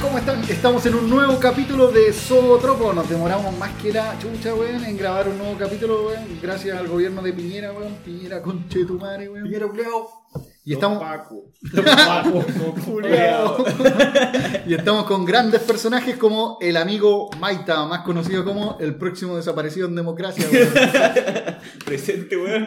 ¿cómo 0.00 0.18
están? 0.18 0.42
Estamos 0.48 0.84
en 0.86 0.94
un 0.94 1.08
nuevo 1.08 1.38
capítulo 1.38 1.88
de 1.88 2.12
Zootropo. 2.12 2.92
Nos 2.92 3.08
demoramos 3.08 3.56
más 3.58 3.70
que 3.80 3.92
la 3.92 4.18
chucha, 4.18 4.54
weón, 4.54 4.84
en 4.84 4.96
grabar 4.96 5.28
un 5.28 5.38
nuevo 5.38 5.56
capítulo, 5.58 6.06
weón. 6.06 6.24
Gracias 6.42 6.76
al 6.76 6.88
gobierno 6.88 7.22
de 7.22 7.32
Piñera, 7.32 7.72
weón. 7.72 7.94
Piñera, 8.04 8.42
conche 8.42 8.84
tu 8.84 8.98
madre, 8.98 9.28
weón. 9.28 9.44
Piñera 9.44 9.68
culeado. 9.68 10.23
Y 10.66 10.72
estamos. 10.72 10.98
Paco. 10.98 11.50
Culeado. 12.86 13.64
y 14.66 14.72
estamos 14.74 15.04
con 15.04 15.24
grandes 15.26 15.60
personajes 15.62 16.16
como 16.16 16.56
el 16.60 16.76
amigo 16.78 17.28
Maita, 17.38 17.84
más 17.86 18.00
conocido 18.00 18.44
como 18.44 18.78
el 18.80 18.94
próximo 18.96 19.36
desaparecido 19.36 19.86
en 19.88 19.94
democracia, 19.94 20.46
weón. 20.50 20.68
Presente, 21.84 22.36
weón. 22.36 22.66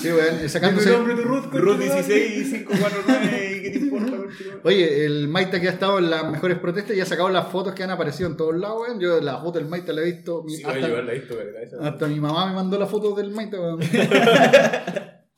Sí, 0.00 0.08
weón, 0.10 0.38
¿Tu 0.42 0.48
sacándose. 0.48 0.90
nombre 0.92 1.14
de 1.14 1.22
Ruth? 1.22 1.44
Ruth 1.52 1.78
16 1.78 2.38
y 2.48 2.64
549, 2.64 3.60
¿qué 3.62 3.70
te 3.70 3.78
importa, 3.80 4.10
weón? 4.12 4.28
Oye, 4.64 5.04
el 5.04 5.28
Maita 5.28 5.60
que 5.60 5.68
ha 5.68 5.72
estado 5.72 5.98
en 5.98 6.08
las 6.10 6.30
mejores 6.30 6.58
protestas 6.58 6.96
y 6.96 7.00
ha 7.00 7.06
sacado 7.06 7.28
las 7.28 7.48
fotos 7.48 7.74
que 7.74 7.82
han 7.84 7.90
aparecido 7.90 8.30
en 8.30 8.36
todos 8.38 8.56
lados, 8.56 8.80
weón. 8.80 8.98
Yo 8.98 9.20
la 9.20 9.38
foto 9.40 9.58
del 9.58 9.68
Maita 9.68 9.92
la 9.92 10.00
he 10.00 10.04
visto. 10.06 10.42
Sí, 10.48 10.62
hasta- 10.64 11.86
Hasta 11.86 12.06
mi 12.06 12.18
mamá 12.18 12.46
me 12.46 12.54
mandó 12.54 12.78
la 12.78 12.86
foto 12.86 13.14
del 13.14 13.30
Maite, 13.30 13.58
weón. 13.58 13.80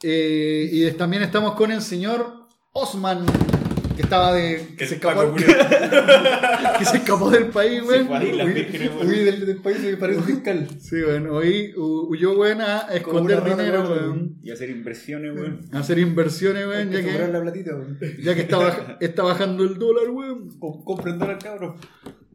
Eh, 0.03 0.69
y 0.71 0.91
también 0.93 1.23
estamos 1.23 1.55
con 1.55 1.73
el 1.73 1.83
señor 1.83 2.47
Osman, 2.73 3.27
que 3.97 4.03
estaba 4.03 4.33
de. 4.33 4.75
que, 4.77 4.85
El 4.85 4.89
se 4.89 4.95
escapó, 4.95 5.35
que 6.79 6.85
se 6.85 6.97
escapó 6.99 7.31
del 7.31 7.47
país, 7.47 7.83
Islas 7.83 8.07
Huí- 8.09 9.25
del, 9.25 9.45
del 9.47 9.57
país 9.57 9.79
y 9.93 9.97
parece 9.97 10.23
fiscal. 10.23 10.69
Sí, 10.81 10.97
weón. 11.03 11.29
Hoy 11.31 11.73
hu- 11.77 12.07
huyó, 12.11 12.39
weón, 12.39 12.61
a 12.61 12.81
esconder 12.95 13.43
dinero, 13.43 13.91
weón. 13.91 14.37
Y 14.43 14.53
hacer 14.53 14.71
inversiones. 14.71 15.37
A 15.73 15.79
hacer 15.81 15.99
inversiones, 15.99 16.67
weón, 16.69 16.91
ya 16.93 17.03
que, 17.03 17.29
la 17.33 17.41
platita, 17.41 17.75
weón. 17.75 17.99
ya 18.23 18.35
que 18.37 18.43
está, 18.43 18.57
baj- 18.59 18.97
está 19.01 19.23
bajando 19.25 19.65
el 19.65 19.79
dólar, 19.79 20.11
weón. 20.11 20.57
Com- 20.61 20.85
Compren 20.85 21.19
dólar, 21.19 21.39
cabrón. 21.43 21.75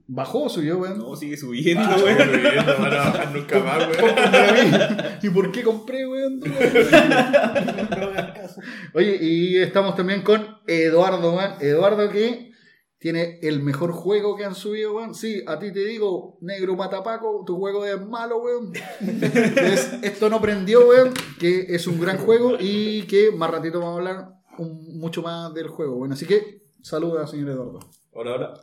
Bajó, 0.05 0.49
subió, 0.49 0.77
weón. 0.79 0.97
No, 0.97 1.15
sigue 1.15 1.37
subiendo, 1.37 1.87
weón. 2.03 2.17
Subiendo, 2.17 2.73
van 2.79 2.93
a 2.93 2.97
bajar 2.97 3.31
nunca 3.33 3.59
más, 3.59 3.87
weón. 3.87 5.17
¿Y 5.21 5.29
por 5.29 5.51
qué 5.51 5.63
compré, 5.63 6.05
weón? 6.07 6.39
No 6.39 8.05
hagas 8.07 8.31
caso. 8.37 8.61
Oye, 8.93 9.17
y 9.21 9.57
estamos 9.57 9.95
también 9.95 10.21
con 10.21 10.45
Eduardo, 10.67 11.35
weón. 11.35 11.53
Eduardo 11.61 12.09
que 12.09 12.51
tiene 12.99 13.39
el 13.41 13.61
mejor 13.61 13.91
juego 13.91 14.35
que 14.35 14.45
han 14.45 14.55
subido, 14.55 14.95
weón. 14.95 15.15
Sí, 15.15 15.41
a 15.47 15.57
ti 15.59 15.71
te 15.71 15.83
digo, 15.85 16.37
negro 16.41 16.75
matapaco, 16.75 17.43
tu 17.45 17.57
juego 17.57 17.85
es 17.85 17.99
malo, 18.05 18.37
weón. 18.39 18.73
Es- 19.55 19.93
esto 20.03 20.29
no 20.29 20.41
prendió, 20.41 20.87
weón, 20.87 21.13
que 21.39 21.65
es 21.69 21.87
un 21.87 21.99
gran 21.99 22.17
juego 22.17 22.57
y 22.59 23.03
que 23.03 23.31
más 23.31 23.49
ratito 23.51 23.79
vamos 23.79 23.95
a 23.95 23.97
hablar 23.99 24.29
un- 24.57 24.99
mucho 24.99 25.21
más 25.21 25.53
del 25.53 25.67
juego, 25.67 25.95
weón. 25.97 26.13
Así 26.13 26.25
que, 26.25 26.61
saluda, 26.81 27.25
señor 27.27 27.49
Eduardo. 27.51 27.79
Ahora, 28.15 28.31
ahora. 28.31 28.53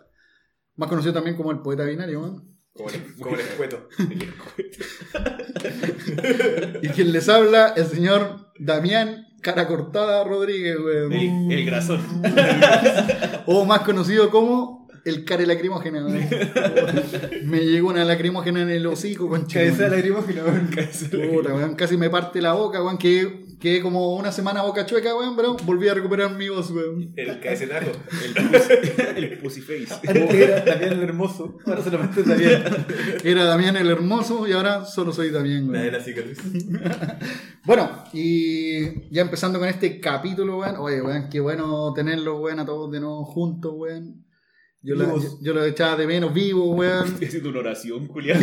Más 0.77 0.89
conocido 0.89 1.13
también 1.13 1.37
como 1.37 1.51
el 1.51 1.61
poeta 1.61 1.85
binario, 1.85 2.21
weón. 2.21 2.51
Como 2.73 2.89
el, 2.91 3.15
como 3.17 3.35
el 3.35 3.41
escueto. 3.41 3.89
Y 6.83 6.89
quien 6.89 7.13
les 7.13 7.29
habla, 7.29 7.75
el 7.77 7.87
señor 7.87 8.53
Damián 8.59 9.27
Cara 9.43 9.67
Cortada 9.67 10.25
Rodríguez, 10.25 10.77
weón. 10.79 11.13
El, 11.13 11.53
el 11.53 11.67
grasón. 11.67 12.01
O 13.47 13.65
más 13.65 13.81
conocido 13.81 14.31
como 14.31 14.89
el 15.05 15.25
care 15.25 15.47
lacrimógena. 15.47 16.05
weón. 16.07 16.29
me 17.45 17.61
llegó 17.61 17.89
una 17.89 18.05
lacrimógena 18.05 18.63
en 18.63 18.71
el 18.71 18.87
hocico, 18.87 19.29
con 19.29 19.47
Cabeza 19.47 19.85
de 19.85 19.97
lacrimógena, 19.97 20.45
weón. 20.45 20.71
Puta, 21.33 21.55
weón, 21.55 21.75
casi 21.75 21.97
me 21.97 22.11
parte 22.11 22.41
la 22.41 22.53
boca, 22.53 22.83
weón. 22.83 22.99
Que 22.99 23.45
quedé 23.61 23.81
como 23.83 24.15
una 24.17 24.33
semana 24.33 24.63
boca 24.63 24.87
chueca, 24.87 25.15
weón, 25.15 25.37
pero 25.37 25.55
volví 25.65 25.87
a 25.89 25.95
recuperar 25.95 26.35
mi 26.35 26.49
voz, 26.49 26.71
weón. 26.71 27.13
El 27.17 27.39
cabecetazo. 27.41 27.93
El 28.25 28.49
pussy, 28.51 28.73
el 29.17 29.39
pussy 29.39 29.61
face. 29.61 29.95
Antes 30.09 30.35
era 30.35 30.65
también 30.65 30.93
el 30.95 31.03
hermoso. 31.03 31.59
Ahora 31.67 31.83
solamente 31.83 32.23
también. 32.23 32.63
Era 33.23 33.45
Damián 33.45 33.77
el 33.77 33.89
hermoso 33.91 34.49
y 34.49 34.53
ahora 34.53 34.85
solo 34.85 35.13
soy 35.13 35.31
Damián, 35.31 35.71
La 35.71 35.81
de 35.81 35.89
weón. 35.89 35.93
la 35.99 36.05
cicatriz. 36.05 36.39
Bueno, 37.65 38.05
y 38.15 39.11
ya 39.15 39.21
empezando 39.23 39.59
con 39.59 39.69
este 39.69 40.01
capítulo, 40.01 40.59
weón. 40.59 40.77
Oye, 40.79 41.03
weón, 41.03 41.29
qué 41.31 41.41
bueno 41.41 41.93
tenerlos, 41.95 42.41
weón, 42.41 42.59
a 42.61 42.65
todos 42.67 42.91
de 42.91 43.01
nuevo 43.01 43.25
juntos, 43.25 43.73
weón. 43.77 44.25
Yo, 44.83 44.95
la- 44.95 45.05
yo, 45.05 45.39
yo 45.43 45.53
los 45.53 45.67
echaba 45.67 45.95
de 45.97 46.07
menos 46.07 46.33
vivos, 46.33 46.75
weón. 46.75 47.07
Estoy 47.13 47.27
haciendo 47.29 47.51
una 47.51 47.59
oración, 47.61 48.07
culiada. 48.07 48.41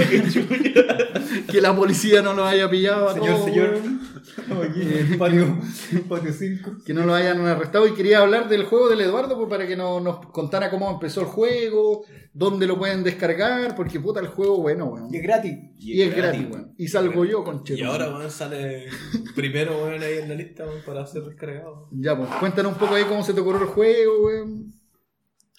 Que 1.51 1.61
la 1.61 1.75
policía 1.75 2.21
no 2.21 2.33
los 2.35 2.47
haya 2.47 2.69
pillado 2.69 3.09
a 3.09 3.13
Señor, 3.15 3.27
todos, 3.29 3.45
señor. 3.45 3.69
weón. 3.71 4.06
Oye, 4.59 5.17
patio, 5.17 5.57
patio 6.09 6.33
5. 6.33 6.71
que 6.85 6.93
no 6.93 7.05
lo 7.05 7.13
hayan 7.13 7.39
arrestado 7.45 7.87
y 7.87 7.93
quería 7.93 8.19
hablar 8.19 8.47
del 8.49 8.63
juego 8.65 8.89
del 8.89 9.01
Eduardo 9.01 9.35
pues, 9.37 9.49
para 9.49 9.67
que 9.67 9.75
no- 9.75 9.99
nos 9.99 10.25
contara 10.27 10.69
cómo 10.69 10.89
empezó 10.91 11.21
el 11.21 11.27
juego, 11.27 12.05
dónde 12.33 12.67
lo 12.67 12.77
pueden 12.77 13.03
descargar, 13.03 13.75
porque 13.75 13.99
puta 13.99 14.19
el 14.19 14.27
juego 14.27 14.57
bueno, 14.61 14.85
weón. 14.85 15.13
Y 15.13 15.17
es 15.17 15.23
gratis. 15.23 15.53
Y 15.77 16.01
es 16.01 16.15
gratis, 16.15 16.47
weón. 16.51 16.73
Y 16.77 16.87
salgo 16.87 17.25
yo 17.25 17.43
con 17.43 17.63
Y 17.67 17.81
ahora, 17.83 18.09
weón, 18.09 18.29
sale 18.31 18.85
primero, 19.35 19.83
weón, 19.83 20.01
ahí 20.01 20.19
en 20.19 20.29
la 20.29 20.35
lista, 20.35 20.65
weón, 20.65 20.81
para 20.85 21.05
ser 21.07 21.23
descargado. 21.23 21.87
Ya, 21.91 22.17
pues, 22.17 22.29
cuéntanos 22.39 22.73
un 22.73 22.77
poco 22.77 22.95
ahí 22.95 23.03
cómo 23.05 23.23
se 23.23 23.33
te 23.33 23.41
ocurrió 23.41 23.61
el 23.61 23.67
juego, 23.67 24.25
weón. 24.25 24.71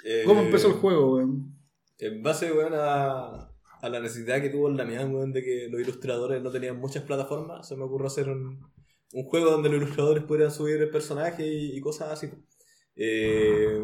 Eh, 0.04 0.22
¿Cómo 0.24 0.42
empezó 0.42 0.68
el 0.68 0.74
juego, 0.74 1.16
weón? 1.16 1.54
En 1.98 2.22
base, 2.22 2.52
weón, 2.52 2.72
a, 2.76 3.47
a 3.80 3.88
la 3.88 4.00
necesidad 4.00 4.40
que 4.40 4.50
tuvo 4.50 4.68
el 4.68 4.76
Damián, 4.76 5.14
weón, 5.14 5.32
de 5.32 5.42
que 5.42 5.68
los 5.70 5.80
ilustradores 5.80 6.42
no 6.42 6.50
tenían 6.50 6.78
muchas 6.78 7.04
plataformas, 7.04 7.66
se 7.68 7.76
me 7.76 7.84
ocurrió 7.84 8.06
hacer 8.08 8.28
un, 8.28 8.60
un 9.12 9.24
juego 9.24 9.50
donde 9.50 9.68
los 9.68 9.82
ilustradores 9.82 10.24
pudieran 10.24 10.50
subir 10.52 10.76
el 10.82 10.90
personaje 10.90 11.46
y, 11.46 11.76
y 11.76 11.80
cosas 11.80 12.10
así. 12.12 12.28
Eh, 12.96 13.80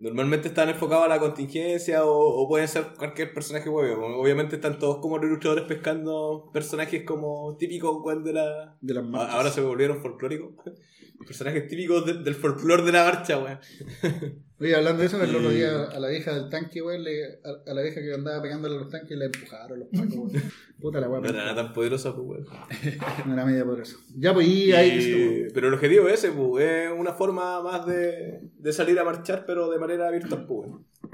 normalmente 0.00 0.48
están 0.48 0.68
enfocados 0.68 1.06
a 1.06 1.08
la 1.08 1.18
contingencia 1.18 2.04
o, 2.04 2.12
o 2.16 2.48
pueden 2.48 2.68
ser 2.68 2.88
cualquier 2.96 3.32
personaje 3.34 3.68
huevo. 3.68 4.06
Obviamente 4.20 4.56
están 4.56 4.78
todos 4.78 4.98
como 4.98 5.16
los 5.18 5.26
ilustradores 5.26 5.64
pescando 5.64 6.50
personajes 6.52 7.04
como 7.04 7.56
típicos, 7.58 8.02
de 8.24 8.32
la, 8.32 8.76
De 8.80 8.94
las 8.94 9.04
marchas. 9.04 9.34
Ahora 9.34 9.50
se 9.50 9.60
volvieron 9.60 10.00
folclóricos. 10.00 10.54
Personajes 11.26 11.66
típicos 11.66 12.06
de- 12.06 12.22
del 12.22 12.34
folclore 12.34 12.84
de 12.84 12.92
la 12.92 13.04
marcha, 13.04 13.38
weón. 13.42 13.58
Oye, 14.60 14.74
hablando 14.74 15.00
de 15.00 15.06
eso, 15.06 15.22
el 15.22 15.36
otro 15.36 15.50
día 15.50 15.84
a 15.84 16.00
la 16.00 16.08
vieja 16.08 16.34
del 16.34 16.48
tanque, 16.50 16.80
le- 16.98 17.38
a, 17.44 17.70
a 17.70 17.74
la 17.74 17.82
vieja 17.82 18.00
que 18.00 18.12
andaba 18.12 18.42
pegándole 18.42 18.74
a 18.76 18.78
los 18.80 18.88
tanques, 18.90 19.16
le 19.16 19.26
empujaron 19.26 19.78
los 19.78 19.88
pacos. 19.88 20.32
Puta 20.80 21.00
la 21.00 21.08
weón. 21.08 21.22
No 21.22 21.28
era 21.30 21.44
nada 21.44 21.54
tan 21.64 21.72
poderosa, 21.72 22.14
pues, 22.14 22.26
weón. 22.26 22.46
No 23.26 23.32
era 23.34 23.44
media 23.46 23.64
por 23.64 23.80
eso. 23.80 23.98
Ya, 24.16 24.34
pues, 24.34 24.48
y 24.48 24.72
ahí 24.72 24.90
Y- 24.90 24.98
estuvo. 24.98 25.54
Pero 25.54 25.68
el 25.68 25.74
objetivo 25.74 26.08
es 26.08 26.14
ese, 26.24 26.32
pues, 26.32 26.64
es 26.64 26.90
una 26.96 27.12
forma 27.12 27.62
más 27.62 27.86
de, 27.86 28.40
de 28.58 28.72
salir 28.72 28.98
a 28.98 29.04
marchar, 29.04 29.44
pero 29.46 29.70
de 29.70 29.78
manera 29.78 30.10
virtual, 30.10 30.44
pues. 30.46 30.70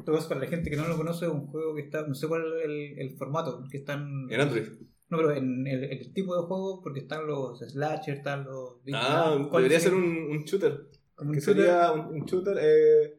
Todo 0.06 0.16
eso 0.18 0.28
para 0.28 0.40
la 0.40 0.46
gente 0.46 0.70
que 0.70 0.76
no 0.76 0.88
lo 0.88 0.96
conoce, 0.96 1.26
es 1.26 1.30
un 1.30 1.46
juego 1.46 1.74
que 1.74 1.82
está, 1.82 2.06
no 2.06 2.14
sé 2.14 2.26
cuál 2.28 2.42
es 2.58 2.64
el, 2.64 2.98
el 2.98 3.16
formato, 3.18 3.64
que 3.70 3.76
están... 3.78 4.26
En 4.30 4.40
Android. 4.40 4.68
No, 5.10 5.18
pero 5.18 5.32
en 5.32 5.66
el, 5.66 5.84
el 5.84 6.12
tipo 6.14 6.34
de 6.34 6.42
juego, 6.46 6.80
porque 6.82 7.00
están 7.00 7.26
los 7.26 7.58
slashers, 7.60 8.18
están 8.18 8.44
los... 8.44 8.76
Ah, 8.94 9.36
¿Cuál 9.50 9.64
debería 9.64 9.80
sería? 9.80 9.80
ser 9.80 10.08
un, 10.08 10.30
un 10.30 10.44
shooter. 10.44 10.72
Un 11.18 11.32
Que 11.32 11.40
shooter. 11.40 11.54
sería 11.64 11.92
un, 11.92 12.00
un 12.20 12.24
shooter. 12.24 12.56
Eh, 12.60 13.18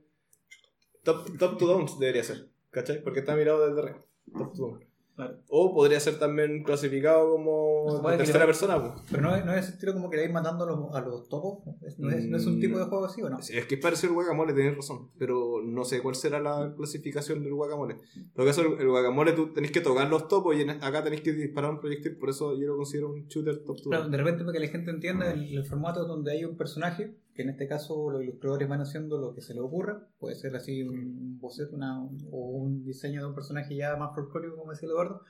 top, 1.06 1.38
top 1.38 1.58
to 1.58 1.68
downs 1.68 1.98
debería 2.00 2.24
ser. 2.24 2.50
¿Cachai? 2.72 3.02
Porque 3.02 3.20
está 3.22 3.36
mirado 3.36 3.66
desde 3.66 3.80
arriba. 3.82 4.00
Top 4.38 4.54
to 4.54 4.62
down. 4.68 4.80
Claro. 5.16 5.38
O 5.48 5.74
podría 5.74 5.98
ser 6.02 6.20
también 6.20 6.62
clasificado 6.66 7.32
como 7.32 7.86
No, 7.88 8.02
puede 8.02 8.18
de 8.18 8.24
que 8.24 8.26
tercera 8.26 8.46
persona, 8.46 8.82
pues. 8.82 9.02
Pero 9.10 9.24
no 9.24 9.34
es, 9.34 9.46
no 9.46 9.54
es 9.54 9.64
ese 9.64 9.76
estilo 9.76 9.94
como 9.94 10.10
que 10.10 10.18
le 10.18 10.24
vais 10.24 10.34
matando 10.34 10.66
a 10.66 10.68
los, 10.68 10.94
a 10.94 11.00
los 11.00 11.30
topos. 11.30 11.60
Es- 11.84 11.98
No 11.98 12.10
es, 12.10 12.26
no 12.26 12.36
es 12.36 12.46
un 12.46 12.60
tipo 12.60 12.78
de 12.78 12.84
juego 12.84 13.06
así, 13.06 13.22
¿o 13.22 13.30
no? 13.30 13.42
Sí, 13.42 13.58
Es 13.58 13.66
que 13.66 13.76
es 13.76 13.82
parecido 13.82 14.10
al 14.10 14.16
guacamole, 14.16 14.52
tenés 14.52 14.76
razón. 14.76 15.12
Pero 15.18 15.62
no 15.64 15.86
sé 15.86 16.02
cuál 16.02 16.16
será 16.16 16.42
la 16.42 16.74
clasificación 16.76 17.42
del 17.46 17.54
guacamole. 17.54 17.96
En 18.14 18.34
todo 18.34 18.46
caso, 18.46 18.60
el, 18.64 18.74
el 18.82 18.90
guacamole 18.90 19.32
tú 19.32 19.54
tenés 19.54 19.72
que 19.72 19.80
tocar 19.80 20.10
los 20.10 20.28
topos 20.28 20.54
y 20.58 20.64
en- 20.64 20.72
acá 20.84 21.02
tenés 21.02 21.22
que 21.22 21.32
disparar 21.32 21.72
un 21.72 21.80
proyectil. 21.80 22.18
Por 22.18 22.30
eso 22.32 22.54
yo 22.60 22.68
lo 22.68 22.76
considero 22.76 23.08
un 23.14 23.26
shooter 23.30 23.64
top 23.64 23.78
to 23.84 23.90
Claro, 23.92 24.10
de 24.10 24.18
repente 24.18 24.44
para 24.44 24.52
que 24.52 24.66
la 24.66 24.68
gente 24.68 24.92
entienda 24.92 25.32
el, 25.32 25.58
el 25.58 25.64
formato 25.66 26.04
donde 26.06 26.34
hay 26.34 26.44
un 26.44 26.58
personaje, 26.58 27.16
que 27.36 27.42
en 27.44 27.50
este 27.50 27.68
caso 27.68 28.10
los 28.10 28.24
ilustradores 28.24 28.68
van 28.70 28.82
haciendo 28.82 29.18
lo 29.20 29.36
que 29.36 29.42
se 29.42 29.54
les 29.54 29.62
ocurra, 29.62 30.08
puede 30.20 30.36
ser 30.36 30.56
así 30.56 30.84
un 30.84 31.38
boceto 31.40 31.76
una, 31.76 32.02
o 32.02 32.50
un 32.50 32.84
diseño 32.86 33.22
de 33.22 33.28
un 33.28 33.36
personaje 33.36 33.76
ya 33.76 33.96
más 33.98 34.16
folclórico, 34.16 34.56
como 34.56 34.72
decía 34.72 34.88
Eduardo, 34.88 35.22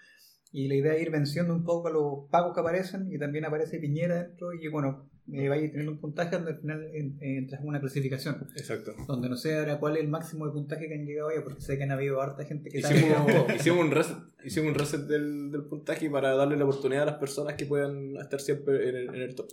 y 0.52 0.68
la 0.68 0.76
idea 0.76 0.94
es 0.96 1.02
ir 1.02 1.12
venciendo 1.12 1.54
un 1.54 1.64
poco 1.64 1.88
a 1.88 1.92
los 1.92 2.30
pagos 2.30 2.54
que 2.54 2.62
aparecen, 2.62 3.12
y 3.12 3.18
también 3.18 3.44
aparece 3.46 3.80
Piñera 3.80 4.22
dentro, 4.24 4.54
y 4.54 4.68
bueno, 4.70 5.10
eh, 5.34 5.50
vaya 5.50 5.64
teniendo 5.72 5.92
un 5.94 6.00
puntaje 6.00 6.36
donde 6.36 6.52
al 6.52 6.58
final 6.60 6.84
en- 6.94 7.18
entras 7.20 7.60
en 7.62 7.68
una 7.68 7.80
clasificación, 7.82 8.48
Exacto. 8.56 8.94
donde 9.08 9.28
no 9.28 9.36
sé 9.36 9.58
ahora 9.58 9.80
cuál 9.80 9.98
es 9.98 10.04
el 10.04 10.08
máximo 10.10 10.46
de 10.46 10.52
puntaje 10.54 10.88
que 10.88 10.94
han 10.94 11.06
llegado 11.06 11.32
ya, 11.36 11.44
porque 11.44 11.62
sé 11.62 11.78
que 11.78 11.84
han 11.84 11.92
habido 11.92 12.22
harta 12.22 12.46
gente 12.46 12.70
que 12.70 12.78
Hicimos, 12.80 13.28
hicimos 13.56 13.80
un 13.84 13.92
reset, 13.92 14.18
hicimos 14.46 14.70
un 14.70 14.76
reset 14.76 15.02
del, 15.08 15.52
del 15.52 15.64
puntaje 15.64 16.08
para 16.12 16.36
darle 16.36 16.56
la 16.56 16.66
oportunidad 16.66 17.02
a 17.02 17.08
las 17.08 17.16
personas 17.16 17.56
que 17.56 17.66
puedan 17.66 18.16
estar 18.18 18.40
siempre 18.40 18.90
en 18.90 18.96
el, 18.96 19.10
en 19.16 19.22
el 19.24 19.34
top. 19.36 19.48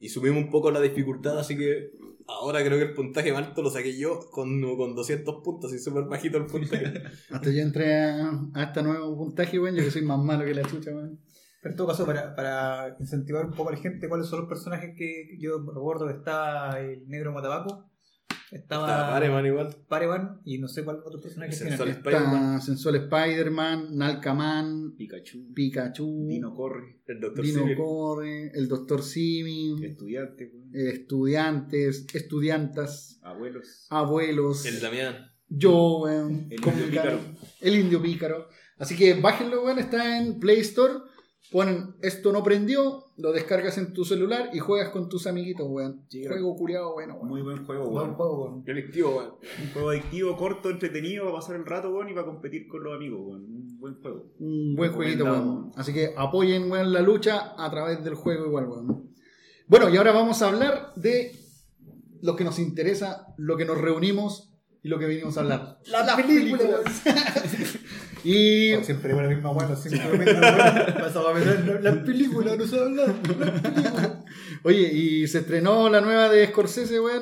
Y 0.00 0.08
subimos 0.08 0.44
un 0.44 0.50
poco 0.50 0.70
la 0.70 0.80
dificultad, 0.80 1.38
así 1.38 1.56
que 1.56 1.90
ahora 2.26 2.64
creo 2.64 2.78
que 2.78 2.84
el 2.84 2.94
puntaje 2.94 3.32
más 3.32 3.48
alto 3.48 3.62
lo 3.62 3.70
saqué 3.70 3.98
yo 3.98 4.20
con, 4.30 4.60
con 4.76 4.94
200 4.94 5.42
puntos, 5.42 5.72
y 5.72 5.78
súper 5.78 6.04
bajito 6.04 6.38
el 6.38 6.46
puntaje. 6.46 7.02
Hasta 7.30 7.50
yo 7.50 7.60
entré 7.60 7.94
a, 7.94 8.30
a 8.54 8.62
este 8.64 8.82
nuevo 8.82 9.16
puntaje, 9.16 9.58
weón, 9.58 9.74
yo 9.74 9.82
que 9.82 9.90
soy 9.90 10.02
más 10.02 10.18
malo 10.18 10.44
que 10.44 10.54
la 10.54 10.62
chucha, 10.62 10.90
weón. 10.94 11.18
Pero 11.60 11.72
en 11.72 11.76
todo 11.76 11.88
caso, 11.88 12.06
para, 12.06 12.36
para 12.36 12.96
incentivar 13.00 13.44
un 13.44 13.52
poco 13.52 13.70
a 13.70 13.72
la 13.72 13.78
gente, 13.78 14.08
¿cuáles 14.08 14.28
son 14.28 14.40
los 14.40 14.48
personajes 14.48 14.94
que 14.96 15.36
yo 15.40 15.58
recuerdo 15.58 16.06
que 16.06 16.14
está 16.14 16.78
el 16.80 17.08
negro 17.08 17.32
Matabaco? 17.32 17.87
Estaba 18.50 18.86
Estaba 18.88 19.10
Pareman 19.10 19.46
igual. 19.46 19.76
Pareman 19.88 20.40
y 20.44 20.58
no 20.58 20.68
sé 20.68 20.84
cuál 20.84 21.00
otro 21.04 21.20
personaje 21.20 21.52
sensual 21.52 21.90
Spider-Man. 21.90 22.62
Sensual 22.62 22.96
Spider-Man, 22.96 23.96
Nalcaman, 23.96 24.94
Pikachu. 24.96 25.52
Pikachu, 25.54 26.26
Dino 26.28 26.54
corre. 26.54 27.00
El 27.06 27.20
Dr. 27.20 27.44
Dino 27.44 27.60
Sivir. 27.60 27.76
Corre, 27.76 28.50
el 28.54 28.68
Doctor 28.68 29.02
Simi, 29.02 29.76
Estudiante, 29.84 30.44
eh, 30.74 30.90
estudiantes, 30.92 32.06
estudiantas, 32.14 33.18
Abuelos. 33.22 33.86
abuelos, 33.90 34.64
El 34.66 34.80
Damián. 34.80 35.30
yo, 35.48 35.98
weón, 36.00 36.46
El 36.50 36.60
¿cómo 36.60 36.76
indio 36.76 36.90
pícaro. 36.90 37.20
El 37.60 37.74
indio 37.76 38.02
pícaro. 38.02 38.48
Así 38.78 38.96
que 38.96 39.14
bájenlo, 39.14 39.64
weón, 39.64 39.78
está 39.78 40.18
en 40.18 40.38
Play 40.40 40.60
Store. 40.60 40.94
Ponen 41.50 41.94
esto 42.02 42.30
no 42.32 42.42
prendió, 42.42 43.07
lo 43.18 43.32
descargas 43.32 43.76
en 43.78 43.92
tu 43.92 44.04
celular 44.04 44.50
y 44.52 44.60
juegas 44.60 44.90
con 44.90 45.08
tus 45.08 45.26
amiguitos, 45.26 45.66
weón. 45.68 46.02
Sí, 46.08 46.24
Juego 46.24 46.54
curiado, 46.56 46.92
bueno, 46.94 47.14
weón. 47.16 47.28
Muy 47.28 47.42
buen 47.42 47.66
juego, 47.66 47.90
Buen 47.90 47.96
weón. 48.04 48.14
juego, 48.14 48.44
weón. 48.44 48.64
Delictivo, 48.64 49.16
weón. 49.16 49.30
Un 49.62 49.72
juego 49.72 49.90
adictivo, 49.90 50.36
corto, 50.36 50.70
entretenido, 50.70 51.24
para 51.24 51.36
pasar 51.36 51.56
el 51.56 51.66
rato, 51.66 51.90
weón, 51.90 52.08
y 52.08 52.14
para 52.14 52.26
competir 52.26 52.68
con 52.68 52.82
los 52.84 52.94
amigos, 52.94 53.20
weón. 53.22 53.42
Un 53.44 53.78
buen 53.80 53.94
juego. 54.00 54.24
Un 54.38 54.74
buen 54.76 54.92
jueguito, 54.92 55.24
weón. 55.24 55.72
Así 55.76 55.92
que 55.92 56.14
apoyen, 56.16 56.70
weón, 56.70 56.92
la 56.92 57.02
lucha 57.02 57.54
a 57.58 57.70
través 57.70 58.02
del 58.04 58.14
juego 58.14 58.46
igual, 58.46 58.68
weón. 58.68 59.10
Bueno, 59.66 59.90
y 59.90 59.96
ahora 59.96 60.12
vamos 60.12 60.40
a 60.40 60.48
hablar 60.48 60.92
de 60.96 61.32
lo 62.22 62.36
que 62.36 62.44
nos 62.44 62.58
interesa, 62.58 63.34
lo 63.36 63.56
que 63.56 63.64
nos 63.64 63.78
reunimos 63.78 64.47
y 64.88 64.90
lo 64.90 64.98
que 64.98 65.04
venimos 65.06 65.36
a 65.36 65.40
hablar. 65.40 65.78
Las 65.86 66.16
películas. 66.16 66.80
Y 68.24 68.74
Siempre 68.82 69.10
digo 69.10 69.22
la 69.22 69.28
misma 69.28 69.50
weón, 69.50 69.76
siempre 69.76 70.02
digo 70.10 70.24
la 70.24 70.32
misma 70.32 70.74
weón. 70.74 70.94
Pasaba 70.98 71.30
a 71.30 71.34
pensar, 71.34 71.80
las 71.82 71.96
películas, 71.98 72.58
no 72.58 72.66
se 72.66 72.80
habla. 72.80 73.06
Las 73.06 73.60
películas. 73.60 74.12
Oye, 74.64 74.92
y 74.92 75.28
se 75.28 75.38
estrenó 75.38 75.88
la 75.88 76.00
nueva 76.00 76.28
de 76.28 76.44
Scorsese, 76.48 76.98
weón. 77.00 77.20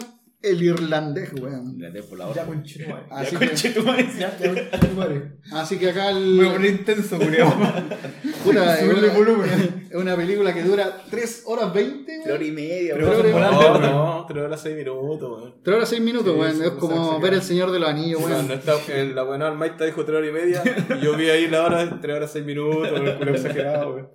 El 0.50 0.62
irlandés, 0.62 1.32
weón. 1.40 1.76
La 1.78 1.90
por 2.02 2.19
la 2.19 2.25
Ya, 2.26 2.31
otra. 2.31 2.44
conchetumare. 2.46 3.04
Así 3.10 3.32
Ya, 3.34 3.38
que, 3.40 3.46
conchetumare. 3.48 4.08
Ya, 4.19 4.38
ya, 4.38 4.54
conchetumare. 4.54 5.22
así 5.52 5.78
que 5.78 5.90
acá 5.90 6.12
Me 6.12 6.20
voy 6.20 6.38
a 6.44 6.48
el, 6.48 6.52
poner 6.54 6.70
intenso, 6.70 7.19
culiao. 7.19 7.52
puta, 8.44 8.75
es, 8.78 8.81
Subirle 8.81 9.08
una, 9.08 9.19
volumen. 9.19 9.87
es 9.90 9.96
una 9.96 10.16
película 10.16 10.54
que 10.54 10.62
dura 10.62 11.02
3 11.10 11.43
horas 11.46 11.72
20, 11.75 12.04
Tres 12.04 12.19
weón. 12.26 12.37
horas 12.37 12.48
y 12.48 12.52
media, 12.52 12.94
Pero 12.94 13.08
weón. 13.10 13.31
No, 13.32 13.60
weón. 13.60 13.81
no, 13.82 14.26
3 14.28 14.44
horas 14.44 14.60
6 14.62 14.76
minutos, 14.76 15.31
weón. 15.40 15.54
3 15.62 15.76
horas 15.76 15.88
6 15.88 16.00
minutos, 16.02 16.32
Sí, 16.34 16.40
weón. 16.40 16.56
sí, 16.56 16.62
Es 16.64 16.70
como 16.70 17.20
ver 17.20 17.34
el 17.34 17.42
Señor 17.42 17.70
de 17.72 17.78
los 17.81 17.88
Anillos, 17.88 18.20
weón. 18.20 18.32
Cuando 18.46 18.54
está, 18.54 18.75
en 18.88 19.14
la 19.14 19.22
buena 19.25 19.49
Almaita 19.49 19.84
dijo 19.84 20.04
3 20.04 20.19
horas 20.19 20.31
y 20.31 20.32
media. 20.32 20.62
Y 21.00 21.04
yo 21.04 21.16
vi 21.16 21.28
ahí 21.31 21.49
la 21.49 21.64
hora, 21.64 21.99
3 22.00 22.16
horas 22.16 22.31
6 22.32 22.44
minutos, 22.44 22.92
weón. 22.92 23.16
culo 23.19 23.34
exagerado, 23.34 23.94
weón. 23.94 24.08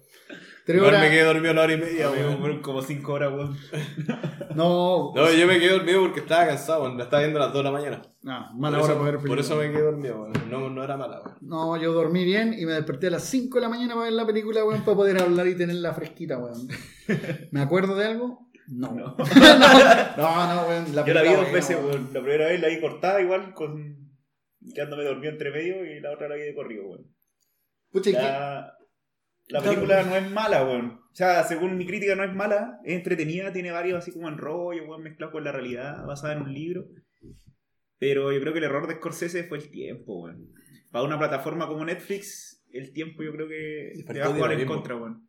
3 0.65 0.77
Igual 0.77 0.89
horas. 0.93 1.01
me 1.01 1.09
quedé 1.09 1.23
dormido 1.23 1.53
la 1.55 1.61
hora 1.63 1.73
y 1.73 1.77
media, 1.77 2.09
weón. 2.11 2.37
fueron 2.39 2.61
como 2.61 2.81
5 2.81 3.11
horas, 3.13 3.33
weón. 3.33 3.57
No, 4.55 5.11
No, 5.15 5.31
yo 5.33 5.47
me 5.47 5.59
quedé 5.59 5.71
dormido 5.71 6.01
porque 6.01 6.19
estaba 6.19 6.45
cansado, 6.47 6.83
weón. 6.83 6.97
La 6.97 7.05
estaba 7.05 7.21
viendo 7.23 7.39
a 7.41 7.45
las 7.45 7.53
2 7.53 7.59
de 7.59 7.63
la 7.63 7.71
mañana. 7.71 8.01
no, 8.21 8.53
mala 8.53 8.77
por, 8.77 8.85
hora 8.85 8.93
eso, 8.93 9.01
para 9.01 9.11
ver 9.17 9.27
por 9.27 9.39
eso 9.39 9.55
me 9.55 9.71
quedé 9.71 9.81
dormido, 9.81 10.21
weón. 10.21 10.33
No, 10.49 10.69
no 10.69 10.83
era 10.83 10.97
mala, 10.97 11.21
weón. 11.21 11.37
No, 11.41 11.77
yo 11.77 11.93
dormí 11.93 12.23
bien 12.25 12.53
y 12.57 12.65
me 12.65 12.73
desperté 12.73 13.07
a 13.07 13.11
las 13.11 13.23
5 13.23 13.57
de 13.57 13.61
la 13.61 13.69
mañana 13.69 13.93
para 13.93 14.05
ver 14.05 14.13
la 14.13 14.25
película, 14.25 14.63
weón, 14.65 14.83
para 14.83 14.97
poder 14.97 15.21
hablar 15.21 15.47
y 15.47 15.55
tenerla 15.55 15.93
fresquita, 15.93 16.37
weón. 16.37 16.67
¿Me 17.51 17.61
acuerdo 17.61 17.95
de 17.95 18.05
algo? 18.05 18.47
No. 18.67 18.91
No. 18.93 19.15
no, 20.17 20.53
no, 20.55 20.67
weón. 20.67 20.95
La 20.95 21.05
Yo 21.05 21.13
la 21.13 21.21
vi 21.23 21.29
película 21.29 21.31
dos 21.31 21.35
buena, 21.37 21.51
veces, 21.53 21.75
weón. 21.77 21.87
weón. 21.89 22.09
La 22.13 22.21
primera 22.21 22.45
vez 22.47 22.61
la 22.61 22.67
vi 22.67 22.79
cortada 22.79 23.21
igual, 23.21 23.53
con 23.53 23.97
quedándome 24.75 25.03
dormido 25.05 25.31
entre 25.31 25.49
medio, 25.51 25.83
y 25.85 25.99
la 26.01 26.11
otra 26.11 26.27
la 26.29 26.35
vi 26.35 26.41
de 26.41 26.53
corrido, 26.53 26.85
weón. 26.85 27.05
Pucha, 27.91 28.09
¿y 28.11 28.13
qué? 28.13 28.19
La, 28.19 28.73
la 29.51 29.61
película 29.61 30.03
no 30.03 30.15
es 30.15 30.31
mala, 30.31 30.63
weón. 30.65 30.99
O 31.11 31.15
sea, 31.15 31.43
según 31.43 31.77
mi 31.77 31.85
crítica 31.85 32.15
no 32.15 32.23
es 32.23 32.33
mala, 32.33 32.79
es 32.85 32.95
entretenida, 32.95 33.51
tiene 33.51 33.71
varios 33.71 33.97
así 33.99 34.11
como 34.11 34.29
enrollos, 34.29 34.87
weón, 34.87 35.03
mezclados 35.03 35.33
con 35.33 35.43
la 35.43 35.51
realidad, 35.51 36.05
basada 36.05 36.33
en 36.33 36.41
un 36.43 36.53
libro. 36.53 36.85
Pero 37.99 38.31
yo 38.31 38.39
creo 38.39 38.53
que 38.53 38.59
el 38.59 38.65
error 38.65 38.87
de 38.87 38.95
Scorsese 38.95 39.43
fue 39.43 39.57
el 39.59 39.69
tiempo, 39.69 40.23
weón. 40.23 40.49
Para 40.91 41.05
una 41.05 41.19
plataforma 41.19 41.67
como 41.67 41.85
Netflix, 41.85 42.63
el 42.73 42.91
tiempo 42.93 43.23
yo 43.23 43.31
creo 43.33 43.47
que 43.47 43.93
te 44.05 44.19
va 44.19 44.25
a 44.25 44.29
jugar 44.33 44.53
en 44.53 44.65
contra, 44.67 44.95
weón. 44.95 45.27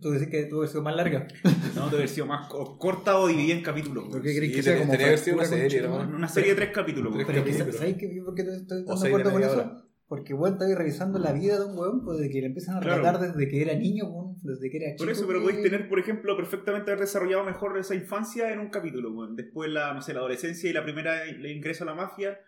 Tú 0.00 0.10
decís 0.10 0.28
que 0.28 0.44
tuvo 0.44 0.60
que 0.62 0.68
ser 0.68 0.82
más 0.82 0.94
larga. 0.94 1.26
No, 1.74 1.88
te 1.88 1.96
haber 1.96 2.08
sido 2.08 2.26
más 2.26 2.48
co- 2.48 2.76
corta 2.78 3.18
o 3.18 3.28
dividida 3.28 3.54
en 3.54 3.62
capítulos. 3.62 4.04
¿Por 4.04 4.12
weón. 4.14 4.22
qué 4.24 4.36
crees 4.36 4.50
Sí, 4.50 4.56
que 4.56 4.62
sea 4.62 4.78
como 4.78 4.92
que 4.96 5.04
haber 5.04 5.18
sido 5.18 5.36
una 5.36 5.44
serie. 5.46 5.86
Una 5.88 6.28
serie 6.28 6.50
de 6.50 6.56
tres 6.56 6.70
capítulos, 6.70 7.14
Tres 7.26 7.42
que. 7.44 7.52
¿sabes? 7.72 7.94
¿Por 8.24 8.34
qué 8.34 8.44
te 8.44 9.06
acuerdo 9.08 9.30
con 9.30 9.40
media 9.40 9.46
eso? 9.46 9.85
Porque 10.08 10.34
weón 10.34 10.52
está 10.54 10.66
ahí 10.66 10.74
revisando 10.74 11.18
la 11.18 11.32
vida 11.32 11.58
de 11.58 11.64
un 11.66 11.76
weón 11.76 12.04
pues, 12.04 12.18
desde 12.18 12.30
que 12.32 12.40
le 12.40 12.46
empiezan 12.46 12.76
a 12.76 12.80
Claro. 12.80 12.98
relatar 13.02 13.20
desde 13.34 13.48
que 13.50 13.60
era 13.62 13.74
niño, 13.74 14.04
weón, 14.06 14.36
desde 14.42 14.70
que 14.70 14.76
era 14.76 14.86
chico. 14.92 15.04
Por 15.04 15.10
eso, 15.10 15.26
pero 15.26 15.40
que- 15.40 15.44
podéis 15.46 15.62
tener, 15.62 15.88
por 15.88 15.98
ejemplo, 15.98 16.36
perfectamente 16.36 16.90
haber 16.92 17.00
desarrollado 17.00 17.42
mejor 17.44 17.76
esa 17.78 17.94
infancia 17.96 18.52
en 18.52 18.60
un 18.60 18.68
capítulo, 18.70 19.12
weón. 19.12 19.34
Después 19.34 19.68
la, 19.70 19.92
no 19.94 20.02
sé, 20.02 20.12
la 20.12 20.20
adolescencia 20.20 20.70
y 20.70 20.72
la 20.72 20.84
primera 20.84 21.24
el 21.24 21.44
ingreso 21.46 21.82
a 21.82 21.86
la 21.88 21.94
mafia, 21.94 22.38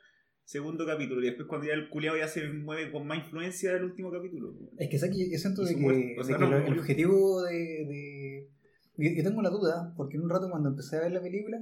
segundo 0.45 0.87
capítulo. 0.87 1.21
Y 1.21 1.27
después 1.27 1.49
cuando 1.49 1.67
ya 1.67 1.75
el 1.75 1.89
culiao 1.89 2.17
ya 2.17 2.29
se 2.29 2.49
mueve 2.49 2.93
con 2.93 3.07
más 3.09 3.19
influencia 3.19 3.73
del 3.73 3.85
último 3.85 4.13
capítulo. 4.13 4.53
weón. 4.53 4.71
Es 4.79 4.89
que, 4.89 4.99
¿sabes 4.99 5.17
yo 5.19 5.39
siento 5.39 5.65
de 5.65 5.75
que, 5.75 5.81
muerte. 5.81 6.17
O 6.19 6.23
sea, 6.25 6.37
de 6.39 6.45
que 6.45 6.51
no, 6.51 6.59
lo- 6.59 6.65
el 6.67 6.79
objetivo 6.79 7.43
de... 7.43 7.55
de- 7.55 8.49
Yo, 9.17 9.23
tengo 9.25 9.39
una 9.41 9.51
duda, 9.51 9.93
porque 9.97 10.17
en 10.17 10.23
un 10.23 10.31
rato 10.31 10.49
cuando 10.49 10.69
empecé 10.71 10.97
a 10.97 11.01
ver 11.01 11.13
la 11.13 11.21
película, 11.23 11.59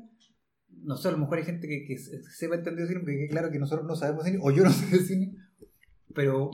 no 0.82 0.96
sé, 0.96 1.08
a 1.08 1.12
lo 1.12 1.19
mejor 1.19 1.38
hay 1.38 1.44
gente 1.44 1.66
que, 1.69 1.84
que 1.87 1.96
se- 1.96 2.22
sepa 2.22 2.54
entender 2.56 2.87
cine, 2.87 3.00
porque 3.00 3.28
claro 3.31 3.50
que 3.50 3.58
nosotros 3.58 3.87
no 3.87 3.96
sabemos 3.96 4.25
cine, 4.25 4.38
o 4.43 4.50
yo 4.50 4.62
no 4.62 4.70
sé 4.70 4.94
de 4.94 5.02
cine, 5.02 5.32
pero 6.17 6.51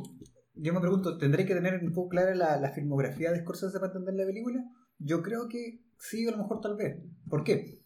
yo 0.55 0.75
me 0.75 0.81
pregunto, 0.81 1.17
¿tendré 1.17 1.47
que 1.47 1.55
tener 1.55 1.83
un 1.83 1.93
poco 1.95 2.11
clara 2.11 2.35
la, 2.35 2.59
la 2.59 2.73
filmografía 2.73 3.33
de 3.33 3.41
Scorsese 3.41 3.79
para 3.81 3.93
entender 3.93 4.15
la 4.15 4.27
película? 4.27 4.63
Yo 4.99 5.23
creo 5.23 5.49
que 5.49 5.81
sí, 5.99 6.27
a 6.29 6.33
lo 6.33 6.39
mejor 6.39 6.61
tal 6.61 6.77
vez. 6.77 7.01
¿Por 7.31 7.45
qué? 7.45 7.81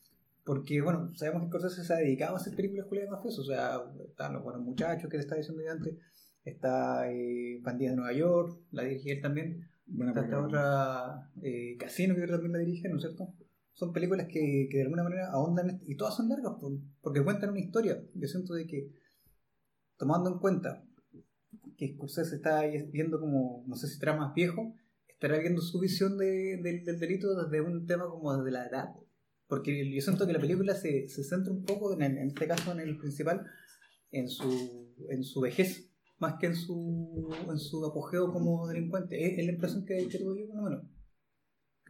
Porque, 0.45 0.81
bueno, 0.81 1.13
sabemos 1.15 1.43
que 1.43 1.49
Scorsese 1.49 1.85
se 1.85 1.93
ha 1.93 1.99
dedicado 1.99 2.35
a 2.35 2.39
hacer 2.39 2.57
películas 2.57 2.87
culiadas 2.87 3.13
mafiosas, 3.13 3.41
o 3.41 3.45
sea, 3.45 3.81
están 4.09 4.33
los 4.33 4.43
buenos 4.43 4.63
muchachos 4.63 5.09
que 5.09 5.17
le 5.17 5.23
estaba 5.23 5.39
diciendo 5.39 5.63
yo 5.63 5.71
antes, 5.71 5.95
está 6.45 7.11
eh, 7.13 7.61
Pandilla 7.63 7.91
de 7.91 7.97
Nueva 7.97 8.13
York, 8.13 8.59
la 8.73 8.83
dirige 8.83 9.13
él 9.13 9.21
también, 9.21 9.69
Buena 9.89 10.13
está 10.13 10.25
esta 10.25 10.45
otra 10.45 11.31
eh, 11.43 11.77
Casino 11.79 12.15
que 12.17 12.27
también 12.27 12.53
la 12.53 12.59
dirige, 12.59 12.89
¿no 12.89 12.97
es 12.97 13.03
cierto? 13.03 13.33
Son 13.73 13.93
películas 13.93 14.27
que, 14.27 14.67
que 14.71 14.79
de 14.79 14.83
alguna 14.83 15.05
manera 15.05 15.31
ahondan 15.31 15.81
y 15.87 15.97
todas 15.97 16.17
son 16.17 16.29
largas 16.29 16.55
por- 16.61 16.73
porque 17.03 17.23
cuentan 17.23 17.51
una 17.51 17.61
historia. 17.61 18.03
Yo 18.15 18.27
siento 18.27 18.55
de 18.55 18.67
que, 18.67 18.91
tomando 19.97 20.31
en 20.33 20.39
cuenta 20.39 20.83
que 21.77 21.95
Scorsese 21.95 22.37
está 22.37 22.63
viendo 22.93 23.21
como, 23.21 23.65
no 23.67 23.77
sé 23.77 23.87
si 23.89 23.99
será 23.99 24.17
más 24.17 24.35
viejo, 24.35 24.75
estará 25.09 25.39
viendo 25.39 25.61
su 25.63 25.79
visión 25.81 26.17
de- 26.19 26.59
del- 26.63 26.85
del 26.85 26.99
delito 26.99 27.35
desde 27.35 27.61
un 27.61 27.87
tema 27.87 28.09
como 28.09 28.37
desde 28.37 28.51
la 28.51 28.67
edad. 28.67 28.89
Porque 29.49 29.89
yo 29.95 30.01
siento 30.01 30.27
que 30.27 30.33
la 30.33 30.41
película 30.41 30.75
se, 30.75 31.09
se 31.09 31.23
centra 31.23 31.53
un 31.53 31.65
poco, 31.65 31.93
en, 31.95 32.03
en 32.03 32.29
este 32.29 32.47
caso 32.49 32.73
en 32.73 32.81
el 32.81 32.99
principal, 32.99 33.47
en 34.11 34.29
su, 34.29 34.95
en 35.09 35.23
su 35.23 35.41
vejez, 35.41 35.89
más 36.19 36.35
que 36.41 36.47
en 36.47 36.57
su, 36.57 37.29
en 37.49 37.59
su 37.59 37.85
apogeo 37.87 38.33
como 38.33 38.67
delincuente. 38.67 39.25
Es, 39.25 39.39
es 39.39 39.47
la 39.47 39.53
impresión 39.53 39.85
que, 39.85 40.09
que 40.09 40.19
yo, 40.19 40.25
por 40.49 40.57
lo 40.57 40.63
menos. 40.63 40.85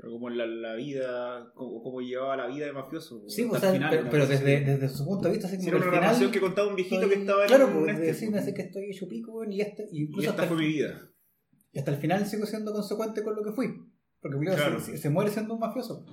Como 0.00 0.28
la, 0.28 0.44
la 0.46 0.74
vida, 0.74 1.52
como, 1.54 1.82
como 1.82 2.00
llevaba 2.02 2.36
la 2.36 2.46
vida 2.48 2.66
de 2.66 2.72
mafioso. 2.72 3.16
weón, 3.16 3.30
Sí, 3.30 3.42
hasta 3.44 3.56
o 3.56 3.60
sea, 3.60 3.72
final, 3.72 4.08
pero, 4.10 4.26
desde, 4.26 4.60
desde 4.60 4.88
su 4.90 5.04
punto 5.06 5.26
de 5.28 5.32
vista, 5.34 5.48
así 5.48 5.56
Sí, 5.56 5.64
como 5.64 5.76
era 5.78 5.84
que 5.84 5.88
una 5.98 6.08
al 6.10 6.14
final, 6.16 6.30
que 6.32 6.40
contaba 6.40 6.68
un 6.68 6.76
viejito 6.76 6.96
estoy- 7.02 7.10
que 7.14 7.20
estaba 7.20 7.42
en 7.42 7.48
Claro, 7.48 7.72
pues 7.72 7.98
este, 8.00 8.26
weón. 8.26 8.38
así 8.38 8.54
que 8.54 8.62
estoy 8.62 8.90
hecho 8.90 9.08
pico, 9.08 9.44
y, 9.44 9.60
este, 9.62 9.88
y 9.90 10.04
esta 10.18 10.30
hasta, 10.32 10.46
fue 10.48 10.56
mi 10.58 10.66
vida. 10.66 11.10
y 11.72 11.78
hasta 11.78 11.90
el 11.92 11.96
final 11.96 12.26
sigo 12.26 12.44
siendo 12.46 12.72
consecuente 12.74 13.22
con 13.24 13.34
lo 13.36 13.42
que 13.42 13.52
fui. 13.52 13.68
Porque 14.20 14.38
claro, 14.38 14.56
Claro. 14.56 14.80
se, 14.80 14.96
se 14.98 15.08
muere 15.10 15.30
siendo 15.30 15.54
un 15.54 15.60
mafioso, 15.60 16.04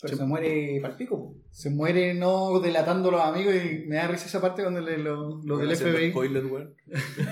pero 0.00 0.12
Sí. 0.14 0.18
se 0.20 0.26
muere 0.26 0.78
para 0.82 0.92
el 0.92 0.98
pico. 0.98 1.16
po. 1.18 1.34
Se 1.50 1.70
muere 1.70 2.12
no 2.12 2.60
delatando 2.60 3.08
a 3.08 3.12
los 3.12 3.20
amigos 3.22 3.54
y 3.54 3.86
me 3.86 3.96
da 3.96 4.08
risa 4.08 4.26
esa 4.26 4.40
parte 4.42 4.62
cuando 4.62 4.80
le, 4.82 4.98
lo, 4.98 5.40
lo 5.42 5.56
del 5.56 5.74
FBI. 5.74 6.10
Spoiler, 6.10 6.44
weón. 6.46 6.74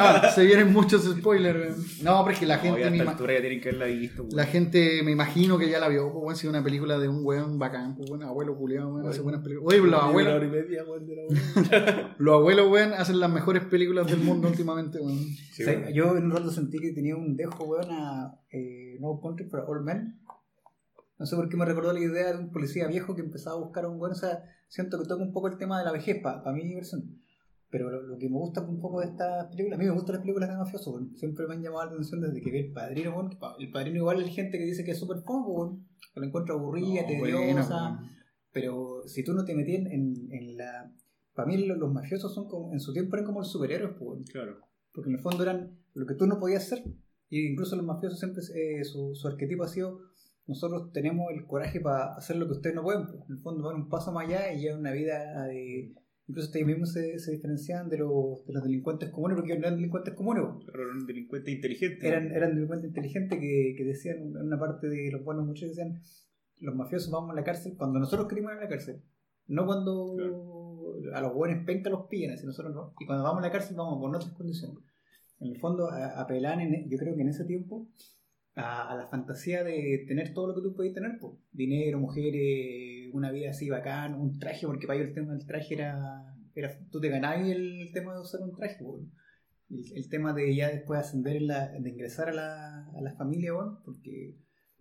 Ah, 0.00 0.30
se 0.34 0.44
vienen 0.44 0.72
muchos 0.72 1.02
spoilers, 1.04 1.58
weón. 1.76 1.86
No, 2.02 2.22
pero 2.24 2.34
es 2.34 2.38
que 2.40 2.46
la 2.46 2.56
No, 2.56 2.62
gente 2.62 2.78
me 2.80 2.86
esta 2.86 3.04
ima- 3.04 3.10
altura 3.10 3.34
ya 3.34 3.40
tienen 3.40 3.60
que 3.60 3.68
haberla 3.70 3.86
visto. 3.86 4.22
weón. 4.22 4.36
La 4.36 4.46
gente 4.46 5.02
me 5.02 5.10
imagino 5.10 5.58
que 5.58 5.68
ya 5.68 5.80
la 5.80 5.88
vio, 5.88 6.12
pues 6.12 6.22
bueno, 6.22 6.36
si 6.38 6.46
es 6.46 6.50
una 6.50 6.62
película 6.62 6.98
de 6.98 7.08
un 7.08 7.24
weón 7.24 7.58
bacán, 7.58 7.96
abuelo 8.22 8.56
culiado, 8.56 8.94
weón, 8.94 9.08
hace 9.08 9.20
buenas 9.20 9.42
películas. 9.42 9.74
Oye, 9.74 9.90
los 9.90 10.02
abuelos, 10.02 10.40
media, 10.50 10.84
weón, 10.84 11.04
weón. 11.04 12.14
los 12.18 12.70
weón, 12.70 12.92
hacen 12.94 13.18
las 13.20 13.30
mejores 13.30 13.64
películas 13.64 14.06
del 14.06 14.20
mundo 14.20 14.48
últimamente, 14.52 14.98
weón. 15.00 15.18
Sí, 15.52 15.62
O 15.62 15.66
sea, 15.66 15.78
weón. 15.78 15.92
yo 15.92 16.16
en 16.16 16.24
un 16.26 16.30
rato 16.30 16.50
sentí 16.50 16.78
que 16.78 16.92
tenía 16.92 17.16
un 17.16 17.36
dejo, 17.36 17.64
weón, 17.64 17.90
a 17.90 18.34
eh, 18.50 18.96
No 19.00 19.20
Country 19.20 19.46
for 19.46 19.64
Old 19.66 19.84
Men. 19.84 20.20
No 21.18 21.26
sé 21.26 21.34
por 21.36 21.48
qué 21.48 21.56
me 21.56 21.64
recordó 21.64 21.92
la 21.92 22.00
idea 22.00 22.32
de 22.32 22.38
un 22.38 22.50
policía 22.50 22.86
viejo 22.86 23.14
que 23.14 23.22
empezaba 23.22 23.56
a 23.56 23.60
buscar 23.60 23.84
a 23.84 23.88
un 23.88 23.98
weón. 24.00 24.12
O 24.12 24.14
sea, 24.14 24.42
siento 24.68 24.98
que 25.00 25.06
toca 25.08 25.22
un 25.22 25.32
poco 25.32 25.48
el 25.48 25.58
tema 25.58 25.78
de 25.78 25.84
la 25.84 25.92
vejez, 25.92 26.22
para 26.22 26.52
mi 26.52 26.62
diversión. 26.64 27.18
Pero 27.70 27.90
lo, 27.90 28.00
lo 28.02 28.16
que 28.18 28.28
me 28.30 28.36
gusta 28.38 28.62
un 28.62 28.80
poco 28.80 29.00
de 29.00 29.06
estas 29.08 29.46
películas, 29.48 29.78
a 29.78 29.82
mí 29.82 29.86
me 29.88 29.92
gustan 29.94 30.14
las 30.14 30.22
películas 30.22 30.48
de 30.48 30.56
mafiosos, 30.56 30.94
weón. 30.94 31.14
siempre 31.16 31.46
me 31.46 31.54
han 31.54 31.62
llamado 31.62 31.84
la 31.86 31.90
atención 31.92 32.20
desde 32.22 32.40
que 32.40 32.50
vi 32.50 32.58
El 32.60 32.72
Padrino, 32.72 33.30
pa- 33.38 33.56
El 33.58 33.70
Padrino 33.70 33.96
igual 33.98 34.20
hay 34.20 34.30
gente 34.30 34.56
que 34.58 34.64
dice 34.64 34.84
que 34.84 34.92
es 34.92 34.98
súper 34.98 35.18
poco, 35.24 35.52
weón. 35.52 35.86
Que 36.14 36.20
lo 36.20 36.26
encuentra 36.26 36.54
aburrida, 36.54 37.02
No, 37.02 37.08
tediosa. 37.08 38.00
Pero 38.52 39.02
si 39.06 39.22
tú 39.24 39.34
no 39.34 39.44
te 39.44 39.54
metías 39.54 39.86
en, 39.86 40.14
en 40.30 40.56
la... 40.56 40.92
Para 41.34 41.46
mí 41.48 41.66
los, 41.66 41.78
los 41.78 41.92
mafiosos 41.92 42.34
son 42.34 42.48
como, 42.48 42.72
en 42.72 42.80
su 42.80 42.92
tiempo 42.92 43.14
eran 43.16 43.26
como 43.26 43.40
los 43.40 43.52
superhéroes, 43.52 43.94
pues. 43.98 44.28
Claro. 44.30 44.56
Porque 44.92 45.10
en 45.10 45.16
el 45.16 45.22
fondo 45.22 45.42
eran 45.42 45.78
lo 45.94 46.06
que 46.06 46.14
tú 46.14 46.26
no 46.26 46.38
podías 46.38 46.64
hacer. 46.64 46.82
Y 47.28 47.46
incluso 47.52 47.76
los 47.76 47.84
mafiosos 47.84 48.18
siempre, 48.18 48.42
eh, 48.54 48.82
su, 48.84 49.14
su 49.14 49.28
arquetipo 49.28 49.62
ha 49.64 49.68
sido, 49.68 49.98
nosotros 50.48 50.90
tenemos 50.92 51.26
el 51.32 51.46
coraje 51.46 51.80
para 51.80 52.14
hacer 52.14 52.36
lo 52.36 52.46
que 52.46 52.52
ustedes 52.52 52.74
no 52.74 52.82
pueden. 52.82 53.06
pues. 53.06 53.18
En 53.28 53.36
el 53.36 53.38
fondo 53.42 53.62
van 53.64 53.76
un 53.76 53.88
paso 53.88 54.10
más 54.12 54.26
allá 54.26 54.52
y 54.52 54.60
llevan 54.60 54.80
una 54.80 54.92
vida 54.92 55.44
de, 55.46 55.94
Incluso 56.26 56.50
ellos 56.56 56.66
mismos 56.68 56.92
se, 56.92 57.18
se 57.18 57.32
diferenciaban 57.32 57.88
de 57.88 57.96
los, 57.98 58.44
de 58.46 58.52
los 58.52 58.62
delincuentes 58.62 59.08
comunes 59.10 59.36
porque 59.36 59.54
no 59.54 59.60
eran 59.60 59.76
delincuentes 59.76 60.12
comunes. 60.12 60.44
Pero 60.66 60.82
era 60.82 60.92
un 60.92 61.06
delincuente 61.06 61.50
inteligente. 61.50 62.06
Eran, 62.06 62.30
eran 62.32 62.54
delincuentes 62.54 62.88
inteligentes 62.88 63.38
que, 63.38 63.74
que 63.76 63.84
decían, 63.84 64.18
en 64.18 64.36
una 64.36 64.58
parte 64.58 64.88
de 64.90 65.10
los 65.10 65.24
buenos 65.24 65.46
muchachos 65.46 65.70
decían, 65.76 66.02
los 66.60 66.74
mafiosos 66.74 67.10
vamos 67.10 67.30
a 67.30 67.34
la 67.34 67.44
cárcel 67.44 67.76
cuando 67.78 67.98
nosotros 67.98 68.28
queremos 68.28 68.52
ir 68.52 68.58
a 68.58 68.62
la 68.62 68.68
cárcel. 68.68 69.02
No 69.46 69.64
cuando 69.64 70.16
a 71.14 71.20
los 71.22 71.32
buenos 71.34 71.64
penca 71.64 71.88
los 71.88 72.06
pillan, 72.08 72.32
así 72.34 72.44
nosotros 72.44 72.74
no. 72.74 72.92
Y 73.00 73.06
cuando 73.06 73.24
vamos 73.24 73.42
a 73.42 73.46
la 73.46 73.52
cárcel 73.52 73.76
vamos 73.76 73.98
con 73.98 74.14
otras 74.14 74.32
condiciones. 74.32 74.78
En 75.40 75.48
el 75.52 75.58
fondo 75.58 75.88
a- 75.90 76.20
apelaban, 76.20 76.60
en- 76.60 76.90
yo 76.90 76.98
creo 76.98 77.14
que 77.14 77.22
en 77.22 77.28
ese 77.28 77.44
tiempo, 77.46 77.88
a, 78.58 78.90
a 78.92 78.96
la 78.96 79.06
fantasía 79.06 79.62
de 79.64 80.04
tener 80.06 80.34
todo 80.34 80.48
lo 80.48 80.54
que 80.54 80.62
tú 80.62 80.74
podías 80.74 80.94
tener, 80.94 81.18
po. 81.18 81.38
dinero, 81.52 81.98
mujeres, 81.98 83.10
una 83.12 83.30
vida 83.30 83.50
así 83.50 83.68
bacán, 83.70 84.14
un 84.14 84.38
traje, 84.38 84.66
porque 84.66 84.86
para 84.86 84.98
ellos 84.98 85.08
el 85.10 85.14
tema 85.14 85.32
del 85.34 85.46
traje 85.46 85.74
era, 85.74 86.34
era 86.54 86.78
tú 86.90 87.00
te 87.00 87.08
ganabas 87.08 87.48
el 87.48 87.90
tema 87.92 88.14
de 88.14 88.20
usar 88.20 88.40
un 88.42 88.54
traje, 88.54 88.76
po. 88.82 88.98
el, 89.70 89.84
el 89.94 90.08
tema 90.08 90.32
de 90.34 90.54
ya 90.54 90.68
después 90.68 91.00
ascender, 91.00 91.36
en 91.36 91.46
la, 91.46 91.68
de 91.68 91.90
ingresar 91.90 92.28
a 92.30 92.32
la, 92.34 92.86
a 92.88 93.00
la 93.00 93.12
familia, 93.16 93.54
weón, 93.54 93.78
porque 93.84 94.36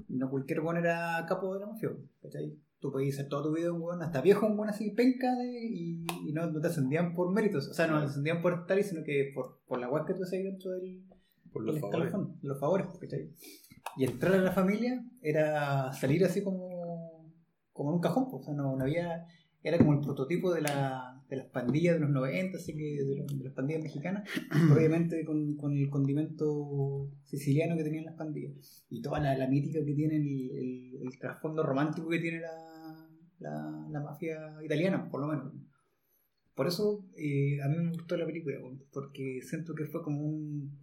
no 0.10 0.30
cualquier 0.30 0.60
weón 0.62 0.78
era 0.78 1.26
capo 1.28 1.54
de 1.54 1.60
la 1.62 1.68
mafia, 1.68 1.90
¿cachai? 2.22 2.58
Tú 2.80 2.92
podías 2.92 3.16
ser 3.16 3.28
toda 3.28 3.42
tu 3.44 3.56
vida 3.56 3.72
un 3.74 3.82
weón, 3.82 4.02
hasta 4.04 4.22
viejo 4.22 4.46
un 4.46 4.54
weón 4.58 4.70
así 4.70 4.92
penca 4.92 5.36
de- 5.36 5.68
y, 5.68 6.06
y 6.28 6.32
no, 6.34 6.50
no 6.52 6.60
te 6.62 6.68
ascendían 6.68 7.16
por 7.16 7.32
méritos, 7.34 7.68
o 7.70 7.74
sea, 7.74 7.88
no 7.88 8.00
te 8.00 8.06
ascendían 8.06 8.42
por 8.42 8.54
estar, 8.54 8.82
sino 8.84 9.04
que 9.04 9.32
por, 9.34 9.60
por 9.68 9.80
la 9.80 9.90
weá 9.90 10.06
que 10.06 10.14
tú 10.14 10.22
hacías 10.24 10.44
dentro 10.44 10.72
del, 10.72 11.04
Por 11.52 11.64
los 11.66 11.76
el 11.76 11.82
favores. 11.82 12.06
escalafón, 12.08 12.38
los 12.44 12.60
favores, 12.60 12.88
¿cachai? 13.02 13.32
Y 13.96 14.04
entrar 14.06 14.34
a 14.34 14.38
la 14.38 14.52
familia 14.52 15.04
era 15.22 15.92
salir 15.94 16.24
así 16.26 16.44
como, 16.44 17.32
como 17.74 17.90
en 17.90 17.96
un 17.96 18.02
cajón, 18.02 18.26
pues, 18.30 18.42
o 18.42 18.46
sea, 18.46 18.54
no, 18.54 18.76
no 18.76 18.84
había, 18.84 19.26
era 19.64 19.78
como 19.78 19.94
el 19.94 20.00
prototipo 20.02 20.54
de, 20.54 20.62
la, 20.62 21.24
de 21.30 21.38
las 21.38 21.48
pandillas 21.48 21.96
de 21.96 22.02
los 22.02 22.10
90, 22.12 22.58
así 22.58 22.76
que 22.76 23.04
de, 23.04 23.16
los- 23.18 23.38
de 23.38 23.44
las 23.46 23.54
pandillas 23.54 23.82
mexicanas, 23.84 24.30
obviamente 24.76 25.26
con, 25.26 25.56
con 25.58 25.76
el 25.78 25.90
condimento 25.90 27.10
siciliano 27.26 27.76
que 27.76 27.84
tenían 27.84 28.06
las 28.06 28.16
pandillas. 28.16 28.86
Y 28.90 29.02
toda 29.02 29.20
la, 29.20 29.36
la 29.38 29.48
mítica 29.48 29.80
que 29.84 29.94
tiene 29.94 30.18
el, 30.18 30.52
el- 30.52 31.02
el 31.08 31.20
trasfondo 31.20 31.64
romántico 31.64 32.08
que 32.10 32.20
tiene 32.20 32.42
la, 32.42 33.10
la, 33.40 33.88
la 33.90 34.00
mafia 34.02 34.38
italiana, 34.64 35.10
por 35.10 35.22
lo 35.22 35.28
menos. 35.28 35.54
Por 36.56 36.68
eso 36.68 37.06
eh, 37.16 37.62
a 37.64 37.68
mí 37.68 37.78
me 37.78 37.92
gustó 37.92 38.18
la 38.18 38.26
película, 38.26 38.58
porque 38.92 39.42
siento 39.44 39.76
que 39.76 39.86
fue 39.86 40.02
como 40.02 40.22
un, 40.24 40.80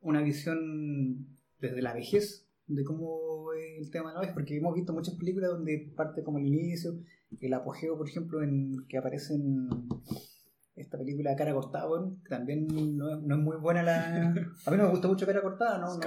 una 0.00 0.22
visión 0.22 1.26
desde 1.62 1.80
la 1.80 1.94
vejez 1.94 2.46
de 2.66 2.84
cómo 2.84 3.52
es 3.54 3.86
el 3.86 3.90
tema 3.90 4.10
de 4.10 4.14
la 4.16 4.20
vejez, 4.20 4.34
porque 4.34 4.56
hemos 4.56 4.74
visto 4.74 4.92
muchas 4.92 5.14
películas 5.14 5.50
donde 5.50 5.92
parte 5.96 6.22
como 6.22 6.38
el 6.38 6.46
inicio, 6.46 6.98
el 7.40 7.54
apogeo, 7.54 7.96
por 7.96 8.08
ejemplo, 8.08 8.42
en 8.42 8.86
que 8.88 8.98
aparece 8.98 9.34
en 9.34 9.68
esta 10.74 10.98
película 10.98 11.36
Cara 11.36 11.52
Cortada, 11.54 11.86
bueno, 11.86 12.16
que 12.24 12.30
también 12.30 12.66
no 12.66 13.14
es, 13.14 13.22
no 13.22 13.34
es 13.36 13.40
muy 13.42 13.56
buena 13.56 13.82
la... 13.82 14.28
A 14.66 14.70
mí 14.70 14.76
no 14.76 14.84
me 14.84 14.90
gusta 14.90 15.08
mucho 15.08 15.26
Cara 15.26 15.42
Cortada, 15.42 15.78
no, 15.78 15.96
no, 15.98 16.00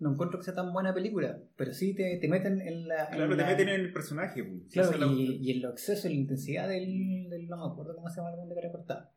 no 0.00 0.12
encuentro 0.12 0.38
que 0.38 0.44
sea 0.44 0.54
tan 0.54 0.72
buena 0.72 0.94
película, 0.94 1.38
pero 1.56 1.72
sí 1.74 1.94
te, 1.94 2.16
te 2.18 2.28
meten 2.28 2.60
en 2.60 2.88
la... 2.88 3.04
en 3.06 3.14
Claro, 3.16 3.36
te 3.36 3.42
la- 3.42 3.48
meten 3.48 3.68
en 3.68 3.80
el 3.80 3.92
personaje. 3.92 4.42
pues. 4.44 4.72
Claro, 4.72 4.96
la 4.96 5.06
y, 5.06 5.36
y 5.42 5.50
en 5.52 5.62
lo 5.62 5.70
exceso, 5.70 6.06
en 6.08 6.14
la 6.14 6.20
intensidad 6.20 6.68
del, 6.68 7.28
del... 7.28 7.46
No 7.48 7.56
me 7.66 7.72
acuerdo 7.72 7.94
cómo 7.94 8.08
se 8.08 8.16
llama 8.20 8.30
el 8.42 8.48
de 8.48 8.54
Cara 8.54 8.72
Cortada. 8.72 9.12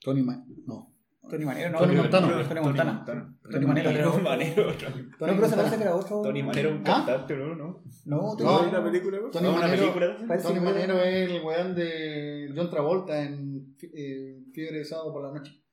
Tony 0.00 0.22
Ma- 0.22 0.44
No. 0.66 0.93
Tony 1.30 1.44
Manero, 1.44 1.70
no, 1.70 1.78
Tony 1.78 1.94
no, 1.94 2.02
Montano. 2.02 2.28
Tony, 2.28 2.44
Tony 2.48 2.60
Montana. 2.60 3.04
Tony 3.50 3.66
Manero, 3.66 4.10
Tony 4.12 4.22
Manero. 4.22 4.66
No, 4.66 4.72
pero 5.18 5.70
que 5.70 5.82
era 5.82 5.94
otro... 5.96 6.22
Tony 6.22 6.42
Manero 6.42 6.70
un 6.70 6.78
¿Ah? 6.80 6.82
cantante, 6.84 7.36
¿no? 7.36 7.54
¿no? 7.54 7.82
No, 8.04 8.16
No, 8.16 8.36
Tony- 8.36 8.68
una 8.68 8.84
película? 8.84 9.18
Tony 9.32 9.48
Manero, 9.48 9.94
Tony 10.42 10.60
Manero 10.60 10.98
es 11.02 11.30
el 11.30 11.42
weón 11.42 11.74
de 11.74 12.52
John 12.54 12.70
Travolta 12.70 13.22
en 13.22 13.74
eh, 13.82 14.42
Fiebre 14.52 14.78
de 14.78 14.84
Sábado 14.84 15.12
por 15.12 15.22
la 15.22 15.32
Noche. 15.32 15.64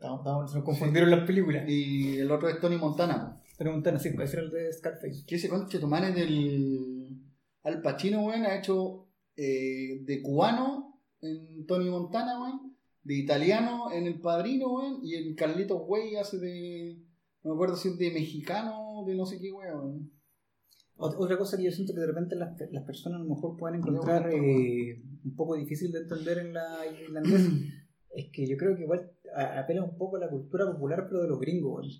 Nos 0.00 0.62
confundieron 0.64 1.10
las 1.10 1.24
películas. 1.26 1.64
Y 1.68 2.18
el 2.18 2.30
otro 2.30 2.48
es 2.48 2.60
Tony 2.60 2.76
Montana. 2.76 3.40
Tony 3.58 3.70
Montana, 3.70 3.98
sí, 3.98 4.10
parece 4.10 4.38
el 4.38 4.50
de 4.50 4.72
Scarface. 4.72 5.24
Que 5.26 5.36
ese 5.36 5.48
conche 5.48 5.78
tu 5.78 5.88
del 5.88 7.18
Al 7.62 7.80
Pacino, 7.80 8.22
weón, 8.22 8.44
ha 8.44 8.58
hecho 8.58 9.08
eh, 9.36 10.00
de 10.02 10.22
cubano 10.22 11.00
en 11.20 11.66
Tony 11.66 11.88
Montana, 11.88 12.40
weón, 12.40 12.65
de 13.06 13.14
italiano 13.14 13.92
en 13.92 14.06
El 14.06 14.20
Padrino, 14.20 14.72
weón, 14.74 15.00
y 15.02 15.14
en 15.14 15.34
Carlitos 15.34 15.80
Way 15.86 16.16
hace 16.16 16.38
de. 16.38 16.98
No 17.42 17.50
me 17.50 17.54
acuerdo 17.56 17.76
si 17.76 17.88
es 17.90 17.98
de 17.98 18.10
mexicano, 18.10 19.04
de 19.06 19.14
no 19.14 19.24
sé 19.26 19.38
qué, 19.38 19.52
weón. 19.52 20.10
Ot- 20.96 21.14
Otra 21.18 21.36
cosa 21.38 21.56
que 21.56 21.64
yo 21.64 21.70
siento 21.70 21.94
que 21.94 22.00
de 22.00 22.06
repente 22.06 22.34
las, 22.36 22.58
las 22.72 22.84
personas 22.84 23.20
a 23.20 23.22
lo 23.24 23.28
mejor 23.34 23.56
pueden 23.56 23.80
encontrar 23.80 24.30
eh, 24.32 25.02
un 25.24 25.36
poco 25.36 25.54
difícil 25.56 25.92
de 25.92 26.00
entender 26.00 26.38
en 26.38 26.54
la 26.54 26.84
irlandesa 27.02 27.50
es 28.14 28.30
que 28.32 28.46
yo 28.46 28.56
creo 28.56 28.74
que 28.74 28.82
igual 28.82 29.10
apela 29.34 29.84
un 29.84 29.96
poco 29.98 30.16
a 30.16 30.20
la 30.20 30.30
cultura 30.30 30.66
popular, 30.72 31.06
pero 31.08 31.22
de 31.22 31.28
los 31.28 31.38
gringos, 31.38 31.72
weón. 31.80 31.92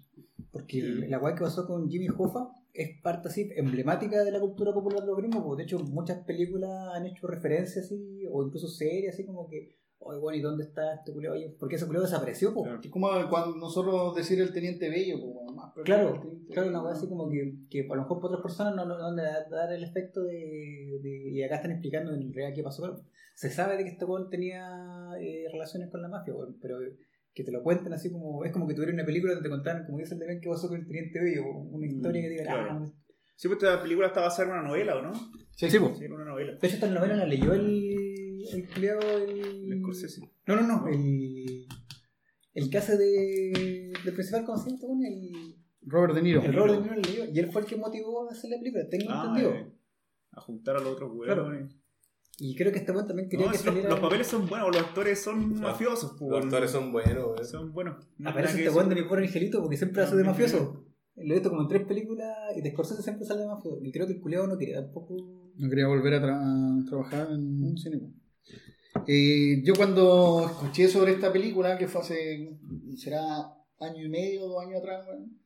Porque 0.51 0.79
el- 0.81 1.11
la 1.11 1.19
guay 1.19 1.35
que 1.35 1.43
pasó 1.43 1.67
con 1.67 1.89
Jimmy 1.91 2.09
Hoffa 2.09 2.49
es 2.73 3.01
parte 3.03 3.29
así 3.29 3.49
emblemática 3.57 4.23
de 4.25 4.31
la 4.33 4.41
cultura 4.41 4.73
popular 4.73 5.01
de 5.03 5.07
los 5.07 5.17
gringos, 5.19 5.43
porque 5.45 5.63
de 5.63 5.67
hecho 5.67 5.79
muchas 5.85 6.25
películas 6.25 6.71
han 6.95 7.07
hecho 7.07 7.27
referencias 7.27 7.85
así, 7.87 8.25
o 8.31 8.43
incluso 8.45 8.69
series 8.69 9.15
así 9.15 9.25
como 9.27 9.49
que, 9.49 9.77
oye, 9.99 10.19
bueno, 10.21 10.39
¿y 10.39 10.41
dónde 10.43 10.65
está 10.65 10.95
este 10.95 11.13
culeo? 11.13 11.33
Oye, 11.33 11.55
¿por 11.59 11.69
qué 11.69 11.77
ese 11.77 11.87
culeo 11.87 12.03
desapareció? 12.03 12.53
po? 12.55 12.63
Claro. 12.63 12.81
Es 12.83 12.91
como 12.91 13.09
cuando 13.29 13.57
nosotros 13.57 14.15
decir 14.15 14.41
el 14.41 14.53
teniente 14.53 14.89
bello, 14.89 15.19
weón, 15.19 15.55
más 15.57 15.73
pero 15.75 15.85
Claro, 15.85 16.23
claro, 16.53 16.69
una 16.71 16.81
cosa 16.81 16.95
así 16.99 17.09
como 17.09 17.29
que, 17.29 17.55
que 17.71 17.81
a 17.91 17.95
lo 17.95 18.03
mejor 18.03 18.19
para 18.21 18.29
otras 18.35 18.43
personas 18.43 18.75
no, 18.77 18.85
no, 18.87 18.99
no 18.99 19.15
le 19.15 19.23
da 19.23 19.49
dar 19.49 19.73
el 19.73 19.83
efecto 19.85 20.23
de, 20.23 20.99
de- 21.03 21.31
Y 21.33 21.43
acá 21.43 21.57
están 21.57 21.73
explicando 21.73 22.13
en 22.15 22.33
realidad 22.33 22.55
qué 22.55 22.63
pasó. 22.63 22.83
Pero 22.83 23.01
se 23.35 23.51
sabe 23.51 23.77
de 23.77 23.85
que 23.85 23.91
este 23.91 24.05
weón 24.05 24.31
tenía 24.31 25.11
eh, 25.21 25.47
relaciones 25.53 25.91
con 25.91 26.01
la 26.03 26.09
mafia, 26.09 26.35
weón, 26.35 26.57
pero 26.61 26.79
que 27.35 27.45
te 27.45 27.53
lo 27.53 27.63
cuenten 27.63 27.93
así 27.93 28.11
como. 28.11 28.45
Es 28.45 28.53
como 28.53 28.67
que 28.67 28.73
tuvieran 28.75 28.95
una 28.95 29.05
película 29.05 29.35
donde 29.35 29.47
te 29.47 29.53
contaran, 29.55 29.85
como 29.85 29.99
dice 29.99 30.15
el 30.15 30.21
de 30.21 30.27
Ben, 30.27 30.41
qué 30.41 30.49
pasó 30.49 30.69
con 30.69 30.79
el 30.79 30.87
Teniente 30.87 31.21
Bello, 31.21 31.45
una 31.47 31.87
historia 31.87 32.23
que 32.23 32.29
diga, 32.31 32.45
claro. 32.45 32.69
ah, 32.71 32.87
Sí, 33.39 33.49
pues 33.49 33.63
esta 33.63 33.83
película 33.83 34.07
está 34.07 34.23
basada 34.23 34.49
en 34.49 34.55
una 34.55 34.67
novela, 34.69 34.97
¿o 34.97 35.03
no? 35.03 35.13
Sí, 35.55 35.69
Sí, 35.69 35.79
pues. 35.79 35.99
Sí, 35.99 36.07
una 36.07 36.25
novela. 36.25 36.53
De 36.53 36.67
hecho, 36.67 36.77
esta 36.77 36.89
novela 36.89 37.17
la 37.17 37.27
leyó 37.27 37.53
el. 37.53 37.96
El 38.53 38.69
culiao, 38.69 39.01
el. 39.01 39.73
El 39.73 39.81
Scorsese. 39.81 40.21
No, 40.47 40.57
no, 40.57 40.63
no, 40.67 40.89
el. 40.89 41.67
El 42.55 42.71
que 42.71 42.79
hace 42.79 42.97
de. 42.97 43.93
del 44.05 44.15
principal 44.15 44.45
consciente, 44.45 44.87
el. 44.87 45.57
Robert 45.83 46.15
De 46.15 46.23
Niro. 46.23 46.43
El 46.43 46.53
Robert 46.53 46.75
De 46.75 46.81
Niro 46.81 46.95
lo 46.97 47.01
leyó 47.03 47.25
y 47.33 47.39
él 47.39 47.51
fue 47.53 47.61
el 47.63 47.67
que 47.69 47.77
motivó 47.77 48.29
a 48.29 48.33
hacer 48.33 48.51
la 48.51 48.59
película, 48.59 48.89
tengo 48.89 49.05
Ah, 49.09 49.25
entendido. 49.29 49.55
eh, 49.55 49.73
a 50.33 50.41
juntar 50.41 50.77
a 50.77 50.81
los 50.81 50.89
otros 50.95 51.13
Claro. 51.25 51.47
huevos. 51.49 51.73
Y 52.39 52.55
creo 52.55 52.71
que 52.73 52.79
este 52.81 52.93
weón 52.93 53.07
también 53.07 53.29
quería 53.31 53.47
No, 53.47 53.53
que 53.53 53.59
si 53.59 53.65
los, 53.65 53.73
saliera. 53.73 53.91
los 53.95 54.01
papeles 54.01 54.27
son 54.27 54.47
buenos, 54.49 54.69
los 54.75 54.83
actores 54.85 55.19
son 55.23 55.53
Claro. 55.55 55.69
mafiosos. 55.69 56.17
pues, 56.19 56.31
Los 56.31 56.45
actores 56.45 56.71
son 56.71 56.93
buenos, 56.93 57.49
son 57.49 57.73
buenos. 57.73 58.05
No 58.19 58.31
Aparece 58.31 58.57
que 58.59 58.65
este 58.67 58.77
weón 58.77 58.89
de 58.91 58.95
mi 58.97 59.03
pobre 59.09 59.27
angelito 59.27 59.61
porque 59.63 59.77
siempre 59.77 60.03
hace 60.03 60.17
de 60.17 60.25
mafioso. 60.25 60.85
Lo 61.15 61.33
he 61.33 61.37
visto 61.37 61.49
como 61.51 61.63
en 61.63 61.69
tres 61.69 61.87
películas 61.87 62.37
y 62.57 62.61
de 62.61 62.71
Scorsese 62.73 63.03
siempre 63.03 63.25
sale 63.25 63.41
de 63.43 63.47
mafioso. 63.47 63.79
Y 63.83 63.91
creo 63.93 64.07
que 64.07 64.15
el 64.15 64.21
culiao 64.21 64.47
no 64.47 64.59
quería 64.59 64.83
tampoco. 64.83 65.17
No 65.57 65.71
quería 65.71 65.87
volver 65.87 66.13
a, 66.15 66.21
tra- 66.21 66.83
a 66.83 66.85
trabajar 66.85 67.29
en 67.31 67.63
un 67.63 67.79
cine. 67.79 68.03
Eh, 69.07 69.63
yo 69.65 69.75
cuando 69.75 70.47
escuché 70.47 70.89
sobre 70.89 71.13
esta 71.13 71.33
película, 71.33 71.77
que 71.79 71.87
fue 71.89 72.01
hace, 72.01 72.51
será 72.97 73.23
año 73.79 74.05
y 74.05 74.09
medio, 74.09 74.47
dos 74.47 74.65
años 74.65 74.81
atrás, 74.81 75.05
weón, 75.07 75.39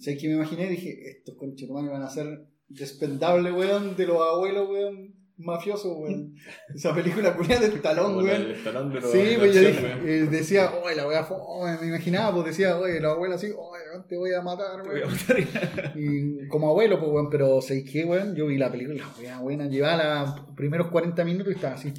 sé 0.00 0.16
que 0.16 0.28
me 0.28 0.34
imaginé, 0.34 0.68
dije, 0.68 1.10
estos 1.18 1.34
conchetumanes 1.36 1.90
van 1.90 2.02
a 2.02 2.10
ser 2.10 2.46
despendables, 2.68 3.52
weón, 3.52 3.96
de 3.96 4.06
los 4.06 4.18
abuelos, 4.20 4.68
weón, 4.70 5.14
mafiosos, 5.36 5.96
weón. 5.98 6.34
Esa 6.74 6.94
película 6.94 7.34
culiada 7.36 7.66
del 7.68 7.80
talón, 7.82 8.14
Como 8.14 8.24
weón. 8.26 8.42
el 8.42 8.62
talón 8.62 8.92
de 8.92 9.00
los- 9.00 9.10
Sí, 9.10 9.34
pues 9.36 9.54
yo 9.54 9.60
dije, 9.62 9.92
eh, 10.04 10.26
decía, 10.30 10.70
oye, 10.82 10.94
la 10.94 11.24
fome, 11.24 11.76
me 11.80 11.88
imaginaba, 11.88 12.32
pues 12.34 12.46
decía, 12.56 12.78
oye, 12.78 13.00
la 13.00 13.10
abuela 13.10 13.34
así, 13.34 13.46
oye, 13.48 13.79
te 14.08 14.16
voy 14.16 14.32
a 14.32 14.42
matar, 14.42 14.82
Te 14.82 14.88
voy 14.88 15.00
a 15.02 15.06
weón. 15.06 15.16
matar. 15.16 15.92
Y 15.98 16.48
como 16.48 16.68
abuelo, 16.70 16.98
pues, 16.98 17.10
weón, 17.12 17.30
pero 17.30 17.60
sé 17.60 17.84
que, 17.84 18.04
weón, 18.04 18.34
yo 18.34 18.46
vi 18.46 18.56
la 18.58 18.70
película, 18.70 19.04
la 19.22 19.40
buena, 19.40 19.68
llevaba 19.68 20.22
los 20.46 20.54
primeros 20.56 20.88
40 20.88 21.24
minutos 21.24 21.52
y 21.52 21.56
estaba 21.56 21.74
así. 21.74 21.92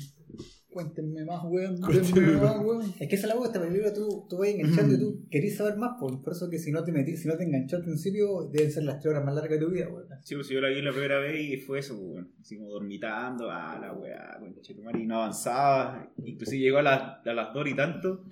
Cuéntenme 0.74 1.26
más, 1.26 1.42
weón, 1.44 1.82
cuéntenme 1.82 2.38
más, 2.38 2.58
weón. 2.64 2.82
Es 2.98 3.10
que 3.10 3.16
esa 3.16 3.28
es 3.28 3.34
la 3.34 3.36
weá, 3.38 3.48
esta 3.48 3.60
película 3.62 3.94
tú, 3.94 4.26
tú 4.30 4.38
vas 4.38 4.48
enganchando 4.48 4.94
y 4.96 5.00
tú 5.00 5.28
querés 5.30 5.58
saber 5.58 5.76
más, 5.76 5.98
pues. 6.00 6.16
por 6.24 6.32
eso 6.32 6.50
que 6.50 6.60
si 6.60 6.72
no 6.72 6.82
te 6.86 6.94
metí, 6.94 7.18
si 7.18 7.28
no 7.28 7.36
te 7.36 7.44
enganchó 7.44 7.76
al 7.76 7.84
principio, 7.84 8.48
deben 8.54 8.72
ser 8.72 8.84
las 8.84 9.00
tres 9.02 9.12
horas 9.12 9.26
más 9.26 9.36
largas 9.36 9.60
de 9.60 9.66
tu 9.66 9.70
vida, 9.72 9.90
weón. 9.90 10.08
Sí, 10.24 10.36
pues 10.36 10.48
yo 10.48 10.62
la 10.62 10.70
vi 10.70 10.82
la 10.82 10.92
primera 10.92 11.20
vez 11.20 11.38
y 11.42 11.58
fue 11.58 11.80
eso, 11.80 11.96
pues, 11.98 12.08
bueno, 12.12 12.28
así 12.40 12.58
como 12.58 12.70
dormitando, 12.72 13.52
ah, 13.52 13.78
la 13.82 13.92
weá, 13.92 14.38
conchetumare, 14.40 15.02
y 15.02 15.06
no 15.08 15.18
avanzaba. 15.18 16.10
Inclusive 16.24 16.62
llegó 16.64 16.78
a, 16.78 16.84
las- 16.84 17.28
a 17.28 17.34
las 17.34 17.54
dos 17.54 17.68
y 17.68 17.76
tanto. 17.76 18.24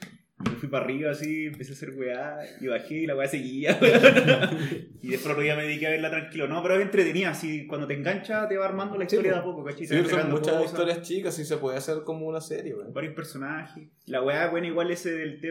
Me 0.45 0.51
fui 0.51 0.69
para 0.69 0.85
arriba 0.85 1.11
así, 1.11 1.47
empecé 1.47 1.71
a 1.71 1.75
hacer 1.75 1.89
weá, 1.97 2.37
y 2.61 2.67
bajé 2.67 2.95
y 2.99 3.05
la 3.05 3.15
weá 3.15 3.27
seguía, 3.27 3.77
weón. 3.81 4.57
Y 5.01 5.09
después 5.09 5.31
otro 5.31 5.41
día 5.43 5.55
me 5.57 5.63
dediqué 5.63 5.87
a 5.87 5.89
verla 5.89 6.09
tranquilo. 6.09 6.47
No, 6.47 6.61
pero 6.63 6.75
es 6.75 6.81
entretenida, 6.81 7.31
así 7.31 7.67
cuando 7.67 7.87
te 7.87 7.93
engancha 7.95 8.47
te 8.47 8.57
va 8.57 8.65
armando 8.65 8.97
la 8.97 9.03
historia 9.03 9.33
de 9.33 9.37
a 9.39 9.43
poco, 9.43 9.65
¿cachai? 9.65 9.85
Sí, 9.85 9.95
son 10.09 10.29
muchas 10.31 10.53
cosas, 10.55 10.65
historias 10.71 11.01
chicas 11.01 11.37
y 11.39 11.43
se 11.45 11.57
puede 11.57 11.77
hacer 11.77 12.03
como 12.05 12.25
una 12.25 12.39
serie, 12.39 12.73
güey. 12.73 12.87
Varios 12.93 13.13
personajes. 13.15 13.89
La 14.05 14.21
weá, 14.23 14.49
bueno, 14.49 14.67
igual 14.67 14.89
ese 14.91 15.11
del, 15.11 15.41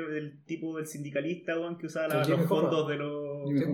tipo 0.47 0.77
del 0.79 0.87
sindicalista, 0.87 1.59
weón, 1.59 1.77
que 1.77 1.87
usaba 1.87 2.09
la- 2.09 2.21
El 2.21 2.25
Jimmy 2.25 2.37
los 2.39 2.47
Hoffa. 2.51 2.61
fondos 2.63 2.89
de 2.89 2.97
los, 2.97 3.49
Sí, 3.51 3.65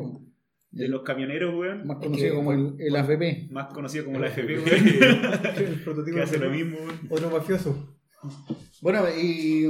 de 0.72 0.88
los 0.88 1.02
camioneros, 1.02 1.54
weón. 1.54 1.86
Más 1.86 1.98
Es 1.98 2.02
conocido 2.06 2.30
que- 2.30 2.36
como 2.36 2.52
el, 2.52 2.74
el 2.80 2.96
AFP. 2.96 3.46
Más 3.52 3.72
conocido 3.72 4.04
como 4.06 4.18
la 4.18 4.26
FP, 4.26 4.58
weón. 4.58 4.66
el 5.58 5.80
prototipo 5.84 6.16
que 6.16 6.22
hace 6.24 6.38
lo 6.38 6.50
mismo, 6.50 6.76
weón. 6.78 6.98
Otro 7.08 7.30
mafioso. 7.30 7.96
Bueno, 8.82 9.04
y, 9.16 9.66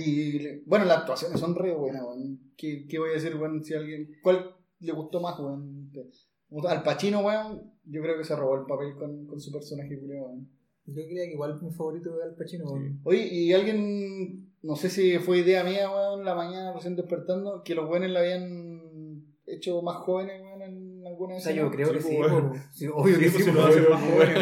y 0.00 0.62
bueno, 0.66 0.84
las 0.84 0.98
actuaciones 0.98 1.40
son 1.40 1.54
re 1.54 1.74
buenas, 1.74 2.02
weón. 2.02 2.40
¿Qué, 2.56 2.86
¿Qué 2.88 2.98
voy 2.98 3.10
a 3.10 3.14
decir, 3.14 3.36
weón? 3.36 3.62
Si 3.62 3.74
alguien, 3.74 4.10
¿Cuál 4.22 4.54
le 4.80 4.92
gustó 4.92 5.20
más, 5.20 5.38
weón? 5.38 5.90
Al 6.66 6.82
Pacino, 6.82 7.20
weón, 7.20 7.72
yo 7.84 8.00
creo 8.02 8.16
que 8.16 8.24
se 8.24 8.34
robó 8.36 8.56
el 8.56 8.66
papel 8.66 8.94
con, 8.94 9.26
con 9.26 9.40
su 9.40 9.52
personaje, 9.52 9.96
weón. 9.96 10.48
Yo 10.86 10.94
creía 10.94 11.26
que 11.26 11.34
igual 11.34 11.60
mi 11.60 11.70
favorito 11.70 12.14
era 12.16 12.24
Al 12.24 12.34
Pacino. 12.34 12.64
weón. 12.64 13.00
Oye, 13.04 13.28
y 13.30 13.52
alguien, 13.52 14.50
no 14.62 14.74
sé 14.76 14.88
si 14.88 15.18
fue 15.18 15.38
idea 15.38 15.62
mía, 15.64 15.90
weón, 15.90 16.24
la 16.24 16.34
mañana 16.34 16.72
recién 16.72 16.96
despertando, 16.96 17.62
que 17.62 17.74
los 17.74 17.86
buenos 17.86 18.10
la 18.10 18.20
habían 18.20 19.24
hecho 19.46 19.82
más 19.82 19.96
jóvenes, 19.98 20.40
weón, 20.42 20.47
alguna 21.18 21.36
O 21.36 21.40
sea, 21.40 21.52
yo 21.52 21.70
creo 21.70 21.92
que 21.92 22.00
Sí, 22.00 22.16
pues, 22.16 22.92
obvio 22.94 23.18
que 23.18 23.30
Sí, 23.30 23.50
pues. 23.50 23.56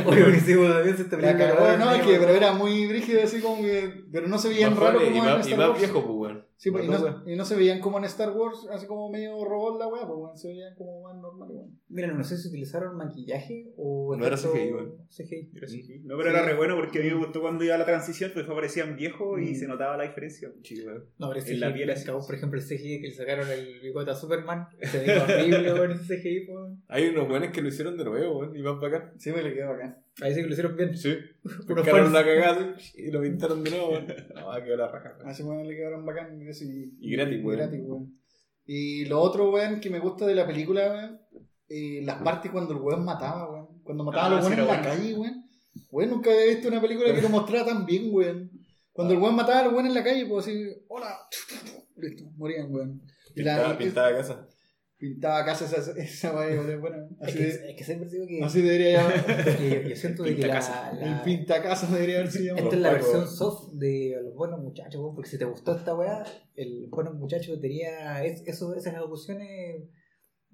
Obvio 0.07 0.27
que 0.27 0.41
sí, 0.41 0.55
po. 0.55 0.69
También 0.69 0.97
se 0.97 1.03
está 1.03 1.17
La 1.17 1.33
peleando 1.33 1.57
cagó, 1.57 1.67
la 1.67 1.77
no, 1.77 1.93
es 1.93 2.03
que, 2.03 2.19
pero 2.19 2.33
era 2.33 2.53
muy 2.53 2.87
brígido, 2.87 3.23
así 3.23 3.41
como 3.41 3.63
que. 3.63 4.05
Pero 4.13 4.29
no 4.29 4.39
se 4.39 4.49
veían 4.49 4.75
Más 4.75 4.83
raro 4.83 5.01
como 5.01 5.11
y 5.11 5.21
más, 5.21 5.79
viejo, 5.79 6.19
pues. 6.19 6.37
Sí, 6.59 6.71
pues, 6.71 6.87
y, 6.87 6.89
no, 6.89 6.99
weón. 6.99 7.23
y 7.27 7.37
no 7.37 7.45
se 7.45 7.55
veían 7.55 7.81
como 7.81 7.99
en 7.99 8.05
Star 8.05 8.31
Wars, 8.35 8.67
así 8.73 8.87
como 8.87 9.11
medio 9.11 9.45
robot 9.45 9.79
la 9.79 9.89
weá, 9.89 10.07
pues 10.07 10.19
weón, 10.19 10.37
se 10.39 10.49
veían 10.49 10.75
como 10.75 11.03
más 11.03 11.15
normal, 11.17 11.49
weón. 11.51 11.79
Mira, 11.89 12.09
no 12.09 12.25
sé 12.25 12.39
si 12.39 12.49
utilizaron 12.49 12.97
maquillaje 12.97 13.73
o. 13.77 14.17
No 14.17 14.27
era 14.27 14.37
CGI, 14.37 14.73
weón. 14.73 14.95
CGI. 15.09 15.51
Era 15.55 15.67
así. 15.67 16.01
No, 16.05 16.17
pero 16.17 16.31
era 16.31 16.43
re 16.47 16.55
bueno 16.57 16.75
porque 16.77 17.01
a 17.01 17.03
mí 17.03 17.09
me 17.11 17.17
gustó 17.17 17.43
cuando 17.43 17.63
iba 17.63 17.75
a 17.75 17.79
la 17.79 17.85
transición, 17.85 18.31
pues 18.33 18.49
aparecían 18.49 18.97
viejos 18.97 19.39
y 19.41 19.51
Mm. 19.51 19.55
se 19.55 19.69
notaba 19.69 19.97
la 19.99 20.05
diferencia. 20.05 20.51
Sí, 20.63 20.83
weón. 20.87 21.05
No, 21.19 21.29
pero 21.29 21.41
el 21.45 21.53
En 21.53 21.61
la 21.61 21.67
CGI, 21.69 21.75
piel 21.77 21.91
así. 21.91 22.07
cagó, 22.07 22.27
por 22.27 22.35
ejemplo, 22.35 22.59
el 22.59 22.65
CGI 22.67 23.01
que 23.03 23.09
le 23.09 23.15
sacaron 23.15 23.49
el 23.51 23.81
bigote 23.81 24.11
a 24.11 24.15
Superman. 24.15 24.67
Se 24.83 24.99
veía 25.01 25.23
horrible, 25.25 25.75
weón, 25.75 25.91
ese 25.93 26.17
CGI, 26.17 26.47
po. 26.47 26.71
Hay 26.89 27.09
unos 27.09 27.29
buenos 27.29 27.51
que 27.51 27.61
lo 27.61 27.69
hicieron 27.69 27.99
de 27.99 28.05
nuevo, 28.05 28.39
weón, 28.39 28.57
y 28.57 28.63
más 28.63 28.81
bacán. 28.81 29.13
Sí, 29.19 29.31
me 29.31 29.43
le 29.43 29.53
quedó 29.55 29.73
acá. 29.73 30.03
Ahí 30.23 30.35
sí 30.35 30.41
que 30.41 30.47
lo 30.47 30.53
hicieron 30.53 30.77
bien. 30.77 30.97
Sí. 30.97 31.15
Buscaron 31.69 32.13
la 32.13 32.25
cagada 32.25 32.75
así, 32.77 32.93
y 32.97 33.11
lo 33.11 33.21
pintaron 33.23 33.63
de 33.63 33.71
nuevo. 33.71 33.91
No, 34.35 34.47
va 34.47 34.57
a 34.57 34.65
quedar 34.65 34.79
la 34.79 34.89
raja. 34.89 35.17
A 35.25 35.31
ese 35.31 35.45
weón 35.45 35.67
le 35.69 35.77
quedaron 35.77 36.05
bacán. 36.07 36.41
Y, 36.41 36.49
así- 36.49 36.95
Y 37.01 37.13
gratis, 37.13 37.45
weón. 37.45 37.59
gratis, 37.59 37.81
weón. 37.85 38.19
Y 38.65 39.05
lo 39.05 39.21
otro, 39.21 39.51
weón, 39.51 39.81
que 39.81 39.91
me 39.91 39.99
gusta 40.01 40.27
de 40.27 40.35
la 40.35 40.47
película, 40.47 40.89
weón, 40.91 41.21
eh, 41.69 42.01
las 42.05 42.23
partes 42.23 42.51
cuando 42.51 42.73
el 42.75 42.81
weón 42.81 43.05
mataba, 43.05 43.51
weón. 43.51 43.83
Cuando 43.83 44.05
mataba 44.05 44.25
Ah, 44.25 44.27
a 44.27 44.31
los 44.37 44.45
sí, 44.47 44.51
weones 44.53 44.59
en 44.59 44.67
la 44.67 44.81
bueno. 44.83 44.97
calle, 44.97 45.15
weón. 45.15 45.45
Weón, 45.91 46.11
nunca 46.11 46.31
había 46.31 46.47
visto 46.47 46.69
una 46.69 46.81
película 46.81 47.15
que 47.15 47.23
lo 47.23 47.29
mostrara 47.29 47.65
tan 47.67 47.85
bien, 47.87 48.09
weón. 48.11 48.51
Cuando 48.93 49.13
el 49.13 49.21
weón 49.21 49.37
mataba 49.37 49.61
a 49.61 49.65
los 49.65 49.73
weones 49.75 49.91
en 49.91 49.95
la 49.95 50.05
calle, 50.05 50.25
pues 50.27 50.47
así, 50.47 50.65
hola, 50.89 51.15
listo, 51.97 52.25
morían, 52.37 52.73
weón. 52.73 53.03
Y 53.35 53.43
la- 53.43 53.77
pintaba 53.77 54.17
casa. 54.17 54.49
Pintaba 54.99 55.45
casa 55.45 55.65
esa, 55.67 55.77
esa 55.99 56.49
es 56.49 56.81
buena. 56.81 56.97
Es 57.21 57.29
Así, 57.29 57.39
que, 57.39 57.45
de- 57.45 57.71
es 57.71 57.77
que 57.77 57.85
siempre 57.85 58.09
digo 58.09 58.27
que. 58.27 58.43
así 58.43 58.63
debería 58.63 59.03
llamar. 59.03 59.59
yo, 59.61 59.89
yo 59.89 59.97
siento 59.97 60.23
de 60.23 60.37
que 60.37 60.47
la, 60.47 60.93
la- 60.95 61.17
El 61.19 61.23
pintacasa 61.23 61.87
debería 61.95 62.17
haber 62.17 62.31
sido 62.31 62.57
Esta 62.57 62.75
es 62.77 62.81
la 62.83 62.93
versión 62.93 63.29
soft 63.29 63.73
de 63.75 64.17
los 64.23 64.35
buenos 64.35 64.61
muchachos, 64.61 65.01
porque 65.15 65.29
si 65.31 65.39
te 65.39 65.45
gustó 65.45 65.77
esta 65.77 65.95
weá, 65.95 66.25
el 66.55 66.89
buenos 66.91 67.15
muchachos 67.15 67.61
tenía 67.61 68.25
es- 68.25 68.43
eso, 68.47 68.75
esas 68.75 68.95
evoluciones. 68.95 69.83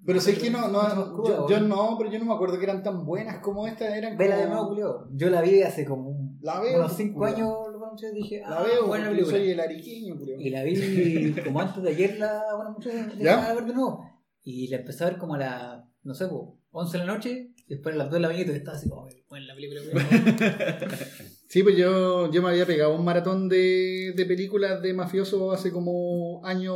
Pero 0.05 0.19
sé 0.19 0.35
que 0.37 0.49
no, 0.49 0.67
no, 0.67 1.13
cruda, 1.13 1.29
yo, 1.37 1.49
yo 1.49 1.59
no, 1.61 1.95
pero 1.97 2.11
yo 2.11 2.19
no 2.19 2.25
me 2.25 2.33
acuerdo 2.33 2.57
que 2.57 2.65
eran 2.65 2.83
tan 2.83 3.05
buenas 3.05 3.37
como 3.39 3.65
estas, 3.65 3.93
eran 3.95 4.17
Vela 4.17 4.35
como- 4.35 4.43
de 4.43 4.49
nuevo, 4.51 4.67
Julio. 4.67 5.07
Yo 5.13 5.29
la 5.29 5.41
vi 5.41 5.61
hace 5.61 5.85
como 5.85 6.09
un- 6.09 6.39
La 6.41 6.59
veo. 6.59 6.79
unos 6.79 6.97
5 6.97 7.19
culiao. 7.19 7.35
años, 7.37 7.49
los 7.71 7.79
buenos 7.79 7.91
muchachos, 7.93 8.13
dije, 8.15 8.41
La 8.41 8.57
ah, 8.59 8.63
veo, 8.63 8.87
buena 8.87 9.07
película. 9.09 9.37
soy 9.37 9.51
el 9.51 9.59
ariqueño, 9.61 10.17
culiao. 10.17 10.41
Y 10.41 10.49
la 10.49 10.63
vi 10.63 10.73
como 11.45 11.61
antes 11.61 11.81
de 11.81 11.89
ayer, 11.91 12.19
la 12.19 12.43
buena 12.53 12.71
muchachos, 12.71 13.17
¿Ya? 13.17 13.37
la 13.47 13.53
ver 13.53 13.63
de 13.63 13.73
nuevo. 13.73 14.09
Y 14.43 14.67
la 14.67 14.77
empecé 14.77 15.03
a 15.03 15.09
ver 15.09 15.17
como 15.17 15.35
a 15.35 15.39
las, 15.39 15.83
no 16.03 16.13
sé, 16.13 16.27
po, 16.27 16.59
11 16.71 16.97
de 16.97 17.05
la 17.05 17.13
noche, 17.13 17.51
y 17.65 17.75
después 17.75 17.95
a 17.95 17.97
las 17.97 18.07
2 18.07 18.15
de 18.15 18.19
la 18.19 18.27
mañana 18.27 18.51
y 18.51 18.55
estaba 18.55 18.77
así, 18.77 18.89
oh, 18.91 19.07
buena 19.29 19.47
la 19.47 19.55
película, 19.55 19.81
weón. 19.81 20.07
Sí, 21.47 21.61
pues 21.61 21.77
yo, 21.77 22.31
yo 22.31 22.41
me 22.41 22.49
había 22.49 22.65
pegado 22.65 22.95
un 22.95 23.05
maratón 23.05 23.47
de, 23.47 24.13
de 24.15 24.25
películas 24.25 24.81
de 24.81 24.91
mafiosos 24.95 25.53
hace 25.53 25.71
como 25.71 26.43
año, 26.43 26.73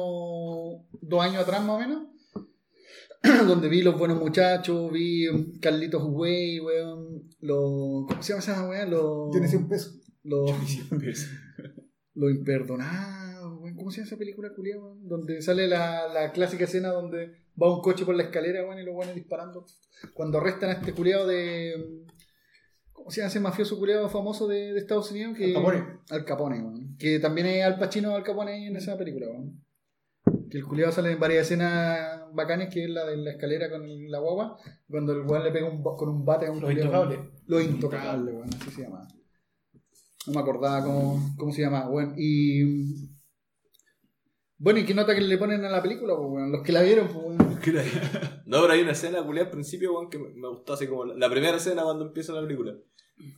dos 1.02 1.22
años 1.24 1.38
atrás 1.38 1.65
más 1.65 1.78
o 1.78 1.80
menos. 1.80 2.04
Donde 3.48 3.68
vi 3.68 3.82
Los 3.82 3.98
Buenos 3.98 4.20
Muchachos, 4.20 4.91
vi 4.91 5.26
Carlitos 5.60 6.04
Way, 6.06 6.60
weón. 6.60 7.28
Los, 7.39 8.06
¿Cómo 8.08 8.22
se 8.22 8.34
llama 8.34 8.44
esa 8.44 8.70
weá? 8.70 8.86
Los, 8.86 9.36
Yo 9.36 9.48
sé 9.48 9.58
un 9.58 9.68
peso. 9.68 10.00
los, 10.24 10.52
los 12.13 12.32
Imperdonados, 12.32 13.60
weón. 13.60 13.76
¿Cómo 13.76 13.89
se 13.89 13.98
llama 13.98 14.08
esa 14.08 14.18
película, 14.18 14.54
culiao, 14.56 14.80
weón? 14.80 15.08
Donde 15.08 15.41
sale 15.41 15.68
la, 15.68 16.08
la 16.08 16.32
clásica 16.32 16.65
escena 16.65 16.89
donde 16.89 17.47
va 17.62 17.74
un 17.74 17.82
coche 17.82 18.06
por 18.06 18.15
la 18.15 18.24
escalera, 18.24 18.63
weón, 18.63 18.80
y 18.80 18.84
los 18.84 18.96
buenos 18.96 19.15
disparando. 19.15 19.65
Cuando 20.13 20.38
arrestan 20.38 20.70
a 20.70 20.74
este 20.74 20.93
culiado 20.93 21.28
de. 21.28 22.04
¿Cómo 22.91 23.12
se 23.12 23.22
llama 23.22 23.30
ese 23.30 23.39
mafioso 23.39 23.78
culiado 23.78 24.10
famoso 24.10 24.48
de, 24.48 24.74
de 24.74 24.80
Estados 24.80 25.12
Unidos? 25.12 25.38
Que, 25.38 25.46
Al 25.46 25.54
Capone. 25.54 25.84
Al 26.10 26.26
Capone, 26.26 26.62
weón. 26.62 26.98
Que 26.98 27.20
también 27.20 27.48
es 27.48 27.65
Al 27.65 27.80
Pacino 27.80 28.15
Al 28.15 28.24
Capone 28.24 28.67
en 28.67 28.76
esa 28.76 28.98
película, 28.98 29.28
weón. 29.28 29.63
Que 30.50 30.58
el 30.58 30.65
culiado 30.65 30.91
sale 30.91 31.12
en 31.12 31.20
varias 31.20 31.46
escenas 31.46 32.22
bacanes, 32.34 32.74
que 32.74 32.84
es 32.84 32.89
la 32.89 33.06
de 33.06 33.17
la 33.17 33.32
escalera 33.32 33.70
con 33.70 34.10
la 34.10 34.20
guagua, 34.20 34.58
cuando 34.89 35.13
el 35.13 35.22
weón 35.22 35.43
le 35.43 35.52
pega 35.52 35.70
un 35.70 35.84
con 35.84 36.10
un 36.10 36.26
bate 36.26 36.48
a 36.48 36.52
un 36.52 36.62
Los. 36.62 36.72
Intocables. 36.72 37.20
Los 37.46 37.63
Intocables, 37.63 38.36
weón, 38.36 38.50
así 38.60 38.72
se 38.72 38.82
llama. 38.84 39.08
No 40.26 40.34
me 40.34 40.39
acordaba 40.39 40.84
cómo, 40.84 41.36
cómo 41.38 41.52
se 41.52 41.62
llamaba, 41.62 41.89
weón. 41.89 42.13
Y. 42.17 43.16
Bueno, 44.60 44.80
¿y 44.80 44.86
qué 44.86 44.93
nota 44.96 45.13
que 45.13 45.22
le 45.22 45.38
ponen 45.38 45.63
a 45.65 45.70
la 45.70 45.82
película, 45.84 46.15
pues, 46.15 46.30
weón? 46.30 46.52
Los 46.52 46.63
que 46.63 46.72
la 46.72 46.82
vieron, 46.82 47.08
pues, 47.08 47.17
weón. 47.26 47.38
No, 48.46 48.62
pero 48.62 48.74
hay 48.74 48.82
una 48.82 48.91
escena 48.93 49.24
culiada 49.24 49.48
al 49.48 49.52
principio, 49.52 49.93
weón, 49.93 50.10
que 50.10 50.17
me 50.20 50.48
gustó 50.48 50.74
así 50.74 50.88
como 50.88 51.06
la, 51.06 51.15
la 51.15 51.30
primera 51.30 51.58
escena 51.58 51.84
cuando 51.84 52.06
empieza 52.06 52.34
la 52.34 52.41
película. 52.41 52.76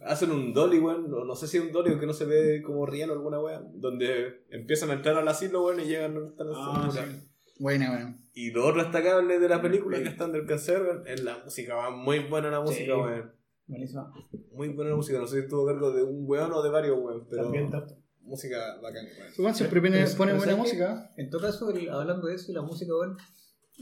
Hacen 0.06 0.32
un 0.32 0.54
dolly, 0.54 0.78
weón, 0.80 1.12
o 1.14 1.24
no 1.26 1.36
sé 1.36 1.48
si 1.48 1.58
es 1.58 1.64
un 1.64 1.72
dolly 1.72 1.94
o 1.94 2.00
que 2.00 2.06
no 2.06 2.14
se 2.14 2.26
ve 2.26 2.62
como 2.62 2.86
riel 2.86 3.10
o 3.10 3.14
alguna 3.14 3.40
weón, 3.40 3.80
donde 3.80 4.44
empiezan 4.50 4.92
a 4.92 4.94
entrar 4.94 5.18
al 5.18 5.28
asilo, 5.28 5.66
weón, 5.66 5.80
y 5.80 5.86
llegan 5.86 6.14
donde 6.14 6.30
están 6.32 6.48
Ah, 6.54 6.84
las 6.86 6.96
sí. 6.96 7.30
Buena, 7.60 7.92
weón. 7.92 8.22
Y 8.34 8.52
lo 8.52 8.66
otro 8.68 8.82
destacable 8.84 9.40
de 9.40 9.50
la 9.50 9.62
película 9.62 9.98
que 10.02 10.10
están 10.10 10.32
del 10.32 10.46
cáncer, 10.46 10.82
weón, 10.82 11.08
es 11.08 11.24
la 11.24 11.40
música, 11.44 11.76
weón, 11.78 12.00
muy 12.00 12.20
buena 12.20 12.50
la 12.52 12.62
música, 12.62 12.94
Sí. 12.94 13.02
weón. 13.02 13.32
Buenísima. 13.68 14.14
Muy 14.54 14.70
buena 14.70 14.92
la 14.92 14.98
música, 14.98 15.18
no 15.20 15.28
sé 15.28 15.38
si 15.38 15.44
estuvo 15.44 15.68
a 15.68 15.74
cargo 15.74 15.92
de 15.92 16.04
un 16.04 16.24
weón 16.28 16.52
o 16.52 16.62
de 16.62 16.70
varios, 16.70 16.98
weón, 17.00 17.26
pero 17.30 17.44
También 17.44 17.70
tanto. 17.70 17.96
Música 18.30 18.58
bacán. 18.82 19.06
Weón, 19.38 19.56
siempre 19.56 19.82
pone, 19.82 20.34
buena 20.38 20.56
música. 20.56 21.12
En 21.18 21.30
todo 21.30 21.42
caso, 21.42 21.70
el- 21.72 21.90
hablando 21.90 22.28
de 22.28 22.36
eso 22.36 22.52
y 22.52 22.56
la 22.56 22.62
música, 22.62 22.94
bueno, 22.96 23.18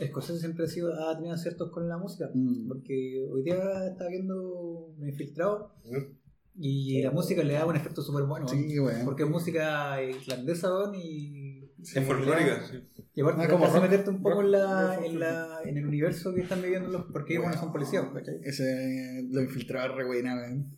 Scorsese 0.10 0.40
siempre 0.40 0.66
ha, 0.66 0.68
sido, 0.68 0.94
ha 0.94 1.16
tenido 1.16 1.34
aciertos 1.34 1.72
con 1.72 1.88
la 1.90 1.98
música. 1.98 2.30
Mm. 2.34 2.68
Porque 2.68 3.26
hoy 3.32 3.44
día 3.44 3.56
estaba 3.92 4.10
viendo 4.10 4.36
un 4.96 5.08
infiltrado 5.08 5.74
Mm. 5.86 6.14
y 6.60 7.02
la 7.02 7.10
música 7.12 7.44
le 7.44 7.54
da 7.54 7.66
un 7.66 7.76
efecto 7.76 8.02
súper 8.04 8.24
bueno. 8.26 8.46
weón. 8.46 8.70
Sí, 8.70 8.80
weón. 8.80 9.06
Porque 9.06 9.24
es 9.24 9.30
música 9.30 10.02
irlandesa 10.04 10.70
weón, 10.72 10.96
y. 10.96 11.64
Es 11.82 12.04
folclórica. 12.06 12.62
sí. 12.70 12.78
Y 13.16 13.22
aparte, 13.22 13.44
Ah, 13.44 13.48
como 13.50 13.66
hace 13.66 13.74
rock- 13.80 13.84
meterte 13.84 14.10
un 14.12 14.22
poco 14.22 14.36
rock- 14.36 14.46
en, 14.46 14.52
la, 14.52 14.96
rock 14.98 15.06
en, 15.06 15.20
la, 15.20 15.60
en 15.66 15.78
el 15.78 15.86
universo 15.88 16.34
que 16.36 16.42
están 16.42 16.62
viviendo 16.62 16.90
los. 16.90 17.06
Porque 17.12 17.34
ellos 17.34 17.46
bueno, 17.46 17.60
son 17.60 17.72
policías, 17.72 18.06
¿cachai? 18.14 18.36
Ese 18.44 19.28
lo 19.32 19.42
infiltraba 19.42 19.96
re 19.96 20.06
buena, 20.06 20.36
weón. 20.36 20.78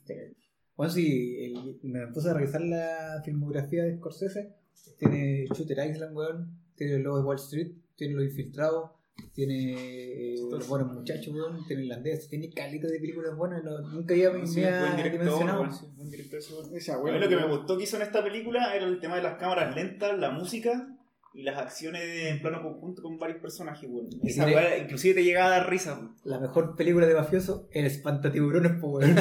Bueno, 0.79 0.93
sí, 0.93 1.35
el- 1.41 1.77
me 1.83 2.07
puse 2.07 2.29
a 2.29 2.33
revisar 2.33 2.61
la 2.61 3.21
filmografía 3.25 3.83
de 3.83 3.97
Scorsese. 3.97 4.53
Tiene 4.97 5.45
Shooter 5.53 5.77
Island, 5.91 6.15
weón. 6.15 6.57
Tiene 6.77 6.93
el 6.95 7.03
lobo 7.03 7.17
de 7.17 7.23
Wall 7.25 7.35
Street. 7.35 7.73
Tiene 7.97 8.13
Los 8.13 8.23
Infiltrados. 8.23 8.91
Tiene 9.33 9.73
eh, 9.73 10.35
Los 10.49 10.69
Buenos 10.69 10.93
Muchachos, 10.93 11.33
weón. 11.35 11.67
Tiene 11.67 11.83
Irlandés. 11.83 12.29
Tiene 12.29 12.49
calitos 12.49 12.89
de 12.91 12.99
películas 13.01 13.35
buenas. 13.35 13.61
no- 13.61 13.81
nunca 13.89 14.13
había 14.13 14.29
Sí, 14.45 14.61
me 14.61 14.79
buen 14.79 14.95
director, 14.95 15.89
buen 15.97 16.09
director 16.11 16.39
ese 16.73 16.93
A 16.93 16.97
mí 16.97 17.19
lo 17.19 17.27
que 17.27 17.35
me 17.35 17.47
gustó 17.49 17.77
que 17.77 17.83
hizo 17.83 17.97
en 17.97 18.03
esta 18.03 18.23
película 18.23 18.73
era 18.73 18.85
el 18.85 19.01
tema 19.01 19.17
de 19.17 19.23
las 19.23 19.37
cámaras 19.37 19.75
lentas, 19.75 20.17
la 20.17 20.31
música 20.31 20.97
y 21.33 21.43
las 21.43 21.57
acciones 21.57 22.01
en 22.27 22.41
plano 22.41 22.61
conjunto 22.63 23.01
con 23.01 23.17
varios 23.19 23.39
personajes, 23.39 23.87
weón. 23.89 24.09
Esa 24.23 24.45
tiene- 24.45 24.61
weá 24.61 24.77
inclusive 24.79 25.13
te 25.15 25.23
llegaba 25.23 25.47
a 25.47 25.59
dar 25.59 25.69
risa, 25.69 25.93
weón. 25.95 26.15
La 26.23 26.39
mejor 26.39 26.75
película 26.75 27.05
de 27.07 27.13
mafioso, 27.15 27.67
El 27.71 27.85
Espantatiburones, 27.85 28.73
po, 28.81 28.87
weón. 28.97 29.15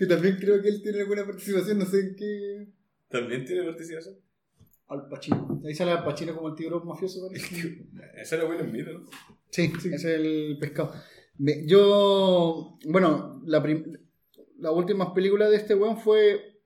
Y 0.00 0.06
también 0.08 0.36
creo 0.40 0.60
que 0.62 0.68
él 0.68 0.80
tiene 0.82 1.00
alguna 1.00 1.24
participación, 1.24 1.78
no 1.78 1.86
sé 1.86 2.00
en 2.00 2.16
qué. 2.16 2.68
También 3.08 3.44
tiene 3.44 3.64
participación. 3.64 4.16
Al 4.88 5.08
Pacino. 5.08 5.60
Ahí 5.66 5.74
sale 5.74 5.92
Al 5.92 6.04
Pacino 6.04 6.34
como 6.36 6.48
el 6.48 6.54
tiburón 6.54 6.86
mafioso, 6.86 7.26
parece. 7.26 7.86
Esa 8.20 8.36
era 8.36 8.44
Will 8.44 8.60
Smith, 8.60 8.86
¿no? 8.86 9.04
Sí, 9.50 9.72
ese 9.78 9.94
es 9.94 10.04
el 10.04 10.58
pescado. 10.60 10.92
Me- 11.38 11.66
Yo, 11.66 12.78
bueno, 12.88 13.40
la, 13.46 13.62
prim- 13.62 13.98
la 14.58 14.70
última 14.70 15.14
película 15.14 15.48
de 15.48 15.56
este 15.56 15.74
weón 15.74 15.98
fue 15.98 16.60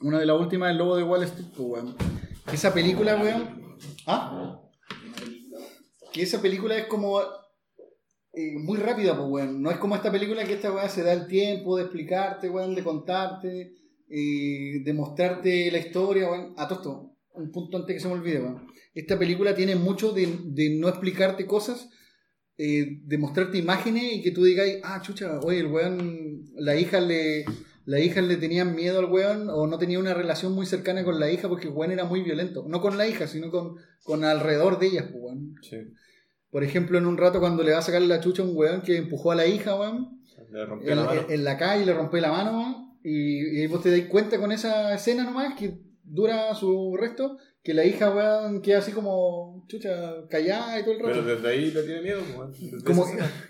una 0.00 0.18
de 0.18 0.24
las 0.26 0.40
últimas, 0.40 0.70
El 0.70 0.78
Lobo 0.78 0.96
de 0.96 1.02
Wall 1.02 1.22
Street, 1.24 1.48
pues, 1.54 1.68
weón. 1.68 1.96
Esa 2.50 2.72
película, 2.72 3.16
weón. 3.16 3.65
¿Ah? 4.06 4.62
Que 6.12 6.22
esa 6.22 6.40
película 6.40 6.78
es 6.78 6.86
como 6.86 7.20
eh, 7.20 8.58
muy 8.58 8.78
rápida, 8.78 9.16
pues, 9.16 9.28
weón. 9.28 9.62
No 9.62 9.70
es 9.70 9.78
como 9.78 9.96
esta 9.96 10.12
película 10.12 10.44
que 10.44 10.54
esta 10.54 10.72
weón 10.72 10.88
se 10.88 11.02
da 11.02 11.12
el 11.12 11.26
tiempo 11.26 11.76
de 11.76 11.82
explicarte, 11.82 12.48
weón, 12.48 12.74
de 12.74 12.84
contarte, 12.84 13.74
eh, 14.08 14.82
de 14.84 14.92
mostrarte 14.94 15.70
la 15.70 15.78
historia, 15.78 16.30
weón. 16.30 16.54
A 16.56 16.68
todo 16.68 16.78
esto, 16.78 17.16
un 17.34 17.50
punto 17.50 17.76
antes 17.76 17.94
que 17.96 18.00
se 18.00 18.08
me 18.08 18.14
olvide, 18.14 18.40
weón. 18.40 18.66
Esta 18.94 19.18
película 19.18 19.54
tiene 19.54 19.74
mucho 19.74 20.12
de, 20.12 20.38
de 20.44 20.70
no 20.78 20.88
explicarte 20.88 21.46
cosas, 21.46 21.90
eh, 22.56 23.00
de 23.02 23.18
mostrarte 23.18 23.58
imágenes 23.58 24.14
y 24.14 24.22
que 24.22 24.30
tú 24.30 24.44
digas, 24.44 24.68
ah, 24.84 25.02
chucha, 25.02 25.40
oye, 25.40 25.60
el 25.60 25.66
weón, 25.66 26.44
la 26.54 26.76
hija 26.76 27.00
le, 27.00 27.44
las 27.86 28.00
hijas 28.02 28.24
le 28.24 28.36
tenían 28.36 28.74
miedo 28.74 28.98
al 28.98 29.06
weón 29.06 29.48
o 29.48 29.66
no 29.66 29.78
tenía 29.78 29.98
una 29.98 30.12
relación 30.12 30.52
muy 30.52 30.66
cercana 30.66 31.04
con 31.04 31.18
la 31.18 31.30
hija 31.30 31.48
porque 31.48 31.68
el 31.68 31.72
weón 31.72 31.92
era 31.92 32.04
muy 32.04 32.22
violento. 32.22 32.64
No 32.68 32.80
con 32.82 32.98
la 32.98 33.06
hija, 33.06 33.26
sino 33.26 33.50
con, 33.50 33.76
con 34.04 34.24
alrededor 34.24 34.78
de 34.78 34.86
ellas, 34.88 35.04
pues, 35.10 35.22
weón. 35.22 35.54
Sí. 35.62 35.76
Por 36.50 36.62
ejemplo, 36.64 36.98
en 36.98 37.06
un 37.06 37.16
rato 37.16 37.40
cuando 37.40 37.62
le 37.62 37.72
va 37.72 37.78
a 37.78 37.82
sacar 37.82 38.02
la 38.02 38.20
chucha 38.20 38.42
a 38.42 38.46
un 38.46 38.56
weón 38.56 38.82
que 38.82 38.96
empujó 38.96 39.32
a 39.32 39.36
la 39.36 39.46
hija, 39.46 39.74
weón, 39.78 40.20
Le 40.50 40.64
rompió 40.66 40.90
en, 40.92 40.98
la 40.98 41.04
mano. 41.04 41.26
en- 41.28 41.44
la 41.44 41.56
calle 41.58 41.86
le 41.86 41.94
rompe 41.94 42.20
la 42.20 42.30
mano, 42.32 42.58
weón, 42.58 42.98
y, 43.02 43.62
y 43.62 43.66
vos 43.68 43.82
te 43.82 43.90
dais 43.90 44.06
cuenta 44.06 44.38
con 44.38 44.50
esa 44.52 44.94
escena 44.94 45.24
nomás 45.24 45.54
que 45.58 45.78
dura 46.02 46.54
su 46.54 46.96
resto, 46.96 47.36
que 47.62 47.74
la 47.74 47.84
hija, 47.84 48.10
weón, 48.14 48.62
queda 48.62 48.78
así 48.78 48.92
como 48.92 49.64
chucha, 49.68 50.26
callada 50.30 50.78
y 50.78 50.82
todo 50.82 50.92
el 50.94 51.00
rato. 51.00 51.12
Pero 51.24 51.36
desde 51.36 51.48
ahí 51.48 51.70
le 51.70 51.82
tiene 51.82 52.00
miedo, 52.02 52.20
weón. 52.36 52.52
Desde 52.52 52.84
como 52.84 53.04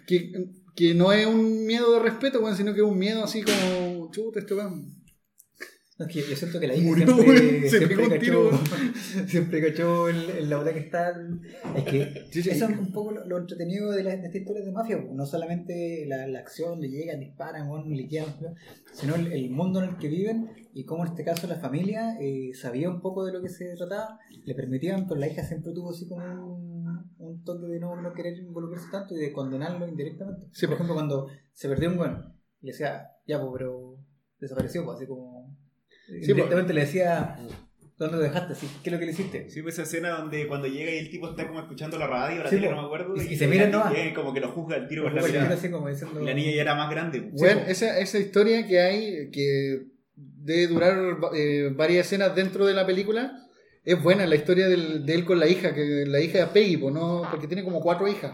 que, 0.07 0.33
que 0.77 0.95
no 0.95 1.12
es 1.12 1.27
un 1.27 1.67
miedo 1.67 1.93
de 1.95 2.01
respeto, 2.01 2.41
weón, 2.41 2.57
sino 2.57 2.75
que 2.75 2.81
es 2.81 2.87
un 2.87 2.99
miedo 2.99 3.25
así 3.25 3.43
como 3.43 4.11
chuta, 4.11 4.41
este 4.41 4.55
weón. 4.55 4.95
No, 5.99 6.05
es 6.05 6.12
que 6.12 6.21
yo 6.29 6.37
siento 6.37 6.61
que 6.61 6.67
la 6.67 6.75
hija 6.75 6.85
Murió, 6.87 7.07
siempre, 7.07 7.71
se 7.71 7.79
siempre, 7.87 8.19
cachó, 8.19 8.51
siempre 9.27 9.62
cachó 9.62 10.11
en, 10.11 10.17
en 10.39 10.51
la 10.51 10.59
hora 10.59 10.75
que 10.75 10.81
está. 10.81 11.15
Es 11.75 11.85
que 11.85 12.27
Sí, 12.31 12.43
sí. 12.43 12.51
eso 12.51 12.69
es 12.69 12.79
un 12.79 12.93
poco 12.93 13.12
lo, 13.12 13.25
lo 13.25 13.39
entretenido 13.39 13.91
de, 13.93 14.05
la, 14.05 14.15
de 14.15 14.27
esta 14.27 14.37
historia 14.37 14.62
de 14.62 14.73
mafia. 14.73 15.03
No 15.11 15.25
solamente 15.25 16.05
la, 16.07 16.27
la 16.27 16.41
acción, 16.41 16.83
le 16.83 16.91
llegan, 16.91 17.21
disparan, 17.21 17.71
weón, 17.71 17.89
liquidan, 17.97 18.27
¿no? 18.43 18.55
sino 18.93 19.15
el, 19.15 19.33
el 19.33 19.49
mundo 19.49 19.83
en 19.83 19.89
el 19.89 19.97
que 19.97 20.09
viven 20.09 20.51
y 20.75 20.85
cómo 20.85 21.07
en 21.07 21.12
este 21.12 21.25
caso 21.25 21.47
la 21.47 21.57
familia 21.57 22.19
eh, 22.21 22.51
sabía 22.53 22.91
un 22.91 23.01
poco 23.01 23.25
de 23.25 23.33
lo 23.33 23.41
que 23.41 23.49
se 23.49 23.75
trataba, 23.77 24.19
le 24.45 24.55
permitían, 24.55 25.07
pero 25.09 25.19
la 25.19 25.29
hija 25.29 25.43
siempre 25.45 25.73
tuvo 25.73 25.93
así 25.93 26.07
como 26.07 26.23
un, 26.27 26.76
un 27.19 27.45
toque 27.45 27.67
de 27.67 27.81
no, 27.81 28.01
no 28.01 28.13
querer 28.13 28.37
involucrarse 28.39 28.89
tanto 28.91 29.15
y 29.15 29.19
de 29.19 29.33
condenarlo 29.33 29.87
indirectamente. 29.89 30.47
Sí, 30.53 30.67
Por 30.67 30.71
po. 30.71 30.75
ejemplo, 30.77 30.95
cuando 30.95 31.29
se 31.53 31.69
perdió 31.69 31.89
un 31.91 31.97
bueno, 31.97 32.35
le 32.63 32.73
decía, 32.73 33.09
ya, 33.27 33.41
pues, 33.41 33.53
pero 33.57 33.97
desapareció, 34.41 34.85
pues, 34.85 34.97
así 34.97 35.07
como. 35.07 35.57
Sí, 36.07 36.21
directamente 36.33 36.73
le 36.73 36.83
decía, 36.83 37.37
¿dónde 37.99 38.17
lo 38.19 38.23
dejaste? 38.23 38.53
Así, 38.53 38.69
¿Qué 38.83 38.91
es 38.91 38.93
lo 38.93 38.99
que 38.99 39.07
le 39.07 39.13
hiciste? 39.13 39.51
Sí, 39.51 39.63
pues 39.63 39.75
esa 39.75 39.83
escena 39.83 40.11
donde 40.11 40.47
cuando 40.47 40.69
llega 40.69 40.93
y 40.93 40.99
el 40.99 41.11
tipo 41.11 41.29
está 41.31 41.47
como 41.49 41.61
escuchando 41.61 41.99
la 41.99 42.07
radio, 42.07 42.43
la 42.45 42.49
Sí, 42.51 42.57
tele, 42.57 42.71
no 42.71 42.81
me 42.83 42.87
acuerdo. 42.87 43.15
Y- 43.17 43.33
y 43.33 43.37
se 43.37 43.47
miran 43.49 43.73
la 43.73 43.79
nomás. 43.79 43.93
niña 43.93 44.15
como 44.15 44.33
que 44.33 44.41
lo 44.41 44.53
juzga 44.53 44.77
el 44.77 44.87
tiro 44.87 45.03
con 45.03 45.15
la 45.17 45.23
mirada. 45.23 45.55
diciendo, 45.55 45.85
Y 46.21 46.25
la 46.25 46.35
niña 46.35 46.51
ya 46.53 46.63
era 46.63 46.75
más 46.77 46.91
grande. 46.91 47.23
po. 47.23 47.37
Bueno, 47.39 47.61
po. 47.63 47.67
esa, 47.71 47.99
esa 47.99 48.19
historia 48.19 48.67
que 48.67 48.81
hay, 48.81 49.31
que 49.31 49.87
debe 50.15 50.69
durar 50.69 50.97
eh, 51.35 51.73
varias 51.75 52.07
escenas 52.07 52.35
dentro 52.37 52.67
de 52.67 52.75
la 52.75 52.87
película, 52.87 53.46
es 53.87 54.03
buena, 54.03 54.27
la 54.27 54.35
historia 54.37 54.68
del- 54.68 55.07
de 55.07 55.14
él 55.14 55.25
con 55.25 55.38
la 55.40 55.49
hija, 55.49 55.72
que 55.75 56.05
la 56.07 56.20
hija 56.20 56.40
es 56.40 56.49
Peggy, 56.51 56.77
¿no? 56.77 57.22
porque 57.31 57.46
tiene 57.46 57.64
como 57.64 57.81
cuatro 57.81 58.07
hijas. 58.09 58.33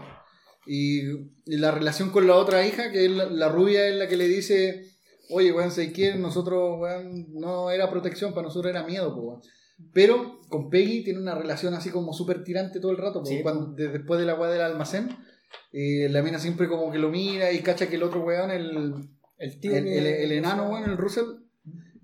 Y, 0.65 1.01
y 1.45 1.57
la 1.57 1.71
relación 1.71 2.09
con 2.09 2.25
la 2.27 2.35
otra 2.35 2.65
hija, 2.65 2.91
que 2.91 3.05
es 3.05 3.11
la, 3.11 3.25
la 3.25 3.49
rubia, 3.49 3.87
es 3.87 3.95
la 3.95 4.07
que 4.07 4.17
le 4.17 4.27
dice, 4.27 4.85
oye, 5.29 5.51
weón, 5.51 5.71
¿se 5.71 5.91
quiere? 5.91 6.17
Nosotros, 6.17 6.79
weón, 6.79 7.33
no 7.33 7.69
era 7.71 7.89
protección, 7.89 8.33
para 8.33 8.47
nosotros 8.47 8.69
era 8.71 8.83
miedo, 8.83 9.13
po, 9.13 9.21
weón". 9.21 9.41
Pero 9.93 10.39
con 10.49 10.69
Peggy 10.69 11.03
tiene 11.03 11.19
una 11.19 11.35
relación 11.35 11.73
así 11.73 11.89
como 11.89 12.13
súper 12.13 12.43
tirante 12.43 12.79
todo 12.79 12.91
el 12.91 12.97
rato, 12.97 13.19
po, 13.19 13.25
Sí, 13.25 13.41
cuando, 13.41 13.73
de- 13.73 13.89
después 13.89 14.19
de 14.19 14.25
la 14.25 14.35
weá 14.35 14.49
del 14.51 14.61
almacén. 14.61 15.09
eh, 15.71 16.07
la 16.09 16.23
mina 16.23 16.39
siempre 16.39 16.67
como 16.67 16.91
que 16.91 16.97
lo 16.97 17.09
mira 17.09 17.51
y 17.51 17.59
cacha 17.59 17.87
que 17.87 17.97
el 17.97 18.03
otro 18.03 18.21
weón, 18.23 18.49
el, 18.49 18.93
el 19.37 19.59
tío. 19.59 19.75
el- 19.75 19.87
el 19.87 20.31
enano, 20.31 20.69
weón, 20.69 20.89
el 20.89 20.97
Russell, 20.97 21.25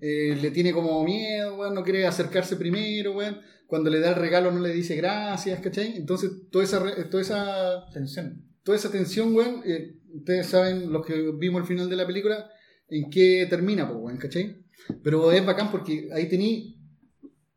eh, 0.00 0.36
le 0.40 0.50
tiene 0.50 0.72
como 0.72 1.02
miedo, 1.04 1.56
weón, 1.56 1.74
no 1.74 1.82
quiere 1.82 2.06
acercarse 2.06 2.56
primero, 2.56 3.12
weón. 3.12 3.38
Cuando 3.66 3.88
le 3.90 4.00
da 4.00 4.10
el 4.10 4.16
regalo 4.16 4.50
no 4.50 4.60
le 4.60 4.72
dice 4.72 4.96
gracias, 4.96 5.60
¿cachai? 5.60 5.96
Entonces, 5.96 6.30
toda 6.50 6.64
esa, 6.64 6.80
re- 6.80 7.04
toda 7.04 7.22
esa, 7.22 7.84
Tensión. 7.92 8.44
toda 8.64 8.76
esa 8.76 8.90
tensión, 8.90 9.34
weón, 9.34 9.62
eh, 9.64 9.96
ustedes 10.12 10.46
saben, 10.46 10.90
los 10.92 11.06
que 11.06 11.14
vimos 11.38 11.60
el 11.62 11.68
final 11.68 11.88
de 11.88 11.96
la 11.96 12.06
película, 12.06 12.50
en 12.88 13.08
qué 13.10 13.46
termina, 13.48 13.86
pues, 13.88 14.00
weón, 14.02 14.18
¿cachai? 14.18 14.56
Pero 15.04 15.30
es 15.30 15.44
bacán 15.46 15.70
porque 15.70 16.08
ahí 16.12 16.28
tení 16.28 16.76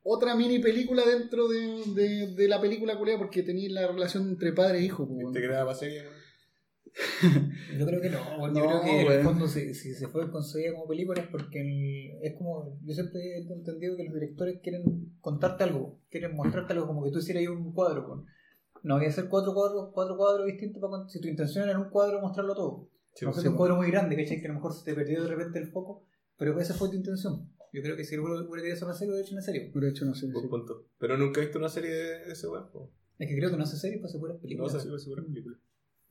otra 0.04 0.36
mini 0.36 0.60
película 0.60 1.04
dentro 1.06 1.48
de, 1.48 1.82
de, 1.96 2.36
de 2.36 2.48
la 2.48 2.62
película, 2.62 2.98
culiao, 2.98 3.18
porque 3.18 3.42
tení 3.42 3.70
la 3.70 3.88
relación 3.88 4.30
entre 4.30 4.52
padre 4.52 4.80
e 4.80 4.84
hijo, 4.84 5.08
pues, 5.08 5.18
weón. 5.24 5.34
¿Te 5.34 5.48
para 5.48 5.74
serie? 5.74 6.04
Yo 7.80 7.86
creo 7.88 8.02
que 8.02 8.10
no, 8.10 8.20
bueno, 8.38 8.54
No, 8.54 8.60
yo 8.60 8.68
creo 8.68 8.84
que 8.84 9.00
en 9.00 9.06
bueno. 9.06 9.20
el 9.20 9.26
fondo 9.26 9.48
si, 9.48 9.74
si 9.74 9.94
se 9.94 10.08
fue 10.08 10.30
concebida 10.30 10.74
como 10.74 10.88
película 10.88 11.22
es 11.22 11.28
porque 11.28 11.62
el- 11.62 12.24
es 12.24 12.36
como, 12.36 12.78
yo 12.84 12.94
siempre 12.94 13.20
he 13.22 13.38
entendido 13.42 13.98
que 13.98 14.04
los 14.06 14.14
directores 14.14 14.60
quieren 14.62 15.14
contarte 15.22 15.64
algo, 15.64 16.00
quieren 16.10 16.36
mostrarte 16.36 16.74
algo 16.74 16.88
como 16.88 17.04
que 17.04 17.12
tú 17.12 17.20
hicieras 17.20 17.42
ahí 17.42 17.48
un 17.48 17.74
cuadro 17.74 18.06
con, 18.08 18.26
no 18.84 18.98
voy 18.98 19.06
a 19.06 19.10
hacer 19.10 19.28
cuatro 19.28 19.54
cuadros, 19.54 19.90
cuatro 19.94 20.18
cuadros 20.18 20.46
distintos 20.46 20.82
para 20.82 21.08
si 21.10 21.20
tu 21.20 21.28
intención 21.28 21.64
era 21.64 21.74
en 21.74 21.80
un 21.80 21.90
cuadro 21.90 22.22
mostrarlo 22.22 22.54
todo, 22.54 22.90
Sí, 23.16 23.26
no 23.26 23.34
sí, 23.34 23.48
un 23.48 23.56
cuadro 23.56 23.76
muy 23.76 23.90
grande, 23.90 24.16
¿cachai? 24.16 24.40
Que 24.40 24.46
a 24.46 24.50
lo 24.50 24.56
mejor 24.56 24.74
se 24.74 24.84
te 24.86 24.94
perdió 24.94 25.24
de 25.24 25.30
repente 25.30 25.60
el 25.60 25.68
foco, 25.68 26.04
pero 26.38 26.60
esa 26.60 26.74
fue 26.74 26.90
tu 26.90 26.96
intención. 26.96 27.50
Yo 27.72 27.82
creo 27.82 27.96
que 27.96 28.04
si 28.04 28.18
hubiera 28.18 28.42
hubiera 28.42 28.58
querido 28.62 28.76
hacer 28.76 28.86
una 28.86 28.94
serie, 28.96 29.12
hubiera 29.14 29.26
hecho 29.26 29.36
una 29.36 29.42
serie. 29.42 29.72
Por 29.72 29.86
hecho, 29.86 30.06
no 30.06 30.14
sé. 30.14 30.28
buen 30.28 30.44
sí. 30.44 30.48
punto. 30.50 30.86
Pero 31.00 31.18
nunca 31.18 31.40
he 31.42 31.46
visto 31.46 31.58
una 31.58 31.70
serie 31.70 31.90
de 31.92 32.32
ese 32.32 32.48
po. 32.48 32.92
Es 33.18 33.28
que 33.28 33.36
creo 33.36 33.50
que 33.50 33.58
no 33.58 33.64
hace 33.64 33.78
serie, 33.78 34.00
pues 34.00 34.12
se 34.12 34.20
puede 34.20 34.34
No, 34.34 34.40
películas. 34.40 34.74
esa 34.76 34.84
sí, 34.84 34.94
esa 34.94 35.10
buena 35.10 35.24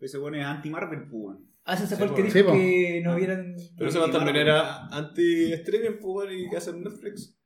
película. 0.02 0.06
Ese 0.06 0.18
bueno 0.18 0.36
es 0.38 0.44
anti-Marvel, 0.44 1.08
pues. 1.08 1.38
Ah, 1.64 1.74
ese 1.74 1.86
Sí, 1.86 1.94
fue 1.94 2.06
el 2.06 2.14
que 2.14 2.22
dijo 2.24 2.52
que 2.52 3.00
no 3.04 3.14
vieran... 3.16 3.54
Pero 3.78 3.88
ese 3.88 3.98
weón 3.98 4.10
también 4.12 4.36
era 4.36 4.86
anti-streaming, 4.88 5.98
pues, 6.00 6.28
y 6.32 6.50
que 6.50 6.56
hace 6.56 6.70
en 6.70 6.82
Netflix. 6.82 7.36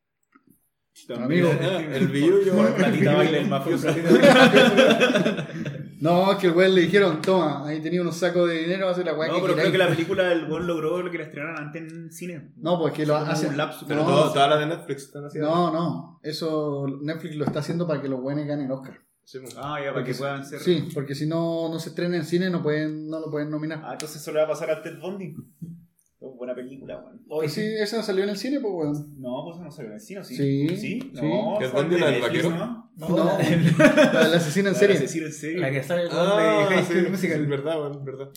Amigo. 1.14 1.50
Ah, 1.60 1.82
el 1.92 2.08
billuyo, 2.08 2.54
platita 2.76 3.14
baila 3.14 3.38
el 3.38 3.48
mafioso. 3.48 3.88
No, 5.98 6.30
es 6.32 6.38
que 6.38 6.48
el 6.48 6.52
weón 6.52 6.74
le 6.74 6.82
dijeron, 6.82 7.22
toma, 7.22 7.66
ahí 7.66 7.80
tenía 7.80 8.02
unos 8.02 8.16
sacos 8.18 8.50
de 8.50 8.58
dinero, 8.58 8.86
hace 8.90 9.02
la 9.02 9.14
weá 9.14 9.28
No, 9.28 9.36
que 9.36 9.40
pero 9.40 9.54
creo 9.54 9.56
queráis". 9.56 9.72
que 9.72 9.78
la 9.78 9.88
película 9.88 10.30
el 10.32 10.44
weón 10.44 10.66
logró 10.66 11.00
lo 11.02 11.10
que 11.10 11.16
la 11.16 11.24
estrenaran 11.24 11.56
antes 11.64 11.90
en 11.90 12.12
cine. 12.12 12.52
No, 12.56 12.78
pues 12.78 12.92
que 12.92 13.06
lo 13.06 13.14
Como 13.18 13.30
hace. 13.32 13.46
un 13.48 13.56
lapso, 13.56 13.86
Pero 13.88 14.02
no, 14.04 14.30
todas 14.30 14.50
las 14.50 14.60
de 14.60 14.66
Netflix 14.66 15.04
están 15.04 15.24
así. 15.24 15.38
no, 15.38 15.72
no. 15.72 16.20
Eso 16.22 16.86
Netflix 17.00 17.36
lo 17.36 17.46
está 17.46 17.60
haciendo 17.60 17.86
para 17.86 18.02
que 18.02 18.08
los 18.10 18.20
buenos 18.20 18.44
ganen 18.46 18.70
Oscar. 18.70 19.00
Sí, 19.28 19.38
pues. 19.40 19.56
Ah, 19.58 19.78
ya, 19.80 19.86
para 19.86 19.92
Porque 19.94 20.06
que 20.10 20.14
si- 20.14 20.18
puedan 20.20 20.46
ser. 20.46 20.60
Sí, 20.60 20.88
porque 20.94 21.14
si 21.16 21.26
no, 21.26 21.68
no 21.68 21.78
se 21.80 21.88
estrena 21.88 22.16
en 22.16 22.24
cine, 22.24 22.48
no 22.48 22.62
pueden, 22.62 23.08
no 23.08 23.18
lo 23.18 23.28
pueden 23.30 23.50
nominar. 23.50 23.80
Ah, 23.84 23.92
entonces 23.94 24.22
eso 24.22 24.30
le 24.30 24.38
va 24.38 24.44
a 24.44 24.48
pasar 24.48 24.70
a 24.70 24.80
Ted 24.82 25.00
Bundy. 25.00 25.34
Oh, 26.20 26.34
buena 26.36 26.54
película, 26.54 26.96
weón. 26.98 27.20
Hoy 27.28 27.48
sí, 27.48 27.60
esa 27.60 28.02
salió 28.04 28.22
en 28.24 28.30
el 28.30 28.36
cine, 28.36 28.60
pues 28.60 28.72
weón. 28.72 29.20
No, 29.20 29.42
pues 29.44 29.60
no 29.60 29.70
salió 29.70 29.90
en 29.90 29.94
el 29.96 30.00
cine, 30.00 30.22
¿sí? 30.24 30.36
Sí, 30.36 30.68
¿Sí? 30.68 30.76
sí. 30.76 31.10
No, 31.12 31.58
Ted 31.58 31.72
de 31.90 31.98
la 31.98 32.10
del 32.10 32.22
vaquero. 32.22 32.50
¿no? 32.50 32.90
No, 32.96 33.08
No, 33.08 33.16
la- 33.24 33.38
la 34.12 34.24
del 34.26 34.34
asesino 34.34 34.68
en 34.68 34.74
La 34.74 34.78
serie. 34.78 34.96
asesino 34.96 35.26
en 35.26 35.32
serio. 35.32 35.60
La 35.60 35.70
que 35.72 35.82
sale 35.82 36.02
el 36.02 36.08
Ah, 36.12 36.66
de 36.70 36.76
High 36.84 37.10
Musical. 37.10 37.40
es 37.42 37.48
verdad, 37.48 37.80
weón, 37.80 37.98
es 37.98 38.04
verdad. 38.04 38.28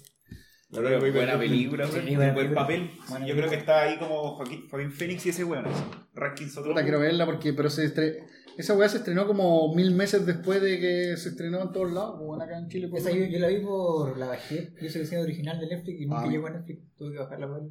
La 0.71 0.81
verdad, 0.81 0.99
muy 0.99 1.11
buena 1.11 1.37
película, 1.39 1.87
Sí, 1.87 2.15
buen 2.15 2.33
película. 2.35 2.61
papel. 2.61 2.91
Yo 3.27 3.35
creo 3.35 3.49
que 3.49 3.55
está 3.55 3.81
ahí 3.83 3.97
como 3.97 4.35
Joaquín, 4.35 4.67
Joaquín 4.69 4.91
Phoenix 4.91 5.25
y 5.25 5.29
ese 5.29 5.43
weón. 5.43 5.65
Rankings 6.13 6.57
otro. 6.57 6.71
Puta, 6.71 6.83
quiero 6.83 6.99
verla 6.99 7.25
porque, 7.25 7.53
pero 7.53 7.69
se 7.69 7.85
estre... 7.85 8.23
esa 8.59 8.75
weá 8.77 8.89
se 8.89 8.97
estrenó 8.97 9.25
como 9.25 9.73
mil 9.73 9.91
meses 9.95 10.25
después 10.25 10.61
de 10.61 10.79
que 10.79 11.17
se 11.17 11.29
estrenó 11.29 11.61
en 11.61 11.71
todos 11.71 11.91
lados, 11.91 12.19
bueno, 12.19 12.43
acá 12.43 12.57
en 12.59 12.67
Chile. 12.67 12.89
Esa 12.93 13.11
yo, 13.11 13.25
yo 13.25 13.39
la 13.39 13.47
vi 13.47 13.59
por. 13.61 14.17
La 14.17 14.27
bajé. 14.27 14.73
Yo 14.81 14.89
soy 14.89 15.01
diseño 15.01 15.21
original 15.21 15.59
de 15.59 15.67
Netflix 15.67 16.01
y 16.01 16.05
nunca 16.05 16.23
Ah. 16.23 16.27
llegó 16.29 16.47
a 16.47 16.51
Netflix. 16.51 16.81
Tuve 16.97 17.13
que 17.13 17.19
bajarla 17.19 17.47
por. 17.47 17.69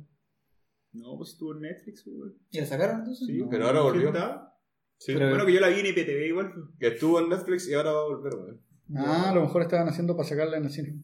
No, 0.92 1.16
pues 1.18 1.30
estuvo 1.30 1.52
en 1.54 1.60
Netflix, 1.60 2.06
weón. 2.06 2.34
¿Y 2.50 2.58
la 2.60 2.66
sacaron 2.66 3.00
entonces? 3.00 3.26
Sí, 3.26 3.38
No. 3.38 3.48
Pero 3.50 3.66
ahora 3.66 3.80
volvió. 3.82 4.12
Sí, 4.96 5.12
Pero- 5.12 5.28
Bueno, 5.28 5.46
que 5.46 5.52
yo 5.52 5.60
la 5.60 5.68
vi 5.68 5.80
en 5.80 5.86
IPTV 5.86 6.26
igual. 6.26 6.52
que 6.80 6.88
estuvo 6.88 7.20
en 7.20 7.28
Netflix 7.28 7.68
y 7.68 7.74
ahora 7.74 7.92
va 7.92 8.00
a 8.00 8.04
volver, 8.04 8.34
weón. 8.34 8.60
Ah, 8.96 9.30
a 9.30 9.34
lo 9.34 9.42
mejor 9.42 9.62
estaban 9.62 9.86
haciendo 9.88 10.16
para 10.16 10.28
sacarla 10.28 10.56
en 10.56 10.64
el 10.64 10.70
cine. 10.70 11.02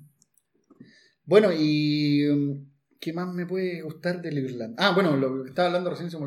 Bueno, 1.25 1.51
y. 1.57 2.27
um, 2.29 2.71
¿Qué 3.01 3.13
más 3.13 3.35
me 3.35 3.45
puede 3.45 3.83
gustar 3.83 4.23
del 4.23 4.39
Irlanda? 4.39 4.77
Ah, 4.79 4.95
bueno, 4.95 5.15
lo 5.19 5.43
que 5.43 5.51
estaba 5.51 5.69
hablando 5.69 5.91
recién 5.91 6.11
se 6.11 6.19
me, 6.19 6.25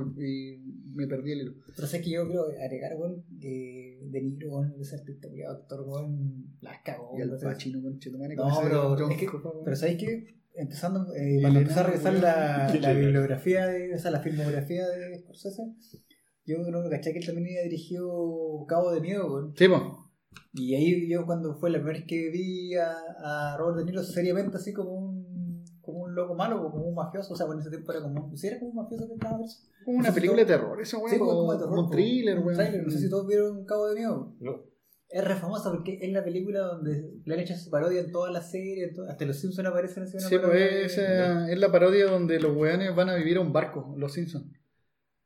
me 0.98 1.08
perdí 1.08 1.32
el 1.32 1.42
hilo. 1.42 1.54
Pero 1.76 1.88
sé 1.88 2.02
que 2.02 2.10
yo 2.10 2.28
creo 2.28 2.46
agregar, 2.46 2.96
weón, 2.98 3.24
que 3.40 4.00
De 4.04 4.22
Niro, 4.22 4.50
weón, 4.50 4.76
ese 4.80 4.96
artista, 4.96 5.28
actor, 5.50 5.82
weón, 5.88 6.58
las 6.62 6.80
cagó. 6.84 7.14
Y 7.18 7.22
al 7.22 7.30
weón. 7.30 7.42
Pacino, 7.42 7.82
conchetumare, 7.82 8.36
No, 8.36 8.50
con 8.50 8.64
pero 8.64 9.10
es 9.10 9.18
que-. 9.18 9.28
Pero 9.64 9.76
¿sabéis 9.76 10.00
qué? 10.00 10.38
Empezando, 10.56 11.14
eh, 11.14 11.38
cuando 11.40 11.60
el 11.60 11.66
empecé 11.66 11.80
a 11.80 11.84
revisar 11.84 12.14
la, 12.16 12.74
la 12.82 12.94
bibliografía, 12.94 13.68
de, 13.68 13.94
o 13.94 14.00
sea, 14.00 14.10
la 14.10 14.22
filmografía 14.22 14.88
de 14.88 15.20
Scorsese, 15.20 15.62
yo 16.46 16.64
que 16.66 16.90
caché 16.90 17.14
que 17.14 17.20
él 17.20 17.26
también 17.26 17.48
había 17.48 17.64
dirigido 17.64 18.66
Cabo 18.68 18.92
de 18.92 19.02
Miedo, 19.02 19.32
weón. 19.32 19.54
Sí, 19.56 19.68
pues. 19.68 19.82
Y 20.54 20.74
ahí 20.76 21.10
yo 21.10 21.26
cuando 21.26 21.56
fue 21.58 21.70
la 21.70 21.78
primera 21.78 22.00
vez 22.00 22.08
que 22.08 22.30
vi 22.32 22.74
a, 22.76 22.96
a 23.20 23.58
Robert 23.58 23.78
De 23.78 23.86
Niro 23.86 24.04
seriamente 24.04 24.58
así 24.58 24.74
como 24.74 24.92
un 24.92 25.07
como 25.07 25.07
un 25.07 25.07
loco 26.18 26.36
malo 26.36 26.62
o 26.62 26.72
como 26.72 26.86
un 26.86 26.96
mafioso, 26.96 27.34
o 27.34 27.38
sea, 27.38 27.46
bueno, 27.46 27.62
en 27.62 27.68
ese 27.68 27.70
tiempo 27.76 27.92
era 27.92 28.02
como, 28.02 28.36
si 28.36 28.48
era 28.48 28.60
como 28.60 28.72
un 28.72 28.76
mafioso 28.78 29.08
que 29.08 29.14
estaba 29.14 29.38
preso. 29.38 29.58
Como 29.86 29.98
una 30.00 30.08
No 30.10 30.14
sé 30.14 30.14
si 30.14 30.16
película 30.16 30.42
de 30.42 30.46
terror, 30.48 30.82
eso, 30.82 30.98
Sí, 30.98 31.04
weón. 31.04 31.20
como, 31.20 31.32
como 31.40 31.52
de 31.54 31.58
terror, 31.60 31.70
un 31.72 31.76
como 31.78 31.90
thriller, 31.90 32.44
thriller, 32.44 32.84
no 32.84 32.92
sé 32.92 33.00
si 33.00 33.10
todos 33.10 33.28
vieron 33.28 33.66
Cabo 33.66 33.88
de 33.88 33.96
Miedo. 33.96 34.34
No. 34.40 34.64
Es 35.10 35.24
re 35.24 35.36
famosa 35.38 35.72
porque 35.72 36.00
es 36.02 36.12
la 36.12 36.22
película 36.22 36.60
donde 36.60 37.14
le 37.24 37.34
han 37.34 37.40
hecho 37.40 37.54
esa 37.54 37.72
parodia 37.72 38.02
en 38.02 38.12
todas 38.12 38.34
las 38.34 38.52
series, 38.52 38.90
en 38.90 38.94
to- 38.94 39.06
hasta 39.08 39.24
los 39.24 39.38
Simpsons 39.38 39.66
aparecen 39.70 40.04
una 40.04 40.20
Sí, 40.20 40.38
pues 40.38 40.98
es, 40.98 41.58
la 41.60 41.72
parodia 41.72 42.08
donde 42.08 42.40
los 42.42 42.54
weones 42.58 42.94
van 42.94 43.08
a 43.10 43.16
vivir 43.16 43.38
a 43.38 43.40
un 43.40 43.54
barco, 43.54 43.94
los 43.98 44.12
Simpsons. 44.12 44.48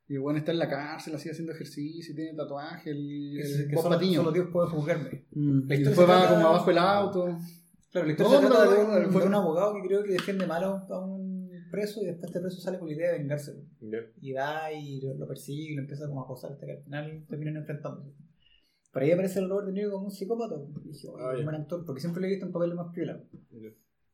Y 0.08 0.15
el 0.15 0.19
weón 0.19 0.38
está 0.38 0.51
en 0.51 0.60
la 0.60 0.69
cárcel, 0.69 1.15
así 1.15 1.30
haciendo 1.30 1.54
ejercicio, 1.54 2.13
tiene 2.13 2.36
tatuaje, 2.36 2.91
el, 2.91 3.39
el 3.39 3.67
que 3.69 3.73
Bob 3.75 3.84
solo, 3.86 3.95
Patiño. 3.95 4.19
solo 4.19 4.32
Dios 4.34 4.47
puede 4.54 4.67
juzgarme. 4.69 5.25
Mm, 5.32 5.71
Y 5.71 5.77
después 5.84 6.08
va 6.10 6.27
como 6.30 6.47
abajo 6.47 6.69
el 6.69 6.77
auto. 6.77 7.38
Claro, 7.91 8.08
la 8.08 8.13
historia 8.13 8.39
se 8.39 8.47
trata 8.47 8.65
no, 8.65 8.71
de, 8.71 9.06
un, 9.08 9.12
fue- 9.12 9.21
de 9.21 9.27
un 9.27 9.36
abogado 9.36 9.73
que 9.75 9.88
creo 9.88 10.04
que 10.04 10.13
defiende 10.13 10.47
mal 10.47 10.63
a 10.63 10.73
un, 10.73 10.82
a 10.91 10.99
un 10.99 11.49
preso 11.71 12.01
y 12.01 12.06
después 12.06 12.25
este 12.30 12.39
preso 12.41 12.60
sale 12.62 12.80
con 12.80 12.88
la 12.88 12.93
idea 12.95 13.12
de 13.12 13.19
vengarse. 13.19 13.54
Y 14.21 14.32
va 14.34 14.71
y 14.73 15.01
lo, 15.01 15.13
lo 15.15 15.27
persigue 15.27 15.71
y 15.71 15.75
lo 15.75 15.82
empieza 15.82 16.08
como 16.08 16.21
a 16.21 16.23
acosar 16.23 16.51
hasta 16.54 16.65
que 16.65 16.71
al 16.73 16.84
final 16.84 17.25
terminan 17.27 17.58
enfrentándose. 17.58 18.12
Por 18.91 19.01
ahí 19.04 19.12
aparece 19.12 19.39
el 19.39 19.49
Robert 19.49 19.67
De 19.67 19.73
Niro 19.73 19.91
como 19.91 20.06
un 20.06 20.12
psicópata. 20.12 20.56
Y 20.84 20.89
dije, 20.89 21.08
"Oye, 21.08 21.23
Ah, 21.41 21.43
buen 21.43 21.56
actor, 21.56 21.86
porque 21.86 22.01
siempre 22.01 22.21
lo 22.21 22.27
he 22.27 22.32
visto 22.32 22.45
en 22.45 22.51
papeles 22.51 22.75
más 22.75 22.93
piola. 22.93 23.21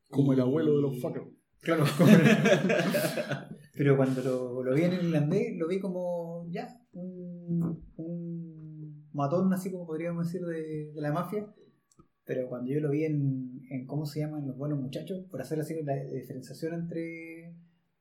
Como 0.08 0.32
el 0.32 0.40
abuelo 0.40 0.76
de 0.76 0.82
los 0.82 1.00
fuckers. 1.00 1.26
Claro. 1.60 1.84
Pero 3.76 3.96
cuando 3.96 4.22
lo, 4.22 4.62
lo 4.64 4.74
vi 4.74 4.82
en 4.82 4.92
irlandés, 4.94 5.56
lo 5.56 5.68
vi 5.68 5.78
como 5.80 6.46
ya, 6.50 6.68
un, 6.92 7.82
un 7.96 9.08
matón, 9.12 9.52
así 9.52 9.70
como 9.70 9.86
podríamos 9.86 10.26
decir, 10.26 10.44
de, 10.46 10.92
de 10.92 11.00
la 11.00 11.12
mafia. 11.12 11.46
Pero 12.28 12.46
cuando 12.46 12.70
yo 12.70 12.80
lo 12.80 12.90
vi 12.90 13.04
en, 13.04 13.62
en 13.70 13.86
¿cómo 13.86 14.04
se 14.04 14.20
llaman 14.20 14.46
los 14.46 14.58
buenos 14.58 14.78
muchachos? 14.78 15.24
Por 15.30 15.40
hacer 15.40 15.60
así 15.60 15.82
la 15.82 15.94
diferenciación 15.94 16.74
entre, 16.74 17.54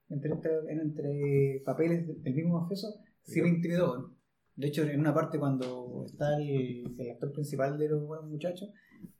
entre, 0.10 0.34
entre, 0.68 1.62
papeles 1.64 2.06
del 2.24 2.34
mismo 2.34 2.60
mafioso, 2.60 3.00
sí 3.24 3.42
me 3.42 3.48
intimidó. 3.48 4.14
De 4.58 4.68
hecho, 4.68 4.84
en 4.84 5.00
una 5.00 5.14
parte 5.14 5.40
cuando 5.40 6.04
está 6.06 6.36
el, 6.36 6.94
el 7.00 7.12
actor 7.12 7.32
principal 7.32 7.78
de 7.78 7.88
los 7.88 8.06
buenos 8.06 8.30
muchachos, 8.30 8.70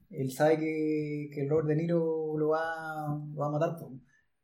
él 0.10 0.30
sabe 0.30 0.60
que, 0.60 1.30
que 1.34 1.44
el 1.44 1.50
Robert 1.50 1.70
De 1.70 1.78
Niro 1.78 2.38
lo 2.38 2.50
va, 2.50 3.08
lo 3.34 3.40
va 3.40 3.48
a 3.48 3.52
matar. 3.52 3.78
pues. 3.80 3.94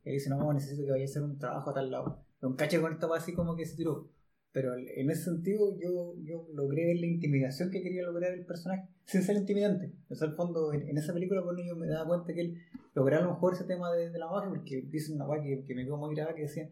Y 0.05 0.11
dice, 0.11 0.29
no, 0.29 0.53
necesito 0.53 0.85
que 0.85 0.91
vaya 0.91 1.03
a 1.03 1.07
hacer 1.07 1.23
un 1.23 1.37
trabajo 1.37 1.71
a 1.71 1.73
tal 1.73 1.91
lado. 1.91 2.25
Pero 2.39 2.51
un 2.51 2.55
caché 2.55 2.79
con 2.79 2.93
esto 2.93 3.09
va 3.09 3.17
así 3.17 3.33
como 3.33 3.57
que 3.57 3.65
se 3.65 3.75
tiró. 3.75 4.12
Pero 4.53 4.75
en 4.75 5.09
ese 5.09 5.23
sentido 5.23 5.75
yo, 5.79 6.13
yo 6.23 6.47
logré 6.53 6.85
ver 6.85 6.97
la 6.99 7.07
intimidación 7.07 7.71
que 7.71 7.81
quería 7.81 8.03
lograr 8.03 8.31
el 8.33 8.45
personaje 8.45 8.87
sin 9.05 9.23
ser 9.23 9.35
intimidante. 9.35 9.91
O 10.09 10.15
sea, 10.15 10.27
al 10.27 10.35
fondo, 10.35 10.71
en, 10.73 10.95
esa 10.95 11.11
película 11.11 11.41
bueno, 11.41 11.61
yo 11.67 11.75
me 11.75 11.87
daba 11.87 12.07
cuenta 12.07 12.33
que 12.33 12.41
él 12.41 12.57
lograba 12.93 13.23
a 13.23 13.27
lo 13.27 13.33
mejor 13.33 13.55
ese 13.55 13.63
tema 13.63 13.91
de, 13.91 14.11
la 14.17 14.29
mafia, 14.29 14.49
porque 14.49 14.83
dice 14.89 15.11
una 15.11 15.27
weá 15.27 15.41
que, 15.41 15.65
que 15.65 15.73
me 15.75 15.83
quedó 15.83 15.97
muy 15.97 16.13
grabada 16.13 16.35
que 16.35 16.43
decía, 16.43 16.69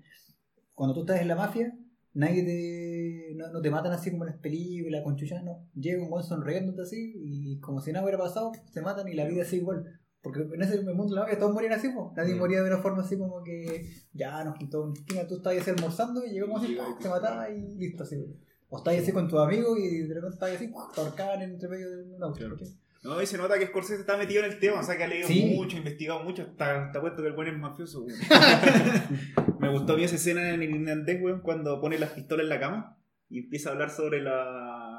cuando 0.76 0.94
tú 0.94 1.02
estás 1.02 1.22
en 1.22 1.28
la 1.28 1.36
mafia, 1.36 1.76
nadie 2.13 2.44
te, 2.44 3.36
no, 3.36 3.52
no 3.52 3.62
te 3.62 3.72
matan 3.72 3.94
así 3.94 4.12
como 4.12 4.26
en 4.26 4.32
las 4.32 4.39
películas, 4.39 5.04
con 5.04 5.15
chuchas, 5.15 5.44
no. 5.44 5.67
Llega 5.74 6.04
un 6.04 6.10
buen 6.12 6.24
sonriéndote 6.24 6.84
así 6.84 7.13
y 7.15 7.60
como 7.60 7.82
si 7.82 7.91
nada 7.91 8.06
hubiera 8.06 8.20
pasado, 8.20 8.52
se 8.72 8.82
matan 8.82 9.08
y 9.08 9.15
la 9.15 9.28
vida 9.28 9.44
sigue 9.44 9.63
igual. 9.63 10.00
Porque 10.23 10.41
en 10.41 10.62
ese 10.62 10.79
mundo 10.81 11.15
la 11.15 11.21
mafia 11.21 11.39
todos 11.39 11.53
morían 11.53 11.73
así, 11.73 11.89
po. 11.89 12.13
nadie 12.15 12.36
Mm. 12.36 12.39
moría 12.39 12.62
de 12.62 12.67
una 12.69 12.77
forma 12.77 13.01
así 13.01 13.17
como 13.17 13.43
que 13.43 13.89
ya 14.13 14.43
nos 14.43 14.55
quitó 14.57 14.84
un 14.84 14.93
esquina, 14.93 15.25
tú 15.27 15.38
estabas 15.38 15.60
así 15.62 15.71
almorzando 15.71 16.23
y 16.25 16.29
llegamos 16.31 16.63
así, 16.63 16.77
te 17.01 17.10
mataba 17.10 17.49
y 17.49 17.62
listo 17.77 18.03
así. 18.03 18.23
O 18.69 18.77
estabas 18.77 18.99
así 19.01 19.12
con 19.12 19.27
tus 19.27 19.39
amigos 19.39 19.77
y 19.79 20.03
de 20.03 20.13
repente 20.13 20.36
estabas 20.36 20.55
así, 20.55 20.71
te 20.95 21.01
ahorcaban 21.01 21.41
entre 21.41 21.67
medio 21.69 21.89
de 21.89 22.03
un 22.15 22.23
auto. 22.23 22.38
Claro. 22.38 22.55
No, 23.03 23.19
y 23.19 23.25
se 23.25 23.36
nota 23.36 23.57
que 23.57 23.65
Scorsese 23.65 24.01
está 24.01 24.15
metido 24.15 24.45
en 24.45 24.51
el 24.51 24.60
tema, 24.60 24.79
o 24.79 24.84
sea 24.84 24.95
que 24.95 25.03
ha 25.03 25.07
leído 25.07 25.27
Sí. 25.27 25.53
mucho, 25.57 25.75
investigado 25.75 26.23
mucho, 26.23 26.43
está, 26.43 26.86
está 26.86 27.01
puesto 27.01 27.23
que 27.23 27.29
el 27.29 27.34
buen 27.34 27.47
es 27.47 27.57
mafioso. 27.57 28.05
Me 29.60 29.69
gustó 29.71 29.97
mí 29.97 30.03
esa 30.03 30.15
escena 30.15 30.53
en 30.53 30.62
el 30.62 30.69
irlandés, 30.75 31.19
weón, 31.21 31.41
cuando 31.41 31.81
pone 31.81 31.97
las 31.97 32.12
pistolas 32.12 32.43
en 32.43 32.49
la 32.49 32.60
cama 32.60 32.97
y 33.29 33.39
empieza 33.39 33.69
a 33.69 33.73
hablar 33.73 33.89
sobre 33.89 34.21
la... 34.21 34.90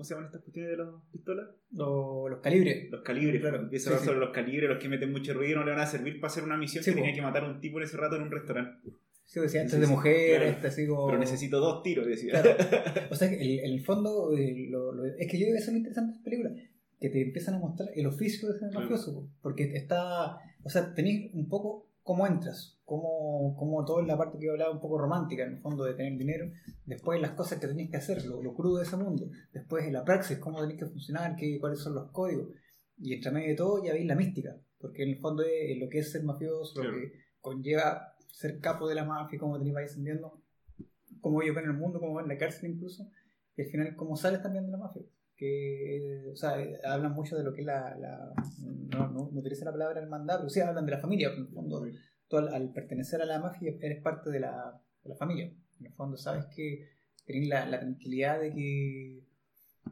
¿Cómo 0.00 0.04
se 0.08 0.14
llaman 0.14 0.26
estas 0.28 0.40
cuestiones 0.40 0.70
de 0.70 0.76
las 0.78 0.88
pistolas? 1.12 1.46
Los, 1.72 2.30
los 2.30 2.40
calibres. 2.40 2.90
Los 2.90 3.02
calibres, 3.02 3.38
Claro, 3.42 3.58
empieza 3.60 3.90
a 3.90 3.92
hablar 3.92 4.00
sí. 4.00 4.06
sobre 4.06 4.18
los 4.20 4.30
calibres, 4.30 4.70
los 4.70 4.78
que 4.78 4.88
meten 4.88 5.12
mucho 5.12 5.34
ruido 5.34 5.58
no 5.58 5.64
le 5.66 5.72
van 5.72 5.80
a 5.80 5.86
servir 5.86 6.18
para 6.18 6.30
hacer 6.30 6.42
una 6.42 6.56
misión 6.56 6.82
Sí, 6.82 6.90
que 6.90 6.96
po. 6.96 7.02
tenía 7.02 7.14
que 7.14 7.20
matar 7.20 7.44
a 7.44 7.50
un 7.50 7.60
tipo 7.60 7.76
en 7.78 7.84
ese 7.84 7.98
rato 7.98 8.16
en 8.16 8.22
un 8.22 8.30
restaurante. 8.30 8.88
Sí, 9.26 9.40
decía, 9.40 9.60
este 9.62 9.76
Sí, 9.76 9.82
es 9.82 9.88
de 9.88 9.94
mujer, 9.94 10.36
claro. 10.38 10.50
este 10.52 10.66
así 10.68 10.86
como... 10.86 11.06
Pero 11.06 11.18
necesito 11.18 11.60
dos 11.60 11.82
tiros, 11.82 12.06
decía. 12.06 12.40
Claro. 12.40 12.56
O 13.10 13.14
sea, 13.14 13.28
que 13.28 13.36
el, 13.42 13.58
en 13.58 13.72
el 13.72 13.84
fondo, 13.84 14.34
eh, 14.34 14.68
lo- 14.70 14.92
lo- 14.92 15.04
es 15.04 15.28
que 15.30 15.38
yo 15.38 15.44
creo 15.44 15.52
que 15.56 15.58
eso 15.58 15.66
es 15.70 15.72
lo 15.72 15.76
interesante 15.78 16.12
de 16.12 16.16
esta 16.16 16.24
película, 16.24 16.50
que 16.98 17.08
te 17.10 17.20
empiezan 17.20 17.54
a 17.56 17.58
mostrar 17.58 17.90
el 17.94 18.06
oficio 18.06 18.50
de 18.50 18.58
ser 18.58 18.72
mafioso, 18.72 19.12
po, 19.14 19.28
porque 19.42 19.64
está, 19.74 20.38
o 20.62 20.70
sea, 20.70 20.94
tenéis 20.94 21.30
un 21.34 21.46
poco 21.46 21.89
cómo 22.02 22.26
entras, 22.26 22.80
cómo, 22.84 23.54
cómo 23.56 23.84
toda 23.84 24.02
la 24.04 24.16
parte 24.16 24.38
que 24.38 24.46
yo 24.46 24.52
hablaba 24.52 24.72
un 24.72 24.80
poco 24.80 24.98
romántica, 24.98 25.44
en 25.44 25.54
el 25.54 25.60
fondo, 25.60 25.84
de 25.84 25.94
tener 25.94 26.18
dinero, 26.18 26.50
después 26.86 27.20
las 27.20 27.32
cosas 27.32 27.58
que 27.58 27.66
tenéis 27.66 27.90
que 27.90 27.96
hacer, 27.96 28.24
lo, 28.24 28.42
lo 28.42 28.54
crudo 28.54 28.78
de 28.78 28.84
ese 28.84 28.96
mundo, 28.96 29.28
después 29.52 29.90
la 29.92 30.04
praxis, 30.04 30.38
cómo 30.38 30.60
tenéis 30.60 30.80
que 30.80 30.86
funcionar, 30.86 31.36
qué, 31.36 31.58
cuáles 31.60 31.80
son 31.80 31.94
los 31.94 32.10
códigos, 32.10 32.48
y 32.98 33.14
entre 33.14 33.30
medio 33.30 33.48
de 33.48 33.56
todo 33.56 33.84
ya 33.84 33.92
veis 33.92 34.06
la 34.06 34.14
mística, 34.14 34.56
porque 34.78 35.02
en 35.02 35.10
el 35.10 35.18
fondo 35.18 35.42
es 35.42 35.78
lo 35.78 35.88
que 35.88 35.98
es 35.98 36.10
ser 36.10 36.24
mafioso, 36.24 36.82
lo 36.82 36.90
que 36.90 37.12
conlleva 37.40 38.14
ser 38.28 38.58
capo 38.60 38.88
de 38.88 38.94
la 38.94 39.04
mafia, 39.04 39.38
cómo 39.38 39.58
tenéis 39.58 39.74
vais 39.74 39.90
ascendiendo, 39.90 40.42
cómo 41.20 41.42
ellos 41.42 41.54
ven 41.54 41.66
el 41.66 41.74
mundo, 41.74 42.00
cómo 42.00 42.14
ven 42.16 42.28
la 42.28 42.38
cárcel 42.38 42.70
incluso, 42.70 43.08
y 43.56 43.62
al 43.62 43.68
final 43.68 43.96
cómo 43.96 44.16
sales 44.16 44.42
también 44.42 44.66
de 44.66 44.72
la 44.72 44.78
mafia. 44.78 45.02
Que, 45.44 46.26
o 46.30 46.36
sea, 46.36 46.60
eh, 46.62 46.78
hablan 46.84 47.12
mucho 47.14 47.34
de 47.34 47.42
lo 47.42 47.54
que 47.54 47.62
es 47.62 47.66
la. 47.66 47.96
la- 47.96 48.34
no, 48.60 49.08
no, 49.10 49.30
no 49.32 49.40
utilizan 49.40 49.64
la 49.64 49.72
palabra 49.72 50.02
hermandad, 50.02 50.36
pero 50.36 50.50
sí 50.50 50.60
hablan 50.60 50.84
de 50.84 50.90
la 50.92 50.98
familia. 50.98 51.30
En 51.32 51.46
el 51.46 51.48
fondo, 51.48 51.82
tú 52.28 52.36
al, 52.36 52.48
al 52.52 52.70
pertenecer 52.74 53.22
a 53.22 53.24
la 53.24 53.38
mafia 53.40 53.72
eres 53.80 54.02
parte 54.02 54.28
de 54.30 54.38
la, 54.40 54.78
de 55.02 55.08
la 55.08 55.16
familia. 55.16 55.46
En 55.80 55.86
el 55.86 55.92
fondo, 55.94 56.18
sabes 56.18 56.44
que 56.54 56.88
tenés 57.24 57.48
la, 57.48 57.64
la 57.64 57.80
tranquilidad 57.80 58.38
de 58.38 58.52
que. 58.52 59.24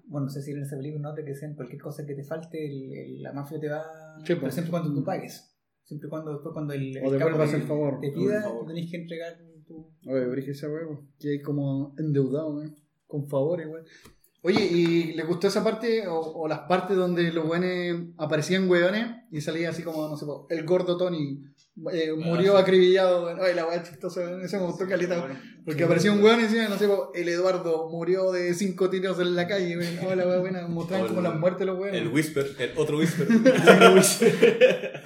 Bueno, 0.04 0.26
no 0.26 0.30
sé 0.30 0.42
si 0.42 0.50
en 0.50 0.60
ese 0.62 0.76
película 0.76 1.08
no 1.08 1.14
te 1.14 1.24
que 1.24 1.34
sean 1.34 1.54
cualquier 1.54 1.80
cosa 1.80 2.04
que 2.04 2.14
te 2.14 2.24
falte, 2.24 2.66
el- 2.66 2.92
el- 2.92 3.22
la 3.22 3.32
mafia 3.32 3.58
te 3.58 3.68
va. 3.70 3.82
Sí, 4.18 4.24
pero 4.26 4.40
pues. 4.42 4.52
siempre 4.52 4.70
cuando 4.70 4.92
tú 4.92 5.02
pagues. 5.02 5.54
Siempre 5.84 6.10
cuando 6.10 6.32
después 6.32 6.52
cuando 6.52 6.74
el, 6.74 6.94
O 7.02 7.10
el 7.14 7.18
capo 7.18 7.38
te- 7.42 7.56
el 7.56 7.62
favor. 7.62 8.00
te 8.00 8.12
pida, 8.12 8.42
favor. 8.42 8.60
tú 8.60 8.66
tenés 8.66 8.90
que 8.90 8.96
entregar 8.98 9.38
tu. 9.66 9.90
Oye, 10.06 10.50
esa 10.50 10.68
weón. 10.68 11.08
Que 11.18 11.30
hay 11.30 11.40
como 11.40 11.94
endeudado, 11.98 12.54
weón. 12.56 12.76
Con 13.06 13.26
favores, 13.26 13.66
weón. 13.66 13.86
Oye, 14.48 14.64
¿y 14.64 15.12
le 15.12 15.24
gustó 15.24 15.46
esa 15.46 15.62
parte 15.62 16.08
o, 16.08 16.18
o 16.18 16.48
las 16.48 16.60
partes 16.60 16.96
donde 16.96 17.30
los 17.32 17.44
weones 17.44 18.14
aparecían 18.16 18.70
weones 18.70 19.06
y 19.30 19.42
salía 19.42 19.68
así 19.68 19.82
como, 19.82 20.08
no 20.08 20.16
sé, 20.16 20.24
el 20.48 20.64
gordo 20.64 20.96
Tony 20.96 21.44
eh, 21.92 22.12
murió 22.16 22.56
acribillado. 22.56 23.28
Ay, 23.42 23.54
la 23.54 23.66
weá 23.66 23.82
chistosa. 23.82 24.40
Ese 24.42 24.58
me 24.58 24.64
gustó 24.64 24.88
caleta. 24.88 25.28
Porque 25.68 25.84
aparecía 25.84 26.12
un 26.12 26.22
weón 26.22 26.40
y 26.40 26.44
decía, 26.44 26.68
no 26.68 26.78
sé, 26.78 26.88
el 27.14 27.28
Eduardo 27.28 27.88
murió 27.90 28.32
de 28.32 28.54
cinco 28.54 28.88
tiros 28.90 29.18
en 29.20 29.36
la 29.36 29.46
calle, 29.46 29.76
weón. 29.76 29.98
Oh, 30.06 30.14
la 30.14 30.26
weá 30.26 30.38
buena. 30.38 30.66
Mostraban 30.66 31.08
como 31.08 31.20
las 31.20 31.38
muertes 31.38 31.60
de 31.60 31.66
los 31.66 31.78
weones. 31.78 32.00
El 32.00 32.08
Whisper, 32.08 32.46
el 32.58 32.70
otro 32.76 32.98
Whisper. 32.98 33.28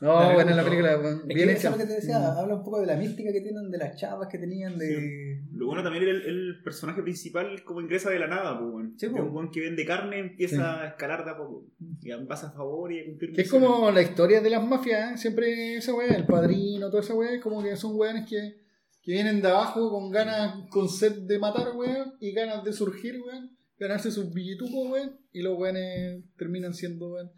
No, 0.00 0.34
buena 0.34 0.54
la 0.54 0.64
película, 0.64 0.98
weón. 0.98 1.20
Es 1.22 1.26
que 1.28 1.34
Bien 1.34 1.48
eso 1.50 1.58
hecha. 1.58 1.68
es 1.70 1.76
lo 1.76 1.82
que 1.82 1.86
te 1.88 1.94
decía, 1.94 2.18
Mm. 2.18 2.38
habla 2.38 2.54
un 2.56 2.64
poco 2.64 2.80
de 2.80 2.86
la 2.86 2.96
mística 2.96 3.32
que 3.32 3.40
tienen, 3.40 3.70
de 3.70 3.78
las 3.78 3.96
chavas 3.96 4.28
que 4.28 4.38
tenían, 4.38 4.78
de. 4.78 5.40
Lo 5.52 5.66
bueno 5.66 5.82
también 5.82 6.04
era 6.04 6.12
el, 6.12 6.22
el 6.22 6.62
personaje 6.62 7.02
principal 7.02 7.62
como 7.64 7.80
ingresa 7.80 8.10
de 8.10 8.18
la 8.18 8.26
nada, 8.26 8.58
pues, 8.58 8.72
weón. 8.74 8.94
Sí, 8.98 9.06
un 9.06 9.30
weón 9.34 9.50
que 9.50 9.60
vende 9.60 9.84
carne 9.84 10.18
empieza 10.18 10.56
Sí. 10.56 10.62
a 10.62 10.86
escalar 10.88 11.24
de 11.24 11.30
a 11.30 11.36
poco. 11.36 11.66
Y 12.02 12.12
pasa 12.26 12.48
a 12.48 12.52
favor 12.52 12.92
y 12.92 13.00
a 13.00 13.04
cumplir 13.06 13.32
Que 13.32 13.42
es 13.42 13.50
como 13.50 13.90
la 13.90 14.02
historia 14.02 14.40
de 14.40 14.50
las 14.50 14.66
mafias, 14.66 15.14
¿eh? 15.14 15.18
siempre 15.18 15.76
esa 15.76 15.94
weá, 15.94 16.14
el 16.14 16.26
padrino, 16.26 16.90
toda 16.90 17.02
esa 17.02 17.14
weá, 17.14 17.40
como 17.40 17.62
que 17.62 17.76
son 17.76 17.96
weones 17.96 18.28
que, 18.28 18.63
que 19.04 19.12
vienen 19.12 19.42
de 19.42 19.48
abajo 19.48 19.90
con 19.90 20.10
ganas, 20.10 20.68
con 20.70 20.88
sed 20.88 21.22
de 21.26 21.38
matar, 21.38 21.76
weón, 21.76 22.14
y 22.20 22.32
ganas 22.32 22.64
de 22.64 22.72
surgir, 22.72 23.20
weón, 23.20 23.56
ganarse 23.78 24.10
sus 24.10 24.32
billetucos, 24.32 24.90
weón, 24.90 25.20
y 25.32 25.42
los 25.42 25.58
weones 25.58 26.24
terminan 26.36 26.72
siendo, 26.72 27.12
weón, 27.12 27.30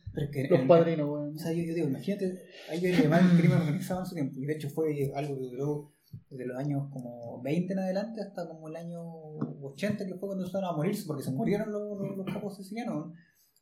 los 0.49 0.61
padrinos, 0.69 1.09
weón. 1.09 1.35
O 1.35 1.39
sea, 1.39 1.53
yo, 1.53 1.63
yo 1.65 1.75
digo, 1.75 1.89
imagínate, 1.89 2.45
hay 2.71 2.81
que 2.81 2.93
llamar 2.93 3.23
el 3.23 3.37
crimen 3.37 3.59
organizado 3.59 4.01
en 4.01 4.07
su 4.07 4.15
tiempo. 4.15 4.39
Y 4.39 4.47
de 4.47 4.55
hecho 4.55 4.71
fue 4.71 5.13
algo 5.15 5.39
que 5.39 5.47
duró 5.47 5.93
desde 6.31 6.47
los 6.47 6.57
años 6.57 6.89
como 6.93 7.43
20 7.43 7.73
en 7.73 7.79
adelante 7.81 8.21
hasta 8.23 8.49
como 8.49 8.69
el 8.69 8.77
año 8.77 9.03
80, 9.03 10.07
que 10.07 10.15
fue 10.15 10.29
cuando 10.29 10.45
empezaron 10.45 10.71
a 10.71 10.77
morirse, 10.77 11.05
porque 11.07 11.25
se 11.25 11.33
murieron 11.33 11.73
los, 11.73 11.99
los, 11.99 12.17
los 12.17 12.27
capos 12.27 12.57
sicilianos. 12.57 12.95
¿no? 12.95 13.15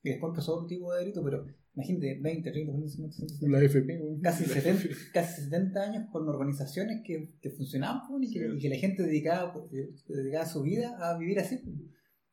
Y 0.03 0.11
después 0.11 0.31
empezó 0.31 0.57
otro 0.57 0.67
tipo 0.67 0.93
de 0.93 1.01
delito, 1.01 1.25
pero 1.25 1.47
imagínate, 1.75 2.19
20, 2.21 2.51
30, 2.51 2.73
40, 2.73 2.91
50, 2.91 3.17
60, 3.29 3.49
La 3.49 3.63
FP, 3.63 4.01
weón. 4.01 4.21
casi 4.21 4.45
70, 4.45 4.83
casi 5.13 5.43
70 5.43 5.83
años 5.83 6.05
con 6.13 6.29
organizaciones 6.29 7.03
que, 7.05 7.35
que 7.41 7.51
funcionaban 7.51 8.03
pues, 8.09 8.31
y, 8.31 8.33
que, 8.33 8.49
y 8.57 8.59
que 8.59 8.69
la 8.69 8.77
gente 8.77 9.03
dedicaba, 9.03 9.53
pues, 9.53 9.71
dedicaba 10.07 10.47
su 10.47 10.63
vida 10.63 10.97
a 11.01 11.19
vivir 11.19 11.39
así. 11.41 11.57
pues. 11.59 11.75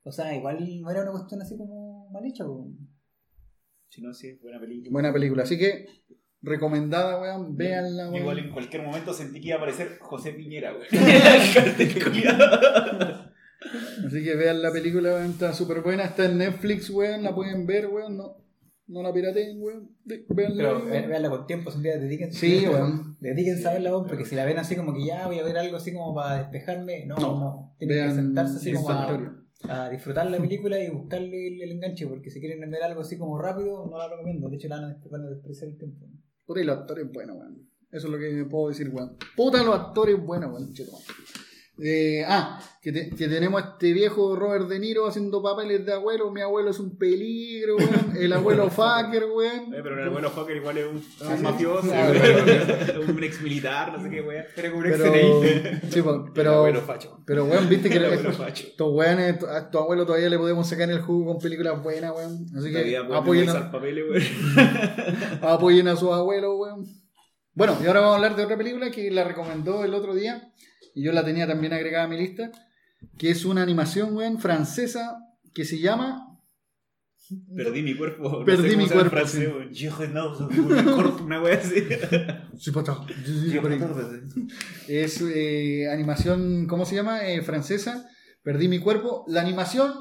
O 0.03 0.11
sea, 0.11 0.35
igual 0.35 0.57
no 0.81 0.89
era 0.89 1.03
una 1.03 1.11
cuestión 1.11 1.41
así 1.41 1.57
como 1.57 2.09
mal 2.11 2.25
hecha. 2.25 2.45
pues. 2.45 2.67
Si 3.89 4.01
no, 4.01 4.13
sí, 4.13 4.29
es 4.29 4.41
buena 4.41 4.59
película. 4.59 4.89
Buena 4.91 5.13
película, 5.13 5.43
así 5.43 5.57
que 5.57 5.85
recomendada, 6.41 7.19
weón, 7.21 7.55
véanla, 7.55 8.09
weón. 8.09 8.21
Igual 8.21 8.39
en 8.39 8.51
cualquier 8.51 8.83
momento 8.83 9.13
sentí 9.13 9.39
que 9.41 9.47
iba 9.49 9.55
a 9.55 9.59
aparecer 9.59 9.99
José 9.99 10.31
Piñera, 10.33 10.73
weón. 10.73 10.87
Así 14.07 14.23
que 14.23 14.35
vean 14.35 14.61
la 14.61 14.71
película, 14.71 15.13
weón, 15.13 15.31
está 15.31 15.53
súper 15.53 15.81
buena, 15.81 16.05
está 16.05 16.25
en 16.25 16.37
Netflix, 16.39 16.89
weón, 16.89 17.21
la 17.21 17.35
pueden 17.35 17.67
ver, 17.67 17.87
weón, 17.87 18.17
no, 18.17 18.40
no 18.91 19.01
la 19.01 19.13
pirateen, 19.13 19.61
weón, 19.61 19.89
Pero 20.05 20.77
weón. 20.77 20.89
ve- 20.89 21.07
véanla 21.07 21.29
con 21.29 21.47
tiempo, 21.47 21.71
un 21.75 21.81
día 21.83 21.97
dedíquense. 21.97 22.37
Sí, 22.39 22.67
weón. 22.67 23.17
Dedíquense 23.19 23.67
a 23.67 23.73
verla, 23.73 23.91
weón, 23.91 24.07
porque 24.07 24.25
si 24.25 24.35
la 24.35 24.45
ven 24.45 24.57
así 24.59 24.75
como 24.75 24.93
que 24.93 25.05
ya 25.05 25.27
voy 25.27 25.39
a 25.39 25.43
ver 25.43 25.57
algo 25.57 25.77
así 25.77 25.93
como 25.93 26.13
para 26.13 26.39
despejarme, 26.39 27.05
no, 27.05 27.15
no. 27.15 27.39
No. 27.39 27.75
Tienen 27.79 28.09
que 28.09 28.15
sentarse 28.15 28.57
así 28.57 28.73
como 28.73 28.89
a, 28.89 29.89
disfrutar 29.89 30.29
la 30.29 30.37
película 30.39 30.79
y 30.83 30.89
buscarle 30.89 31.47
el, 31.47 31.61
el 31.61 31.71
enganche, 31.73 32.07
porque 32.07 32.31
si 32.31 32.39
quieren 32.39 32.69
ver 32.69 32.81
algo 32.83 33.01
así 33.01 33.17
como 33.17 33.39
rápido, 33.39 33.85
no 33.89 33.97
la 33.97 34.07
recomiendo. 34.09 34.49
De 34.49 34.55
hecho, 34.55 34.67
la 34.67 34.81
van 34.81 34.91
a, 34.91 34.97
van 35.09 35.25
a 35.25 35.29
despreciar 35.29 35.69
el 35.69 35.77
tiempo. 35.77 36.07
Puta, 36.45 36.61
y 36.61 36.63
los 36.63 36.77
actores 36.79 37.11
buenos, 37.11 37.37
weón. 37.37 37.69
Eso 37.91 38.07
es 38.07 38.11
lo 38.13 38.17
que 38.17 38.45
puedo 38.49 38.69
decir, 38.69 38.89
weón. 38.89 39.17
Puta, 39.35 39.61
los 39.63 39.75
actores 39.75 40.19
buenos, 40.23 40.51
weón. 40.51 40.73
Eh, 41.83 42.23
ah, 42.27 42.59
que, 42.81 42.91
te- 42.91 43.09
que 43.09 43.27
tenemos 43.27 43.59
a 43.63 43.69
este 43.69 43.91
viejo 43.93 44.35
Robert 44.35 44.67
De 44.67 44.77
Niro 44.77 45.07
haciendo 45.07 45.41
papeles 45.41 45.83
de 45.85 45.93
abuelo. 45.93 46.29
Mi 46.29 46.41
abuelo 46.41 46.69
es 46.69 46.79
un 46.79 46.95
peligro, 46.97 47.77
weón. 47.77 48.15
El 48.15 48.33
abuelo 48.33 48.69
fucker, 48.69 49.25
weón. 49.25 49.73
Eh, 49.73 49.79
pero 49.81 49.99
el 49.99 50.07
abuelo 50.07 50.29
Hawker 50.29 50.57
igual 50.57 50.77
es 50.77 50.85
un, 50.85 51.41
mafioso, 51.41 51.87
weón. 51.89 53.09
un 53.09 53.23
ex 53.23 53.41
militar, 53.41 53.93
no 53.93 54.03
sé 54.03 54.09
qué 54.11 54.21
weón. 54.21 54.45
Pero 54.55 54.71
como 54.71 54.83
un 54.83 54.91
Pero, 54.91 55.05
excelente. 55.05 55.81
sí, 55.91 55.99
El 55.99 56.31
pero, 56.35 56.51
abuelo 56.55 56.81
facho. 56.81 57.19
pero, 57.25 57.45
weón, 57.45 57.67
viste 57.67 57.89
que 57.89 57.97
El 57.97 58.05
abuelo 58.05 58.29
estos 58.29 58.45
facho. 58.45 58.67
estos 58.67 58.93
weones, 58.93 59.43
a 59.43 59.71
tu 59.71 59.79
abuelo 59.79 60.05
todavía 60.05 60.29
le 60.29 60.37
podemos 60.37 60.67
sacar 60.69 60.89
el 60.89 61.01
jugo 61.01 61.33
con 61.33 61.41
películas 61.41 61.81
buenas, 61.81 62.11
weón. 62.15 62.45
Así 62.55 62.71
que 62.71 62.95
apoyen 62.97 63.49
a, 63.49 63.71
papeles, 63.71 64.05
weón. 64.07 65.39
apoyen 65.41 65.87
a 65.87 65.95
sus 65.95 66.11
abuelos, 66.11 66.51
weón. 66.57 66.85
Bueno, 67.53 67.75
y 67.83 67.87
ahora 67.87 68.01
vamos 68.01 68.13
a 68.13 68.15
hablar 68.17 68.35
de 68.35 68.43
otra 68.43 68.57
película 68.57 68.91
que 68.91 69.09
la 69.09 69.23
recomendó 69.23 69.83
el 69.83 69.93
otro 69.93 70.13
día 70.13 70.47
y 70.93 71.03
yo 71.03 71.11
la 71.11 71.23
tenía 71.25 71.47
también 71.47 71.73
agregada 71.73 72.05
a 72.05 72.07
mi 72.07 72.17
lista, 72.17 72.51
que 73.17 73.31
es 73.31 73.45
una 73.45 73.63
animación, 73.63 74.15
weón, 74.15 74.39
francesa 74.39 75.17
que 75.53 75.65
se 75.65 75.79
llama 75.79 76.31
Perdí 77.55 77.81
mi 77.81 77.95
cuerpo. 77.95 78.39
no 78.39 78.45
Perdí 78.45 78.75
mi 78.75 78.87
cuerpo, 78.87 79.11
francés, 79.11 79.49
sí. 79.71 79.87
Una 81.23 81.41
wea 81.41 81.55
así. 81.55 81.83
Sí, 82.57 82.71
pata. 82.71 83.05
Es 84.87 85.21
eh, 85.21 85.89
animación, 85.89 86.67
¿cómo 86.67 86.85
se 86.85 86.95
llama? 86.95 87.25
Eh, 87.27 87.41
francesa. 87.41 88.09
Perdí 88.43 88.67
mi 88.67 88.79
cuerpo. 88.79 89.23
La 89.27 89.41
animación 89.41 89.93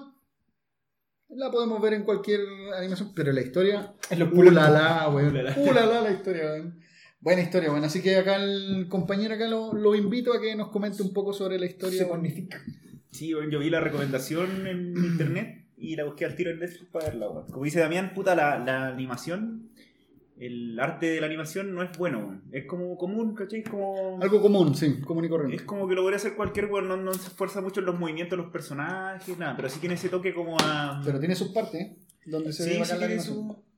la 1.28 1.50
podemos 1.50 1.80
ver 1.80 1.94
en 1.94 2.02
cualquier 2.02 2.40
animación, 2.76 3.12
pero 3.14 3.32
la 3.32 3.42
historia. 3.42 3.94
Es 4.10 4.18
lo 4.18 4.30
Ulala, 4.32 5.08
weón. 5.08 5.30
Ulala. 5.30 5.56
Ulala 5.58 6.00
la 6.02 6.10
historia, 6.10 6.44
weón. 6.46 6.80
Buena 7.20 7.42
historia, 7.42 7.70
weón. 7.70 7.84
Así 7.84 8.02
que 8.02 8.16
acá 8.16 8.36
el 8.36 8.86
compañero 8.88 9.34
acá 9.34 9.46
lo, 9.46 9.74
lo 9.74 9.94
invito 9.94 10.32
a 10.32 10.40
que 10.40 10.54
nos 10.56 10.68
comente 10.68 11.02
un 11.02 11.12
poco 11.12 11.32
sobre 11.32 11.58
la 11.58 11.66
historia. 11.66 11.98
Se 12.04 12.10
magnifica. 12.10 12.62
Sí, 13.10 13.34
weón, 13.34 13.50
yo 13.50 13.58
vi 13.58 13.68
la 13.70 13.80
recomendación 13.80 14.66
en 14.66 14.96
internet 14.96 15.66
y 15.76 15.96
la 15.96 16.04
busqué 16.04 16.24
al 16.24 16.34
tiro 16.36 16.50
en 16.50 16.60
Netflix 16.60 16.86
para 16.90 17.06
verla, 17.06 17.28
weón. 17.28 17.46
Como 17.50 17.64
dice 17.64 17.80
Damián, 17.80 18.12
puta, 18.14 18.34
la, 18.34 18.58
la 18.58 18.86
animación, 18.88 19.70
el 20.38 20.80
arte 20.80 21.06
de 21.10 21.20
la 21.20 21.26
animación 21.26 21.74
no 21.74 21.82
es 21.82 21.90
bueno, 21.98 22.20
weón. 22.20 22.42
Es 22.52 22.64
como 22.66 22.96
común, 22.96 23.34
¿cachai? 23.34 23.64
Como... 23.64 24.18
Algo 24.22 24.40
común, 24.40 24.74
sí, 24.74 25.00
común 25.02 25.24
y 25.26 25.28
corriente. 25.28 25.56
Es 25.56 25.62
como 25.62 25.86
que 25.88 25.94
lo 25.94 26.00
podría 26.02 26.16
hacer 26.16 26.34
cualquier 26.34 26.66
weón, 26.66 26.88
no, 26.88 26.96
no 26.96 27.12
se 27.12 27.28
esfuerza 27.28 27.60
mucho 27.60 27.80
en 27.80 27.86
los 27.86 27.98
movimientos 27.98 28.38
de 28.38 28.42
los 28.44 28.52
personajes, 28.52 29.36
nada, 29.36 29.56
pero 29.56 29.68
sí 29.68 29.78
tiene 29.80 29.96
ese 29.96 30.08
toque 30.08 30.32
como 30.32 30.56
a... 30.58 31.02
Pero 31.04 31.18
tiene 31.18 31.34
sus 31.34 31.48
partes, 31.48 31.80
¿eh? 31.80 31.96
Donde 32.24 32.52
se 32.54 32.64
ve 32.64 32.70
Sí, 32.70 32.74
sí 32.76 32.80
la 32.80 32.86
tiene 32.98 33.04
animación. 33.04 33.34
su... 33.36 33.69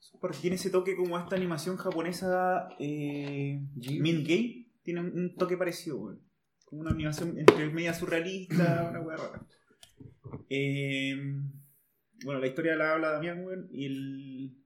su 0.00 0.18
parte. 0.18 0.38
Tiene 0.40 0.56
ese 0.56 0.70
toque 0.70 0.96
como 0.96 1.18
esta 1.18 1.36
animación 1.36 1.76
japonesa 1.76 2.68
eh, 2.78 3.60
Min 3.76 4.24
Gay. 4.24 4.72
Tiene 4.82 5.00
un, 5.00 5.34
toque 5.36 5.56
parecido, 5.56 5.98
weón. 5.98 6.20
Como 6.64 6.82
una 6.82 6.90
animación 6.90 7.38
entre 7.38 7.68
media 7.70 7.94
surrealista, 7.94 8.88
una 8.90 9.00
weá 9.00 9.16
rara. 9.16 9.46
Eh, 10.48 11.14
bueno, 12.24 12.40
la 12.40 12.46
historia 12.46 12.76
la 12.76 12.94
habla 12.94 13.12
Damián, 13.12 13.44
weón. 13.44 13.68
Y 13.70 13.86
el, 13.86 14.56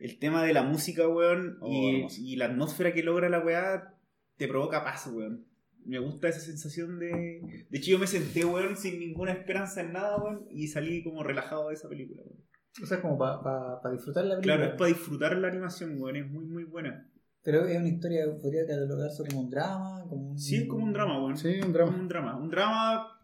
el 0.00 0.18
tema 0.18 0.44
de 0.44 0.52
la 0.52 0.64
música, 0.64 1.08
weón. 1.08 1.58
Oh, 1.60 1.70
y, 1.70 2.32
y 2.32 2.36
la 2.36 2.46
atmósfera 2.46 2.92
que 2.92 3.02
logra 3.02 3.28
la 3.28 3.40
weá 3.40 3.94
te 4.36 4.48
provoca 4.48 4.84
paz, 4.84 5.08
weón. 5.12 5.46
Me 5.84 6.00
gusta 6.00 6.28
esa 6.28 6.40
sensación 6.40 6.98
de. 6.98 7.66
De 7.70 7.78
hecho, 7.78 7.92
yo 7.92 7.98
me 7.98 8.08
senté, 8.08 8.44
weón, 8.44 8.76
sin 8.76 8.98
ninguna 8.98 9.32
esperanza 9.32 9.80
en 9.82 9.92
nada, 9.92 10.16
weón. 10.16 10.46
Y 10.50 10.66
salí 10.66 11.04
como 11.04 11.22
relajado 11.22 11.68
de 11.68 11.74
esa 11.74 11.88
película, 11.88 12.22
weón. 12.24 12.47
O 12.82 12.86
sea, 12.86 13.00
como 13.00 13.18
para 13.18 13.80
disfrutar 13.92 14.24
la 14.24 14.36
película. 14.36 14.56
Claro, 14.56 14.70
es 14.72 14.78
para 14.78 14.88
disfrutar 14.88 15.36
la 15.36 15.48
animación, 15.48 16.00
weón. 16.00 16.16
Es 16.16 16.30
muy, 16.30 16.44
muy 16.46 16.64
buena. 16.64 17.08
Pero 17.42 17.66
es 17.66 17.76
una 17.78 17.88
historia 17.88 18.24
que 18.24 18.32
podría 18.40 18.66
catalogarse 18.66 19.24
como 19.28 19.40
un 19.42 19.50
drama. 19.50 20.04
Como 20.08 20.30
un... 20.32 20.38
Sí, 20.38 20.56
es 20.56 20.68
como 20.68 20.84
un 20.84 20.92
drama, 20.92 21.18
weón. 21.22 21.36
Sí, 21.36 21.48
un 21.54 21.60
Como 21.60 21.72
drama. 21.72 21.96
un 21.96 22.08
drama. 22.08 22.36
Un 22.36 22.50
drama 22.50 23.20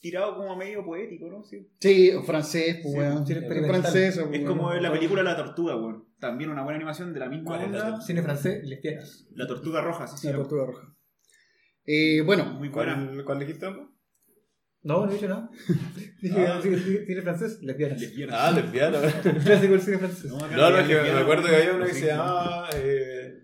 tirado 0.00 0.36
como 0.36 0.56
medio 0.56 0.84
poético, 0.84 1.28
¿no? 1.28 1.44
Sí. 1.44 1.68
Sí, 1.80 2.12
francés, 2.24 2.78
pues, 2.82 2.92
Sí, 2.92 2.98
weón. 2.98 3.26
sí, 3.26 3.32
Es 3.34 3.44
pues, 3.44 3.94
Es 3.94 4.16
weón. 4.18 4.44
como 4.44 4.72
la 4.74 4.92
película 4.92 5.22
La 5.22 5.36
Tortuga, 5.36 5.76
weón. 5.76 6.04
También 6.18 6.50
una 6.50 6.62
buena 6.64 6.76
animación 6.76 7.12
de 7.14 7.20
la 7.20 7.28
misma 7.28 7.44
¿Cuál 7.56 7.62
es 7.62 7.70
la 7.70 7.84
onda. 7.86 8.00
Cine 8.00 8.22
francés 8.22 8.64
y 8.64 8.66
lesbianas. 8.68 9.26
La 9.34 9.46
Tortuga 9.46 9.80
Roja, 9.80 10.06
sí, 10.08 10.16
sí. 10.18 10.26
La 10.26 10.34
tortuga 10.36 10.66
roja. 10.66 10.94
Eh, 11.84 12.20
bueno, 12.22 12.44
Muy 12.54 12.68
buena. 12.68 12.94
¿Cuál, 12.96 13.24
¿Cuál 13.24 13.38
dijiste, 13.38 13.66
ambos? 13.66 13.88
No, 14.82 15.04
no 15.04 15.10
he 15.10 15.14
dicho 15.14 15.28
nada. 15.28 15.50
Dije, 16.22 16.46
Ah. 16.46 16.60
cine 16.62 17.22
francés. 17.22 17.58
Lesbiana. 17.62 17.96
Ah, 18.32 18.50
lesbiana. 18.52 19.00
Clásico 19.44 19.72
del 19.72 19.80
cine 19.82 19.98
francés. 19.98 20.24
No, 20.30 20.38
no, 20.70 20.78
es 20.78 20.86
que 20.88 20.94
me 20.94 21.10
acuerdo 21.20 21.48
que 21.48 21.56
había 21.56 21.74
una 21.74 21.86
que 21.86 21.94
se 21.94 22.06
llamaba. 22.06 22.68
Eh, 22.76 23.34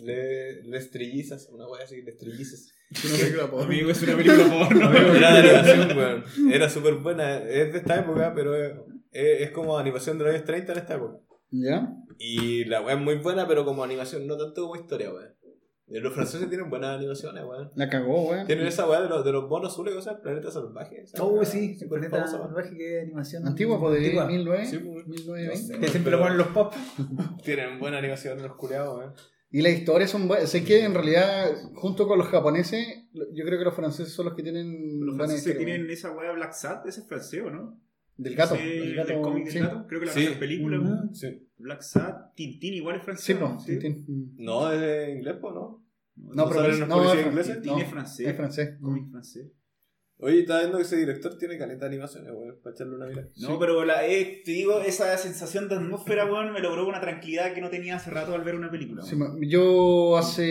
le, 0.00 0.62
Les 0.64 0.90
Trillizas, 0.90 1.48
una 1.50 1.66
wea 1.68 1.84
así, 1.84 2.02
Les 2.02 2.16
Trillizas. 2.16 2.72
una 3.04 3.16
película 3.18 3.50
porno. 3.50 3.64
Amigo, 3.66 3.90
es 3.90 4.02
una 4.02 4.16
película 4.16 4.44
porno. 4.48 4.92
Era 5.16 5.32
de 5.32 5.38
animación, 5.50 5.98
weón. 5.98 6.24
Era 6.52 6.68
súper 6.70 6.94
buena. 6.94 7.38
Es 7.38 7.72
de 7.72 7.78
esta 7.78 8.00
época, 8.00 8.32
pero 8.34 8.54
es, 8.56 8.72
es, 9.12 9.40
es 9.42 9.50
como 9.50 9.78
animación 9.78 10.18
de 10.18 10.24
los 10.24 10.34
años 10.34 10.44
30 10.46 10.72
en 10.72 10.78
esta 10.78 10.94
época. 10.94 11.18
¿Ya? 11.50 11.88
Y 12.18 12.64
la 12.64 12.80
weá 12.80 12.94
es 12.96 13.00
muy 13.00 13.16
buena, 13.16 13.46
pero 13.46 13.64
como 13.64 13.84
animación, 13.84 14.26
no 14.26 14.36
tanto 14.36 14.62
como 14.62 14.76
historia, 14.76 15.12
weón. 15.12 15.34
Eh, 15.86 16.00
Los 16.00 16.14
franceses 16.14 16.48
tienen 16.48 16.70
buenas 16.70 16.96
animaciones, 16.96 17.44
weón. 17.44 17.70
La 17.74 17.88
cagó, 17.90 18.30
weón. 18.30 18.46
Tienen 18.46 18.66
esa 18.66 18.88
weá 18.88 19.02
de 19.02 19.08
los, 19.08 19.24
de 19.24 19.32
los 19.32 19.48
monos 19.48 19.72
azules, 19.72 19.94
cosas, 19.94 20.16
planeta 20.22 20.50
salvaje. 20.50 21.04
Oh, 21.20 21.44
sí, 21.44 21.74
súper 21.74 22.00
Planeta. 22.00 22.26
Salvaje, 22.26 22.76
que 22.76 22.98
es 22.98 23.02
animación. 23.04 23.46
Antigua, 23.46 23.78
pues 23.78 23.92
de 24.00 24.06
Antigua. 24.06 24.26
1900, 24.26 24.70
Sí, 24.70 24.78
pues. 24.78 25.06
1920. 25.06 25.80
Que 25.86 25.88
siempre 25.92 26.12
lo 26.12 26.20
ponen 26.20 26.38
los 26.38 26.48
pop. 26.48 26.72
Tienen 27.44 27.78
buena 27.78 27.98
animación 27.98 28.42
los 28.42 28.56
culeados, 28.56 28.98
weón. 28.98 29.12
Y 29.50 29.62
las 29.62 29.72
historias 29.72 30.10
son 30.10 30.26
buenas. 30.26 30.50
Sé 30.50 30.64
que 30.64 30.84
en 30.84 30.94
realidad, 30.94 31.48
junto 31.74 32.08
con 32.08 32.18
los 32.18 32.26
japoneses, 32.26 33.04
yo 33.12 33.44
creo 33.44 33.58
que 33.58 33.64
los 33.64 33.74
franceses 33.74 34.12
son 34.12 34.24
los 34.26 34.34
que 34.34 34.42
tienen 34.42 34.98
Los 35.06 35.16
franceses 35.16 35.56
tienen 35.56 35.88
esa 35.90 36.10
weá 36.10 36.32
Black 36.32 36.52
Sat, 36.54 36.84
ese 36.86 37.02
es 37.02 37.06
francés, 37.06 37.42
¿o 37.44 37.50
no? 37.50 37.78
Del 38.16 38.34
gato. 38.36 38.54
El 38.54 38.94
gato 38.94 39.08
del 39.08 39.20
cómic 39.20 39.44
del 39.44 39.52
sí. 39.52 39.58
gato. 39.58 39.86
Creo 39.88 40.00
que 40.00 40.06
la 40.06 40.12
Sí. 40.12 40.20
mejor 40.20 40.38
película. 40.38 40.80
Weón. 40.80 41.14
Sí. 41.14 41.48
Black 41.58 41.82
Sat, 41.82 42.34
Tintín 42.34 42.74
igual 42.74 42.96
es 42.96 43.02
francés. 43.02 43.24
Sí, 43.26 43.34
¿no? 43.34 43.58
Tintín. 43.64 44.34
No, 44.36 44.70
es 44.72 44.80
de 44.80 45.10
inglés, 45.12 45.36
po, 45.40 45.50
¿no? 45.52 45.84
No, 46.16 46.48
pero 46.48 46.62
no, 46.86 47.12
es- 47.12 47.26
ingleses? 47.26 47.54
Tintín 47.54 47.72
no, 47.72 47.78
es 47.80 47.88
francés. 47.88 48.26
Es 48.28 48.36
francés. 48.36 48.76
Cómic 48.80 49.10
francés. 49.10 49.46
Oye, 50.18 50.40
estaba 50.40 50.60
viendo 50.60 50.78
que 50.78 50.84
ese 50.84 50.96
director 50.96 51.36
tiene 51.36 51.58
caleta 51.58 51.80
de 51.80 51.86
animaciones, 51.88 52.30
weón, 52.32 52.56
para 52.62 52.72
echarle 52.72 52.94
una 52.94 53.06
mirada. 53.06 53.28
No, 53.36 53.58
pero 53.58 53.84
la, 53.84 54.06
eh, 54.06 54.42
te 54.44 54.52
digo, 54.52 54.80
esa 54.80 55.18
sensación 55.18 55.68
de 55.68 55.74
atmósfera, 55.74 56.24
weón, 56.24 56.52
me 56.52 56.60
logró 56.60 56.86
una 56.86 57.00
tranquilidad 57.00 57.52
que 57.52 57.60
no 57.60 57.68
tenía 57.68 57.96
hace 57.96 58.10
rato 58.10 58.32
al 58.32 58.44
ver 58.44 58.54
una 58.54 58.70
película. 58.70 59.02
Yo 59.40 60.16
hace. 60.16 60.42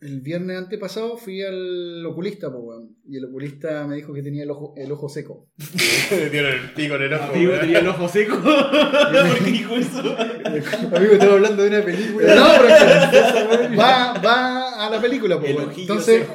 El 0.00 0.20
viernes 0.20 0.56
antepasado 0.56 1.16
fui 1.16 1.42
al 1.42 2.06
oculista, 2.06 2.52
pues, 2.52 2.62
weón. 2.62 2.96
Y 3.08 3.16
el 3.16 3.24
oculista 3.24 3.84
me 3.84 3.96
dijo 3.96 4.12
que 4.14 4.22
tenía 4.22 4.44
el 4.44 4.50
ojo, 4.52 4.72
el 4.76 4.92
ojo 4.92 5.08
seco. 5.08 5.48
Tiene 6.08 6.50
el 6.50 6.70
pico 6.72 6.94
en 6.94 7.02
el 7.02 7.14
ojo, 7.14 7.24
Amigo, 7.32 7.50
weón. 7.50 7.60
tenía 7.62 7.78
el 7.80 7.88
ojo 7.88 8.08
seco. 8.08 8.36
¿Por 8.42 9.38
qué 9.44 9.50
dijo 9.50 9.74
eso? 9.74 9.98
Amigo, 10.96 11.12
estaba 11.14 11.32
hablando 11.34 11.62
de 11.64 11.68
una 11.70 11.82
película. 11.84 12.34
No, 12.34 12.46
pero 12.60 13.76
va, 13.80 14.12
va 14.24 14.86
a 14.86 14.90
la 14.90 15.00
película, 15.00 15.38
pues, 15.40 15.50
El 15.50 15.56
weón. 15.56 15.72
Entonces, 15.76 16.26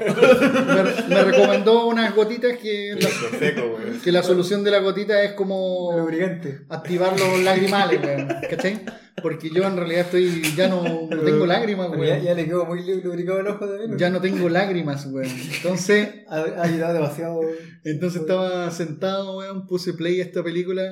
me, 1.08 1.16
me 1.16 1.24
recomendó 1.24 1.88
unas 1.88 2.14
gotitas 2.14 2.58
que 2.58 2.96
la, 3.00 3.08
ojo 3.08 3.38
seco, 3.40 3.62
weón. 3.78 4.02
que 4.04 4.12
la 4.12 4.24
solución 4.24 4.66
de 4.66 4.72
la 4.72 4.80
gotita 4.80 5.24
es 5.24 5.32
como 5.34 5.94
Lubricante. 5.98 6.60
activar 6.68 7.18
los 7.18 7.40
lagrimales, 7.40 8.02
weón. 8.04 8.28
¿Cachai? 8.50 8.82
Porque 9.24 9.50
yo 9.50 9.64
en 9.66 9.76
realidad 9.78 10.02
estoy. 10.02 10.44
Ya 10.56 10.68
no, 10.68 10.84
no 11.10 11.22
tengo 11.22 11.46
lágrimas, 11.48 11.90
ya, 11.92 11.98
weón. 11.98 12.22
ya 12.22 12.34
le 12.36 12.46
quedó 12.46 12.66
muy 12.66 12.84
lubricado 13.02 13.40
el 13.40 13.48
ojo 13.48 13.66
también. 13.68 13.98
Ya 13.98 14.10
no 14.12 14.22
tengo 14.22 14.48
lágrimas, 14.50 15.08
weón. 15.08 15.32
Entonces, 15.56 16.10
Ha, 16.28 16.36
ha 16.42 16.64
ayudado 16.64 16.94
demasiado. 16.94 17.40
entonces 17.84 18.22
estaba 18.22 18.70
sentado, 18.70 19.38
weón, 19.38 19.66
puse 19.66 19.94
play 19.94 20.20
a 20.20 20.24
esta 20.26 20.44
película 20.44 20.84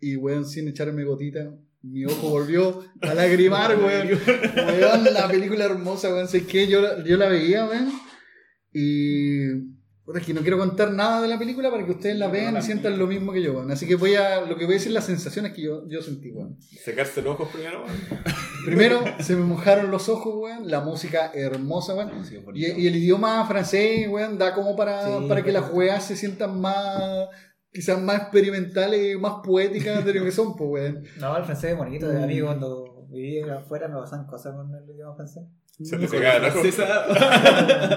y, 0.00 0.16
weón, 0.16 0.44
sin 0.44 0.66
echarme 0.66 1.04
gotita, 1.04 1.54
mi 1.82 2.04
ojo 2.06 2.30
volvió 2.30 2.82
a 3.02 3.14
lagrimar, 3.14 3.76
weón. 3.78 4.08
Weón, 4.56 5.04
la 5.14 5.28
película 5.28 5.66
hermosa, 5.66 6.12
weón. 6.12 6.26
Sé 6.26 6.46
que 6.46 6.66
yo, 6.66 6.80
la- 6.80 7.04
yo 7.04 7.16
la 7.16 7.28
veía, 7.28 7.66
weón. 7.66 7.92
Y. 8.72 9.73
puta, 10.04 10.18
es 10.18 10.26
que 10.26 10.34
no 10.34 10.42
quiero 10.42 10.58
contar 10.58 10.92
nada 10.92 11.22
de 11.22 11.28
la 11.28 11.38
película 11.38 11.70
para 11.70 11.84
que 11.84 11.92
ustedes 11.92 12.16
la 12.16 12.28
vean 12.28 12.54
no 12.54 12.60
y 12.60 12.62
sientan 12.62 12.98
lo 12.98 13.06
mismo 13.06 13.32
que 13.32 13.42
yo, 13.42 13.52
weón. 13.54 13.70
Así 13.70 13.86
que 13.86 13.94
voy 13.96 14.14
a. 14.14 14.42
Lo 14.42 14.56
que 14.56 14.64
voy 14.66 14.74
a 14.74 14.78
decir 14.78 14.92
las 14.92 15.06
sensaciones 15.06 15.52
que 15.52 15.62
yo, 15.62 15.88
yo 15.88 16.02
sentí, 16.02 16.30
weón. 16.30 16.58
Secarse 16.60 17.22
los 17.22 17.34
ojos 17.34 17.48
primero, 17.52 17.84
weón. 17.84 17.96
Primero, 18.64 19.00
se 19.20 19.34
me 19.36 19.44
mojaron 19.44 19.90
los 19.90 20.08
ojos, 20.08 20.34
weón. 20.36 20.70
La 20.70 20.80
música 20.80 21.30
hermosa, 21.34 21.94
weón. 21.94 22.10
Y, 22.54 22.64
y 22.66 22.86
el 22.86 22.96
idioma 22.96 23.44
francés, 23.46 24.08
weón, 24.08 24.38
da 24.38 24.54
como 24.54 24.76
para, 24.76 25.18
Sí, 25.20 25.26
para 25.28 25.42
que 25.42 25.52
las 25.52 25.72
weas 25.72 26.04
se 26.04 26.16
sientan 26.16 26.60
más, 26.60 27.28
quizás 27.72 28.00
más 28.00 28.16
experimentales 28.22 29.14
y 29.14 29.18
más 29.18 29.34
poéticas 29.44 30.04
de 30.04 30.14
lo 30.14 30.24
que 30.24 30.32
son, 30.32 30.54
pues, 30.56 30.70
weón. 30.70 31.04
No, 31.18 31.36
el 31.36 31.44
francés 31.44 31.72
es 31.72 31.76
bonito. 31.78 32.08
De 32.08 32.18
Mm. 32.20 32.22
amigo, 32.24 32.46
cuando 32.48 33.06
vivía 33.10 33.54
afuera 33.56 33.88
me 33.88 33.94
pasaban 33.96 34.26
cosas 34.26 34.54
con 34.54 34.74
el 34.74 34.90
idioma 34.94 35.14
francés. 35.14 35.44
Se 35.82 35.96
te 35.96 36.06
secaba 36.06 36.36
el 36.36 36.44
ojo. 36.44 36.62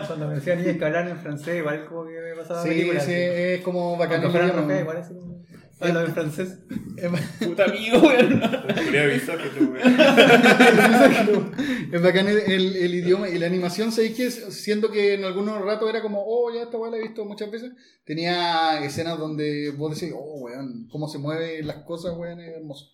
Cuando 0.08 0.28
me 0.30 0.36
decían 0.36 0.64
que 0.64 0.86
hablaran 0.86 1.10
en 1.10 1.18
francés, 1.20 1.58
igual 1.58 1.86
como 1.86 2.06
que 2.08 2.14
me 2.20 2.36
pasaba 2.36 2.64
Sí, 2.64 2.90
así. 2.98 3.12
es 3.14 3.62
como 3.62 3.96
bacán 3.98 4.24
Aunque 4.24 4.38
el 4.40 4.44
fueran 4.50 4.64
rojas, 4.68 4.82
igual 4.82 4.98
así 4.98 5.14
como- 5.14 5.38
Habla 5.80 6.02
en 6.06 6.12
francés. 6.14 6.58
Puta 7.46 7.66
amigo, 7.66 8.00
weón. 8.00 8.42
Quería 8.84 9.04
avisar 9.04 9.38
que 9.38 9.50
tú, 9.50 9.66
weón. 9.74 9.96
Es 11.94 12.02
bacán 12.02 12.28
el, 12.28 12.38
el- 12.40 12.76
el 12.78 12.96
idioma 12.96 13.30
y 13.30 13.38
la 13.38 13.46
animación, 13.46 13.92
¿sabéis 13.92 14.16
que 14.18 14.32
Siento 14.32 14.90
que 14.90 15.14
en 15.14 15.24
algunos 15.24 15.62
ratos 15.64 15.88
era 15.88 16.02
como, 16.02 16.24
oh, 16.26 16.52
ya 16.52 16.64
esta 16.64 16.78
weá 16.78 16.90
la 16.90 16.98
he 16.98 17.02
visto 17.04 17.26
muchas 17.26 17.52
veces. 17.52 17.74
Tenía 18.06 18.84
escenas 18.84 19.20
donde 19.20 19.70
vos 19.78 19.94
decís, 20.00 20.14
oh, 20.18 20.40
weón, 20.40 20.88
cómo 20.92 21.08
se 21.08 21.20
mueven 21.20 21.68
las 21.68 21.84
cosas, 21.84 22.16
weón, 22.18 22.40
es 22.40 22.56
hermoso. 22.58 22.88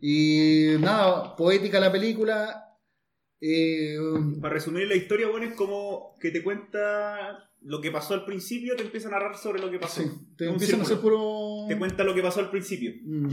Y 0.00 0.76
nada, 0.80 1.36
poética 1.36 1.80
la 1.80 1.92
película. 1.92 2.62
Eh, 3.40 3.96
Para 4.40 4.54
resumir 4.54 4.88
la 4.88 4.94
historia, 4.96 5.28
bueno, 5.28 5.46
es 5.46 5.54
como 5.54 6.14
que 6.20 6.30
te 6.30 6.42
cuenta 6.42 7.42
lo 7.62 7.80
que 7.80 7.90
pasó 7.90 8.14
al 8.14 8.24
principio, 8.24 8.76
te 8.76 8.82
empieza 8.84 9.08
a 9.08 9.10
narrar 9.12 9.36
sobre 9.36 9.60
lo 9.60 9.70
que 9.70 9.78
pasó. 9.78 10.00
sí, 10.02 10.08
te 10.36 10.46
empiezan 10.48 10.80
a 10.80 10.82
hacer 10.84 10.98
puro. 10.98 11.64
Te 11.68 11.76
cuenta 11.76 12.04
lo 12.04 12.14
que 12.14 12.22
pasó 12.22 12.40
al 12.40 12.50
principio. 12.50 12.92
Mm. 13.04 13.26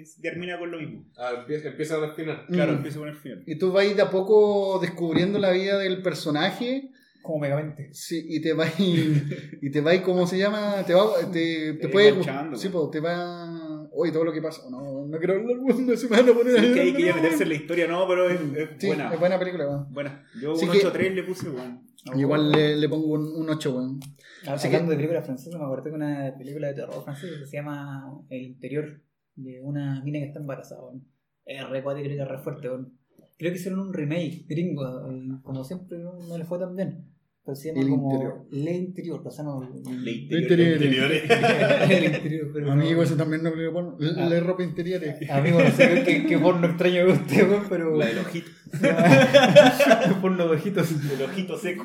Es- 0.00 0.20
Termina 0.20 0.58
con 0.58 0.70
lo 0.70 0.78
mismo. 0.78 1.04
Ah, 1.16 1.32
empieza, 1.40 1.68
empieza 1.68 1.96
al 1.96 2.14
final. 2.14 2.46
Claro, 2.48 2.72
Mm. 2.72 2.76
empieza 2.76 2.98
con 3.00 3.08
el 3.08 3.16
final. 3.16 3.42
Y 3.46 3.58
tú 3.58 3.72
vas 3.72 3.94
de 3.96 4.02
a 4.02 4.10
poco 4.10 4.78
descubriendo 4.80 5.38
la 5.38 5.50
vida 5.50 5.78
del 5.78 6.00
personaje. 6.02 6.90
Como 7.22 7.38
megamente. 7.40 7.88
Sí, 7.92 8.24
y 8.28 8.40
te 8.40 8.52
vas 8.52 8.72
y 8.80 9.70
te 9.70 9.80
vas 9.80 10.00
¿cómo 10.00 10.26
se 10.26 10.38
llama? 10.38 10.82
Te 10.86 10.92
va 10.94 11.14
te, 11.32 11.74
te 11.74 11.74
Te 11.74 11.88
puede 11.88 12.08
enganchando, 12.08 12.56
sí, 12.56 12.68
pues. 12.68 12.90
te 12.90 12.98
va 13.00 13.61
oye 13.94 14.12
todo 14.12 14.24
lo 14.24 14.32
que 14.32 14.42
pasa. 14.42 14.62
No, 14.70 15.06
no 15.06 15.18
quiero 15.18 15.34
hablar, 15.34 15.56
no 15.58 15.96
se 15.96 16.08
me 16.08 16.16
van 16.16 16.28
a 16.28 16.32
poner 16.32 16.60
Sí, 16.60 16.70
a 16.70 16.74
que 16.74 16.80
hay 16.80 16.92
que 16.92 17.00
ya 17.00 17.06
llorar, 17.08 17.22
meterse 17.22 17.42
en 17.44 17.48
la 17.48 17.54
historia, 17.54 17.86
no, 17.88 18.06
pero 18.08 18.28
es, 18.30 18.40
es 18.40 18.68
Sí, 18.78 18.86
buena. 18.88 19.12
es 19.12 19.20
buena 19.20 19.38
película, 19.38 19.68
weón. 19.68 19.92
Buena. 19.92 20.24
Yo 20.40 20.54
Sí 20.56 20.64
un 20.66 20.72
que- 20.72 20.78
8-3 20.86 21.14
le 21.14 21.22
puse, 21.22 21.50
weón. 21.50 21.82
Igual 22.16 22.50
le, 22.50 22.76
le 22.76 22.88
pongo 22.88 23.06
un, 23.14 23.22
un 23.42 23.48
8, 23.50 23.74
weón. 23.76 24.00
Así 24.46 24.66
Hablando 24.66 24.90
de 24.90 24.96
películas 24.96 25.24
francesas, 25.24 25.58
me 25.58 25.64
acordé 25.64 25.90
de 25.90 25.96
una 25.96 26.34
película 26.36 26.68
de 26.68 26.74
terror 26.74 27.02
francesa 27.04 27.38
que 27.38 27.46
se 27.46 27.56
llama 27.56 28.20
El 28.28 28.42
interior, 28.42 29.00
de 29.36 29.60
una 29.62 30.02
mina 30.02 30.18
que 30.18 30.26
está 30.26 30.40
embarazada. 30.40 30.82
weón. 30.82 31.04
Es 31.44 31.68
re 31.68 31.82
cuático 31.82 32.08
y 32.08 32.18
re 32.18 32.38
fuerte. 32.38 32.68
weón. 32.68 32.98
Creo 33.38 33.52
que 33.52 33.58
hicieron 33.58 33.80
un 33.80 33.92
remake 33.92 34.44
gringo, 34.48 35.10
y 35.12 35.40
como 35.42 35.64
siempre 35.64 35.98
no, 35.98 36.12
no 36.28 36.38
le 36.38 36.44
fue 36.44 36.58
tan 36.58 36.74
bien. 36.76 37.06
Pero 37.44 37.56
se 37.56 37.68
llama 37.68 37.80
El 37.80 37.88
como 37.88 38.12
interior. 38.12 38.44
Le 38.52 38.72
Interior, 38.76 39.22
o 39.24 39.30
sea, 39.32 39.44
no. 39.44 39.68
Le 40.00 40.10
Interior. 40.12 40.80
El 41.10 42.04
interior, 42.14 42.50
pero 42.54 42.66
no- 42.66 42.72
Amigo, 42.72 43.02
ese 43.02 43.16
también 43.16 43.42
no 43.42 43.52
le 43.52 43.68
pongo. 43.70 43.98
Ah. 44.16 44.26
Le 44.28 44.38
ropa 44.38 44.62
interiores. 44.62 45.28
Amigo, 45.28 45.60
no 45.60 45.70
sé 45.72 46.04
qué, 46.06 46.24
qué 46.26 46.38
porno 46.38 46.68
extraño 46.68 47.04
de 47.06 47.12
usted, 47.12 47.50
weón, 47.50 47.64
pero. 47.68 47.96
La 47.96 48.06
del 48.06 48.18
ojito. 48.20 48.48
porno 50.22 50.46
de 50.48 50.54
ojitos. 50.54 50.88
El 50.92 51.22
ojito 51.24 51.58
seco. 51.58 51.84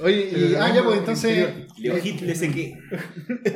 Oye, 0.00 0.28
y, 0.30 0.34
Pero 0.52 0.62
ah, 0.62 0.68
no, 0.68 0.74
ya, 0.74 0.82
pues 0.84 0.92
el 0.94 0.98
entonces. 1.00 1.38
interior. 1.38 1.66
Le 1.78 1.92
ojito 1.92 2.24
le 2.24 2.34
sequé. 2.36 2.78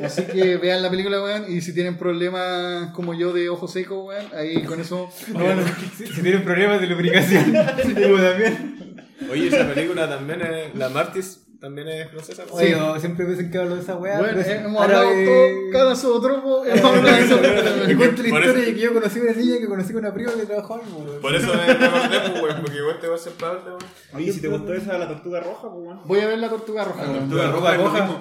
Así 0.03 0.23
que 0.23 0.57
vean 0.57 0.81
la 0.83 0.89
película, 0.89 1.23
weón. 1.23 1.45
Y 1.51 1.61
si 1.61 1.73
tienen 1.73 1.97
problemas 1.97 2.91
como 2.91 3.13
yo 3.13 3.31
de 3.31 3.47
ojo 3.49 3.67
seco, 3.69 4.03
weón, 4.05 4.25
ahí 4.33 4.61
con 4.63 4.79
eso. 4.81 5.09
No, 5.33 5.39
bueno, 5.39 5.61
Si, 5.97 6.05
si 6.07 6.21
tienen 6.21 6.43
problemas 6.43 6.81
de 6.81 6.87
lubricación, 6.87 7.45
digo 7.95 8.17
también. 8.17 8.80
Oye, 9.29 9.47
esa 9.47 9.67
película 9.73 10.09
también 10.09 10.41
es. 10.41 10.75
La 10.75 10.89
Martis 10.89 11.45
también 11.59 11.87
es 11.89 12.09
francesa. 12.09 12.43
¿no? 12.47 12.55
Oye, 12.55 12.71
yo 12.71 12.99
siempre 12.99 13.25
dicen 13.25 13.51
que 13.51 13.57
hablo 13.59 13.75
de 13.75 13.81
esa 13.81 13.95
weá. 13.95 14.17
bueno, 14.19 14.41
eh, 14.41 14.61
hemos 14.65 14.81
árabe. 14.81 15.07
hablado 15.07 15.25
todo, 15.25 15.71
cada 15.71 15.95
sotropo. 15.95 16.65
Hemos 16.65 16.83
hablado 16.83 17.15
de 17.17 17.21
eso. 17.23 17.91
Y 17.91 17.95
cuento 17.95 18.23
la 18.23 18.29
Por 18.29 18.39
historia 18.41 18.49
eso- 18.51 18.69
de 18.69 18.73
que 18.73 18.79
yo 18.79 18.93
conocí 18.93 19.19
una 19.19 19.31
niña 19.33 19.57
que 19.59 19.67
conocí 19.67 19.93
con 19.93 19.99
una 20.05 20.13
prima 20.13 20.31
que 20.33 20.45
trabajó 20.47 20.73
algo, 20.75 20.97
weón. 20.97 21.21
Por 21.21 21.35
eso 21.35 21.47
me 21.53 21.65
me 21.65 21.85
acordé, 21.85 22.19
pues, 22.31 22.41
weón, 22.43 22.61
porque 22.61 22.77
igual 22.77 22.99
te 22.99 23.07
va 23.07 23.15
a 23.15 23.19
ser 23.19 23.33
padre, 23.33 23.59
weón. 23.65 23.77
Oye, 24.15 24.31
si 24.33 24.41
te 24.41 24.47
gustó 24.47 24.73
esa 24.73 24.97
la 24.97 25.07
tortuga 25.07 25.39
roja, 25.39 25.69
pues, 25.71 25.85
weón. 25.85 25.99
Voy 26.05 26.19
a 26.19 26.27
ver 26.27 26.39
la 26.39 26.49
tortuga 26.49 26.83
roja, 26.83 27.03
weón. 27.03 27.29
Tortuga 27.29 27.51
Roja, 27.51 27.77
Roja. 27.77 28.19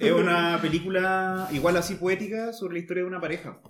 Es 0.00 0.12
una 0.12 0.58
película 0.62 1.48
igual 1.52 1.76
así 1.76 1.96
poética 1.96 2.52
sobre 2.54 2.74
la 2.74 2.78
historia 2.80 3.02
de 3.02 3.08
una 3.08 3.20
pareja. 3.20 3.60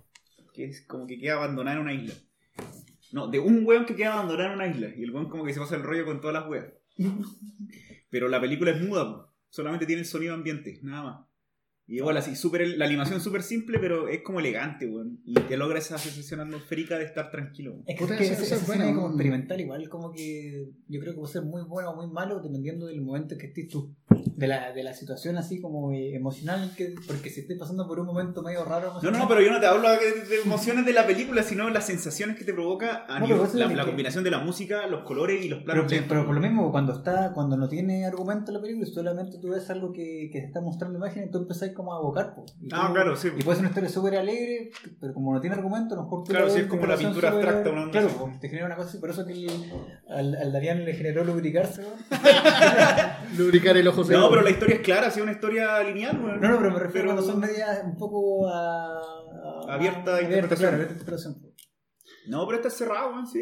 Que 0.55 0.65
es 0.67 0.85
como 0.87 1.07
que 1.09 1.19
queda 1.19 1.35
abandonada 1.35 1.77
en 1.77 1.83
una 1.83 1.93
isla. 1.93 2.15
No, 3.13 3.29
de 3.29 3.39
un 3.39 3.65
weón 3.67 3.87
que 3.87 3.95
queda 3.97 4.15
abandonado 4.15 4.51
en 4.51 4.55
una 4.57 4.67
isla. 4.67 4.89
Y 4.97 5.03
el 5.03 5.11
weón 5.11 5.29
como 5.29 5.45
que 5.45 5.55
se 5.55 5.61
pasa 5.61 5.77
el 5.77 5.83
rollo 5.83 6.05
con 6.05 6.21
todas 6.21 6.35
las 6.35 6.49
weas. 6.49 6.67
Pero 8.11 8.29
la 8.29 8.41
película 8.41 8.71
es 8.71 8.81
muda, 8.83 9.05
po. 9.07 9.33
solamente 9.51 9.87
tiene 9.87 10.01
el 10.01 10.07
sonido 10.07 10.35
ambiente, 10.35 10.79
nada 10.83 11.03
más. 11.03 11.27
Y 11.87 11.97
igual 11.97 12.19
así, 12.19 12.37
súper 12.37 12.69
la 12.77 12.85
animación 12.85 13.19
súper 13.19 13.43
simple, 13.43 13.79
pero 13.79 14.09
es 14.09 14.21
como 14.23 14.41
elegante, 14.41 14.87
weón. 14.87 15.21
Y 15.25 15.33
te 15.35 15.57
logra 15.57 15.79
esa 15.79 15.97
sensación 15.97 16.41
atmosférica 16.41 16.99
de 16.99 17.05
estar 17.05 17.31
tranquilo. 17.31 17.73
weón. 17.73 17.85
Es 17.87 17.97
que, 17.97 18.05
Puta, 18.05 18.19
que 18.19 18.25
esa- 18.25 18.35
ese, 18.35 18.43
esa 18.43 18.57
es 18.57 18.67
buena, 18.67 18.95
como 18.95 19.09
experimental 19.09 19.59
igual 19.61 19.89
como 19.89 20.13
que 20.13 20.69
yo 20.87 21.01
creo 21.01 21.15
que 21.15 21.19
puede 21.21 21.33
ser 21.33 21.45
muy 21.45 21.63
bueno 21.63 21.91
o 21.93 21.97
muy 21.97 22.13
malo 22.13 22.41
dependiendo 22.43 22.87
del 22.87 23.01
momento 23.01 23.35
en 23.35 23.41
que 23.41 23.47
estés 23.47 23.69
tú 23.69 23.95
de 24.39 24.47
la, 24.47 24.73
de 24.73 24.85
la 24.85 24.95
situación 24.95 25.37
así 25.37 25.61
como 25.61 25.91
eh, 25.93 26.15
emocional 26.15 26.73
que, 26.77 26.95
porque 27.09 27.29
si 27.29 27.41
estés 27.41 27.59
pasando 27.59 27.89
por 27.89 27.99
un 27.99 28.07
momento 28.07 28.41
medio 28.43 28.65
raro 28.65 28.93
No, 29.03 29.11
no, 29.11 29.19
no, 29.19 29.27
pero 29.29 29.41
yo 29.41 29.51
no 29.51 29.59
te 29.59 29.67
hablo 29.67 29.91
de, 29.91 29.97
de 30.29 30.43
emociones 30.45 30.87
de 30.87 30.93
la 30.93 31.07
película, 31.07 31.43
sino 31.43 31.69
las 31.71 31.87
sensaciones 31.87 32.37
que 32.37 32.45
te 32.45 32.55
provoca 32.55 33.05
a 33.09 33.19
No, 33.19 33.27
nivel- 33.27 33.41
pero 33.53 33.59
la, 33.67 33.75
la 33.75 33.83
que- 33.83 33.89
combinación 33.91 34.23
de 34.23 34.31
la 34.31 34.39
música, 34.39 34.87
los 34.87 35.03
colores 35.03 35.45
y 35.45 35.49
los 35.49 35.65
pero, 35.65 35.87
planos. 35.87 36.05
pero 36.09 36.25
por 36.25 36.35
lo 36.37 36.41
mismo 36.41 36.71
cuando 36.71 36.93
está 36.93 37.33
cuando 37.35 37.57
no 37.57 37.69
tiene 37.69 38.07
argumento 38.07 38.53
la 38.53 38.61
película 38.61 38.87
solamente 38.87 39.39
tú 39.39 39.49
ves 39.51 39.69
algo 39.71 39.93
que, 39.93 40.31
que 40.33 40.39
te 40.41 40.47
está 40.47 40.61
mostrando 40.61 40.99
imágenes 40.99 41.33
tú 41.33 41.39
empezás 41.39 41.71
como 41.71 41.93
a 41.93 41.97
abocar 41.99 42.37
po. 42.37 42.45
Y 42.61 42.69
Ah, 42.73 42.85
tú- 42.87 42.95
claro, 42.95 43.17
sí. 43.17 43.29
y 43.37 43.43
puede 43.43 43.57
ser 43.57 43.63
una 43.63 43.69
historia 43.71 43.89
súper 43.91 44.17
alegre 44.19 44.71
pero 45.01 45.15
como 45.15 45.35
no 45.35 45.41
tiene 45.41 45.57
argumento 45.57 45.95
a 45.95 45.99
lo 45.99 46.05
mejor 46.05 46.23
tú 46.23 46.31
Claro, 46.31 46.47
ves 46.47 46.55
es 46.57 46.67
como 46.69 46.87
la 46.87 46.97
pintura 46.97 47.31
súper- 47.33 47.45
abstracta, 47.49 47.71
una 47.71 47.91
claro 47.91 48.09
po, 48.11 48.31
te 48.41 48.49
genera 48.49 48.67
una 48.67 48.77
cosa 48.77 49.01
por 49.01 49.11
eso 49.11 49.27
que 49.27 49.33
el- 49.33 49.49
al, 50.09 50.35
al 50.37 50.53
le 50.85 50.95
generó 50.95 51.25
lubricarse. 51.25 51.83
Lubricar 53.37 53.77
el 53.77 53.89
ojo 53.89 54.05
seco. 54.05 54.28
No, 54.29 54.31
pero 54.35 54.43
la 54.43 54.51
historia 54.51 54.77
es 54.77 54.83
clara, 54.83 55.11
sí, 55.11 55.21
una 55.21 55.33
historia 55.33 55.83
lineal, 55.83 56.19
weón. 56.23 56.41
No, 56.41 56.49
no, 56.51 56.59
pero 56.59 56.71
me 56.71 56.79
refiero 56.79 56.93
Pero- 56.93 57.15
cuando 57.15 57.23
son 57.23 57.41
medias 57.41 57.81
un 57.85 57.97
poco 57.97 58.49
a... 58.49 58.99
a- 58.99 59.75
Abierta 59.75 60.17
a 60.17 60.23
interpretación. 60.23 60.75
Abierta 60.75 60.93
interpretación. 60.93 61.37
No, 62.29 62.47
pero 62.47 62.59
está 62.59 62.71
cerrado, 62.71 63.11
weón, 63.11 63.27
sí. 63.27 63.41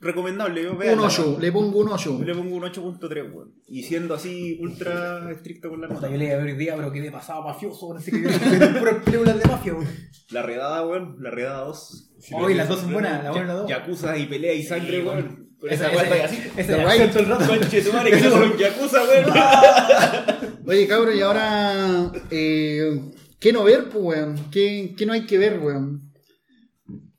Recomendable, 0.00 0.62
yo 0.62 0.72
Un 0.72 0.78
véanla, 0.78 1.06
8, 1.06 1.22
weón. 1.28 1.40
le 1.40 1.52
pongo 1.52 1.78
un 1.80 1.88
8. 1.88 2.18
Yo 2.18 2.24
le 2.24 2.34
pongo 2.34 2.56
un 2.56 2.62
8.3, 2.64 3.32
weón. 3.32 3.54
Y 3.66 3.82
siendo 3.84 4.14
así 4.14 4.58
ultra 4.60 5.30
estricto 5.30 5.70
con 5.70 5.80
la 5.80 5.88
nota. 5.88 6.08
yo 6.10 6.16
le 6.16 6.24
iba 6.26 6.34
a 6.34 6.38
ver 6.38 6.46
hoy 6.46 6.56
día, 6.56 6.74
pero 6.76 6.90
quedé 6.92 7.10
pasado 7.12 7.42
mafioso, 7.42 7.98
sé 8.00 8.10
qué, 8.10 8.18
viendo 8.18 8.78
puras 8.78 8.96
películas 9.04 9.38
de 9.38 9.44
mafia, 9.46 9.74
weón. 9.74 9.88
La 10.30 10.42
redada, 10.42 10.86
weón. 10.86 11.16
La 11.20 11.30
redada 11.30 11.64
2. 11.64 12.10
Hoy 12.34 12.54
las 12.54 12.68
dos 12.68 12.80
son 12.80 12.92
buenas, 12.92 13.22
la 13.24 13.32
1 13.32 13.42
y 13.42 13.46
la 13.46 13.54
2. 13.54 13.68
Yakuza 13.70 14.16
y 14.18 14.26
pelea 14.26 14.52
y 14.52 14.62
sangre, 14.64 15.02
weón. 15.04 15.47
Con 15.60 15.70
esa 15.70 15.90
está 15.90 16.24
así. 16.24 16.42
Ya 16.56 16.84
Right. 16.84 17.10
todo 17.10 17.20
el 17.22 17.28
rato. 17.28 17.46
Conche 17.48 17.82
tu 17.82 17.92
madre, 17.92 18.10
que 18.12 18.20
no 18.20 18.30
son 18.30 18.56
Yakuza, 18.56 19.02
weón. 19.04 20.58
Oye, 20.66 20.86
cabrón, 20.86 21.16
y 21.16 21.20
ahora. 21.20 22.12
Eh, 22.30 23.00
¿Qué 23.40 23.52
no 23.52 23.64
ver, 23.64 23.84
pues, 23.88 24.04
weón? 24.04 24.50
¿Qué, 24.50 24.94
¿Qué 24.96 25.06
no 25.06 25.12
hay 25.12 25.26
que 25.26 25.38
ver, 25.38 25.58
weón? 25.58 26.12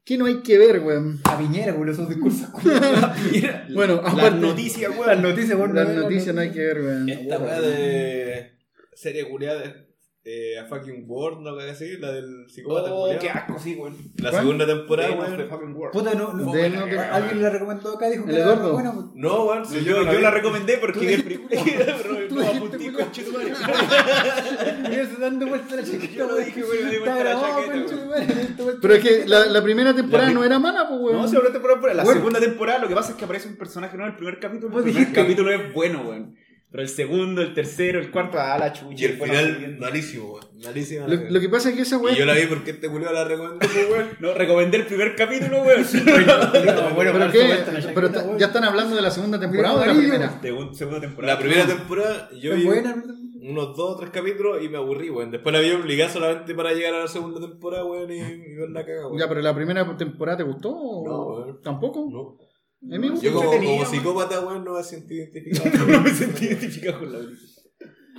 ¿Qué 0.06 0.18
no 0.18 0.26
hay 0.26 0.38
que 0.42 0.58
ver, 0.58 0.80
weón? 0.80 1.20
A 1.26 1.38
Piñera, 1.38 1.74
weón, 1.74 1.90
esos 1.90 2.08
discursos. 2.10 2.48
Bueno, 3.74 4.02
Las 4.04 4.14
aparte. 4.14 4.40
noticias, 4.40 4.90
Las 4.92 5.00
weón. 5.08 5.22
noticias, 5.22 5.58
weón. 5.60 5.76
Las 5.76 5.90
noticias 5.90 6.34
no 6.36 6.42
hay 6.42 6.52
que 6.52 6.60
ver, 6.60 6.82
weón. 6.82 7.10
Esta 7.10 7.38
weá 7.40 7.62
de 7.62 8.52
serie 8.96 9.28
culiada 9.30 9.60
de 9.62 9.89
eh, 10.32 10.60
A 10.60 10.66
Fucking 10.66 11.06
World, 11.08 11.40
¿no? 11.42 11.58
que 11.58 11.64
decir? 11.64 12.00
La 12.00 12.12
del 12.12 12.46
psicópata 12.50 12.90
Oh, 12.94 13.10
qué 13.20 13.30
asco, 13.32 13.58
sí, 13.58 13.76
weón. 13.76 13.96
La 14.18 14.30
¿Cuál? 14.30 14.44
segunda 14.44 14.66
temporada, 14.68 15.10
fucking 15.50 15.76
world. 15.76 15.92
Puta, 15.92 16.14
no, 16.14 16.34
no. 16.34 16.52
De 16.54 16.70
no 16.70 16.84
te- 16.86 17.00
Alguien 17.00 17.42
la 17.42 17.50
recomendó 17.50 17.96
acá, 17.96 18.10
dijo 18.10 18.26
que 18.26 18.32
¿El 18.32 18.38
era 18.38 18.46
Eduardo? 18.46 18.74
buena, 18.74 18.94
pues. 18.94 19.06
No, 19.16 19.46
weón. 19.46 19.66
si 19.66 19.84
Yo, 19.84 20.04
yo 20.04 20.20
la 20.20 20.32
recomendé 20.32 20.78
porque 20.78 21.00
Tú 21.00 21.06
vi 21.06 21.14
el 21.14 21.24
tú 22.30 22.36
No, 22.36 22.48
apunté, 22.48 22.78
tu 22.78 23.32
madre. 23.32 23.54
Yo 24.96 25.20
dando 25.20 25.48
vuelta 25.48 25.76
la 25.76 25.84
chaqueta, 25.84 26.14
Yo 26.14 26.28
lo 26.28 26.36
dije, 26.38 26.64
weón, 26.64 26.86
me 26.86 26.92
di 26.92 26.98
vuelta 26.98 27.24
la 27.24 27.42
chaqueta, 27.42 27.96
vuelta 28.06 28.80
Pero 28.82 28.94
es 28.94 29.04
que 29.04 29.28
la, 29.28 29.64
primera 29.64 29.94
temporada 29.96 30.32
no 30.32 30.44
era 30.44 30.60
mala, 30.60 30.88
pues, 30.88 31.02
weón. 31.02 31.18
No, 31.22 31.38
habló 31.38 31.52
temporada 31.52 31.82
por 31.82 31.96
la 31.96 32.04
Bueno. 32.04 32.20
segunda 32.20 32.40
temporada, 32.40 32.80
lo 32.80 32.88
que 32.88 32.96
pasa 32.96 33.12
es 33.12 33.18
que 33.18 33.26
aparece 33.26 33.48
un 33.48 33.56
personaje 33.58 33.96
nuevo 33.98 34.08
en 34.08 34.12
el 34.14 34.18
primer 34.18 34.40
capítulo. 34.40 34.78
El 34.78 34.84
primer 34.84 35.12
capítulo 35.14 35.52
es 35.52 35.74
bueno, 35.74 36.02
weón. 36.08 36.36
Pero 36.72 36.84
el 36.84 36.90
segundo, 36.90 37.42
el 37.42 37.56
tercero, 37.56 38.00
el 38.00 38.12
cuarto, 38.12 38.38
ah, 38.40 38.56
la 38.60 38.72
chucha. 38.72 38.94
Y 39.02 39.06
el 39.06 39.14
final, 39.20 39.78
malísimo, 39.80 40.34
weón. 40.34 40.46
Malísima. 40.64 41.08
Lo, 41.08 41.40
que 41.40 41.50
pasa 41.50 41.70
es 41.70 41.76
que 41.76 41.82
esa 41.82 41.96
Y 41.96 42.00
weón. 42.00 42.16
yo 42.16 42.26
la 42.28 42.36
vi 42.36 42.46
porque 42.46 42.72
este 42.72 42.88
culiao 42.90 43.12
la 43.12 43.24
recomendó, 43.24 43.58
pues, 43.60 43.90
weón. 43.90 44.08
No, 44.20 44.34
recomendé 44.36 44.78
el 44.78 44.86
primer 44.86 45.16
capítulo, 45.16 45.64
weón. 45.64 45.82
No, 46.66 46.94
bueno, 46.94 47.12
¿Pero 47.14 47.32
qué? 47.32 47.50
Pero 47.96 48.12
ta-. 48.12 48.38
¿Ya 48.38 48.46
están 48.48 48.64
hablando 48.66 48.96
de 48.96 49.02
la 49.02 49.10
segunda 49.10 49.40
temporada 49.40 49.76
o 49.76 49.80
de 49.80 49.88
la 49.88 49.94
primera? 49.96 50.42
Segun- 50.42 50.74
segunda 50.76 51.02
temporada. 51.02 51.34
La 51.34 51.40
primera 51.40 51.66
temporada, 51.66 52.30
yo 52.40 52.54
vi 52.56 52.64
buena, 52.66 53.04
unos 53.42 53.76
dos 53.76 53.96
o 53.96 53.98
tres 53.98 54.12
capítulos 54.12 54.64
y 54.64 54.70
me 54.70 54.78
aburrí, 54.78 55.10
weón. 55.10 55.32
Después 55.32 55.52
la 55.54 55.62
vi 55.62 55.72
obligada 55.72 56.12
solamente 56.12 56.54
para 56.54 56.74
llegar 56.74 56.94
a 56.94 57.00
la 57.00 57.08
segunda 57.08 57.40
temporada, 57.40 57.84
weón, 57.84 58.12
y, 58.12 58.18
y 58.18 58.56
ver 58.56 58.70
la 58.70 58.86
caga, 58.86 59.08
weón. 59.08 59.18
Ya, 59.20 59.28
pero 59.28 59.42
la 59.42 59.56
primera 59.56 59.98
temporada 59.98 60.38
te 60.38 60.44
gustó 60.44 60.70
o 60.70 61.08
No, 61.08 61.26
weón. 61.46 61.62
tampoco? 61.64 62.08
No. 62.12 62.38
A 62.82 62.86
mí 62.86 63.00
me 63.00 63.10
gustó. 63.10 63.26
Yo 63.26 63.34
como, 63.34 63.52
como 63.52 63.86
psicópata, 63.86 64.40
weón, 64.46 64.64
no 64.64 64.74
me 64.76 64.84
siento 64.84 65.14
identificado. 65.14 65.88
no 65.88 66.02
me 66.02 66.10
sentí 66.14 66.46
identificado 66.46 67.00
con 67.00 67.12
la 67.12 67.20
película. 67.20 67.50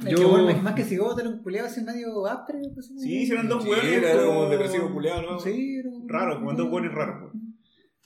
Es 0.01 0.05
que, 0.15 0.23
Yo- 0.23 0.29
bueno, 0.31 0.63
más 0.63 0.75
que 0.75 0.85
psicópata 0.85 1.21
era 1.23 1.31
un 1.31 1.43
culiado 1.43 1.69
así 1.69 1.81
medio 1.83 2.27
áspero. 2.27 2.59
pues, 2.75 2.91
Sí, 2.99 3.23
hicieron 3.23 3.49
dos 3.49 3.63
Sí, 3.65 3.71
weones. 3.71 3.93
era 4.03 4.25
como 4.25 4.45
un 4.45 4.51
depresivo 4.51 4.93
culiado, 4.93 5.23
¿no? 5.23 5.39
Sí, 5.41 5.77
era- 5.79 5.91
Raro, 6.07 6.37
como 6.41 6.53
dos 6.55 6.71
weones 6.71 6.93
raros. 6.93 7.33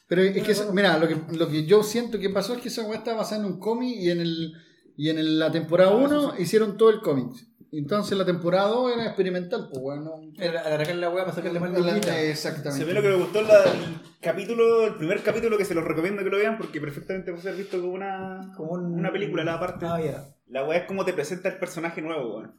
Pero 0.09 0.23
es 0.23 0.43
que, 0.43 0.53
esa- 0.53 0.73
mira, 0.73 0.99
lo 0.99 1.09
que, 1.09 1.17
lo 1.37 1.49
que 1.49 1.65
yo 1.67 1.83
siento 1.83 2.19
que 2.19 2.31
pasó 2.31 2.55
es 2.55 2.61
que 2.61 2.69
esa 2.69 2.83
weá 2.87 2.99
está 2.99 3.15
basada 3.15 3.45
en 3.45 3.53
un 3.53 3.59
cómic 3.59 3.97
y 3.99 4.11
en 4.11 4.21
el 4.21 4.53
y 4.97 5.09
en 5.11 5.19
el- 5.19 5.39
la 5.41 5.51
temporada 5.51 5.91
Ah, 5.91 5.97
1 5.97 6.35
hicieron 6.39 6.77
todo 6.77 6.91
el 6.91 7.01
cómic. 7.01 7.33
Entonces 7.79 8.17
la 8.17 8.25
temporada 8.25 8.69
2 8.69 8.93
era 8.95 9.05
experimental, 9.07 9.69
pues 9.71 9.83
bueno. 9.83 10.21
Era 10.39 10.63
la 10.95 11.11
weá 11.11 11.25
para 11.25 11.35
sacarle 11.37 11.61
mal 11.61 11.73
de 11.73 11.81
La-. 11.81 12.21
Exactamente. 12.23 12.79
Se 12.79 12.85
ve 12.85 12.95
lo 12.95 13.03
que 13.03 13.09
me 13.09 13.17
gustó 13.17 13.43
la- 13.43 13.65
el 13.65 13.97
capítulo, 14.21 14.87
el 14.87 14.95
primer 14.95 15.23
capítulo 15.23 15.59
que 15.59 15.65
se 15.65 15.75
los 15.75 15.85
recomiendo 15.85 16.23
que 16.23 16.31
lo 16.31 16.39
vean 16.39 16.57
porque 16.59 16.81
perfectamente 16.81 17.31
puede 17.33 17.43
ser 17.43 17.57
visto 17.57 17.81
como 17.81 17.93
una, 17.93 18.53
Como 18.57 18.73
un- 18.73 18.95
una 18.95 19.13
película, 19.13 19.45
la 19.45 19.59
parte. 19.59 19.87
Ah, 19.89 20.01
ya. 20.01 20.25
La 20.47 20.65
weá 20.65 20.79
es 20.81 20.85
como 20.87 21.05
te 21.05 21.13
presenta 21.13 21.49
el 21.49 21.59
personaje 21.59 22.01
nuevo, 22.03 22.37
weón. 22.37 22.55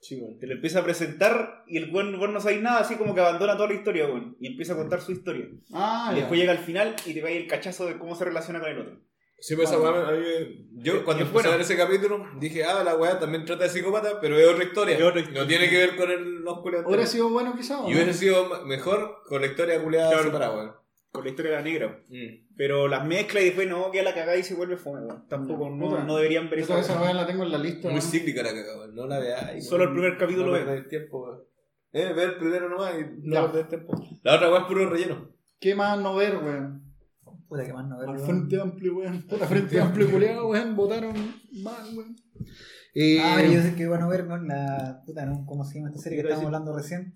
Sí, 0.00 0.20
weón. 0.20 0.38
Te 0.38 0.46
lo 0.46 0.54
empieza 0.54 0.80
a 0.80 0.84
presentar 0.84 1.64
y 1.66 1.78
el 1.78 1.92
weón, 1.94 2.12
no 2.32 2.40
sabéis 2.40 2.62
nada, 2.62 2.80
así 2.80 2.96
como 2.96 3.14
que 3.14 3.20
abandona 3.20 3.56
toda 3.56 3.68
la 3.68 3.74
historia, 3.74 4.06
weón. 4.06 4.36
Y 4.40 4.46
empieza 4.48 4.74
a 4.74 4.76
contar 4.76 5.00
su 5.00 5.12
historia. 5.12 5.46
Ah, 5.72 6.10
y 6.12 6.16
después 6.16 6.38
llega 6.38 6.52
al 6.52 6.58
final 6.58 6.94
y 7.06 7.14
te 7.14 7.22
va 7.22 7.28
a 7.28 7.32
ir 7.32 7.42
el 7.42 7.48
cachazo 7.48 7.86
de 7.86 7.98
cómo 7.98 8.14
se 8.14 8.24
relaciona 8.24 8.60
con 8.60 8.68
el 8.70 8.78
otro. 8.80 9.00
Sí, 9.38 9.56
pues 9.56 9.68
esa 9.68 9.78
weá, 9.78 10.08
a 10.08 10.12
mí 10.12 10.18
me- 10.18 10.82
Yo 10.82 11.04
cuando 11.04 11.22
Es 11.24 11.28
empecé 11.28 11.48
a 11.48 11.52
ver 11.52 11.60
ese 11.60 11.76
capítulo 11.76 12.24
dije, 12.38 12.64
ah, 12.64 12.82
la 12.82 12.96
weá 12.96 13.18
también 13.18 13.44
trata 13.44 13.64
de 13.64 13.70
psicópata, 13.70 14.20
pero 14.20 14.38
es 14.38 14.48
otra 14.48 14.64
historia. 14.64 14.96
Es 14.96 15.02
otra 15.02 15.20
historia. 15.20 15.42
No 15.42 15.46
tiene 15.48 15.68
que 15.68 15.76
ver 15.78 15.96
con 15.96 16.10
el, 16.10 16.40
los 16.42 16.60
culeados. 16.60 16.86
¿Hubiera 16.86 17.06
sido 17.06 17.28
bueno 17.28 17.54
quizás? 17.56 17.80
Y 17.86 17.92
hubiese 17.94 18.14
sido 18.14 18.64
mejor 18.64 19.18
con 19.28 19.40
la 19.42 19.48
historia 19.48 19.82
culeada 19.82 20.08
Claro. 20.10 20.24
separada, 20.24 20.54
weón. 20.56 20.72
Con 21.12 21.24
la 21.24 21.30
historia 21.30 21.50
de 21.52 21.56
la 21.58 21.62
negra. 21.62 22.02
Mm. 22.08 22.54
Pero 22.56 22.88
las 22.88 23.06
mezcla 23.06 23.40
y 23.40 23.44
después 23.46 23.68
no, 23.68 23.90
queda 23.90 24.02
la 24.04 24.14
cagada 24.14 24.36
y 24.36 24.42
se 24.42 24.54
vuelve 24.54 24.76
fome, 24.76 25.00
weón. 25.02 25.28
Tampoco, 25.28 25.68
no, 25.70 25.88
Puta. 25.90 26.04
no 26.04 26.16
deberían 26.16 26.48
ver 26.50 26.60
esa 26.60 26.76
weá. 27.00 27.12
la 27.12 27.26
tengo 27.26 27.42
en 27.44 27.52
la 27.52 27.58
lista. 27.58 27.88
Muy 27.90 28.00
cíclica 28.00 28.42
la 28.42 28.50
cagada, 28.50 28.78
weón. 28.78 28.94
No 28.94 29.06
la 29.06 29.18
veáis. 29.18 29.66
Solo 29.68 29.84
el 29.84 29.90
primer 29.92 30.16
capítulo 30.16 30.46
no 30.58 30.64
ve. 30.66 30.82
tiempo, 30.88 31.22
weón. 31.22 31.42
Eh, 31.92 32.12
ver 32.12 32.30
el 32.30 32.36
primero 32.38 32.68
nomás 32.68 32.94
y 32.98 33.04
no 33.28 33.34
Ya. 33.34 33.46
perder 33.52 33.68
tiempo. 33.68 33.94
La 34.22 34.34
otra 34.36 34.48
weá 34.50 34.60
es 34.60 34.66
puro 34.66 34.88
relleno. 34.90 35.30
¿Qué 35.60 35.74
más 35.76 35.98
no 36.00 36.16
ver, 36.16 36.36
weón? 36.38 36.82
Puta 37.48 37.64
que 37.64 37.72
más 37.72 37.86
no. 37.88 37.98
Al. 38.00 38.18
Frente 38.18 38.60
Amplio, 38.60 38.96
weón. 38.96 39.22
Puta 39.26 39.46
Frente 39.46 39.80
Amplio, 39.80 40.10
culiado, 40.10 40.48
weón. 40.48 40.74
Votaron 40.76 41.14
mal, 41.62 41.96
weón. 41.96 42.16
Eh, 42.94 43.18
Ah, 43.20 43.42
yo 43.42 43.60
sé 43.62 43.74
que 43.74 43.86
van 43.86 44.02
a 44.02 44.08
ver 44.08 44.26
con 44.26 44.46
la. 44.48 45.02
Puta, 45.06 45.26
¿no? 45.26 45.44
¿Cómo 45.46 45.64
se 45.64 45.76
llama 45.76 45.88
esta 45.90 46.00
serie 46.02 46.18
que 46.18 46.22
estábamos 46.22 46.46
hablando 46.46 46.76
recién? 46.76 47.14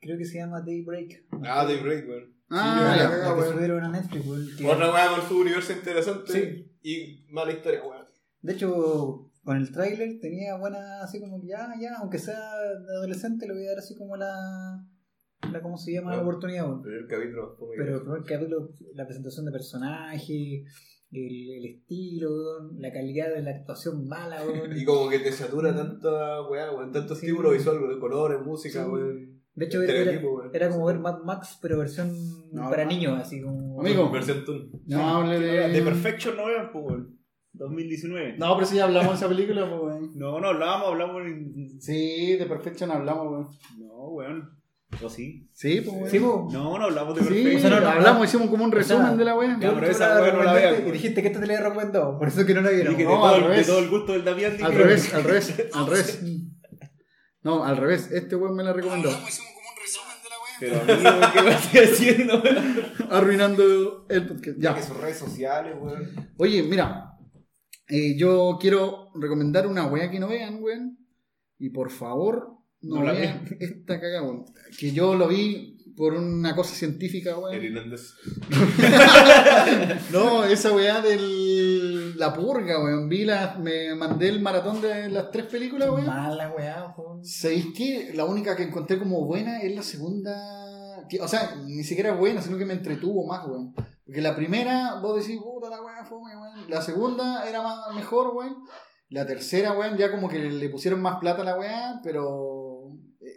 Creo 0.00 0.16
que 0.18 0.24
se 0.24 0.38
llama 0.38 0.60
Daybreak. 0.62 1.26
Ah, 1.44 1.64
Daybreak, 1.64 2.08
weón. 2.08 2.36
Ah, 2.50 2.92
Sí, 2.94 3.00
la 3.02 3.10
cagada, 3.10 3.36
La 3.36 3.42
que 3.44 3.52
subieron 3.52 3.84
a 3.84 3.88
Netflix, 3.90 4.26
weón, 4.26 4.46
que- 4.56 4.66
Otra 4.68 4.92
weá 4.92 5.08
con 5.16 5.28
su 5.28 5.38
universo 5.40 5.72
interesante 5.72 6.32
Sí. 6.32 6.72
y 6.82 7.26
mala 7.32 7.52
historia, 7.52 7.82
weón. 7.82 8.06
De 8.40 8.52
hecho, 8.52 9.32
con 9.42 9.56
el 9.56 9.72
tráiler 9.72 10.20
tenía 10.20 10.56
buena, 10.56 11.02
así 11.02 11.18
como 11.20 11.40
que 11.40 11.48
ya, 11.48 11.74
ya, 11.80 11.96
aunque 12.00 12.18
sea 12.18 12.38
de 12.38 12.96
adolescente, 12.98 13.46
le 13.48 13.54
voy 13.54 13.64
a 13.66 13.70
dar 13.70 13.78
así 13.78 13.96
como 13.96 14.16
la. 14.16 14.32
La 15.52 15.62
¿Cómo 15.62 15.76
se 15.76 15.92
llama? 15.92 16.10
La 16.10 16.16
Bueno. 16.22 16.28
oportunidad. 16.30 16.66
El 16.86 17.06
capítulo 17.06 17.54
fue 17.58 17.68
muy 17.68 17.76
Pero 17.76 17.96
el 17.96 18.02
primer 18.02 18.22
capítulo, 18.24 18.70
la 18.94 19.04
presentación 19.06 19.46
de 19.46 19.52
personaje, 19.52 20.64
el, 21.12 21.50
el 21.50 21.64
estilo, 21.66 22.30
weón, 22.30 22.80
la 22.80 22.92
calidad 22.92 23.32
de 23.34 23.42
la 23.42 23.50
actuación 23.52 24.06
mala, 24.08 24.42
weón. 24.44 24.70
Y 24.76 24.84
como 24.84 25.08
que 25.08 25.18
te 25.20 25.32
satura 25.32 25.74
tanta 25.74 26.42
weá, 26.48 26.72
weón, 26.72 26.92
tanto 26.92 27.14
Sí. 27.14 27.26
estímulo 27.26 27.50
visual, 27.52 27.82
weón, 27.82 28.00
colores, 28.00 28.40
música, 28.44 28.84
Sí. 28.84 28.90
weón. 28.90 29.36
De 29.54 29.64
hecho, 29.64 29.82
era, 29.82 30.68
como 30.70 30.84
ver 30.84 30.98
Mad 30.98 31.22
Max, 31.24 31.58
pero 31.62 31.78
versión 31.78 32.12
No, 32.52 32.68
para 32.68 32.84
no. 32.84 32.90
niños, 32.90 33.18
así 33.18 33.40
como. 33.40 33.80
Amigo. 33.80 34.10
Versión 34.10 34.44
Toon. 34.44 34.70
No 34.86 35.00
hable 35.00 35.40
de. 35.40 35.68
De 35.70 35.82
Perfection 35.82 36.36
no 36.36 36.46
vean, 36.46 36.70
pues, 36.72 36.84
weón. 36.84 37.18
2019. 37.54 38.36
No, 38.36 38.54
pero 38.54 38.66
si 38.66 38.76
ya 38.76 38.84
hablamos 38.84 39.12
de 39.12 39.16
esa 39.16 39.28
película, 39.28 39.66
pues, 39.66 39.80
weón. 39.80 40.10
No, 40.14 40.38
no 40.40 40.48
hablábamos, 40.48 40.88
hablamos 40.88 41.22
en... 41.24 41.80
Sí, 41.80 42.36
de 42.36 42.44
Perfection 42.44 42.90
hablamos, 42.90 43.26
weón. 43.32 43.46
No, 43.78 44.08
weón. 44.10 44.50
¿O 45.02 45.08
sí? 45.10 45.48
Sí, 45.52 45.80
pues, 45.82 45.96
weón. 45.96 46.10
Sí, 46.10 46.18
po. 46.20 46.48
No, 46.50 46.78
no 46.78 46.84
hablamos 46.84 47.14
de 47.16 47.22
Sí, 47.22 47.28
Perfection. 47.28 47.56
O 47.56 47.60
sea, 47.60 47.70
no, 47.70 47.80
no, 47.80 47.90
hablamos, 47.92 48.18
no. 48.20 48.24
hicimos 48.24 48.50
como 48.50 48.64
un 48.64 48.70
O 48.74 48.82
sea, 48.82 48.96
resumen 48.96 49.16
de 49.18 49.24
la 49.24 49.34
weá. 49.36 49.58
Ya, 49.60 49.74
pero 49.74 49.86
esa 49.86 50.14
la 50.14 50.22
weá 50.22 50.32
no 50.32 50.42
la 50.42 50.52
vean, 50.54 50.74
Y 50.74 50.78
weón. 50.80 50.92
dijiste 50.92 51.22
que 51.22 51.28
esta 51.28 51.40
te 51.40 51.46
la 51.46 51.54
había 51.54 51.68
recomendado, 51.68 52.18
por 52.18 52.28
eso 52.28 52.46
que 52.46 52.54
no 52.54 52.60
la 52.62 52.70
vieron. 52.70 52.94
Dije, 52.96 53.02
de, 53.08 53.14
No, 53.14 53.20
todo, 53.20 53.34
de 53.34 53.40
revés. 53.40 53.66
todo 53.66 53.78
el 53.80 53.88
gusto 53.90 54.12
del 54.12 54.24
Damián. 54.24 54.56
Al 54.62 54.72
revés, 54.74 55.14
al 55.14 55.24
revés, 55.24 55.54
al 55.74 55.86
revés. 55.86 56.22
No, 57.42 57.64
al 57.64 57.76
revés. 57.76 58.10
Este 58.10 58.36
weón 58.36 58.56
me 58.56 58.62
la 58.64 58.72
recomendó. 58.72 59.10
Pero 60.58 60.80
amigo, 60.80 61.10
¿qué 61.34 61.42
me 61.42 61.50
estoy 61.52 61.80
haciendo? 61.80 62.40
weón? 62.42 62.84
Arruinando 63.10 64.06
el 64.08 64.26
podcast. 64.26 64.56
Que 64.56 64.62
Ya. 64.62 64.82
sus 64.82 64.96
redes 64.96 65.18
sociales, 65.18 65.74
weón. 65.78 66.30
Oye, 66.38 66.62
mira. 66.62 67.12
eh, 67.88 68.16
yo 68.16 68.56
quiero 68.60 69.10
recomendar 69.14 69.66
una 69.66 69.86
weá 69.86 70.10
que 70.10 70.18
no 70.18 70.28
vean, 70.28 70.62
weón. 70.62 70.98
Y 71.58 71.70
por 71.70 71.90
favor, 71.90 72.55
no, 72.86 72.96
No 72.96 73.02
la 73.04 73.12
vean 73.12 73.44
esta 73.60 74.00
cagada, 74.00 74.22
weón. 74.22 74.44
Que 74.78 74.92
yo 74.92 75.14
lo 75.14 75.28
vi 75.28 75.72
por 75.96 76.12
una 76.14 76.54
cosa 76.54 76.74
científica, 76.74 77.36
weón. 77.38 77.54
Hernández. 77.54 78.12
No, 80.12 80.44
esa 80.44 80.72
weá 80.72 81.00
del. 81.00 82.18
La 82.18 82.32
purga, 82.32 82.82
weón. 82.82 83.08
Vi 83.08 83.24
la, 83.24 83.56
me 83.60 83.94
mandé 83.94 84.28
el 84.28 84.40
maratón 84.40 84.80
de 84.80 85.08
las 85.10 85.30
tres 85.30 85.46
películas, 85.46 85.88
weón. 85.90 86.06
Mala 86.06 86.50
weá, 86.56 86.94
weón. 86.96 87.24
¿Sabéis 87.24 87.66
qué? 87.76 88.12
La 88.14 88.24
única 88.24 88.56
que 88.56 88.62
encontré 88.64 88.98
como 88.98 89.24
buena 89.26 89.60
es 89.60 89.74
la 89.74 89.82
segunda. 89.82 90.34
que- 91.08 91.20
o 91.20 91.28
sea, 91.28 91.54
ni 91.64 91.84
siquiera 91.84 92.12
buena, 92.14 92.42
sino 92.42 92.58
que 92.58 92.64
me 92.64 92.74
entretuvo 92.74 93.26
más, 93.26 93.46
weón. 93.46 93.74
Porque 94.04 94.20
la 94.20 94.34
primera, 94.36 95.00
vos 95.00 95.20
decís, 95.20 95.40
puta 95.40 95.68
la 95.70 95.82
weá, 95.82 96.04
fome, 96.04 96.36
weón. 96.36 96.68
La 96.70 96.80
segunda 96.82 97.48
era 97.48 97.62
más, 97.62 97.94
mejor, 97.94 98.34
weón. 98.34 98.56
La 99.08 99.24
tercera, 99.26 99.72
weón, 99.72 99.96
ya 99.96 100.10
como 100.10 100.28
que 100.28 100.38
le 100.38 100.68
pusieron 100.68 101.00
más 101.00 101.18
plata 101.20 101.42
a 101.42 101.44
la 101.44 101.56
weá, 101.58 102.00
pero 102.02 102.55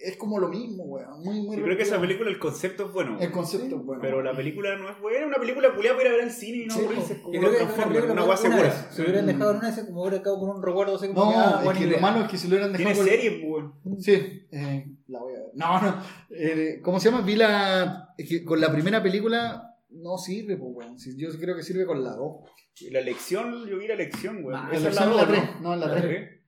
es 0.01 0.17
como 0.17 0.39
lo 0.39 0.47
mismo, 0.47 0.83
weón. 0.83 1.21
Muy, 1.23 1.41
muy 1.41 1.57
Yo 1.57 1.63
creo 1.63 1.77
que 1.77 1.83
esa 1.83 1.99
película, 1.99 2.29
el 2.29 2.39
concepto 2.39 2.85
es 2.87 2.93
bueno. 2.93 3.17
El 3.19 3.31
concepto 3.31 3.75
es 3.77 3.83
bueno. 3.85 4.01
Pero 4.01 4.21
la 4.21 4.33
película 4.35 4.75
no 4.77 4.89
es 4.89 4.99
buena. 4.99 5.25
Una 5.27 5.37
película 5.37 5.73
culiada 5.73 5.97
para 5.97 6.09
ir 6.09 6.13
a 6.13 6.17
ver 6.17 6.25
al 6.25 6.31
cine 6.31 6.57
y 6.63 6.65
no 6.67 6.73
Sí, 6.73 6.79
aburrirse. 6.81 7.21
Como 7.21 7.39
creo 7.39 7.51
que 7.51 7.63
una 7.63 7.87
película 7.87 8.37
segura. 8.37 8.61
vez. 8.63 8.87
Si 8.91 9.01
hubieran 9.01 9.25
dejado 9.25 9.51
en 9.51 9.57
una, 9.57 9.71
se 9.71 9.85
como 9.85 10.01
hubiera 10.01 10.19
quedado 10.19 10.39
con 10.39 10.49
un 10.49 10.63
recuerdo 10.63 10.95
así 10.95 11.07
como 11.07 11.25
No, 11.25 11.29
que, 11.31 11.37
ah, 11.37 11.61
es 11.73 11.77
que 11.79 11.85
lo 11.87 11.99
malo 11.99 12.21
es 12.21 12.27
que 12.31 12.37
si 12.37 12.47
lo 12.47 12.55
hubieran 12.55 12.73
dejado. 12.73 12.93
Tiene 13.03 13.09
serie, 13.09 13.45
weón. 13.45 13.73
Sí, 13.99 14.47
eh, 14.51 14.85
la 15.07 15.19
voy 15.19 15.33
a 15.33 15.39
ver. 15.39 15.49
No, 15.53 15.81
no. 15.81 16.03
eh, 16.31 16.79
¿Cómo 16.83 16.99
se 16.99 17.09
llama? 17.11 17.21
Vi 17.25 17.35
la. 17.35 18.13
Es 18.17 18.27
que 18.29 18.43
con 18.45 18.59
la 18.61 18.71
primera 18.71 19.01
película 19.03 19.75
no 19.89 20.17
sirve, 20.17 20.55
pues, 20.57 20.71
weón. 20.73 20.99
Si- 20.99 21.17
Yo 21.17 21.29
creo 21.39 21.55
que 21.55 21.63
sirve 21.63 21.85
con 21.85 22.03
la 22.03 22.11
2. 22.15 22.49
Y 22.81 22.91
La 22.91 22.99
elección, 22.99 23.67
yo 23.67 23.77
vi 23.77 23.87
la 23.87 23.95
elección, 23.95 24.43
weón. 24.45 24.55
Ah, 24.63 24.69
En 24.71 24.77
Esa 24.77 24.83
la 24.85 24.89
es 24.89 24.95
la 25.17 25.23
¿no? 25.23 25.27
3. 25.27 25.43
No, 25.61 25.73
en 25.73 25.79
la 25.81 25.87
La 25.87 25.95
3. 25.95 26.03
tres. 26.05 26.39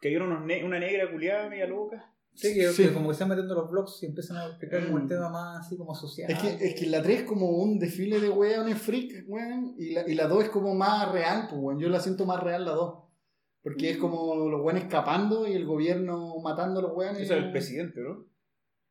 Que 0.00 0.08
vieron 0.08 0.46
ne- 0.46 0.64
una 0.64 0.78
negra 0.80 1.10
culiada 1.10 1.48
media 1.48 1.66
loca. 1.66 2.12
Sí, 2.34 2.54
que, 2.54 2.68
Sí. 2.70 2.84
que 2.84 2.92
como 2.94 3.08
que 3.08 3.12
están 3.12 3.28
metiendo 3.28 3.54
los 3.54 3.70
blogs 3.70 4.02
y 4.02 4.06
empiezan 4.06 4.38
a 4.38 4.46
explicar 4.46 4.86
como 4.86 4.98
el 4.98 5.06
tema 5.06 5.28
más 5.28 5.66
así 5.66 5.76
como 5.76 5.94
social. 5.94 6.30
Es 6.30 6.38
que, 6.38 6.66
es 6.66 6.74
que 6.74 6.86
la 6.86 7.02
3 7.02 7.20
es 7.20 7.26
como 7.26 7.50
un 7.50 7.78
desfile 7.78 8.20
de 8.20 8.30
weones 8.30 8.78
freak, 8.78 9.24
weón. 9.28 9.74
Y 9.78 9.92
la, 9.92 10.08
y 10.08 10.14
la 10.14 10.26
2 10.28 10.44
es 10.44 10.50
como 10.50 10.74
más 10.74 11.12
real, 11.12 11.46
pues, 11.50 11.60
weón. 11.62 11.78
Yo 11.78 11.88
la 11.88 12.00
siento 12.00 12.24
más 12.24 12.42
real 12.42 12.64
la 12.64 12.72
2. 12.72 12.98
Porque 13.62 13.90
es 13.90 13.96
como 13.98 14.48
los 14.48 14.60
weones 14.62 14.84
escapando 14.84 15.46
y 15.46 15.52
el 15.52 15.66
gobierno 15.66 16.34
matando 16.42 16.80
a 16.80 16.82
los 16.82 16.96
weones. 16.96 17.20
Esa 17.22 17.36
es 17.36 17.44
el 17.44 17.52
presidente, 17.52 18.00
¿no? 18.00 18.24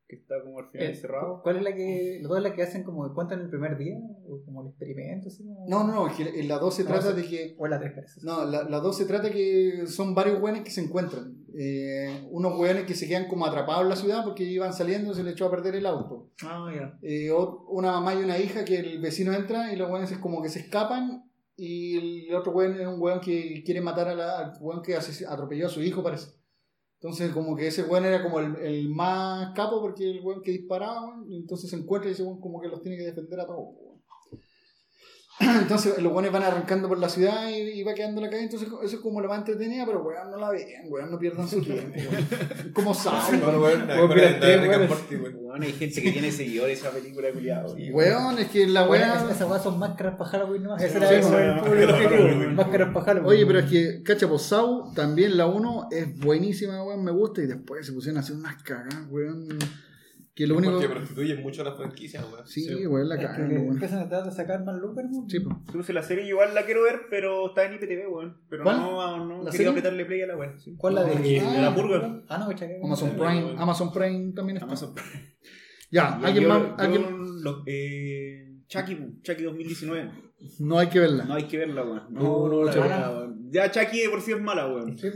Que 0.08 0.16
está 0.18 0.36
como 0.44 0.60
al 0.60 0.70
final 0.70 0.88
Eh, 0.88 0.90
encerrado. 0.92 1.42
¿Cuál 1.42 1.58
es 1.58 1.64
la 1.64 1.74
que. 1.76 2.20
¿Las 2.22 2.30
dos 2.30 2.38
es 2.38 2.44
la 2.44 2.54
que 2.54 2.62
hacen 2.64 2.84
como 2.84 3.06
que 3.08 3.14
cuentan 3.14 3.42
el 3.42 3.50
primer 3.50 3.78
día? 3.78 3.98
¿O 4.30 4.42
como 4.46 4.62
el 4.62 4.68
experimento? 4.70 5.28
Así 5.30 5.44
como... 5.44 5.66
No, 5.68 5.84
no, 5.86 5.94
no. 5.94 6.08
Es 6.08 6.16
que 6.16 6.40
en 6.40 6.48
la 6.48 6.58
2 6.58 6.74
se 6.76 6.84
No, 6.84 6.90
trata 6.90 7.12
de 7.14 7.24
que. 7.24 7.56
O 7.58 7.68
la 7.68 7.80
tres 7.80 7.94
parece. 7.94 8.22
No, 8.24 8.46
la, 8.46 8.64
la 8.64 8.78
2 8.80 8.98
se 8.98 9.06
trata 9.06 9.30
que 9.32 9.88
son 9.88 10.14
varios 10.16 10.42
weones 10.42 10.64
que 10.64 10.72
se 10.72 10.82
encuentran. 10.82 11.41
Eh, 11.58 12.28
unos 12.32 12.58
weones 12.58 12.86
que 12.86 12.94
se 12.94 13.08
quedan 13.08 13.28
como 13.28 13.46
atrapados 13.46 13.84
en 13.84 13.90
la 13.90 13.96
ciudad 13.96 14.24
porque 14.24 14.44
iban 14.44 14.74
saliendo 14.74 15.12
y 15.12 15.16
se 15.16 15.24
les 15.24 15.34
echó 15.34 15.48
a 15.48 15.52
perder 15.52 15.76
el 15.76 15.86
auto. 15.86 16.32
Ah. 16.44 16.98
Eh, 17.02 17.32
una 17.68 17.92
mamá 17.92 18.14
y 18.16 18.24
una 18.24 18.38
hija 18.38 18.64
que 18.64 18.78
el 18.78 19.02
vecino 19.02 19.34
entra 19.34 19.74
y 19.74 19.76
los 19.76 19.90
weones 19.90 20.12
es 20.12 20.18
como 20.18 20.42
que 20.42 20.50
se 20.50 20.60
escapan 20.60 21.30
y 21.58 22.28
el 22.28 22.36
otro 22.36 22.54
weón 22.54 22.80
es 22.80 22.88
un 22.88 23.02
weón 23.02 23.20
que 23.20 23.64
quiere 23.66 23.82
matar 23.82 24.08
a 24.08 24.16
la, 24.16 24.40
al 24.40 24.54
weón 24.62 24.82
que 24.82 24.96
atropelló 24.96 25.68
a 25.68 25.70
su 25.70 25.82
hijo, 25.82 26.02
parece. 26.02 26.32
Entonces 27.00 27.32
como 27.32 27.56
que 27.56 27.68
ese 27.68 27.84
weón 27.84 28.06
era 28.06 28.24
como 28.24 28.40
el, 28.40 28.56
el 28.58 28.90
más 28.90 29.54
capo 29.54 29.82
porque 29.82 30.10
el 30.10 30.22
weón 30.22 30.42
que 30.42 30.52
disparaba, 30.52 31.22
entonces 31.30 31.70
se 31.70 31.76
encuentra 31.76 32.10
y 32.10 32.14
ese 32.14 32.24
como 32.24 32.62
que 32.62 32.68
los 32.68 32.82
tiene 32.82 32.98
que 32.98 33.06
defender 33.06 33.40
a 33.40 33.48
todos. 33.48 33.91
Entonces 35.62 35.98
los 36.02 36.14
weones 36.14 36.32
van 36.32 36.44
arrancando 36.44 36.88
por 36.88 37.00
la 37.00 37.10
ciudad 37.10 37.50
y, 37.50 37.80
y 37.80 37.84
va 37.84 37.94
quedando 37.94 38.22
la 38.22 38.30
calle, 38.30 38.44
entonces 38.44 38.68
eso 38.84 38.96
es 38.96 39.02
como 39.02 39.22
la 39.22 39.28
más 39.28 39.40
entretenida, 39.40 39.86
pero 39.86 40.04
weón, 40.04 40.30
no 40.30 40.38
la 40.38 40.52
vean, 40.52 40.84
weón, 40.86 41.10
no 41.10 41.18
pierdan 41.18 41.48
su 41.48 41.62
tiempo. 41.62 41.98
weón. 41.98 42.28
Como 42.74 42.94
saben. 42.94 43.42
Bueno, 43.42 43.60
weón, 43.62 43.88
Weón, 45.32 45.64
hay 45.64 45.74
gente 45.74 46.02
que 46.02 46.12
tiene 46.12 46.32
seguidores 46.32 46.80
esa 46.80 46.92
película 46.92 47.32
culiada, 47.32 47.66
Weón, 47.92 48.40
es 48.40 48.50
que 48.50 48.68
la 48.68 48.88
weá... 48.88 49.30
esas 49.32 49.50
weas 49.50 49.64
son 49.64 49.80
máscaras 49.80 50.16
para 50.16 50.30
Halloween. 50.30 50.64
Máscaras 52.56 52.94
para 52.94 53.06
Halloween. 53.06 53.30
Oye, 53.30 53.46
pero 53.46 53.60
es 53.60 53.66
que, 53.66 54.04
cacha, 54.04 54.28
pues 54.28 54.44
Sau, 54.44 54.94
también 54.94 55.38
la 55.38 55.48
1 55.48 55.88
es 55.92 56.20
buenísima, 56.20 56.84
weón, 56.84 57.04
me 57.04 57.12
gusta, 57.12 57.42
y 57.42 57.48
después 57.48 57.86
se 57.86 57.94
pusieron 57.94 58.18
a 58.18 58.22
hacer 58.22 58.36
unas 58.36 58.62
cagadas, 58.64 59.08
weón. 59.10 59.48
Que 60.34 60.48
lo 60.48 60.56
único. 60.58 60.74
Porque 60.74 60.88
prostituyen 60.88 61.42
mucho 61.42 61.64
las 61.64 61.76
franquicias, 61.76 62.24
weón. 62.32 62.48
Sí, 62.48 62.62
Sí. 62.64 62.88
weón, 62.88 63.10
la 63.10 63.16
weón. 63.18 63.52
empiezan 63.74 64.00
a 64.00 64.08
tratar 64.08 64.30
de 64.30 64.36
sacar 64.36 64.64
más 64.64 64.76
lucas, 64.80 65.06
¿no? 65.12 65.26
Sí, 65.28 65.40
pues. 65.42 65.56
Incluso 65.68 65.92
la 65.94 66.04
serie 66.04 66.26
igual 66.28 66.54
la 66.56 66.64
quiero 66.66 66.84
ver, 66.84 67.02
pero 67.10 67.48
está 67.48 67.66
en 67.66 67.74
IPTV, 67.74 68.08
weón. 68.08 68.38
Pero 68.50 68.64
¿Cuál? 68.64 68.78
no, 68.78 69.26
no 69.26 69.38
¿La 69.40 69.52
quería 69.52 69.52
serie? 69.52 69.68
apretarle 69.70 70.06
play 70.06 70.22
a 70.22 70.28
la 70.28 70.38
weón. 70.38 70.58
Sí. 70.60 70.74
¿Cuál 70.78 70.96
la 70.96 71.04
de, 71.04 71.16
de 71.16 71.62
la 71.62 71.76
purga? 71.76 72.24
Ah, 72.30 72.38
no, 72.38 72.48
que 72.48 72.56
chaqué. 72.56 72.80
Amazon 72.84 73.10
Prime, 73.12 73.44
weón. 73.46 73.60
Amazon 73.60 73.92
Prime 73.92 74.32
también 74.34 74.58
está. 74.58 74.66
Amazon 74.68 74.96
Ya, 75.92 76.18
Yo- 76.20 76.26
alguien 76.26 76.44
yo- 76.44 76.50
más. 76.50 76.62
yo 76.62 76.76
alguien- 76.78 77.44
lo- 77.44 77.64
eh, 77.66 78.48
Chucky, 78.68 78.98
Chucky 79.24 79.44
2019. 79.44 80.12
No 80.60 80.80
hay 80.80 80.88
que 80.88 81.00
verla. 81.00 81.26
No 81.26 81.34
hay 81.34 81.44
que 81.44 81.58
verla, 81.58 81.84
weón. 81.84 82.04
No, 82.14 82.22
No, 82.22 82.48
no, 82.48 82.64
la 82.64 82.74
verdad, 82.74 83.18
weón. 83.18 83.52
Ya 83.52 83.70
Chucky 83.70 84.00
de 84.00 84.10
por 84.10 84.22
sí 84.22 84.32
es 84.32 84.42
mala, 84.42 84.68
weón. 84.74 84.98
Sí, 84.98 85.10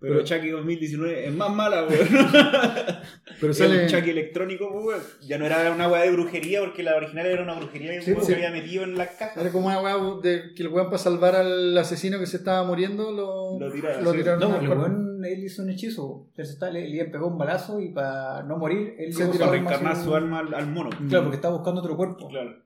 Pero, 0.00 0.14
Pero- 0.14 0.24
Chucky 0.24 0.50
2019 0.50 1.26
es 1.26 1.34
más 1.34 1.50
mala, 1.50 1.84
weón. 1.86 2.06
Pero 3.40 3.52
Es 3.52 3.58
sale. 3.58 3.82
un 3.82 3.88
Chucky 3.88 4.10
electrónico, 4.10 4.70
weón. 4.70 5.00
Ya 5.26 5.38
no 5.38 5.46
era 5.46 5.72
una 5.72 5.88
weá 5.88 6.02
de 6.02 6.12
brujería, 6.12 6.60
porque 6.60 6.82
la 6.84 6.94
original 6.96 7.26
era 7.26 7.42
una 7.42 7.54
brujería 7.54 7.96
y 7.96 8.02
Sí, 8.02 8.12
un 8.12 8.20
sí. 8.20 8.26
se 8.26 8.34
había 8.34 8.50
metido 8.52 8.84
en 8.84 8.96
la 8.96 9.06
caja. 9.08 9.40
Era 9.40 9.50
como 9.50 9.66
una 9.66 9.80
weá 9.80 9.96
de 10.22 10.54
que 10.54 10.62
el 10.62 10.68
weón 10.68 10.86
para 10.86 10.98
salvar 10.98 11.34
al 11.34 11.76
asesino 11.76 12.18
que 12.20 12.26
se 12.26 12.36
estaba 12.36 12.62
muriendo 12.64 13.10
lo, 13.10 13.58
Lo 13.58 13.72
tiraron, 13.72 14.04
lo 14.04 14.12
sí. 14.12 14.18
tiraron 14.18 14.40
No, 14.40 14.60
el 14.60 14.68
weón, 14.68 15.24
él 15.24 15.44
hizo 15.44 15.62
un 15.62 15.70
hechizo. 15.70 16.28
Él, 16.36 16.92
le, 16.92 17.04
pegó 17.06 17.26
un 17.26 17.38
balazo 17.38 17.80
y 17.80 17.88
para 17.90 18.44
no 18.44 18.56
morir, 18.56 18.94
él 18.98 19.12
Se 19.12 19.24
tiró 19.26 19.32
su 19.32 19.38
Para 19.40 19.52
alma 19.52 19.70
reencarnar 19.70 19.96
su 20.04 20.14
alma 20.14 20.38
al, 20.40 20.54
al 20.54 20.66
mono. 20.68 20.90
Claro, 21.08 21.24
porque 21.24 21.36
estaba 21.36 21.56
buscando 21.56 21.80
otro 21.80 21.96
cuerpo. 21.96 22.28
Claro. 22.28 22.56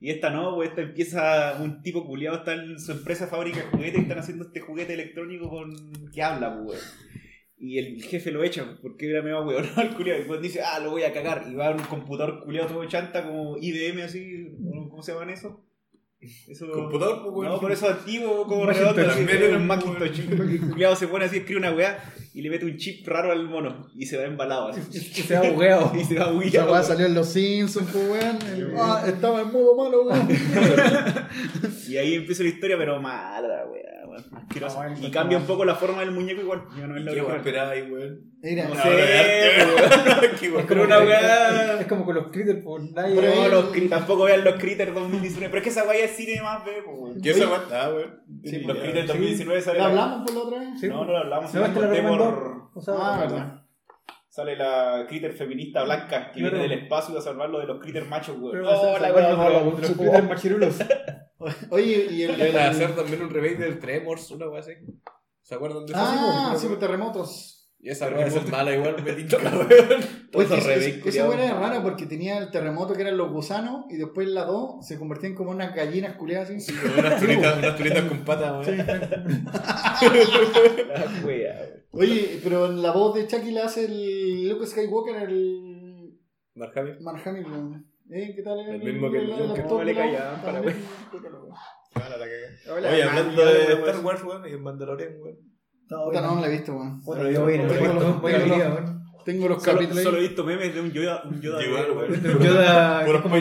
Y 0.00 0.10
esta 0.10 0.30
no, 0.30 0.54
pues 0.54 0.70
esta 0.70 0.80
empieza 0.80 1.60
un 1.60 1.82
tipo 1.82 2.06
culiado, 2.06 2.38
está 2.38 2.54
en 2.54 2.80
su 2.80 2.92
empresa 2.92 3.26
fábrica 3.26 3.58
de 3.58 3.66
juguetes 3.66 3.98
y 3.98 4.02
están 4.02 4.18
haciendo 4.18 4.44
este 4.44 4.60
juguete 4.60 4.94
electrónico 4.94 5.50
con 5.50 5.70
que 6.10 6.22
habla, 6.22 6.58
pues. 6.64 6.96
Y 7.58 7.76
el 7.76 8.02
jefe 8.02 8.30
lo 8.30 8.42
echa, 8.42 8.78
porque 8.80 9.10
era 9.10 9.20
medio 9.20 9.44
weón 9.44 9.66
al 9.76 9.94
culiado. 9.94 10.22
Y 10.22 10.24
pues 10.24 10.40
dice, 10.40 10.62
ah, 10.62 10.80
lo 10.80 10.92
voy 10.92 11.02
a 11.02 11.12
cagar. 11.12 11.44
Y 11.50 11.54
va 11.54 11.68
a 11.68 11.72
un 11.72 11.82
computador 11.82 12.42
culiado 12.42 12.68
todo 12.68 12.84
chanta, 12.86 13.26
como 13.26 13.58
IBM 13.58 14.02
así, 14.02 14.56
¿cómo 14.88 15.02
se 15.02 15.12
llaman 15.12 15.28
eso? 15.28 15.62
Eso... 16.48 16.70
Computador, 16.70 17.22
pues, 17.22 17.34
weón. 17.34 17.52
No, 17.52 17.60
por 17.60 17.72
eso 17.72 17.88
antiguo, 17.88 18.46
como 18.46 18.66
redondo, 18.66 19.10
así, 19.10 19.22
un 19.54 19.66
Macintosh. 19.66 20.20
Culiado 20.70 20.94
se 20.94 21.08
pone 21.08 21.24
así, 21.24 21.38
escribe 21.38 21.60
una 21.60 21.72
weá 21.72 21.98
y 22.34 22.42
le 22.42 22.50
mete 22.50 22.66
un 22.66 22.76
chip 22.76 23.06
raro 23.08 23.32
al 23.32 23.48
mono. 23.48 23.88
Y 23.96 24.04
se 24.04 24.18
va 24.18 24.24
embalado 24.24 24.68
así. 24.68 24.80
Y 24.92 24.98
se 24.98 25.36
ha 25.36 25.42
bugueado. 25.42 25.92
Y 25.98 26.04
se 26.04 26.14
va 26.16 26.24
Esa 26.24 26.32
bugueado. 26.32 26.72
weá 26.72 26.82
salió 26.82 27.06
en 27.06 27.14
los 27.14 27.28
Simpsons, 27.28 27.88
pues 27.90 28.08
weón. 28.10 28.38
Ah, 28.78 29.02
estaba 29.06 29.40
en 29.40 29.50
modo 29.50 29.74
malo, 29.76 30.02
weón. 30.02 30.28
Y 31.88 31.96
ahí 31.96 32.14
empieza 32.14 32.42
la 32.42 32.50
historia, 32.50 32.76
pero 32.76 33.00
mala, 33.00 33.64
weá, 33.66 33.89
weón. 34.10 34.24
asquerosa. 34.36 34.88
No, 34.88 34.94
el- 34.96 35.04
y 35.04 35.10
cambia 35.10 35.38
un 35.38 35.44
poco 35.46 35.64
la 35.64 35.74
forma 35.74 36.00
del 36.00 36.10
muñeco 36.12 36.40
igual. 36.42 36.62
Ya 36.76 36.86
no 36.86 36.96
es 36.96 37.04
la 37.04 37.12
¿Qué 37.12 37.20
weón? 37.22 37.32
Mira, 38.42 38.64
No 38.64 38.72
Una 38.72 38.82
sé, 38.82 38.88
weón. 38.88 38.98
Weá. 41.06 41.80
Es 41.80 41.86
como 41.86 42.04
con 42.04 42.14
los 42.14 42.28
critters, 42.28 42.62
por 42.62 42.82
nadie. 42.92 43.16
Pero 43.16 43.34
No, 43.34 43.42
ahí- 43.42 43.50
los 43.50 43.72
cri- 43.74 43.88
tampoco 43.88 44.24
vean 44.24 44.44
los 44.44 44.54
Critters 44.56 44.94
2019. 44.94 45.48
Pero 45.50 45.58
es 45.58 45.62
que 45.64 45.70
esa 45.70 45.88
weá 45.88 46.04
es 46.04 46.10
cine 46.12 46.40
más, 46.42 46.62
weón. 46.66 47.20
¿Qué 47.20 47.30
esa? 47.30 47.44
Ah, 47.72 47.90
weón. 47.94 48.20
Los 48.42 48.78
Critters 48.78 49.00
Sí. 49.02 49.06
2019 49.08 49.60
sale. 49.62 49.78
¿la 49.78 49.84
la- 49.84 49.90
hablamos 50.04 50.30
por 50.30 50.34
la 50.34 50.40
otra 50.42 50.58
vez? 50.60 50.82
No, 50.90 51.04
no 51.04 51.12
lo 51.12 51.18
hablamos. 51.18 51.54
No, 51.54 51.60
se 51.60 51.66
es 51.66 51.72
que 51.74 51.80
la 51.80 51.86
conté 51.86 52.02
recomendó. 52.02 52.34
por- 52.34 52.60
O 52.74 52.80
sea, 52.80 52.94
Ah, 52.96 53.16
bueno. 53.18 53.32
verdad. 53.34 53.62
Sale 54.32 54.54
la 54.54 55.06
Critter 55.08 55.32
feminista 55.32 55.82
blanca 55.82 56.30
que 56.30 56.38
Claro. 56.38 56.56
viene 56.58 56.68
del 56.68 56.82
espacio 56.84 57.18
a 57.18 57.20
salvarlo 57.20 57.58
de 57.58 57.66
los 57.66 57.80
Critters 57.80 58.08
machos, 58.08 58.36
weón. 58.38 58.64
Oh, 58.64 58.96
la 58.98 59.08
los- 59.08 59.16
weón. 59.36 59.80
los 59.80 59.90
critters 59.90 60.24
machirulos. 60.28 60.76
Oye, 61.70 62.06
y 62.10 62.22
el. 62.22 62.56
Hacer 62.56 62.94
también 62.94 63.22
un 63.22 63.30
remake 63.30 63.56
del 63.58 63.80
Tremors, 63.80 64.30
una 64.30 64.48
weá 64.48 64.60
así. 64.60 64.72
¿Se 65.42 65.56
acuerdan 65.56 65.84
de 65.84 65.92
eso? 65.92 66.00
Ah, 66.00 66.54
Sí, 66.56 66.68
sí, 66.68 66.74
terremotos. 66.78 67.56
Y 67.80 67.88
esa 67.90 68.08
weá 68.08 68.26
es 68.26 68.48
mala 68.50 68.72
igual, 68.72 69.02
me 69.02 69.12
tinca, 69.14 69.36
weón. 69.42 69.66
Oye, 69.66 70.46
Todos 70.46 70.50
esa- 70.68 71.28
weá 71.28 71.44
era 71.46 71.58
rara 71.58 71.82
porque 71.82 72.06
tenía 72.06 72.38
el 72.38 72.52
terremoto 72.52 72.94
que 72.94 73.00
eran 73.02 73.16
los 73.16 73.32
gusanos 73.32 73.86
y 73.90 73.96
después 73.96 74.28
la 74.28 74.44
2 74.44 74.86
se 74.86 74.96
convertían 74.96 75.34
como 75.34 75.50
unas 75.50 75.74
gallinas 75.74 76.14
culiadas 76.14 76.50
así. 76.50 76.72
Unas 76.96 77.18
turitas, 77.18 77.58
unas 77.58 77.76
turitas 77.76 78.04
con 78.04 78.18
patas, 78.24 78.64
weón. 78.68 78.86
La 80.88 81.04
weá, 81.24 81.54
weón. 81.56 81.79
Oye, 81.92 82.40
pero 82.42 82.66
en 82.66 82.82
la 82.82 82.92
voz 82.92 83.14
de 83.14 83.26
Chucky 83.26 83.50
la 83.50 83.64
hace 83.64 83.84
el 83.86 84.48
Luke 84.48 84.66
Skywalker, 84.66 85.28
el 85.28 86.18
Mark 86.54 86.72
Hamill. 86.76 87.00
Mark 87.00 87.22
Hamill. 87.26 87.46
¿Eh? 88.12 88.32
¿Qué 88.34 88.42
tal? 88.42 88.58
El 88.60 88.82
mismo 88.82 89.10
que 89.10 89.18
el 89.18 89.32
Joker. 89.32 89.66
No, 89.66 89.82
le 89.84 89.94
callaban 89.94 90.40
para, 90.42 90.52
También. 90.54 90.76
Hola, 92.72 92.90
Oye, 92.92 93.02
hablando 93.02 93.44
de. 93.44 93.72
Star 93.72 94.04
Wars, 94.04 94.22
weón, 94.24 94.46
y 94.46 94.50
el 94.52 94.60
Mandalorian, 94.60 95.20
weón. 95.20 95.36
No, 95.88 96.04
Puta, 96.04 96.20
no, 96.20 96.26
bueno. 96.28 96.34
no 96.36 96.40
la 96.40 96.46
he 96.46 96.50
visto, 96.50 96.72
weón. 96.72 97.00
Otro 97.04 97.28
día 97.28 97.40
voy 97.40 97.52
a 97.54 97.56
ir, 97.56 97.62
Tengo 99.24 99.48
los- 99.48 99.62
capítulos. 99.62 100.02
solo 100.02 100.18
he 100.18 100.20
visto 100.22 100.44
memes 100.44 100.74
de 100.74 100.80
un 100.80 100.92
Yoda, 100.92 101.22
un 101.24 101.40
Yoda, 101.40 101.64
Igual, 101.64 101.90
weón. 101.92 102.20
Pero 102.22 102.40
Yoda, 102.40 103.22
como 103.22 103.36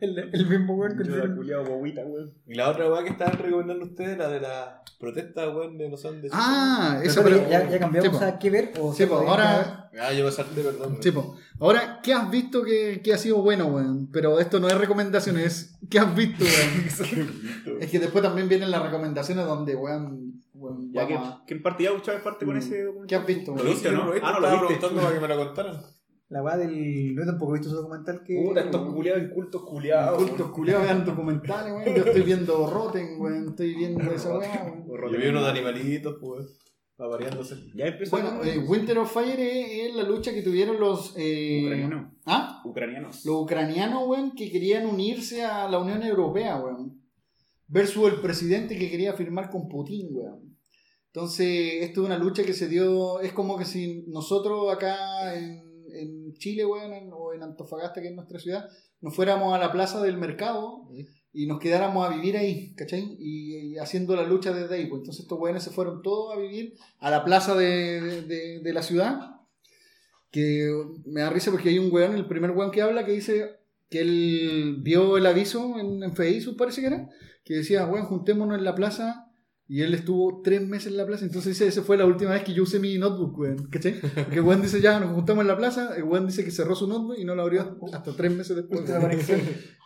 el. 0.00 0.18
El, 0.32 0.46
mismo 0.48 0.74
weón 0.76 0.96
que 0.96 1.04
Yoda 1.04 1.20
tiene. 1.22 1.36
culiao, 1.36 1.64
bobita, 1.64 2.02
weón. 2.04 2.32
Y 2.46 2.54
la 2.54 2.68
otra 2.70 2.90
weá 2.90 3.02
que 3.04 3.10
estaban 3.10 3.38
recomendando 3.38 3.84
ustedes, 3.84 4.16
la 4.18 4.28
de 4.28 4.40
la 4.40 4.82
protesta, 4.98 5.48
weón, 5.50 5.78
de 5.78 5.88
no 5.88 5.96
sé 5.96 6.08
dónde. 6.08 6.28
Ah, 6.32 6.96
Pero 6.98 7.10
eso, 7.10 7.20
espérate, 7.20 7.42
pero. 7.48 7.50
ya, 7.64 7.70
ya 7.70 7.78
cambiamos 7.78 8.10
Sí, 8.18 8.18
po. 8.18 8.24
a 8.30 8.38
qué 8.38 8.50
ver. 8.50 8.72
O 8.80 8.92
Sí, 8.94 9.06
pues 9.06 9.20
ahora. 9.28 9.90
Ah, 10.00 10.12
yo 10.12 10.24
me 10.24 10.30
salté, 10.30 10.62
perdón. 10.62 10.90
weón. 10.92 11.02
Sí, 11.02 11.10
po. 11.10 11.36
Ahora, 11.60 12.00
¿qué 12.02 12.12
has 12.14 12.30
visto 12.30 12.62
que, 12.62 13.00
que 13.02 13.12
ha 13.12 13.18
sido 13.18 13.42
bueno, 13.42 13.66
weón? 13.66 14.08
Pero 14.12 14.38
esto 14.38 14.60
no 14.60 14.68
es 14.68 14.78
recomendaciones, 14.78 15.44
es 15.46 15.78
¿qué 15.90 15.98
has 15.98 16.14
visto, 16.14 16.44
weón? 16.44 17.78
es 17.80 17.90
que 17.90 17.98
después 17.98 18.22
también 18.22 18.48
vienen 18.48 18.70
las 18.70 18.82
recomendaciones 18.82 19.44
donde, 19.46 19.74
weón, 19.74 20.40
weón 20.54 20.92
Ya 20.92 21.06
que, 21.06 21.14
a- 21.14 21.42
que 21.46 21.54
en 21.54 21.62
parte 21.62 21.84
ya 21.84 21.90
Chávez 22.02 22.22
parte 22.22 22.44
con 22.46 22.54
Mm. 22.54 22.58
ese 22.58 22.86
¿Qué 23.08 23.16
has 23.16 23.26
visto, 23.26 23.50
Lo 23.52 23.56
weón? 23.62 23.68
viste, 23.70 23.90
¿no? 23.90 23.98
¿no? 23.98 24.04
Lo 24.06 24.12
viste, 24.12 24.26
Ah, 24.28 24.32
no, 24.34 24.40
lo 24.40 24.46
estaba 24.46 24.66
preguntando 24.66 25.00
para 25.02 25.14
que 25.14 25.20
me 25.20 25.28
lo 25.28 25.36
contaran. 25.46 25.80
La 26.30 26.42
weá 26.42 26.56
del. 26.58 27.14
No 27.14 27.24
tampoco 27.24 27.54
he 27.54 27.58
visto 27.58 27.70
su 27.70 27.76
documental 27.76 28.22
que. 28.22 28.42
Puta, 28.46 28.60
estos 28.60 28.94
culiados 28.94 29.22
incultos 29.22 29.62
culiados. 29.62 30.22
Cultos 30.22 30.50
culiados 30.50 30.84
vean 30.84 31.04
documentales, 31.04 31.72
weón. 31.72 31.96
Yo 31.96 32.04
estoy 32.04 32.22
viendo 32.22 32.70
Rotten, 32.70 33.20
weón. 33.20 33.48
Estoy 33.48 33.74
viendo 33.74 34.10
esa 34.12 34.36
weá, 34.38 34.64
weón. 34.86 35.12
Yo 35.12 35.18
vi 35.18 35.28
unos 35.28 35.42
de 35.44 35.50
animalitos, 35.50 36.16
pues, 36.20 36.58
va 37.00 37.06
variándose. 37.06 37.54
Ya 37.74 37.86
empezó. 37.86 38.10
Bueno, 38.10 38.44
eh, 38.44 38.58
Winter 38.58 38.98
of 38.98 39.10
Fire 39.10 39.40
es, 39.40 39.88
es 39.88 39.94
la 39.96 40.02
lucha 40.02 40.34
que 40.34 40.42
tuvieron 40.42 40.78
los. 40.78 41.14
eh, 41.16 41.62
Ucranianos. 41.64 42.12
¿Ah? 42.26 42.62
Ucranianos. 42.66 43.24
Los 43.24 43.36
ucranianos, 43.36 44.06
weón, 44.06 44.34
que 44.34 44.50
querían 44.50 44.84
unirse 44.86 45.44
a 45.44 45.66
la 45.70 45.78
Unión 45.78 46.02
Europea, 46.02 46.56
weón. 46.60 47.00
Versus 47.68 48.12
el 48.12 48.20
presidente 48.20 48.78
que 48.78 48.90
quería 48.90 49.14
firmar 49.14 49.48
con 49.50 49.66
Putin, 49.66 50.08
weón. 50.10 50.58
Entonces, 51.06 51.84
esto 51.84 52.02
es 52.02 52.06
una 52.06 52.18
lucha 52.18 52.44
que 52.44 52.52
se 52.52 52.68
dio. 52.68 53.20
Es 53.20 53.32
como 53.32 53.56
que 53.56 53.64
si 53.64 54.04
nosotros 54.08 54.70
acá 54.70 55.34
en, 55.34 55.67
en 56.00 56.34
Chile, 56.34 56.64
weón, 56.66 56.92
en- 56.92 57.10
o 57.12 57.32
en 57.34 57.42
Antofagasta, 57.42 58.00
que 58.00 58.08
es 58.08 58.14
nuestra 58.14 58.38
ciudad, 58.38 58.68
nos 59.00 59.14
fuéramos 59.14 59.54
a 59.54 59.58
la 59.58 59.70
plaza 59.72 60.02
del 60.02 60.16
mercado 60.16 60.88
y 61.32 61.46
nos 61.46 61.58
quedáramos 61.60 62.06
a 62.06 62.14
vivir 62.14 62.36
ahí, 62.36 62.74
¿cachai? 62.74 63.16
Y, 63.18 63.72
y 63.74 63.78
haciendo 63.78 64.16
la 64.16 64.24
lucha 64.24 64.52
desde 64.52 64.74
ahí. 64.74 64.86
Pues 64.86 65.00
entonces, 65.00 65.22
estos 65.22 65.38
weones 65.38 65.62
se 65.62 65.70
fueron 65.70 66.02
todos 66.02 66.34
a 66.34 66.38
vivir 66.40 66.74
a 66.98 67.10
la 67.10 67.24
plaza 67.24 67.54
de, 67.54 68.00
de- 68.00 68.22
de- 68.22 68.60
de 68.60 68.72
la 68.72 68.82
ciudad. 68.82 69.20
Que 70.30 70.68
me 71.06 71.20
da 71.22 71.30
risa 71.30 71.50
porque 71.50 71.70
hay 71.70 71.78
un 71.78 71.92
weón, 71.92 72.14
el 72.14 72.26
primer 72.26 72.50
weón 72.50 72.70
que 72.70 72.82
habla, 72.82 73.04
que 73.06 73.12
dice 73.12 73.56
que 73.88 74.00
él 74.00 74.76
vio 74.82 75.16
el 75.16 75.24
aviso 75.26 75.78
en, 75.78 76.02
en 76.02 76.14
Facebook, 76.14 76.56
parece 76.58 76.82
que 76.82 76.86
era, 76.88 77.08
que 77.44 77.54
decía, 77.54 77.86
weón, 77.86 78.04
juntémonos 78.06 78.58
en 78.58 78.64
la 78.64 78.74
plaza. 78.74 79.27
Y 79.70 79.82
él 79.82 79.92
estuvo 79.92 80.40
tres 80.42 80.66
meses 80.66 80.86
en 80.88 80.96
la 80.96 81.04
plaza. 81.06 81.26
Entonces 81.26 81.50
dice, 81.52 81.66
esa 81.68 81.82
fue 81.82 81.98
la 81.98 82.06
última 82.06 82.30
vez 82.30 82.42
que 82.42 82.54
yo 82.54 82.62
usé 82.62 82.78
mi 82.78 82.96
notebook, 82.96 83.38
weón. 83.38 83.68
¿Cachai? 83.70 84.00
Porque 84.00 84.36
el 84.36 84.40
weón 84.40 84.62
dice, 84.62 84.80
ya 84.80 84.98
nos 84.98 85.12
juntamos 85.12 85.42
en 85.42 85.48
la 85.48 85.58
plaza. 85.58 85.94
El 85.94 86.04
weón 86.04 86.26
dice 86.26 86.42
que 86.42 86.50
cerró 86.50 86.74
su 86.74 86.88
notebook 86.88 87.16
y 87.18 87.24
no 87.26 87.34
lo 87.34 87.42
abrió 87.42 87.78
hasta 87.92 88.16
tres 88.16 88.34
meses 88.34 88.56
después. 88.56 88.80
Conexión. 88.90 89.40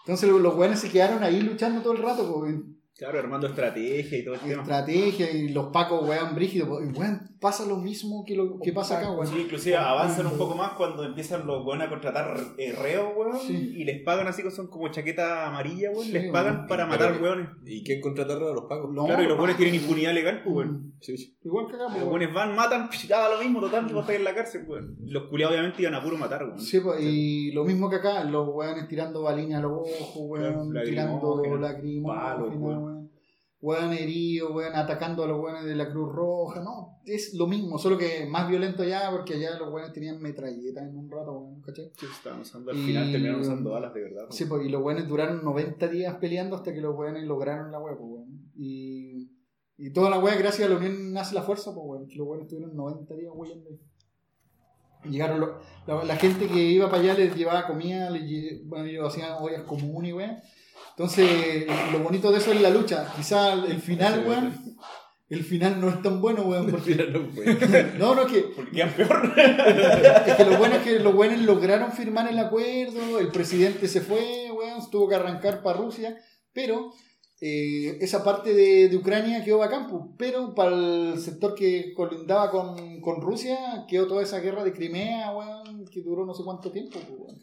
Entonces 0.07 0.29
los 0.31 0.55
weones 0.55 0.79
se 0.79 0.89
quedaron 0.89 1.23
ahí 1.25 1.41
luchando 1.41 1.83
todo 1.83 1.95
el 1.95 2.03
rato, 2.03 2.23
pues, 2.33 2.53
weón. 2.53 2.77
Claro, 2.97 3.19
armando 3.19 3.49
estrategia 3.49 4.19
y 4.19 4.25
todo 4.25 4.35
el 4.35 4.41
tema. 4.41 4.63
Estrategia 4.63 5.33
y 5.33 5.49
los 5.49 5.73
pacos, 5.73 6.09
weón, 6.09 6.35
brígidos. 6.37 6.69
pues, 6.69 6.89
Y, 6.89 6.99
weón, 6.99 7.21
pasa 7.43 7.67
lo 7.67 7.77
mismo 7.77 8.25
que 8.25 8.35
lo 8.37 8.59
que 8.61 8.73
pasa 8.73 8.99
acá, 8.99 9.11
weón. 9.11 9.27
Sí, 9.27 9.41
inclusive 9.41 9.77
avanzan 9.77 10.27
un 10.27 10.39
poco 10.39 10.55
más 10.55 10.73
cuando 10.75 11.05
empiezan 11.05 11.47
los 11.47 11.67
weones 11.67 11.89
a 11.89 11.91
contratar 11.91 12.37
eh, 12.57 12.73
reos, 12.73 13.09
weón, 13.17 13.39
Sí. 13.41 13.75
y 13.77 13.85
les 13.85 14.01
pagan 14.03 14.29
así, 14.29 14.43
que 14.43 14.51
son 14.51 14.69
como 14.69 14.89
chaqueta 14.89 15.49
amarilla, 15.49 15.91
weón, 15.91 16.05
Sí, 16.07 16.13
les 16.13 16.31
pagan 16.33 16.55
weón. 16.55 16.67
para 16.69 16.87
matar 16.87 17.21
weones. 17.21 17.49
¿Y 17.67 17.83
quién 17.85 18.01
contratará 18.01 18.51
a 18.51 18.55
los 18.55 18.65
pagos? 18.65 18.91
No, 18.95 19.05
claro, 19.07 19.23
y 19.23 19.27
los 19.27 19.37
weones 19.37 19.57
tienen 19.57 19.75
impunidad 19.75 20.15
legal, 20.15 20.41
pues, 20.45 20.55
weón. 20.57 20.95
Sí, 21.01 21.19
sí. 21.19 21.37
Igual 21.43 21.67
que 21.67 21.75
acá, 21.75 21.85
pues, 21.89 21.99
Los 21.99 22.05
weón. 22.09 22.15
weones 22.21 22.35
van, 22.35 22.55
matan, 22.55 22.89
psh, 22.91 23.09
ya 23.09 23.19
da 23.19 23.35
lo 23.35 23.43
mismo, 23.43 23.61
total, 23.61 23.87
que 23.87 23.93
vos 23.95 24.03
estás 24.03 24.17
en 24.17 24.25
la 24.25 24.35
cárcel, 24.35 24.65
weón. 24.69 24.97
Los 25.05 25.25
culiados 25.25 25.53
obviamente 25.55 25.83
iban 25.83 25.95
a 25.97 26.03
puro 26.03 26.17
matar, 26.17 26.45
weón. 26.45 26.61
Sí, 26.61 26.79
pues, 26.81 27.01
y 27.03 27.51
lo 27.53 27.65
mismo 27.65 27.91
que 27.91 27.97
acá, 27.97 28.23
los 28.25 28.49
weones 28.49 28.87
tirando 28.89 29.23
balines 29.23 29.57
a 29.59 29.61
los 29.61 29.73
ojos, 29.73 30.17
weón, 30.17 30.71
Claro, 30.71 30.87
tirando 30.89 31.43
palos, 32.05 32.51
weón. 32.57 32.92
Weón. 33.63 33.81
Weón 33.85 33.93
herido, 33.93 34.53
weón, 34.53 34.75
atacando 34.75 35.23
a 35.23 35.29
los 35.29 35.41
weones 35.41 35.65
de 35.65 35.75
la 35.77 35.89
Cruz 35.89 36.13
Roja, 36.13 36.61
no, 36.63 36.99
es 37.07 37.33
lo 37.35 37.47
mismo, 37.47 37.79
solo 37.79 37.97
que 37.97 38.27
más 38.27 38.49
violento 38.49 38.83
allá, 38.83 39.09
porque 39.13 39.35
allá 39.35 39.57
los 39.57 39.73
weones 39.73 39.93
tenían 39.93 40.21
metralletas 40.21 40.83
en 40.85 40.97
un 40.97 41.09
rato, 41.11 41.33
weón, 41.33 41.61
¿cachai? 41.63 41.91
Sí, 41.97 42.07
estaban 42.13 42.41
usando, 42.41 42.73
al 42.73 42.77
Y- 42.79 42.83
final 42.87 43.11
terminaron 43.13 43.41
usando 43.41 43.71
balas 43.71 43.95
de 43.95 44.03
verdad. 44.03 44.27
Sí, 44.31 44.47
pues, 44.47 44.67
y 44.67 44.69
los 44.69 44.83
weones 44.83 45.07
duraron 45.07 45.45
90 45.45 45.87
días 45.89 46.17
peleando 46.17 46.57
hasta 46.57 46.75
que 46.75 46.81
los 46.81 46.97
weones 46.97 47.23
lograron 47.25 47.71
la 47.71 47.81
pues, 47.81 47.97
weón. 48.01 48.51
Y, 48.57 49.31
y 49.79 49.91
toda 49.93 50.11
la 50.11 50.19
wea, 50.19 50.35
gracias 50.37 50.67
a 50.69 50.71
la 50.73 50.77
unión 50.79 51.13
nace 51.13 51.35
la 51.35 51.43
fuerza, 51.43 51.73
pues, 51.73 51.85
weón. 51.87 52.09
que 52.09 52.17
Los 52.17 52.27
weones 52.27 52.47
estuvieron 52.47 52.75
90 52.77 53.15
días 53.15 53.33
weyando 53.35 53.69
ahí. 53.71 53.81
Llegaron 55.11 55.41
los- 55.41 55.51
la, 55.87 56.05
la 56.05 56.17
gente 56.17 56.47
que 56.47 56.61
iba 56.63 56.89
para 56.89 57.03
allá 57.03 57.15
les 57.15 57.35
llevaba 57.35 57.67
comida, 57.67 58.09
les 58.11 58.65
bueno, 58.67 58.85
ellos 58.87 59.09
hacían 59.09 59.33
ollas 59.41 59.63
comunes 59.63 60.11
y 60.11 60.13
weón. 60.15 60.37
Entonces, 60.97 61.67
lo 61.93 62.01
bonito 62.01 62.31
de 62.31 62.39
eso 62.39 62.53
es 62.53 62.61
la 62.61 62.71
lucha. 62.71 63.13
Quizá 63.17 63.55
el 63.55 63.81
final, 63.81 64.25
weón, 64.27 64.77
el 65.29 65.45
final 65.45 65.81
no 65.81 65.89
es 65.89 66.03
tan 66.03 66.21
bueno, 66.21 66.43
weón. 66.43 66.71
Porque, 66.71 66.95
no, 66.95 67.21
no, 67.99 68.15
no, 68.15 68.23
es 68.23 68.33
que 68.33 68.41
Porque 68.55 68.73
quedan 68.73 68.93
peor. 68.93 69.33
es 70.27 70.35
que 70.35 70.45
lo 70.45 70.59
bueno 70.59 70.75
es 70.77 70.83
que 70.83 70.99
los 70.99 71.15
buenos 71.15 71.41
lograron 71.41 71.93
firmar 71.93 72.31
el 72.31 72.39
acuerdo, 72.39 73.19
el 73.19 73.29
presidente 73.29 73.89
se 73.89 74.03
fue, 74.03 74.51
weón, 74.53 74.91
tuvo 74.91 75.09
que 75.09 75.15
arrancar 75.15 75.63
para 75.63 75.79
Rusia, 75.79 76.17
pero 76.53 76.93
eh, 77.41 77.97
esa 78.03 78.23
parte 78.23 78.53
de, 78.53 78.89
de 78.89 78.97
Ucrania 78.97 79.43
quedó 79.43 79.59
bacán, 79.59 79.89
pero 80.19 80.55
para 80.55 80.77
el 80.77 81.19
sector 81.19 81.55
que 81.55 81.95
colindaba 81.95 82.51
con, 82.51 83.01
con 83.01 83.23
Rusia 83.23 83.87
quedó 83.89 84.07
toda 84.07 84.23
esa 84.23 84.41
guerra 84.41 84.63
de 84.63 84.73
Crimea, 84.73 85.35
weón, 85.35 85.87
que 85.87 86.03
duró 86.03 86.27
no 86.27 86.35
sé 86.35 86.45
cuánto 86.45 86.71
tiempo, 86.71 86.99
weón. 87.09 87.41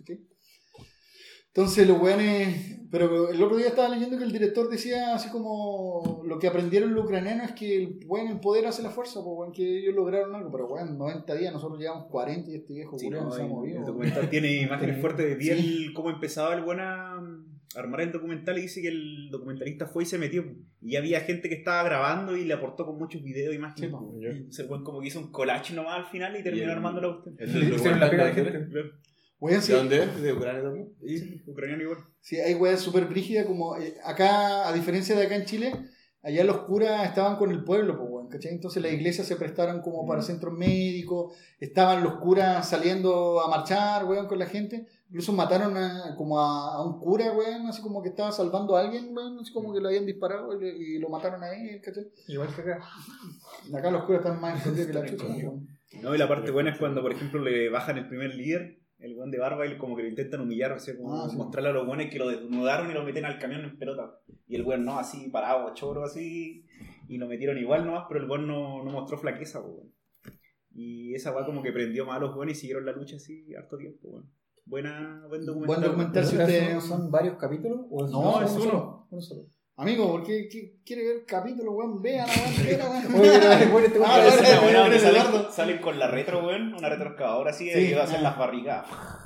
Entonces 1.60 1.86
los 1.90 2.02
weones, 2.02 2.78
pero 2.90 3.30
el 3.32 3.44
otro 3.44 3.58
día 3.58 3.68
estaba 3.68 3.90
leyendo 3.90 4.18
que 4.18 4.24
el 4.24 4.32
director 4.32 4.70
decía 4.70 5.14
así 5.14 5.30
como 5.30 6.22
lo 6.26 6.40
que 6.40 6.48
aprendieron 6.48 6.94
los 6.96 7.04
ucranianos 7.04 7.48
es 7.50 7.52
que 7.52 7.76
el, 7.84 8.00
bueno, 8.08 8.32
el 8.32 8.40
poder 8.40 8.66
hace 8.66 8.82
la 8.82 8.92
fuerza, 8.92 9.20
pues 9.22 9.36
weón, 9.38 9.52
que 9.52 9.80
ellos 9.80 9.94
lograron 9.94 10.34
algo, 10.34 10.50
pero 10.52 10.68
weón, 10.68 10.98
90 10.98 11.36
días, 11.36 11.52
nosotros 11.52 11.78
llevamos 11.78 12.06
40 12.10 12.50
y 12.50 12.56
este 12.56 12.74
viejo 12.76 12.98
Sí, 12.98 13.10
no, 13.10 13.24
no 13.26 13.32
se 13.32 13.42
ha 13.42 13.44
el- 13.46 13.50
movido. 13.52 13.80
el 13.80 13.86
documental 13.86 14.30
tiene 14.30 14.54
imágenes 14.62 14.96
Sí. 14.96 15.02
fuertes. 15.02 15.26
De 15.26 15.36
vi 15.36 15.50
el- 15.50 15.94
cómo 15.94 16.10
empezaba 16.12 16.54
el 16.56 16.64
buen 16.64 16.80
a 16.80 17.20
armar 17.76 18.02
el 18.02 18.12
documental 18.14 18.58
y 18.58 18.62
dice 18.62 18.82
que 18.82 18.88
el 18.88 19.30
documentalista 19.30 19.86
fue 19.86 20.04
y 20.04 20.06
se 20.06 20.18
metió 20.18 20.46
y 20.82 20.96
había 20.96 21.20
gente 21.22 21.50
que 21.50 21.56
estaba 21.56 21.84
grabando 21.84 22.36
y 22.38 22.46
le 22.46 22.54
aportó 22.54 22.86
con 22.86 22.98
muchos 22.98 23.22
videos 23.22 23.54
imágenes 23.54 23.92
Sí, 24.50 24.64
y 24.64 24.68
buen 24.68 24.84
como 24.84 25.02
que 25.02 25.08
hizo 25.10 25.20
un 25.20 25.30
collage 25.32 25.74
nomás 25.76 26.00
al 26.00 26.06
final 26.06 26.40
y 26.40 26.42
terminó 26.44 26.66
el- 26.68 26.72
armando 26.72 27.02
la 27.02 27.22
cuestión 27.22 27.38
Weón, 29.40 29.62
sí, 29.62 29.72
¿De 29.72 29.78
dónde? 29.78 30.06
¿De 30.06 30.34
Ucrania 30.34 30.62
también? 30.62 30.94
Sí, 31.06 31.42
ucraniano 31.48 31.84
igual 31.84 32.00
Sí, 32.20 32.40
hay 32.40 32.56
weas 32.56 32.82
súper 32.82 33.06
brígidas 33.06 33.46
como 33.46 33.78
eh, 33.78 33.96
acá, 34.04 34.68
a 34.68 34.74
diferencia 34.74 35.16
de 35.16 35.26
acá 35.26 35.36
en 35.36 35.46
Chile, 35.46 35.74
allá 36.22 36.44
los 36.44 36.60
curas 36.64 37.08
estaban 37.08 37.38
con 37.38 37.50
el 37.52 37.64
pueblo, 37.64 37.98
pues, 37.98 38.10
weón, 38.10 38.28
¿cachai? 38.28 38.52
Entonces 38.52 38.84
las 38.84 38.92
iglesias 38.92 39.26
se 39.26 39.38
prestaron 39.38 39.82
como 39.82 40.06
para 40.06 40.22
centros 40.22 40.54
médicos, 40.54 41.38
estaban 41.60 42.04
los 42.04 42.16
curas 42.16 42.68
saliendo 42.70 43.40
a 43.40 43.50
marchar, 43.50 44.04
weón, 44.06 44.28
con 44.28 44.40
la 44.40 44.46
gente. 44.46 44.88
Incluso 45.08 45.32
mataron 45.32 45.76
a, 45.78 46.16
como 46.18 46.40
a, 46.40 46.76
a 46.76 46.86
un 46.86 47.00
cura, 47.00 47.32
weón, 47.32 47.66
así 47.68 47.82
como 47.82 48.04
que 48.04 48.10
estaba 48.10 48.34
salvando 48.34 48.76
a 48.76 48.82
alguien, 48.82 49.16
weón, 49.16 49.40
así 49.40 49.54
como 49.54 49.74
que 49.74 49.80
lo 49.80 49.88
habían 49.88 50.06
disparado 50.06 50.62
y 50.62 51.00
lo 51.00 51.08
mataron 51.08 51.42
a 51.44 51.50
él, 51.54 51.80
¿cachai? 51.82 52.12
Igual 52.28 52.54
que 52.54 52.62
acá. 52.62 52.80
Acá 53.74 53.90
los 53.90 54.04
curas 54.04 54.20
están 54.20 54.42
más 54.42 54.58
escondidos 54.58 54.88
que 54.88 54.94
la 54.94 55.06
chucha, 55.06 55.26
weón. 55.26 55.68
no 56.02 56.14
y 56.14 56.18
la 56.18 56.28
parte 56.28 56.52
buena 56.52 56.72
es 56.72 56.78
cuando 56.78 57.02
por 57.02 57.14
ejemplo 57.14 57.42
le 57.42 57.70
bajan 57.70 57.98
el 57.98 58.08
primer 58.10 58.36
líder 58.36 58.79
el 59.00 59.16
buen 59.16 59.32
de 59.32 59.40
barba 59.40 59.66
y 59.66 59.78
como 59.78 59.96
que 59.96 60.04
lo 60.04 60.10
intentan 60.10 60.42
humillar, 60.42 60.76
como 60.98 61.14
Ah, 61.24 61.28
sí. 61.30 61.38
mostrarle 61.38 61.70
a 61.70 61.74
los 61.74 61.88
buenos 61.88 62.08
que 62.08 62.20
lo 62.20 62.28
desnudaron 62.30 62.90
y 62.92 62.94
lo 62.94 63.04
meten 63.04 63.26
al 63.26 63.40
camión 63.40 63.62
en 63.64 63.78
pelota. 63.78 64.20
Y 64.48 64.56
el 64.56 64.64
buen 64.64 64.84
no, 64.86 65.00
así 65.00 65.30
parado, 65.30 65.74
choro, 65.74 66.04
así, 66.04 66.66
y 67.08 67.18
lo 67.18 67.28
metieron 67.28 67.58
igual 67.58 67.86
nomás, 67.86 68.06
pero 68.08 68.20
el 68.20 68.28
buen 68.28 68.46
no, 68.48 68.84
no 68.84 68.92
mostró 68.92 69.18
flaqueza, 69.18 69.62
weón. 69.62 69.94
Y 70.74 71.14
esa 71.16 71.32
va 71.32 71.46
como 71.46 71.64
que 71.64 71.72
prendió 71.72 72.06
más 72.06 72.18
a 72.18 72.20
los 72.20 72.36
buenos 72.36 72.56
y 72.56 72.60
siguieron 72.60 72.86
la 72.86 72.92
lucha 72.92 73.16
así 73.16 73.54
harto 73.56 73.78
tiempo, 73.78 74.08
weón. 74.10 74.30
Buena, 74.66 75.26
buen 75.28 75.46
documental. 75.46 75.76
Buen 75.78 75.90
documental. 75.92 76.26
si 76.26 76.36
¿Pero 76.36 76.46
usted- 76.48 76.80
¿Son, 76.82 77.10
varios 77.12 77.38
capítulos? 77.38 77.82
¿O 77.90 78.06
es 78.06 78.12
No, 78.12 78.42
es 78.44 78.52
uno 78.52 78.62
uno. 78.62 78.72
solo? 78.72 79.08
Uno 79.10 79.22
solo. 79.22 79.42
Amigo, 79.80 80.12
¿por 80.12 80.26
qué, 80.26 80.50
qué- 80.50 80.74
quiere 80.86 81.06
ver 81.08 81.16
el 81.20 81.26
capítulo, 81.26 81.72
weón? 81.72 82.02
Vea 82.02 82.28
la 82.28 82.34
weón, 82.34 82.54
entera, 82.54 82.90
weón. 82.90 83.16
Oye, 83.22 83.40
pero 83.40 83.80
este 83.80 84.00
Ah, 84.06 85.48
salen, 85.56 85.78
con 85.78 85.98
la 85.98 86.08
retro, 86.08 86.46
weón, 86.46 86.74
una 86.74 86.90
retroexcavadora 86.90 87.52
así, 87.52 87.72
Sí, 87.72 87.80
y 87.80 87.94
va 87.94 88.02
a 88.02 88.04
hacer 88.04 88.18
ah. 88.20 88.24
las 88.24 88.38
barrigadas. 88.38 88.86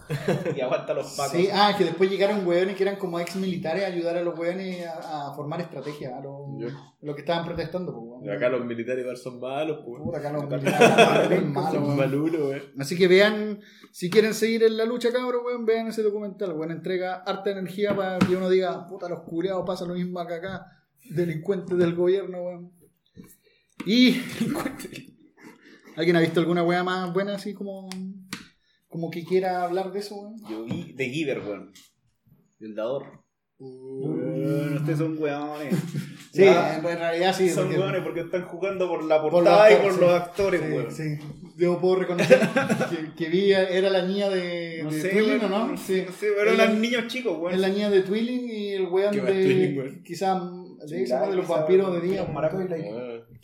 y 0.55 0.61
aguanta 0.61 0.93
los 0.93 1.15
pacos. 1.15 1.31
Sí, 1.31 1.49
ah, 1.51 1.73
que 1.77 1.85
después 1.85 2.09
llegaron 2.09 2.45
weones 2.45 2.75
que 2.75 2.83
eran 2.83 2.97
como 2.97 3.19
ex 3.19 3.35
militares 3.35 3.83
a 3.83 3.87
ayudar 3.87 4.17
a 4.17 4.21
los 4.21 4.37
weones 4.37 4.85
a, 4.85 5.29
a 5.29 5.33
formar 5.33 5.61
estrategias, 5.61 6.13
a 6.13 6.21
los, 6.21 6.73
los 7.01 7.15
que 7.15 7.21
estaban 7.21 7.45
protestando. 7.45 7.93
Pues, 7.93 8.35
Acá 8.35 8.49
los 8.49 8.65
militares 8.65 9.01
igual 9.01 9.17
son 9.17 9.39
malos, 9.39 9.79
pues. 9.85 10.01
Puta, 10.01 10.17
acá 10.19 10.31
los 10.31 10.49
militares 10.49 11.43
malos, 11.45 12.31
Son. 12.31 12.61
Así 12.79 12.97
que 12.97 13.07
vean, 13.07 13.59
si 13.91 14.09
quieren 14.09 14.33
seguir 14.33 14.63
en 14.63 14.77
la 14.77 14.85
lucha, 14.85 15.11
cabros, 15.11 15.43
weón, 15.45 15.65
vean 15.65 15.87
ese 15.87 16.03
documental. 16.03 16.53
Weón, 16.53 16.71
entrega 16.71 17.23
harta 17.25 17.51
energía 17.51 17.95
para 17.95 18.19
que 18.19 18.35
uno 18.35 18.49
diga, 18.49 18.87
puta, 18.87 19.09
los 19.09 19.21
cureados 19.21 19.65
pasa 19.65 19.85
lo 19.85 19.93
mismo 19.93 20.25
que 20.25 20.33
acá, 20.33 20.65
delincuentes 21.09 21.77
del 21.77 21.95
gobierno, 21.95 22.41
weón. 22.41 22.71
Y. 23.85 24.21
¿Alguien 25.95 26.15
ha 26.15 26.21
visto 26.21 26.39
alguna 26.39 26.63
weá 26.63 26.83
más 26.83 27.13
buena 27.13 27.35
así 27.35 27.53
como. 27.53 27.89
Como 28.93 29.09
que 29.09 29.25
quiera 29.25 29.63
hablar 29.63 29.91
de 29.91 29.99
eso, 29.99 30.15
weón? 30.15 30.35
Yo 30.47 30.63
vi 30.65 30.93
The 30.95 31.09
Giver, 31.09 31.39
weón. 31.39 31.73
El 32.59 32.75
dador. 32.75 33.23
Uh, 33.57 34.75
ustedes 34.75 34.99
son 34.99 35.17
weones. 35.17 35.73
Sí, 36.31 36.43
Ah, 36.47 36.75
en 36.77 36.83
realidad 36.83 37.33
sí. 37.35 37.49
son 37.49 37.65
porque- 37.65 37.79
weones 37.79 38.01
porque 38.03 38.19
están 38.21 38.43
jugando 38.45 38.87
por 38.87 39.03
la 39.03 39.21
Por 39.21 39.31
portada 39.31 39.71
y 39.71 39.75
por 39.81 39.97
los 39.99 40.11
actores, 40.13 40.61
Sí, 40.61 40.67
weón. 40.73 40.91
sí. 40.91 41.17
Yo 41.57 41.79
puedo 41.79 41.95
reconocer 41.97 42.39
que, 42.89 43.13
que 43.15 43.29
vi, 43.29 43.51
era 43.51 43.89
la 43.89 44.05
niña 44.05 44.29
de, 44.29 44.81
No 44.83 44.91
de 44.91 45.01
sé, 45.01 45.09
Twilling, 45.09 45.39
weón, 45.39 45.45
¿o 45.45 45.49
no? 45.49 45.67
no 45.69 45.77
Sí. 45.77 45.83
sé, 46.01 46.05
no 46.05 46.11
sé, 46.11 46.27
pero 46.37 46.51
eran 46.51 46.79
niños 46.81 47.07
chicos, 47.07 47.37
weón. 47.37 47.53
Es 47.55 47.59
la 47.61 47.69
niña 47.69 47.89
de 47.89 48.01
Twilling 48.01 48.47
y 48.49 48.69
el 48.73 48.85
weón 48.87 49.11
¿Qué 49.11 49.21
va, 49.21 49.31
de. 49.31 49.43
Twilling, 49.43 49.77
weón? 49.79 50.03
Quizás 50.03 50.41
Sí, 50.87 50.95
de, 50.95 51.05
de 51.29 51.35
los 51.35 51.47
vampiros 51.47 51.93
de 52.01 52.07
día. 52.07 52.25
maracos. 52.25 52.63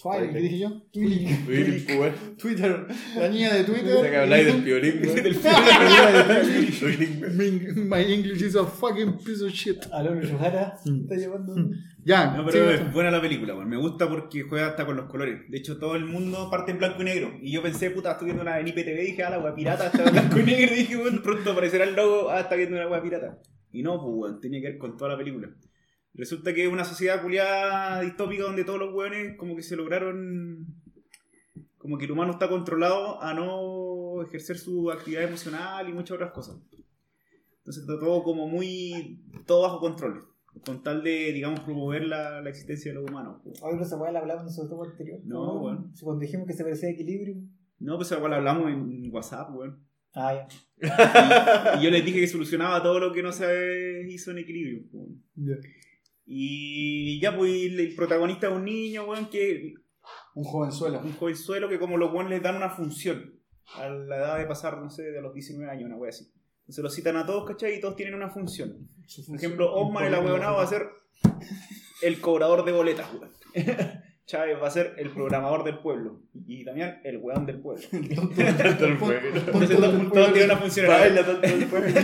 Twilight. 0.01 0.31
¿qué 0.33 0.39
dije 0.39 0.59
yo? 0.59 0.81
Twilling. 0.93 1.45
Twilling, 1.45 1.85
pues, 1.85 1.99
weón. 1.99 2.13
Twitter. 2.37 2.87
La 3.17 3.27
niña 3.27 3.53
de 3.53 3.63
Twitter. 3.65 3.93
O 3.97 4.01
sea, 4.01 4.09
que 4.09 4.17
habláis 4.17 4.45
del 4.45 4.63
piolín, 4.63 5.01
weón. 5.03 5.15
La 5.43 5.83
niña 5.83 6.23
de 6.23 6.71
Twilling, 6.71 7.21
weón. 7.21 7.37
Twilling. 7.37 7.89
My 7.89 8.01
English 8.13 8.41
is 8.41 8.55
a 8.55 8.65
fucking 8.65 9.17
piece 9.25 9.43
of 9.43 9.51
shit. 9.51 9.85
Alonso 9.91 10.29
Yujara 10.29 10.77
Mm. 10.85 11.01
está 11.01 11.15
llevando. 11.15 11.55
Ya, 12.05 12.31
No, 12.37 12.45
pero 12.45 12.69
sí, 12.69 12.75
es 12.75 12.93
buena 12.93 13.11
la 13.11 13.21
película, 13.21 13.53
weón. 13.55 13.67
Me 13.69 13.77
gusta 13.77 14.07
porque 14.09 14.43
juega 14.43 14.67
hasta 14.67 14.85
con 14.85 14.95
los 14.95 15.05
colores. 15.07 15.41
De 15.49 15.57
hecho, 15.57 15.77
todo 15.77 15.95
el 15.95 16.05
mundo 16.05 16.49
parte 16.49 16.71
en 16.71 16.77
blanco 16.77 17.01
y 17.01 17.05
negro. 17.05 17.33
Y 17.41 17.51
yo 17.51 17.61
pensé, 17.61 17.91
puta, 17.91 18.13
estoy 18.13 18.25
viendo 18.27 18.41
una 18.43 18.59
en 18.59 18.67
IPTV 18.69 19.01
y 19.03 19.05
dije, 19.07 19.23
ah, 19.23 19.29
la 19.31 19.39
wea 19.39 19.53
pirata 19.53 19.87
está 19.87 20.05
en 20.05 20.11
blanco 20.13 20.39
y 20.39 20.43
negro. 20.43 20.73
Y 20.75 20.77
dije, 20.79 20.95
bueno, 20.95 21.21
pronto 21.21 21.51
aparecerá 21.51 21.83
el 21.83 21.95
logo, 21.95 22.29
ah, 22.29 22.39
está 22.39 22.55
viendo 22.55 22.77
una 22.77 22.87
wea 22.87 23.01
pirata. 23.01 23.37
Y 23.71 23.83
no, 23.83 23.99
pues, 24.01 24.13
weón, 24.15 24.39
tenía 24.41 24.61
que 24.61 24.67
ver 24.69 24.77
con 24.77 24.95
toda 24.97 25.11
la 25.11 25.17
película. 25.17 25.49
Resulta 26.19 26.53
que 26.53 26.65
es 26.65 26.69
una 26.69 26.83
sociedad 26.83 27.21
culiada 27.21 28.01
distópica 28.01 28.43
donde 28.43 28.65
todos 28.65 28.77
los 28.77 28.93
weones 28.93 29.37
como 29.37 29.55
que 29.55 29.63
se 29.63 29.77
lograron. 29.77 30.67
Como 31.77 31.97
que 31.97 32.03
el 32.03 32.11
humano 32.11 32.33
está 32.33 32.49
controlado 32.49 33.23
a 33.23 33.33
no 33.33 34.21
ejercer 34.23 34.57
su 34.57 34.91
actividad 34.91 35.23
emocional 35.23 35.87
y 35.87 35.93
muchas 35.93 36.15
otras 36.15 36.31
cosas. 36.31 36.57
Entonces 37.59 37.83
está 37.83 37.97
todo 37.97 38.21
como 38.23 38.49
muy. 38.49 39.23
todo 39.45 39.61
bajo 39.61 39.79
control. 39.79 40.25
Con 40.65 40.83
tal 40.83 41.03
de, 41.03 41.31
digamos, 41.31 41.61
promover 41.61 42.05
la, 42.05 42.41
la 42.41 42.49
existencia 42.49 42.91
de 42.91 42.99
los 42.99 43.09
humanos. 43.09 43.41
Hoy 43.61 43.79
esa 43.79 43.95
weá 43.95 44.11
la 44.11 44.19
hablamos 44.19 44.43
nosotros 44.43 44.89
anterior. 44.89 45.21
No, 45.23 45.61
weón. 45.61 45.95
Si 45.95 46.03
Cuando 46.03 46.19
dijimos 46.19 46.47
que 46.47 46.53
se 46.53 46.63
parecía 46.63 46.89
a 46.89 46.91
equilibrio. 46.91 47.35
No, 47.79 47.95
pues 47.95 48.11
igual 48.11 48.33
hablamos 48.33 48.69
en 48.69 49.09
WhatsApp, 49.09 49.55
weón. 49.55 49.87
Ah, 50.13 50.33
ya. 50.33 51.77
Y 51.79 51.83
yo 51.83 51.91
les 51.91 52.03
dije 52.03 52.19
que 52.19 52.27
solucionaba 52.27 52.83
todo 52.83 52.99
lo 52.99 53.13
que 53.13 53.23
no 53.23 53.31
se 53.31 54.05
hizo 54.09 54.31
en 54.31 54.39
equilibrio. 54.39 54.83
po. 54.91 55.07
Y 56.31 57.19
ya, 57.19 57.35
pues 57.35 57.51
el 57.51 57.95
protagonista 57.95 58.47
es 58.47 58.53
un 58.53 58.63
niño, 58.63 59.05
weón, 59.05 59.31
que 59.31 59.73
Un 60.35 60.43
jovenzuelo. 60.43 60.99
un 60.99 61.13
jovenzuelo 61.13 61.67
que 61.67 61.79
como 61.79 61.97
los 61.97 62.13
weones 62.13 62.29
les 62.29 62.43
dan 62.43 62.55
una 62.55 62.69
función 62.69 63.33
a 63.75 63.89
la 63.89 64.17
edad 64.17 64.37
de 64.37 64.45
pasar, 64.45 64.77
no 64.77 64.91
sé, 64.91 65.09
de 65.09 65.23
los 65.23 65.33
19 65.33 65.71
años, 65.71 65.85
una 65.85 65.95
wea 65.95 66.09
así. 66.09 66.31
Entonces 66.61 66.83
los 66.83 66.93
citan 66.93 67.17
a 67.17 67.25
todos, 67.25 67.47
¿cachai? 67.47 67.77
Y 67.77 67.81
todos 67.81 67.95
tienen 67.95 68.13
una 68.13 68.29
función. 68.29 68.89
Por 69.25 69.35
ejemplo, 69.37 69.73
Osman 69.73 70.05
el 70.05 70.13
ahueonado 70.13 70.57
va 70.57 70.63
a 70.63 70.67
ser 70.67 70.87
el 72.03 72.21
cobrador 72.21 72.63
de 72.63 72.73
boletas, 72.73 73.07
weón. 73.11 73.31
Chávez 74.27 74.61
va 74.61 74.67
a 74.67 74.71
ser 74.71 74.93
el 74.97 75.09
programador 75.09 75.63
del 75.63 75.79
pueblo. 75.79 76.21
Y 76.45 76.63
también 76.63 76.99
el 77.03 77.17
weón 77.17 77.47
del 77.47 77.59
pueblo. 77.59 77.83
Entonces 77.91 78.77
todos, 79.77 80.31
tienen 80.31 80.51
una 80.51 80.57
función. 80.57 80.87
Baila 80.87 81.25
tanto 81.25 81.47
el 81.47 81.65
pueblo. 81.65 81.99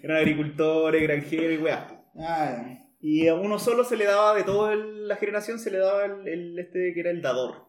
Eran 0.00 0.16
agricultores, 0.16 1.02
granjeros 1.02 1.58
y 1.58 1.62
weá. 1.62 2.01
Ah. 2.16 2.78
Y 3.00 3.26
a 3.28 3.34
uno 3.34 3.58
solo 3.58 3.84
se 3.84 3.96
le 3.96 4.04
daba, 4.04 4.34
de 4.34 4.44
toda 4.44 4.74
la 4.76 5.16
generación, 5.16 5.58
se 5.58 5.70
le 5.70 5.78
daba 5.78 6.04
el, 6.04 6.28
el- 6.28 6.58
este 6.58 6.92
que 6.94 7.00
era 7.00 7.10
el 7.10 7.20
dador. 7.22 7.68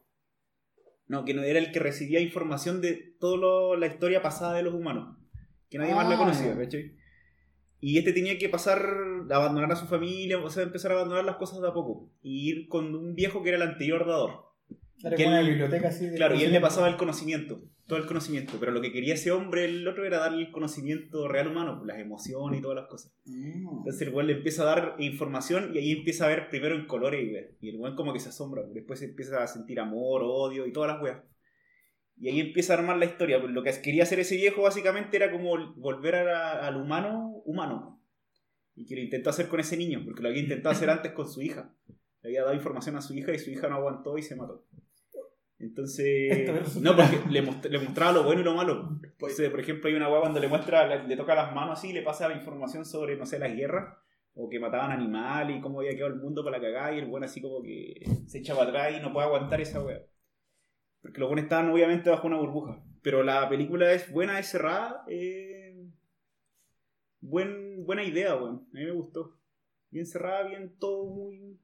No, 1.08 1.26
que 1.26 1.34
no 1.34 1.44
era 1.44 1.60
el 1.60 1.72
que 1.72 1.80
recibía 1.80 2.20
información 2.20 2.82
de 2.82 3.16
toda 3.20 3.78
la 3.78 3.88
historia 3.88 4.22
pasada 4.22 4.56
de 4.56 4.64
los 4.64 4.74
humanos. 4.74 5.18
Que 5.70 5.78
nadie 5.78 5.96
más 5.96 6.08
la 6.08 6.16
Ah, 6.16 6.20
conocía. 6.20 6.56
¿cachai? 6.58 6.96
Y 7.80 7.98
este 7.98 8.14
tenía 8.14 8.38
que 8.38 8.48
pasar, 8.48 8.82
abandonar 9.32 9.72
a 9.72 9.76
su 9.76 9.88
familia, 9.88 10.38
o 10.38 10.50
sea, 10.50 10.64
empezar 10.64 10.92
a 10.92 10.96
abandonar 10.96 11.26
las 11.26 11.36
cosas 11.36 11.62
de 11.62 11.68
a 11.68 11.74
poco. 11.74 12.10
Y 12.22 12.50
ir 12.50 12.68
con 12.70 12.96
un 12.96 13.14
viejo 13.16 13.44
que 13.44 13.50
era 13.50 13.58
el 13.58 13.70
anterior 13.70 14.08
dador. 14.08 14.53
Era 15.04 15.18
Que 15.18 15.24
como 15.26 15.36
una 15.36 15.42
él- 15.42 15.48
biblioteca 15.50 15.90
así. 15.90 16.08
de 16.08 16.16
Claro, 16.16 16.36
y 16.36 16.44
él 16.44 16.52
le 16.54 16.62
pasaba 16.62 16.88
el 16.88 16.96
conocimiento, 16.96 17.62
todo 17.88 18.00
el 18.00 18.06
conocimiento. 18.06 18.54
Pero 18.60 18.72
lo 18.72 18.80
que 18.82 18.92
quería 18.94 19.16
ese 19.16 19.32
hombre, 19.32 19.66
el 19.66 19.86
otro, 19.88 20.06
era 20.06 20.18
darle 20.20 20.44
el 20.46 20.52
conocimiento 20.52 21.28
real 21.28 21.48
humano, 21.48 21.84
las 21.84 22.00
emociones 22.00 22.60
y 22.60 22.62
todas 22.62 22.78
las 22.78 22.88
cosas. 22.88 23.14
Mm. 23.26 23.80
Entonces 23.80 24.02
el 24.08 24.14
weón 24.14 24.28
le 24.28 24.34
empieza 24.34 24.62
a 24.64 24.66
dar 24.66 24.96
información 25.00 25.72
y 25.76 25.80
ahí 25.80 25.92
empieza 25.92 26.26
a 26.26 26.30
ver 26.30 26.48
primero 26.50 26.76
en 26.76 26.86
colores 26.88 27.22
y 27.22 27.32
ver. 27.34 27.58
Y 27.60 27.70
el 27.70 27.76
weón 27.78 27.96
como 27.96 28.14
que 28.14 28.20
se 28.20 28.30
asombra, 28.30 28.64
después 28.74 29.02
empieza 29.02 29.44
a 29.44 29.48
sentir 29.48 29.80
amor, 29.82 30.22
odio 30.24 30.66
y 30.66 30.72
todas 30.72 30.94
las 30.94 31.02
weas. 31.04 31.22
Y 32.16 32.30
ahí 32.30 32.40
empieza 32.40 32.74
a 32.74 32.78
armar 32.78 32.98
la 32.98 33.06
historia. 33.06 33.40
Lo 33.40 33.64
que 33.64 33.72
quería 33.84 34.04
hacer 34.04 34.20
ese 34.20 34.38
viejo 34.38 34.62
básicamente 34.62 35.18
era 35.18 35.32
como 35.32 35.74
volver 35.76 36.16
a 36.16 36.24
la- 36.24 36.68
al 36.68 36.78
humano 36.78 37.42
humano. 37.46 38.00
Y 38.76 38.86
que 38.86 38.96
lo 38.96 39.02
intentó 39.02 39.30
hacer 39.32 39.50
con 39.50 39.60
ese 39.60 39.76
niño, 39.76 40.02
porque 40.06 40.22
lo 40.24 40.30
había 40.30 40.42
intentado 40.42 40.72
hacer 40.74 40.90
antes 40.90 41.12
con 41.12 41.28
su 41.30 41.42
hija. 41.42 41.76
Le 42.22 42.30
había 42.30 42.44
dado 42.44 42.54
información 42.56 42.96
a 42.96 43.02
su 43.02 43.14
hija 43.14 43.34
y 43.34 43.40
su 43.40 43.52
hija 43.52 43.68
no 43.68 43.76
aguantó 43.76 44.18
y 44.18 44.22
se 44.24 44.36
mató. 44.36 44.66
Entonces, 45.64 46.76
no, 46.82 46.96
porque 46.96 47.20
le, 47.30 47.42
most- 47.42 47.66
le 47.66 47.80
mostraba 47.80 48.12
lo 48.14 48.24
bueno 48.24 48.42
y 48.42 48.44
lo 48.44 48.54
malo. 48.56 49.00
Entonces, 49.04 49.50
por 49.50 49.60
ejemplo, 49.60 49.90
hay 49.90 49.96
una 49.96 50.10
weá 50.10 50.20
cuando 50.22 50.40
le 50.40 50.48
muestra, 50.48 51.04
le, 51.06 51.16
toca 51.18 51.36
las 51.36 51.54
manos 51.56 51.80
así 51.80 51.90
y 51.90 51.94
le 51.94 52.02
pasa 52.02 52.28
la 52.28 52.36
información 52.36 52.86
sobre, 52.86 53.16
no 53.18 53.26
sé, 53.26 53.40
las 53.40 53.56
guerras. 53.56 53.98
o 54.36 54.50
que 54.50 54.60
mataban 54.60 54.92
animales 54.92 55.58
y 55.58 55.62
cómo 55.62 55.80
había 55.80 55.92
quedado 55.96 56.14
el 56.14 56.20
mundo 56.20 56.44
para 56.44 56.58
la 56.58 56.64
cagada 56.64 56.94
y 56.96 57.00
el 57.00 57.06
bueno 57.08 57.26
así 57.28 57.42
como 57.42 57.62
que 57.64 58.04
se 58.28 58.40
echa 58.40 58.56
para 58.56 58.70
atrás 58.70 58.94
y 58.98 59.02
no 59.02 59.14
puede 59.14 59.28
aguantar 59.28 59.62
esa 59.62 59.84
wea. 59.84 60.02
Porque 61.02 61.20
los 61.20 61.30
buenos 61.30 61.44
estaban 61.44 61.70
obviamente 61.70 62.10
bajo 62.10 62.28
una 62.28 62.38
burbuja. 62.38 62.84
Pero 63.04 63.24
la 63.24 63.48
película 63.50 63.92
es 63.94 64.12
buena, 64.12 64.40
es 64.40 64.48
cerrada. 64.48 65.04
eh, 65.08 65.86
buen, 67.22 67.86
buena 67.86 68.04
idea, 68.04 68.36
weón. 68.36 68.68
A 68.74 68.78
mí 68.78 68.86
me 68.86 68.92
gustó. 68.92 69.38
Bien 69.90 70.06
cerrada, 70.06 70.44
bien 70.48 70.76
todo 70.80 71.06
muy... 71.06 71.60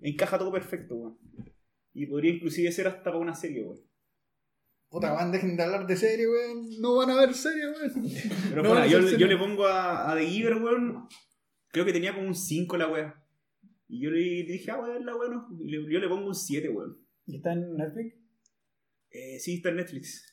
Encaja 0.00 0.38
todo 0.38 0.52
perfecto, 0.52 0.94
weón. 0.96 1.18
Y 1.94 2.06
podría 2.06 2.32
inclusive 2.34 2.72
ser 2.72 2.86
hasta 2.88 3.02
para 3.04 3.18
una 3.18 3.34
serie, 3.34 3.62
weón. 3.64 3.80
Puta, 4.88 5.12
van, 5.12 5.32
dejen 5.32 5.56
de 5.56 5.62
hablar 5.62 5.86
de 5.86 5.96
serie, 5.96 6.26
weón. 6.28 6.68
No 6.80 6.96
van 6.96 7.10
a 7.10 7.16
ver 7.20 7.34
serie, 7.34 7.64
weón. 7.68 7.92
Pero 8.50 8.62
No, 8.62 8.68
bueno, 8.70 8.84
no 8.84 9.16
yo, 9.18 9.26
le 9.26 9.36
pongo 9.36 9.66
a, 9.66 10.10
a 10.12 10.16
The 10.16 10.26
Giver, 10.26 10.56
weón. 10.56 11.06
Creo 11.68 11.84
que 11.84 11.92
tenía 11.92 12.14
como 12.14 12.26
un 12.28 12.34
5 12.34 12.76
la 12.76 12.88
wea. 12.88 13.14
Y 13.88 14.02
yo 14.02 14.10
le 14.10 14.18
dije, 14.20 14.70
ah, 14.70 14.78
weón. 14.80 15.46
Y 15.60 15.70
le- 15.70 15.92
yo 15.92 15.98
le 15.98 16.08
pongo 16.08 16.26
un 16.28 16.34
7, 16.34 16.68
weón. 16.68 16.98
¿Y 17.26 17.36
está 17.36 17.52
en 17.52 17.74
Netflix? 17.76 18.16
Eh, 19.10 19.38
sí, 19.38 19.56
está 19.56 19.68
en 19.70 19.76
Netflix. 19.76 20.26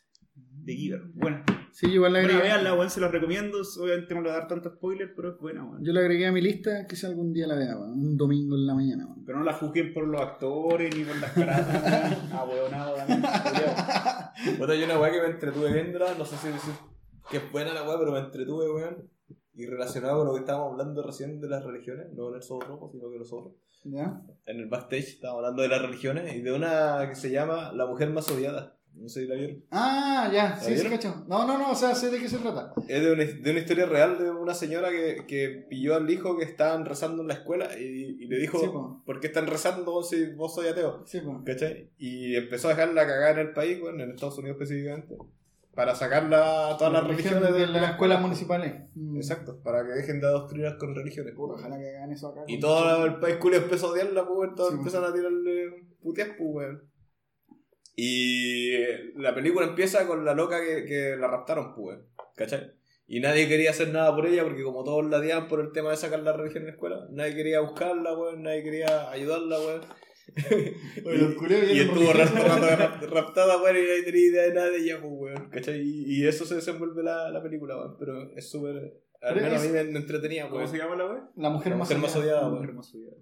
The 0.65 0.73
Giver. 0.73 1.01
Bueno, 1.13 1.43
Sí, 1.71 1.87
igual 1.87 2.13
la 2.13 2.19
bueno 2.19 2.33
agregué. 2.35 2.53
veanla, 2.53 2.73
weón, 2.73 2.89
se 2.89 3.01
la 3.01 3.07
recomiendo. 3.07 3.59
Obviamente 3.79 4.13
no 4.13 4.21
le 4.21 4.29
voy 4.29 4.35
a 4.35 4.39
dar 4.39 4.47
tanto 4.47 4.69
spoiler, 4.69 5.13
pero 5.15 5.31
es 5.31 5.39
buena, 5.39 5.63
weón. 5.63 5.83
Yo 5.83 5.93
la 5.93 6.01
agregué 6.01 6.27
a 6.27 6.31
mi 6.31 6.41
lista, 6.41 6.85
quizá 6.87 7.07
algún 7.07 7.33
día 7.33 7.47
la 7.47 7.55
vea, 7.55 7.77
weón. 7.77 7.91
Un 7.91 8.17
domingo 8.17 8.55
en 8.55 8.67
la 8.67 8.75
mañana, 8.75 9.05
weón. 9.05 9.25
Pero 9.25 9.39
no 9.39 9.43
la 9.43 9.53
juzguen 9.53 9.93
por 9.93 10.07
los 10.07 10.21
actores 10.21 10.95
ni 10.95 11.03
por 11.03 11.17
las 11.17 11.31
caras. 11.31 11.67
ah, 12.33 12.45
weón, 12.49 12.71
nada, 12.71 12.95
también. 12.95 13.21
Puta, 14.57 14.75
yo 14.75 14.85
una 14.85 14.99
weá 14.99 15.11
que 15.11 15.21
me 15.21 15.27
entretuve 15.27 15.73
viéndola, 15.73 16.15
no 16.17 16.25
sé 16.25 16.37
si 16.37 16.47
decir 16.47 16.73
que 17.29 17.37
es 17.37 17.51
buena 17.51 17.73
la 17.73 17.83
weá, 17.83 17.97
pero 17.99 18.11
me 18.11 18.19
entretuve, 18.19 18.71
weón. 18.71 19.09
Y 19.53 19.65
relacionado 19.65 20.19
con 20.19 20.27
lo 20.27 20.33
que 20.33 20.39
estábamos 20.39 20.71
hablando 20.71 21.03
recién 21.03 21.41
de 21.41 21.49
las 21.49 21.63
religiones, 21.65 22.07
no 22.13 22.29
en 22.29 22.35
el 22.35 22.41
Rojo, 22.41 22.89
sino 22.91 23.09
que 23.11 23.19
nosotros. 23.19 23.53
¿Ya? 23.83 24.21
En 24.45 24.59
el 24.59 24.67
backstage 24.67 25.09
estábamos 25.09 25.39
hablando 25.39 25.61
de 25.63 25.69
las 25.69 25.81
religiones 25.81 26.33
y 26.33 26.41
de 26.41 26.51
una 26.53 27.05
que 27.09 27.15
se 27.15 27.31
llama 27.31 27.71
La 27.73 27.85
Mujer 27.85 28.09
Más 28.09 28.29
Odiada. 28.29 28.78
No 28.99 29.07
sé 29.09 29.21
si 29.21 29.27
la 29.27 29.35
vieron. 29.35 29.63
Ah, 29.71 30.29
ya, 30.33 30.57
sí, 30.57 30.65
sí, 30.65 30.73
vieron? 30.73 30.91
cacho. 30.91 31.25
No, 31.27 31.47
no, 31.47 31.57
no, 31.57 31.71
o 31.71 31.75
sea, 31.75 31.95
sé 31.95 32.09
de 32.11 32.19
qué 32.19 32.27
se 32.27 32.37
trata. 32.37 32.73
Es 32.87 33.01
de 33.01 33.11
una, 33.11 33.23
de 33.23 33.51
una 33.51 33.59
historia 33.59 33.85
real 33.85 34.17
de 34.19 34.29
una 34.29 34.53
señora 34.53 34.89
que, 34.89 35.25
que 35.27 35.65
pilló 35.69 35.95
al 35.95 36.09
hijo 36.09 36.37
que 36.37 36.43
estaban 36.43 36.85
rezando 36.85 37.21
en 37.21 37.29
la 37.29 37.35
escuela 37.35 37.69
y, 37.79 37.83
y 38.19 38.25
le 38.27 38.37
dijo, 38.39 38.59
Sí, 38.59 38.67
po. 38.67 39.01
¿por 39.05 39.19
qué 39.19 39.27
están 39.27 39.47
rezando 39.47 40.03
si 40.03 40.25
vos 40.33 40.53
soy 40.53 40.67
ateo? 40.67 41.03
Sí, 41.05 41.21
pues. 41.21 41.37
¿Cachai? 41.45 41.89
Y 41.97 42.35
empezó 42.35 42.67
a 42.67 42.71
dejarla 42.71 43.07
cagar 43.07 43.39
en 43.39 43.47
el 43.47 43.53
país, 43.53 43.79
bueno, 43.79 44.03
en 44.03 44.11
Estados 44.11 44.37
Unidos 44.37 44.57
específicamente, 44.59 45.17
para 45.73 45.95
sacarla 45.95 46.71
a 46.71 46.77
todas 46.77 46.91
las 46.91 47.07
religiones 47.07 47.53
de 47.53 47.67
las 47.67 47.91
escuelas 47.91 48.21
municipales. 48.21 48.73
Mm. 48.95 49.15
Exacto, 49.15 49.61
para 49.63 49.85
que 49.85 49.93
dejen 49.93 50.19
de 50.19 50.27
adoctrinar 50.27 50.77
con 50.77 50.93
religiones. 50.93 51.33
Puta, 51.35 51.53
ojalá 51.53 51.77
que 51.77 51.95
hagan 51.95 52.11
eso 52.11 52.27
acá. 52.27 52.41
Y 52.47 52.59
todo 52.59 53.05
el 53.05 53.15
país 53.19 53.37
culo 53.37 53.55
empezó 53.55 53.87
a 53.87 53.91
odiarla, 53.91 54.27
pues, 54.27 54.49
Sí, 54.57 54.73
empiezan 54.73 55.03
a 55.05 55.13
tirarle 55.13 55.87
puteas, 56.01 56.29
pues, 56.37 56.49
weón. 56.51 56.83
Y 58.01 58.71
la 59.15 59.35
película 59.35 59.65
empieza 59.67 60.07
con 60.07 60.23
la 60.23 60.33
loca 60.33 60.59
que, 60.61 60.85
que 60.85 61.15
la 61.19 61.27
raptaron, 61.27 61.73
pues, 61.75 61.97
weón, 61.97 62.07
¿cachai? 62.35 62.71
Y 63.07 63.19
nadie 63.19 63.47
quería 63.47 63.71
hacer 63.71 63.89
nada 63.89 64.15
por 64.15 64.25
ella 64.27 64.43
porque 64.43 64.63
como 64.63 64.83
todos 64.83 65.05
la 65.09 65.17
odiaban 65.17 65.47
por 65.47 65.59
el 65.61 65.71
tema 65.71 65.89
de 65.91 65.97
sacar 65.97 66.19
la 66.19 66.31
religión 66.31 66.61
en 66.63 66.67
la 66.67 66.73
escuela, 66.73 67.07
nadie 67.11 67.35
quería 67.35 67.59
buscarla, 67.61 68.15
weón, 68.17 68.43
nadie 68.43 68.63
quería 68.63 69.09
ayudarla, 69.09 69.59
weón. 69.59 69.81
Y, 70.99 71.75
y 71.75 71.79
estuvo 71.79 72.13
raptada, 72.13 73.61
weón, 73.61 73.77
y 73.77 73.81
nadie 73.81 74.03
tenía 74.03 74.21
idea 74.27 74.43
de 74.43 74.53
nada 74.53 74.69
de 74.69 74.77
ella, 74.77 74.99
pues, 75.01 75.11
weón, 75.13 75.49
¿cachai? 75.49 75.81
Y, 75.81 76.21
y 76.21 76.27
eso 76.27 76.45
se 76.45 76.55
desenvuelve 76.55 77.03
la, 77.03 77.29
la 77.31 77.41
película, 77.41 77.75
weón, 77.77 77.95
pero 77.97 78.31
es 78.35 78.49
súper... 78.49 78.93
Al 79.21 79.35
menos 79.35 79.61
a 79.61 79.65
mí 79.65 79.69
me, 79.73 79.81
entretenía, 79.99 80.43
¿Cómo 80.43 80.57
weón. 80.57 80.69
se 80.69 80.77
llama 80.77 80.95
la 80.95 81.05
wea? 81.07 81.29
La 81.35 81.49
mujer, 81.49 81.71
La 81.73 81.77
más, 81.79 81.89
mujer 81.89 82.01
más 82.01 82.15
odiada. 82.15 82.21
odiada, 82.25 82.41
La 82.41 82.47
weón. 82.47 82.59
mujer- 82.61 82.75
Más 82.75 82.95
odiada. 82.95 83.17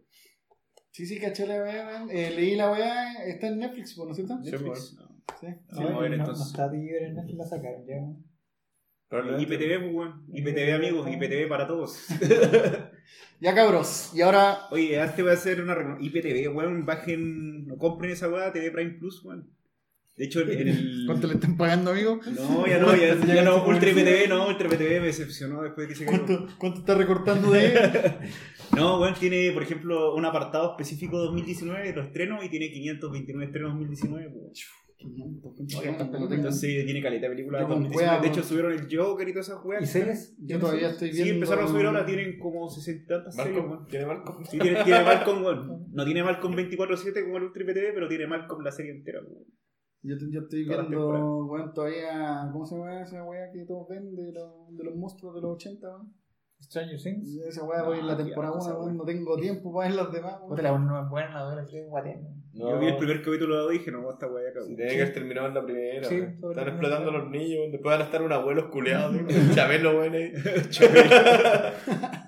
Sí, 0.97 1.05
sí, 1.05 1.19
caché 1.19 1.45
la 1.45 1.61
weá, 1.61 1.85
weón. 1.85 2.09
Eh, 2.09 2.31
leí 2.35 2.55
la 2.55 2.71
weá, 2.71 3.23
está 3.25 3.49
en 3.49 3.59
Netflix, 3.59 3.95
¿no 3.99 4.09
es 4.09 4.15
cierto? 4.15 4.39
Sí, 4.43 4.49
Netflix. 4.49 4.95
No. 4.97 5.07
Sí. 5.39 5.45
Sí, 5.69 5.75
vamos 5.75 5.93
a 5.93 5.99
ver 5.99 6.09
no, 6.09 6.15
entonces. 6.15 6.39
no 6.39 6.49
está 6.49 6.71
Tigre 6.71 7.05
en 7.05 7.13
Netflix, 7.13 7.37
la 7.37 7.45
sacaron 7.45 7.85
ya. 7.85 7.95
Probablemente- 9.07 9.43
IPTV, 9.55 9.79
pues, 9.79 9.93
weón. 9.93 10.25
IPTV, 10.33 10.73
amigos. 10.73 11.07
IPTV 11.11 11.47
para 11.47 11.67
todos. 11.67 12.07
Ya 13.39 13.53
cabros, 13.53 14.13
y 14.15 14.21
ahora 14.21 14.61
Oye, 14.71 14.99
antes 14.99 15.21
voy 15.23 15.29
a 15.29 15.35
hacer 15.35 15.61
una 15.61 15.75
IPTV, 15.99 16.51
weón. 16.55 16.87
Bajen, 16.87 17.67
no 17.67 17.77
compren 17.77 18.09
esa 18.09 18.27
weá, 18.27 18.51
TV 18.51 18.71
Prime 18.71 18.95
Plus, 18.97 19.23
weón. 19.23 19.47
De 20.15 20.25
hecho, 20.25 20.41
en 20.41 20.49
en 20.49 20.67
el. 20.67 21.03
¿cuánto 21.05 21.27
le 21.27 21.35
están 21.35 21.55
pagando, 21.55 21.91
amigo? 21.91 22.19
No, 22.25 22.65
ya 22.65 22.79
no, 22.79 22.95
ya, 22.95 23.15
ya 23.35 23.43
no, 23.43 23.63
Ultra 23.67 23.91
IPTV, 23.91 24.27
no, 24.27 24.47
Ultra 24.47 24.67
IPTV 24.67 24.99
me 25.01 25.05
decepcionó 25.05 25.61
después 25.61 25.87
de 25.87 25.93
que 25.93 25.99
se 25.99 26.05
cayó. 26.05 26.25
¿Cuánto, 26.25 26.47
cuánto 26.57 26.79
está 26.79 26.95
recortando 26.95 27.51
de 27.51 27.65
él? 27.67 27.77
No, 28.75 28.99
weón, 28.99 29.13
tiene, 29.19 29.51
por 29.53 29.63
ejemplo, 29.63 30.15
un 30.15 30.25
apartado 30.25 30.71
específico 30.71 31.17
2019, 31.17 31.93
los 31.93 32.05
estrenos, 32.07 32.43
y 32.43 32.49
tiene 32.49 32.69
529 32.71 33.45
estrenos 33.45 33.71
2019, 33.71 34.27
weón. 34.27 34.51
500, 34.99 35.53
Oye, 35.77 35.93
¿cuánto 35.95 36.17
lo 36.17 36.27
tengo? 36.27 36.33
Entonces 36.33 36.83
tiene 36.85 37.01
caleta 37.03 37.29
de 37.29 37.37
Yo 37.37 37.43
con 37.45 37.53
2019. 37.53 37.93
cueva, 37.93 38.19
de 38.19 38.27
hecho, 38.29 38.41
subieron 38.41 38.71
el 38.73 38.87
Joker 38.97 39.27
y 39.29 39.31
todas 39.31 39.49
esas 39.49 39.63
weas. 39.63 39.83
¿Y 39.83 39.85
series? 39.85 40.35
Yo 40.39 40.59
todavía 40.59 40.89
estoy 40.89 41.09
viendo. 41.11 41.23
Sí, 41.25 41.29
empezaron 41.35 41.65
a 41.65 41.67
subir 41.67 41.85
ahora, 41.85 42.03
tienen 42.05 42.39
como 42.39 42.67
60 42.67 43.03
y 43.03 43.07
tantas 43.07 43.35
series, 43.35 43.63
weón. 43.63 43.85
¿Tiene 43.85 44.05
Malcolm? 44.07 44.43
Sí, 44.45 44.57
tiene, 44.57 44.83
tiene 44.83 45.03
Malcolm, 45.03 45.43
weón. 45.43 45.85
No 45.93 46.03
tiene 46.03 46.23
Malcolm 46.23 46.55
24-7 46.55 47.23
como 47.25 47.37
el 47.37 47.43
Ultra 47.43 47.63
IPTV, 47.63 47.93
pero 47.93 48.07
tiene 48.07 48.25
Malcolm 48.27 48.63
la 48.63 48.71
serie 48.71 48.91
entera, 48.91 49.19
weón. 49.21 49.45
Yo, 50.01 50.15
yo 50.31 50.41
estoy 50.41 50.65
Todas 50.65 50.87
viendo, 50.89 51.45
weón, 51.45 51.73
todavía. 51.73 52.49
¿Cómo 52.51 52.65
se 52.65 52.75
llama 52.75 53.01
esa 53.03 53.23
weá 53.23 53.51
que 53.53 53.65
todos 53.65 53.87
ven 53.89 54.15
de, 54.15 54.31
los- 54.33 54.75
de 54.75 54.83
los 54.83 54.95
monstruos 54.95 55.35
de 55.35 55.41
los 55.41 55.51
80, 55.57 55.87
weón? 55.89 56.13
Stranger 56.61 56.99
Things. 57.01 57.37
Esa 57.47 57.63
weá 57.63 57.83
voy 57.83 57.99
en 57.99 58.07
la 58.07 58.17
temporada 58.17 58.53
qué 58.53 58.59
1, 58.59 58.67
asco, 58.67 58.83
weón. 58.83 58.97
No 58.97 59.05
tengo 59.05 59.37
tiempo 59.37 59.73
para 59.73 59.87
ver 59.89 59.97
las 59.97 60.11
demás. 60.11 60.35
Otra, 60.47 60.77
no 60.77 61.01
es 61.03 61.09
buena, 61.09 61.43
la 61.45 61.65
guateando. 61.87 62.29
No, 62.53 62.69
Yo 62.71 62.79
vi 62.79 62.87
el 62.87 62.97
primer 62.97 63.21
capítulo 63.21 63.71
y 63.71 63.77
dije, 63.77 63.91
no, 63.91 64.11
esta 64.11 64.27
Sí, 64.27 64.33
weón. 64.33 64.75
tiene 64.75 64.91
que 64.95 65.01
haber 65.01 65.13
terminado 65.13 65.47
en 65.47 65.53
la 65.53 65.63
primera. 65.63 66.03
Sí, 66.07 66.15
Están 66.15 66.55
la 66.55 66.61
explotando 66.63 67.11
los 67.11 67.29
niños, 67.29 67.71
después 67.71 67.93
van 67.93 68.01
a 68.01 68.05
estar 68.05 68.21
unos 68.21 68.37
abuelos 68.39 68.65
culeados. 68.65 69.15
Chabelo, 69.55 69.99
weón. 69.99 70.13
ahí. 70.13 70.33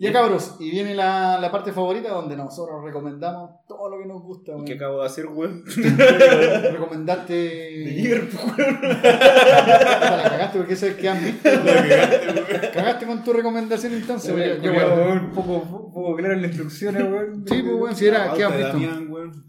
Ya 0.00 0.12
cabros, 0.12 0.54
y 0.60 0.70
viene 0.70 0.94
la, 0.94 1.40
la 1.40 1.50
parte 1.50 1.72
favorita 1.72 2.10
donde 2.10 2.36
nosotros 2.36 2.84
recomendamos 2.84 3.66
todo 3.66 3.90
lo 3.90 3.98
que 3.98 4.06
nos 4.06 4.22
gusta, 4.22 4.52
weón. 4.52 4.64
¿Qué 4.64 4.74
acabo 4.74 5.00
de 5.00 5.06
hacer, 5.06 5.26
weón? 5.26 5.64
Recomendarte. 6.72 7.32
De 7.32 7.84
Liverpool, 7.96 8.52
weón. 8.56 8.78
La 9.02 10.28
cagaste 10.30 10.58
porque 10.58 10.74
eso 10.74 10.86
es 10.86 10.94
que 10.94 11.08
han 11.08 11.24
visto. 11.24 11.50
La 11.50 11.64
cagaste, 11.64 12.28
weón. 12.28 12.72
Cagaste 12.72 13.06
con 13.06 13.24
tu 13.24 13.32
recomendación 13.32 13.92
entonces, 13.94 14.32
weón. 14.32 14.62
Yo, 14.62 14.70
weón. 14.70 15.18
un 15.18 15.32
poco, 15.32 15.52
un 15.56 15.92
poco 15.92 16.14
claro 16.14 16.34
en 16.34 16.42
las 16.42 16.50
instrucciones, 16.52 17.02
weón. 17.02 17.44
Sí, 17.44 17.60
pues, 17.60 17.74
weón, 17.74 17.96
si 17.96 18.06
era, 18.06 18.32
¿qué 18.34 18.44
de 18.44 18.48
visto? 18.50 18.68
Damián, 18.68 19.10
weón. 19.10 19.44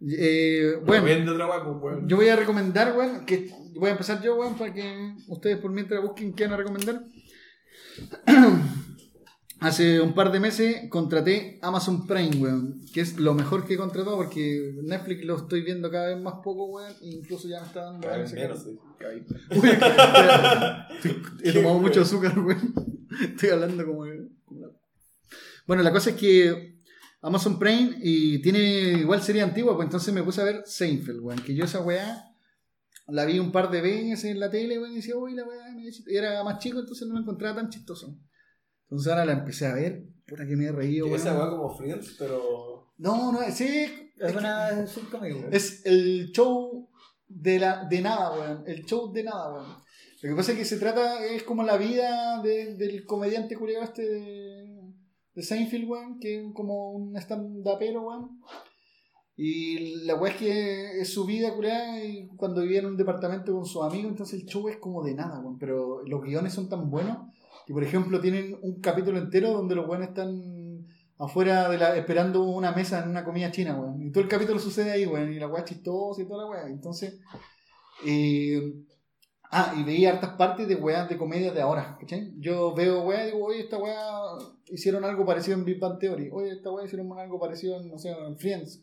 Eh, 0.00 0.72
bueno, 0.86 1.04
pues, 1.04 1.82
weón. 1.82 2.08
yo 2.08 2.16
voy 2.16 2.28
a 2.30 2.36
recomendar, 2.36 2.96
weón, 2.96 3.26
que 3.26 3.50
voy 3.78 3.90
a 3.90 3.92
empezar 3.92 4.22
yo, 4.22 4.36
weón, 4.36 4.54
para 4.54 4.72
que 4.72 5.16
ustedes 5.28 5.58
por 5.58 5.70
mientras 5.70 6.00
busquen 6.00 6.32
qué 6.32 6.44
van 6.44 6.54
a 6.54 6.56
recomendar. 6.56 7.02
Hace 9.62 10.00
un 10.00 10.12
par 10.12 10.32
de 10.32 10.40
meses 10.40 10.90
contraté 10.90 11.60
Amazon 11.62 12.04
Prime, 12.06 12.36
weón, 12.36 12.80
que 12.92 13.00
es 13.00 13.16
lo 13.18 13.32
mejor 13.34 13.64
que 13.64 13.74
he 13.74 13.76
contratado 13.76 14.16
porque 14.16 14.74
Netflix 14.82 15.24
lo 15.24 15.36
estoy 15.36 15.62
viendo 15.62 15.88
cada 15.88 16.08
vez 16.08 16.20
más 16.20 16.34
poco, 16.42 16.64
weón, 16.66 16.92
e 17.00 17.10
incluso 17.10 17.46
ya 17.48 17.60
me 17.60 17.66
está 17.66 17.84
dando 17.84 18.00
Cada 18.00 18.18
vez 18.18 18.32
menos, 18.32 18.64
sí. 18.64 18.76
He 21.44 21.52
tomado 21.52 21.78
mucho 21.78 22.00
azúcar, 22.02 22.36
weón. 22.38 22.74
Estoy 23.22 23.50
hablando 23.50 23.86
como... 23.86 24.04
Bueno, 25.66 25.82
la 25.84 25.92
cosa 25.92 26.10
es 26.10 26.16
que 26.16 26.80
Amazon 27.20 27.58
Prime 27.58 27.98
y 28.02 28.42
tiene 28.42 28.98
igual 28.98 29.22
serie 29.22 29.42
antigua, 29.42 29.76
pues 29.76 29.86
entonces 29.86 30.12
me 30.12 30.24
puse 30.24 30.40
a 30.40 30.44
ver 30.44 30.64
Seinfeld, 30.66 31.20
weón. 31.20 31.40
Que 31.40 31.54
yo 31.54 31.64
esa 31.64 31.80
weá 31.80 32.34
la 33.06 33.24
vi 33.24 33.38
un 33.38 33.52
par 33.52 33.70
de 33.70 33.80
veces 33.80 34.24
en 34.24 34.40
la 34.40 34.50
tele, 34.50 34.80
weón, 34.80 34.92
y 34.92 34.96
decía, 34.96 35.16
uy, 35.16 35.34
la 35.34 35.44
weá, 35.44 35.66
era 36.08 36.42
más 36.42 36.58
chico, 36.58 36.80
entonces 36.80 37.06
no 37.06 37.14
la 37.14 37.20
encontraba 37.20 37.54
tan 37.56 37.70
chistoso. 37.70 38.18
Entonces 38.92 39.10
ahora 39.10 39.24
la 39.24 39.32
empecé 39.32 39.64
a 39.66 39.72
ver, 39.72 40.04
puta 40.26 40.46
que 40.46 40.54
me 40.54 40.66
he 40.66 40.72
reído, 40.72 41.06
weón. 41.06 41.16
esa 41.18 41.32
weá 41.34 41.48
como 41.48 41.70
Friends, 41.74 42.14
pero. 42.18 42.92
No, 42.98 43.32
no, 43.32 43.40
sí, 43.50 43.86
Es 44.18 44.36
una 44.36 44.86
sitcom, 44.86 45.22
weón. 45.22 45.46
es 45.50 45.80
el 45.86 46.30
show 46.30 46.90
de, 47.26 47.58
la, 47.58 47.86
de 47.88 48.02
nada, 48.02 48.32
weón. 48.38 48.64
El 48.66 48.84
show 48.84 49.10
de 49.10 49.24
nada, 49.24 49.50
weón. 49.54 49.66
Lo 50.20 50.28
que 50.28 50.36
pasa 50.36 50.52
es 50.52 50.58
que 50.58 50.64
se 50.66 50.76
trata, 50.78 51.24
es 51.24 51.42
como 51.42 51.62
la 51.62 51.78
vida 51.78 52.42
de- 52.42 52.74
del 52.76 53.06
comediante 53.06 53.56
culiado 53.56 53.82
este 53.84 54.02
de, 54.02 54.92
de 55.36 55.42
Seinfeld, 55.42 55.88
weón, 55.88 56.18
que 56.20 56.40
es 56.40 56.52
como 56.52 56.92
un 56.92 57.16
stand-upero, 57.16 58.02
weón. 58.02 58.40
Y 59.36 60.04
la 60.04 60.16
weá 60.16 60.32
es 60.32 60.38
que 60.38 61.00
es 61.00 61.12
su 61.14 61.24
vida, 61.24 61.54
culiada, 61.54 62.04
y 62.04 62.28
cuando 62.36 62.60
vivía 62.60 62.80
en 62.80 62.86
un 62.86 62.96
departamento 62.98 63.54
con 63.54 63.64
sus 63.64 63.82
amigos, 63.82 64.10
entonces 64.12 64.42
el 64.42 64.46
show 64.46 64.68
es 64.68 64.76
como 64.76 65.02
de 65.02 65.14
nada, 65.14 65.40
weón. 65.40 65.58
Pero 65.58 66.02
los 66.06 66.20
guiones 66.22 66.52
son 66.52 66.68
tan 66.68 66.90
buenos 66.90 67.16
que, 67.66 67.72
por 67.72 67.82
ejemplo, 67.82 68.20
tienen 68.20 68.56
un 68.62 68.80
capítulo 68.80 69.18
entero 69.18 69.52
donde 69.52 69.74
los 69.74 69.88
weones 69.88 70.08
están 70.08 70.86
afuera 71.18 71.68
de 71.68 71.78
la, 71.78 71.96
esperando 71.96 72.42
una 72.42 72.72
mesa 72.72 73.02
en 73.02 73.10
una 73.10 73.24
comida 73.24 73.50
china, 73.50 73.78
weón. 73.78 74.02
Y 74.02 74.10
todo 74.10 74.24
el 74.24 74.30
capítulo 74.30 74.58
sucede 74.58 74.90
ahí, 74.90 75.06
weón. 75.06 75.32
Y 75.32 75.38
la 75.38 75.48
weá 75.48 75.64
chistosa 75.64 76.22
y 76.22 76.26
toda 76.26 76.44
la 76.44 76.50
weá. 76.50 76.66
Entonces, 76.68 77.20
eh, 78.06 78.60
Ah, 79.54 79.74
y 79.78 79.84
veía 79.84 80.12
hartas 80.12 80.30
partes 80.36 80.66
de 80.66 80.76
weas 80.76 81.10
de 81.10 81.18
comedia 81.18 81.52
de 81.52 81.60
ahora, 81.60 81.98
¿cachai? 82.00 82.32
Yo 82.38 82.74
veo 82.74 83.02
weas 83.02 83.24
y 83.28 83.32
digo, 83.32 83.44
oye, 83.44 83.60
esta 83.60 83.76
wea 83.76 84.02
hicieron 84.70 85.04
algo 85.04 85.26
parecido 85.26 85.58
en 85.58 85.66
Big 85.66 85.78
Bang 85.78 85.98
Theory. 85.98 86.30
Oye, 86.32 86.52
esta 86.52 86.70
wea 86.70 86.86
hicieron 86.86 87.12
algo 87.18 87.38
parecido 87.38 87.78
en, 87.78 87.90
no 87.90 87.98
sé, 87.98 88.12
en 88.12 88.38
Friends. 88.38 88.82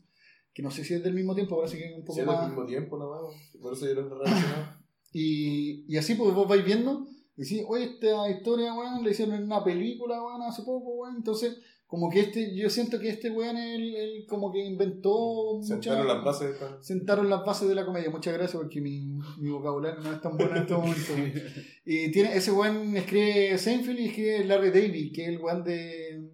Que 0.54 0.62
no 0.62 0.70
sé 0.70 0.84
si 0.84 0.94
es 0.94 1.04
del 1.04 1.16
mismo 1.16 1.34
tiempo, 1.34 1.58
parece 1.58 1.80
que 1.80 1.86
es 1.86 1.98
un 1.98 2.06
poco 2.06 2.20
Sí, 2.20 2.24
más... 2.24 2.48
mismo 2.48 2.68
tiempo, 2.68 3.00
la 3.00 3.08
weá. 3.08 3.20
Por 3.60 3.74
eso 3.74 3.88
yo 3.88 3.96
lo 3.96 4.10
relacionado. 4.10 4.78
Y, 5.12 5.92
y 5.92 5.98
así 5.98 6.14
pues 6.14 6.36
vos 6.36 6.48
vais 6.48 6.64
viendo 6.64 7.08
decís, 7.44 7.64
oye, 7.68 7.86
esta 7.86 8.30
historia, 8.30 8.74
weón, 8.74 9.04
la 9.04 9.12
hicieron 9.12 9.36
en 9.36 9.44
una 9.44 9.64
película, 9.64 10.22
weón, 10.24 10.42
hace 10.44 10.64
poco, 10.64 10.90
weón. 10.96 11.18
Entonces, 11.18 11.58
como 11.88 12.10
que 12.12 12.20
este, 12.20 12.56
yo 12.56 12.70
siento 12.70 13.00
que 13.00 13.10
este 13.10 13.32
weón, 13.32 13.58
él, 13.58 13.96
él 13.96 14.26
como 14.28 14.52
que 14.52 14.60
inventó 14.64 15.56
muchas- 15.56 15.68
Sentaron 15.84 16.08
las 16.08 16.24
bases 16.24 16.56
para... 16.58 16.84
sentaron 16.84 17.30
las 17.30 17.44
bases 17.44 17.68
de 17.68 17.74
la 17.76 17.86
comedia. 17.86 18.10
Muchas 18.12 18.34
gracias 18.36 18.62
porque 18.62 18.80
mi, 18.80 19.20
mi 19.40 19.50
vocabulario 19.50 20.00
no 20.02 20.12
es 20.14 20.22
tan 20.22 20.38
bueno 20.38 20.56
en 20.56 20.62
este 20.62 20.74
momento. 20.76 21.14
y 21.86 22.12
tiene, 22.12 22.36
ese 22.36 22.52
weón 22.52 22.96
escribe 22.96 23.58
Seinfeld 23.58 24.00
y 24.00 24.06
escribe 24.06 24.46
Larry 24.46 24.70
David, 24.70 25.14
que 25.16 25.24
es 25.24 25.30
el 25.30 25.40
weón 25.40 25.64
de, 25.64 26.30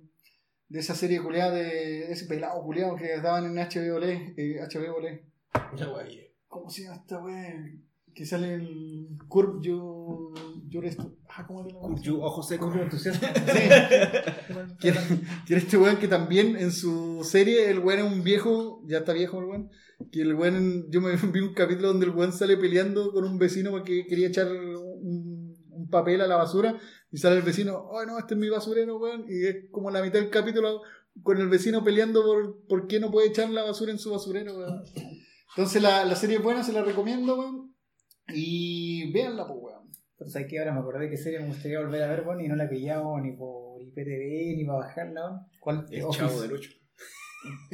de 0.68 0.80
esa 0.80 0.94
serie 0.94 1.22
culiada 1.22 1.52
de 1.56 2.12
ese 2.12 2.26
pelado 2.26 2.62
culiado 2.62 2.96
que 2.98 3.22
daban 3.22 3.46
en 3.46 3.56
HBO 3.56 4.00
Le, 4.00 4.34
eh, 4.36 4.60
HBO. 4.60 5.02
Ya, 5.78 5.90
wey. 5.94 6.28
¿Cómo 6.50 6.70
se 6.70 6.84
llama 6.84 6.98
esta 6.98 7.24
weón? 7.24 7.82
Que 8.14 8.26
sale 8.26 8.56
el 8.56 9.08
Curb 9.30 9.62
Yo. 10.68 10.82
Yo 10.82 10.88
esto. 10.88 11.16
Ah, 11.30 11.46
¿cómo 11.46 11.64
se 11.64 11.74
llama? 11.74 12.02
Yo, 12.02 12.22
ojo 12.22 12.44
seco. 12.44 12.70
Curb 12.70 12.84
entusiasta. 12.84 13.34
Sí. 13.34 13.60
era, 14.88 15.02
era 15.48 15.60
este 15.60 15.78
weón 15.78 15.98
que 15.98 16.08
también 16.08 16.56
en 16.58 16.72
su 16.72 17.24
serie 17.24 17.70
el 17.70 17.80
weón 17.80 18.06
es 18.06 18.14
un 18.14 18.24
viejo, 18.24 18.82
ya 18.88 19.00
está 19.00 19.14
viejo 19.14 19.40
el 19.40 19.46
weón, 19.46 19.70
que 20.12 20.22
el 20.22 20.36
weón, 20.36 20.90
yo 20.90 21.02
me 21.02 21.16
vi 21.16 21.40
un 21.40 21.54
capítulo 21.54 21.90
donde 21.90 22.06
el 22.06 22.12
weón 22.12 22.34
sale 22.34 22.58
peleando 22.58 23.12
con 23.12 23.24
un 23.26 23.38
vecino 23.38 23.72
porque 23.72 24.06
quería 24.08 24.28
echar 24.28 24.48
un, 24.52 25.56
un 25.76 25.90
papel 25.90 26.22
a 26.22 26.28
la 26.28 26.38
basura 26.38 26.80
y 27.12 27.18
sale 27.18 27.38
el 27.38 27.44
vecino, 27.44 27.78
oh 27.78 28.06
no, 28.06 28.18
este 28.18 28.34
es 28.34 28.40
mi 28.40 28.50
basurero 28.50 28.98
weón, 28.98 29.26
y 29.30 29.46
es 29.46 29.56
como 29.72 29.92
la 29.92 30.02
mitad 30.02 30.20
del 30.20 30.30
capítulo 30.30 30.82
con 31.24 31.40
el 31.40 31.48
vecino 31.48 31.84
peleando 31.84 32.24
por, 32.24 32.66
por 32.68 32.88
qué 32.88 33.00
no 33.00 33.12
puede 33.12 33.28
echar 33.28 33.50
la 33.50 33.64
basura 33.64 33.92
en 33.92 34.00
su 34.00 34.12
basurero 34.12 34.58
weón. 34.58 34.84
Entonces 35.56 35.82
la, 35.82 36.04
la 36.06 36.16
serie 36.16 36.38
es 36.38 36.44
buena, 36.44 36.64
se 36.64 36.74
la 36.74 36.84
recomiendo 36.84 37.38
weón, 37.38 37.74
y 38.34 39.12
véanla 39.12 39.48
pues 39.48 39.60
weón. 39.62 39.85
Sabes 40.28 40.48
que 40.48 40.60
ahora 40.60 40.74
me 40.74 40.80
acordé 40.80 41.10
que 41.10 41.18
serie 41.18 41.40
me 41.40 41.48
gustaría 41.48 41.80
volver 41.80 42.04
a 42.04 42.08
ver, 42.08 42.24
bueno, 42.24 42.42
y 42.42 42.48
no 42.48 42.56
la 42.56 42.66
he 42.66 42.68
pillado 42.70 43.20
ni 43.20 43.32
por 43.34 43.82
IPTV 43.82 44.58
ni 44.58 44.66
para 44.66 44.80
bajarla, 44.80 45.26
weón. 45.26 45.40
¿Cuál? 45.60 45.86
El 45.92 46.04
Office. 46.04 46.20
chavo 46.20 46.42
del 46.42 46.54
8. 46.54 46.70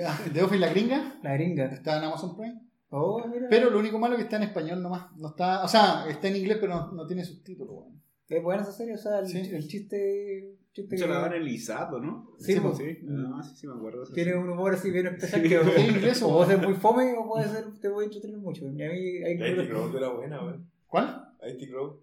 Ah, 0.06 0.20
¿The 0.34 0.42
Office 0.44 0.60
la 0.60 0.70
gringa? 0.70 1.16
La 1.24 1.34
gringa. 1.36 1.66
Está 1.66 1.98
en 1.98 2.04
Amazon 2.04 2.36
Prime. 2.36 2.60
Oh, 2.90 3.26
mira. 3.28 3.48
Pero 3.50 3.70
lo 3.70 3.80
único 3.80 3.98
malo 4.00 4.16
es 4.16 4.18
que 4.18 4.24
está 4.24 4.36
en 4.36 4.44
español 4.44 4.82
nomás. 4.84 5.16
No 5.16 5.30
está, 5.30 5.64
o 5.64 5.68
sea, 5.70 6.06
está 6.10 6.28
en 6.28 6.36
inglés, 6.36 6.58
pero 6.60 6.76
no, 6.76 6.92
no 6.92 7.08
tiene 7.08 7.24
subtítulos. 7.24 7.74
weón. 7.74 8.02
Es 8.28 8.44
buena 8.44 8.64
esa 8.64 8.72
serie, 8.74 8.96
o 8.96 8.98
sea, 8.98 9.20
el, 9.20 9.28
Sí. 9.28 9.38
el 9.40 9.66
chiste. 9.68 10.58
chiste 10.74 10.98
Se 10.98 11.08
la 11.08 11.20
dan 11.20 11.34
en 11.34 11.42
el 11.42 11.48
Isato, 11.48 12.00
¿no? 12.00 12.32
Sí, 12.40 12.54
Sí, 12.54 12.60
pues, 12.60 12.78
Sí, 12.78 12.98
ah, 13.10 13.42
sí, 13.44 13.56
sí, 13.56 13.68
me 13.68 13.74
acuerdo. 13.76 14.04
tiene 14.14 14.32
sí. 14.32 14.38
un 14.38 14.50
humor 14.50 14.74
así 14.74 14.90
bien 14.92 15.08
especial 15.08 15.42
que 15.42 15.56
¿Es 15.56 15.90
inglés 15.90 16.22
o 16.22 16.30
o 16.30 16.38
puede 16.38 16.50
ser 16.58 16.66
muy 16.66 16.76
fome 16.76 17.14
o 17.18 17.28
puede 17.28 17.48
ser, 17.48 17.66
te 17.80 17.90
puede 17.90 18.08
entretener 18.08 18.38
mucho. 18.40 18.66
Y 18.66 18.84
a 18.84 18.90
mí 18.90 18.98
hay 19.24 19.34
IT 19.34 19.70
Crowd 19.70 19.96
era 19.96 20.10
buena, 20.10 20.46
wey. 20.46 20.56
¿Cuál? 20.88 21.30
IT 21.48 21.70
Crowd. 21.70 21.96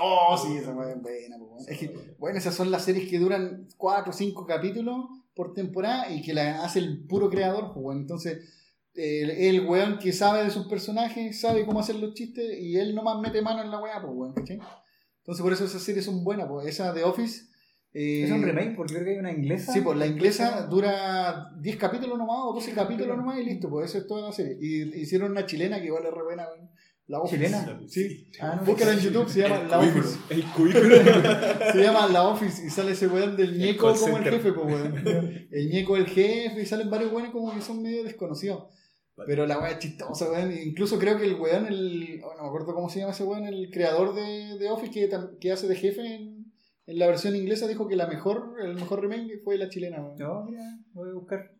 Oh, 0.00 0.36
sí, 0.38 0.56
esa 0.56 0.72
weá 0.74 0.92
es 0.92 1.02
buena. 1.02 1.36
pues. 1.38 1.68
Es 1.68 1.78
que, 1.78 2.14
bueno, 2.18 2.38
esas 2.38 2.54
son 2.54 2.70
las 2.70 2.84
series 2.84 3.08
que 3.10 3.18
duran 3.18 3.66
4 3.76 4.10
o 4.10 4.12
5 4.12 4.46
capítulos 4.46 5.06
por 5.34 5.54
temporada 5.54 6.10
y 6.12 6.22
que 6.22 6.32
la 6.34 6.62
hace 6.64 6.78
el 6.78 7.04
puro 7.06 7.28
creador. 7.30 7.72
Pues, 7.72 7.84
weón. 7.84 7.98
Entonces, 8.02 8.38
el, 8.94 9.30
el 9.30 9.66
weón 9.66 9.98
que 9.98 10.12
sabe 10.12 10.44
de 10.44 10.50
sus 10.50 10.66
personajes, 10.68 11.40
sabe 11.40 11.66
cómo 11.66 11.80
hacer 11.80 11.96
los 11.96 12.14
chistes 12.14 12.58
y 12.60 12.76
él 12.76 12.94
nomás 12.94 13.20
mete 13.20 13.42
mano 13.42 13.62
en 13.62 13.70
la 13.70 13.80
weá, 13.80 14.00
pues, 14.00 14.12
weón, 14.14 14.34
¿cachai? 14.34 14.60
Entonces, 15.18 15.42
por 15.42 15.52
eso 15.52 15.64
esas 15.64 15.82
series 15.82 16.04
son 16.04 16.22
buenas. 16.24 16.46
Pues, 16.48 16.66
esa 16.68 16.92
de 16.92 17.02
Office. 17.04 17.46
eh, 17.92 18.22
Es 18.24 18.30
un 18.30 18.42
remake 18.42 18.76
porque 18.76 18.94
creo 18.94 19.04
que 19.04 19.10
hay 19.12 19.18
una 19.18 19.32
inglesa. 19.32 19.72
Sí, 19.72 19.80
pues 19.80 19.98
la 19.98 20.06
inglesa 20.06 20.66
dura 20.66 21.50
10 21.60 21.76
capítulos 21.76 22.16
nomás 22.18 22.38
o 22.44 22.52
12 22.52 22.72
capítulos 22.72 23.16
nomás 23.16 23.38
y 23.40 23.44
listo, 23.44 23.68
pues 23.68 23.90
eso 23.90 23.98
es 23.98 24.06
toda 24.06 24.28
la 24.28 24.32
serie. 24.32 24.56
Y 24.60 24.82
hicieron 25.00 25.32
una 25.32 25.44
chilena 25.46 25.80
que 25.80 25.86
igual 25.86 26.06
es 26.06 26.12
re 26.14 26.22
buena, 26.22 26.46
weón. 26.48 26.70
La 27.08 27.20
Office. 27.20 27.36
¿Chilena? 27.36 27.80
Sí. 27.88 28.30
Ah, 28.38 28.56
no, 28.60 28.66
Búscala 28.66 28.92
en 28.92 29.00
YouTube, 29.00 29.28
se 29.28 29.40
llama 29.40 29.56
El 29.62 29.68
La 29.70 29.78
cubículo. 29.78 30.04
Office. 30.04 30.34
El 30.34 30.44
cubículo. 30.52 30.96
Se 31.72 31.82
llama 31.82 32.06
La 32.08 32.28
Office 32.28 32.66
y 32.66 32.70
sale 32.70 32.92
ese 32.92 33.08
weón 33.08 33.34
del 33.36 33.58
ñeco 33.58 33.94
como 33.94 34.18
el 34.18 34.24
jefe, 34.24 34.52
pues 34.52 34.66
weón. 34.66 35.48
El 35.50 35.70
ñeco 35.70 35.96
el 35.96 36.06
jefe 36.06 36.60
y 36.62 36.66
salen 36.66 36.90
varios 36.90 37.10
weones 37.10 37.32
como 37.32 37.52
que 37.54 37.62
son 37.62 37.82
medio 37.82 38.04
desconocidos. 38.04 38.64
Pero 39.26 39.46
la 39.46 39.58
weá 39.58 39.72
es 39.72 39.78
chistosa, 39.78 40.30
weón. 40.30 40.52
Incluso 40.52 40.98
creo 40.98 41.18
que 41.18 41.24
el 41.24 41.34
weón, 41.36 41.66
el. 41.66 42.20
oh, 42.22 42.34
no 42.36 42.42
me 42.42 42.48
acuerdo 42.48 42.74
cómo 42.74 42.90
se 42.90 43.00
llama 43.00 43.12
ese 43.12 43.24
weón, 43.24 43.46
el 43.46 43.70
creador 43.70 44.14
de, 44.14 44.58
de 44.58 44.70
Office 44.70 44.92
que, 44.92 45.10
que 45.40 45.50
hace 45.50 45.66
de 45.66 45.76
jefe 45.76 46.02
en, 46.14 46.52
en 46.86 46.98
la 46.98 47.06
versión 47.06 47.34
inglesa, 47.34 47.66
dijo 47.66 47.88
que 47.88 47.96
la 47.96 48.06
mejor, 48.06 48.54
el 48.62 48.74
mejor 48.74 49.00
remake 49.00 49.40
fue 49.42 49.56
la 49.56 49.70
chilena, 49.70 50.02
weón. 50.02 50.18
No, 50.18 50.44
mira, 50.44 50.62
voy 50.92 51.08
a 51.08 51.14
buscar. 51.14 51.57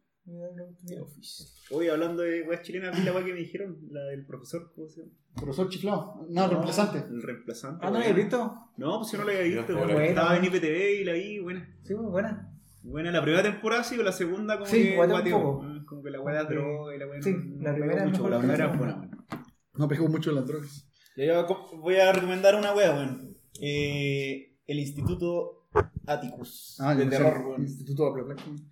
Oye, 1.70 1.90
hablando 1.90 2.22
de 2.22 2.42
weas 2.42 2.62
chilenas, 2.62 2.96
vi 2.98 3.04
la 3.04 3.12
wea 3.12 3.24
que 3.24 3.32
me 3.32 3.38
dijeron, 3.40 3.78
la 3.90 4.02
del 4.04 4.24
profesor, 4.26 4.72
¿cómo 4.74 4.88
se 4.88 5.00
llama? 5.00 5.12
Profesor 5.34 5.68
chiflado. 5.68 6.26
No, 6.28 6.48
reemplazante. 6.48 6.98
El 6.98 7.22
reemplazante. 7.22 7.84
Ah, 7.86 7.90
¿no 7.90 7.98
la 7.98 8.04
habías 8.04 8.16
visto? 8.16 8.54
No, 8.76 8.98
pues 8.98 9.12
yo 9.12 9.18
no 9.18 9.24
la 9.24 9.32
había 9.38 9.42
visto, 9.58 9.76
Buena, 9.76 9.92
buena. 9.94 10.08
Estaba 10.08 10.36
en 10.36 10.44
IPTV 10.44 11.00
y 11.00 11.04
la 11.04 11.12
vi, 11.12 11.38
buena. 11.40 11.78
Sí, 11.84 11.94
muy 11.94 12.10
buena. 12.10 12.54
Buena, 12.82 13.10
la 13.10 13.22
primera 13.22 13.42
temporada 13.42 13.84
sí, 13.84 13.98
o 13.98 14.02
la 14.02 14.12
segunda 14.12 14.54
como 14.54 14.66
Sí, 14.70 14.90
que 14.90 15.30
poco. 15.30 15.62
Ah, 15.64 15.84
Como 15.86 16.02
que 16.02 16.10
la 16.10 16.20
wea 16.20 16.44
de 16.44 16.54
droga 16.54 16.94
y 16.94 16.98
la 16.98 17.06
wea 17.06 17.22
Sí, 17.22 17.32
no- 17.34 17.62
la 17.62 17.70
no 17.72 17.76
primera 17.78 18.04
mucho, 18.04 18.12
mejor 18.12 18.30
la 18.30 18.38
primera 18.38 18.70
es 18.72 18.78
buena, 18.78 18.94
weón. 18.96 19.26
No 19.74 19.88
pegó 19.88 20.08
mucho 20.08 20.30
en 20.30 20.36
las 20.36 20.46
drogas. 20.46 20.88
Yo 21.16 21.46
voy 21.80 21.96
a 21.96 22.12
recomendar 22.12 22.54
una 22.54 22.74
wea, 22.74 22.92
weón. 22.94 23.36
Eh, 23.60 24.56
el 24.66 24.78
Instituto 24.78 25.57
Atticus. 26.06 26.76
Ah, 26.80 26.94
de 26.94 27.04
yo 27.04 27.10
no 27.10 27.16
sé, 27.16 27.22
terror, 27.22 27.46
weón. 27.46 27.62
Instituto. 27.62 28.14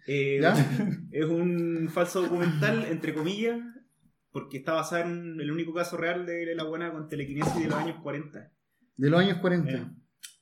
Eh. 0.06 0.40
Es 1.12 1.24
un 1.26 1.88
falso 1.92 2.22
documental, 2.22 2.84
entre 2.86 3.14
comillas, 3.14 3.60
porque 4.32 4.58
está 4.58 4.72
basado 4.72 5.04
en 5.04 5.40
el 5.40 5.50
único 5.50 5.72
caso 5.74 5.96
real 5.96 6.26
de 6.26 6.54
la 6.54 6.64
buena 6.64 6.92
con 6.92 7.08
telequinesis 7.08 7.54
de 7.54 7.66
los 7.68 7.74
años 7.74 7.96
40. 8.02 8.52
De 8.96 9.10
los 9.10 9.20
años 9.20 9.38
40. 9.38 9.70
Eh, 9.70 9.86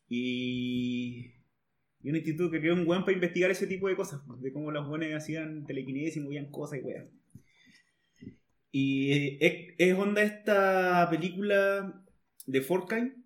Y, 0.09 1.33
y 2.03 2.11
un 2.11 2.17
instituto 2.17 2.51
que 2.51 2.61
creó 2.61 2.75
un 2.75 2.87
weón 2.87 3.05
para 3.05 3.15
investigar 3.15 3.51
ese 3.51 3.67
tipo 3.67 3.89
de 3.89 3.97
cosas, 3.97 4.21
de 4.41 4.53
cómo 4.53 4.71
los 4.71 4.87
buenos 4.87 5.13
hacían 5.15 5.67
telequinesis, 5.67 6.23
movían 6.23 6.51
cosas 6.51 6.79
y 6.79 6.83
weas. 6.83 7.07
Y 8.71 9.39
es, 9.41 9.75
es 9.79 9.95
onda 9.97 10.23
esta 10.23 11.09
película 11.09 12.05
de 12.47 12.61
Forkine, 12.61 13.24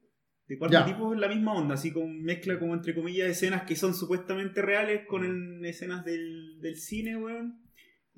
de 0.49 0.59
cuarto 0.59 0.73
Ya. 0.79 0.85
tipo, 0.87 1.13
es 1.15 1.21
la 1.21 1.29
misma 1.29 1.55
onda, 1.55 1.75
así 1.75 1.93
con 1.93 2.23
mezcla 2.23 2.59
como 2.59 2.75
entre 2.75 2.95
comillas 2.95 3.29
escenas 3.29 3.63
que 3.65 3.77
son 3.77 3.95
supuestamente 3.95 4.63
reales 4.63 5.07
con 5.07 5.59
Mm. 5.61 5.65
escenas 5.67 6.05
del, 6.05 6.59
del 6.61 6.77
cine, 6.77 7.17
weón. 7.17 7.61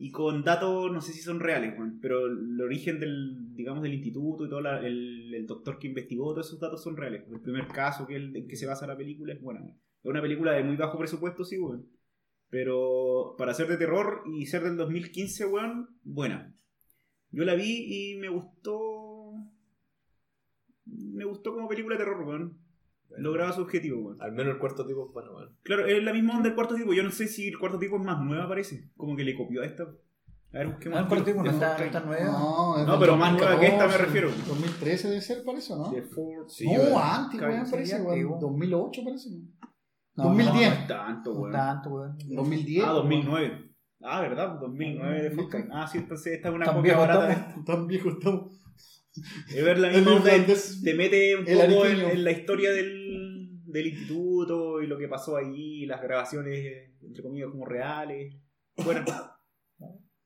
Y 0.03 0.11
con 0.12 0.43
datos, 0.45 0.91
no 0.91 1.03
sé 1.03 1.12
si 1.12 1.20
son 1.20 1.41
reales, 1.41 1.74
weón, 1.76 1.99
pero 2.01 2.24
el 2.26 2.59
origen 2.62 2.99
del, 3.01 3.55
digamos, 3.55 3.83
del 3.83 3.93
instituto 3.95 4.47
y 4.47 4.49
todo 4.49 4.62
la- 4.62 4.81
el, 4.87 5.35
el 5.35 5.47
doctor 5.47 5.78
que 5.78 5.89
investigó, 5.89 6.33
todos 6.33 6.47
esos 6.47 6.59
datos 6.61 6.83
son 6.83 6.97
reales. 6.97 7.24
El 7.31 7.41
primer 7.41 7.66
caso 7.66 8.07
que 8.07 8.16
el, 8.16 8.35
en 8.35 8.49
que 8.49 8.57
se 8.57 8.64
basa 8.66 8.87
la 8.87 8.97
película 8.97 9.35
es 9.35 9.41
buena, 9.43 9.61
weón. 9.61 9.76
Es 10.03 10.05
una 10.11 10.22
película 10.22 10.53
de 10.53 10.64
muy 10.64 10.76
bajo 10.76 10.99
presupuesto, 10.99 11.45
sí, 11.45 11.59
weón. 11.59 11.87
Pero 12.49 13.35
para 13.39 13.53
ser 13.55 13.68
de 13.68 13.76
terror 13.76 14.22
y 14.26 14.47
ser 14.47 14.62
del 14.62 14.76
2015, 14.76 15.47
weón, 15.47 15.89
buena. 16.03 16.55
Yo 17.31 17.45
la 17.45 17.55
vi 17.55 18.12
y 18.14 18.16
me 18.18 18.28
gustó. 18.28 19.00
Me 20.91 21.24
gustó 21.24 21.53
como 21.55 21.68
película 21.68 21.97
de 21.97 22.05
terror, 22.05 22.22
weón. 22.26 22.59
Lograba 23.18 23.53
su 23.53 23.62
objetivo, 23.62 24.01
weón. 24.01 24.22
Al 24.22 24.32
menos 24.32 24.55
el 24.55 24.59
cuarto 24.61 24.86
tipo 24.86 25.07
es 25.07 25.12
bueno, 25.12 25.32
weón. 25.34 25.57
Claro, 25.62 25.86
es 25.86 26.03
la 26.03 26.12
misma 26.12 26.34
onda 26.36 26.45
del 26.49 26.55
cuarto 26.55 26.74
tipo. 26.74 26.93
Yo 26.93 27.03
no 27.03 27.11
sé 27.11 27.26
si 27.26 27.49
el 27.49 27.59
cuarto 27.59 27.78
tipo 27.78 27.97
es 27.97 28.03
más 28.03 28.20
nueva, 28.20 28.49
parece. 28.49 28.91
Como 28.97 29.16
que 29.16 29.24
le 29.24 29.34
copió 29.36 29.62
a 29.62 29.66
esta. 29.66 29.84
A 30.53 30.59
ver, 30.59 30.68
busquemos. 30.68 30.97
No, 30.99 31.03
el 31.05 31.09
cuarto 31.09 31.24
tipo 31.24 31.43
no 31.43 31.51
está, 31.51 31.78
no 31.78 31.84
está 31.84 32.01
nueva. 32.01 32.24
No, 32.32 32.78
es 32.80 32.86
No, 32.86 32.99
pero 32.99 33.16
más 33.16 33.32
nueva 33.32 33.59
que 33.61 33.66
esta 33.66 33.86
me 33.86 33.93
2014, 33.93 34.05
refiero. 34.05 34.30
2013 34.49 35.09
debe 35.09 35.20
ser, 35.20 35.45
parece, 35.45 35.74
¿no? 35.76 35.84
Ford. 36.14 36.49
Sí, 36.49 36.66
no, 36.66 36.72
weón. 36.72 37.03
antes, 37.03 37.41
weón, 37.41 37.70
parece, 37.70 37.95
weón. 37.97 38.09
antiguo. 38.11 38.38
2008 38.41 39.03
parece. 39.05 39.30
No, 40.16 40.24
2010. 40.24 40.55
No 40.55 40.61
es 40.80 40.86
tanto, 40.88 41.34
No 41.34 41.41
weón. 41.41 41.53
tanto, 41.53 41.91
weón. 41.91 42.18
2010. 42.28 42.84
Ah, 42.84 42.91
2009. 42.93 43.70
Ah, 44.03 44.20
¿verdad? 44.22 44.59
2009 44.61 45.22
de. 45.22 45.30
Fortnite. 45.30 45.68
Ah, 45.72 45.86
sí, 45.86 45.99
entonces 45.99 46.32
esta 46.34 46.49
es 46.49 46.55
una 46.55 46.64
Tan 46.64 46.74
copia 46.76 46.93
viejo 46.95 47.01
barata. 47.01 47.32
estamos. 47.32 47.64
Tan 47.64 47.86
viejo 47.86 48.09
estamos. 48.11 48.60
Es 49.55 49.65
ver 49.65 49.79
la 49.79 49.91
misma 49.91 50.17
onda. 50.17 50.33
irlandés. 50.33 50.81
Te 50.83 50.95
mete 50.95 51.37
un 51.37 51.45
poco 51.45 51.87
en, 51.87 52.01
en 52.01 52.25
la 52.25 52.31
historia 52.31 52.71
del, 52.71 53.61
del 53.65 53.87
instituto 53.87 54.81
y 54.83 54.87
lo 54.87 54.97
que 54.99 55.09
pasó 55.09 55.37
ahí, 55.37 55.87
las 55.87 56.01
grabaciones, 56.03 56.93
entre 57.03 57.23
comillas, 57.23 57.51
como 57.51 57.65
reales. 57.67 58.35
Bueno, 58.85 59.05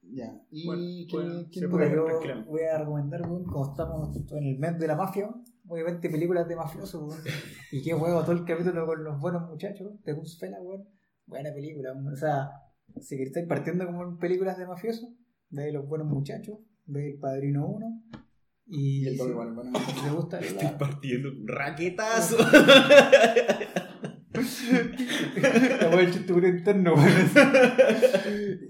Ya. 0.07 0.27
¿Y 0.51 0.67
Bueno, 0.67 0.83
bueno, 1.11 1.49
quién 1.51 1.71
puede- 1.71 1.91
yo 1.91 2.45
voy 2.47 2.61
a 2.63 2.79
recomendar, 2.79 3.23
como 3.23 3.71
estamos 3.71 4.15
en 4.33 4.45
el 4.45 4.59
mes 4.59 4.79
de 4.79 4.87
la 4.87 4.97
mafia, 4.97 5.29
obviamente 5.67 6.11
películas 6.11 6.47
de 6.47 6.57
mafiosos. 6.57 7.21
Y 7.73 7.83
qué 7.83 7.95
juego 7.95 8.21
todo 8.23 8.33
el 8.33 8.45
capítulo 8.45 8.87
con 8.87 9.03
los 9.03 9.19
buenos 9.19 9.49
muchachos 9.49 9.93
de 10.05 10.13
Goodfellas, 10.13 10.61
weón. 10.63 10.85
Buena 11.27 11.53
película. 11.55 11.95
O 12.13 12.17
sea, 12.17 12.51
si 13.01 13.21
estáis 13.23 13.47
partiendo 13.49 13.87
como 13.87 14.03
en 14.05 14.19
películas 14.19 14.59
de 14.59 14.67
mafiosos, 14.67 15.09
de 15.49 15.73
los 15.73 15.89
buenos 15.89 16.07
muchachos, 16.07 16.59
de 16.85 17.13
El 17.13 17.19
Padrino 17.19 17.67
1, 17.67 18.03
Y, 18.67 19.03
Y 19.05 19.09
el 19.09 19.15
igual 19.15 19.49
es 19.49 19.55
bueno. 19.55 19.73
si 19.87 20.01
te 20.03 20.11
gusta 20.11 20.41
Estoy 20.41 20.65
la, 20.65 20.79
partiendo 20.79 21.29
un 21.31 21.47
raquetazo. 21.47 22.37
la 24.35 25.97
del 25.97 26.11
chiste 26.13 26.33
interno, 26.33 26.95
weón. 26.95 27.09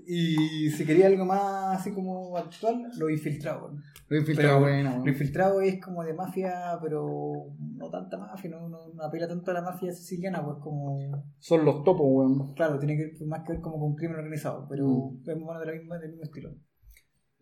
Y 0.07 0.69
si 0.71 0.85
quería 0.85 1.07
algo 1.07 1.25
más 1.25 1.81
así 1.81 1.93
como 1.93 2.37
actual, 2.37 2.91
lo 2.99 3.09
infiltrado, 3.09 3.67
weón. 3.67 3.83
Lo 4.09 4.19
infiltrado 4.19 4.61
Pero- 4.65 4.75
bueno, 4.83 5.03
Lo 5.05 5.11
infiltrado 5.11 5.61
es 5.63 5.81
como 5.81 6.05
de 6.05 6.13
mafia, 6.15 6.79
pero 6.83 7.47
no 7.77 7.91
tanta 7.91 8.19
mafia, 8.19 8.51
no, 8.51 8.69
no, 8.69 8.93
no 8.93 9.03
apela 9.03 9.27
tanto 9.27 9.51
a 9.51 9.55
la 9.55 9.63
mafia 9.63 9.93
siciliana, 9.93 10.45
pues 10.45 10.59
como. 10.61 10.99
Son 11.39 11.65
los 11.65 11.83
topos, 11.85 12.07
weón. 12.09 12.53
Claro, 12.55 12.79
tiene 12.79 12.97
que 12.97 13.05
ver 13.19 13.27
más 13.29 13.43
que 13.47 13.53
ver 13.53 13.63
como 13.63 13.79
con 13.79 13.95
crimen 13.95 14.17
organizado, 14.19 14.67
pero 14.69 15.13
es 15.27 15.37
más 15.41 15.61
de 15.61 15.67
la 15.67 15.73
misma, 15.73 15.99
del 15.99 16.11
mismo 16.11 16.25
estilo. 16.25 16.51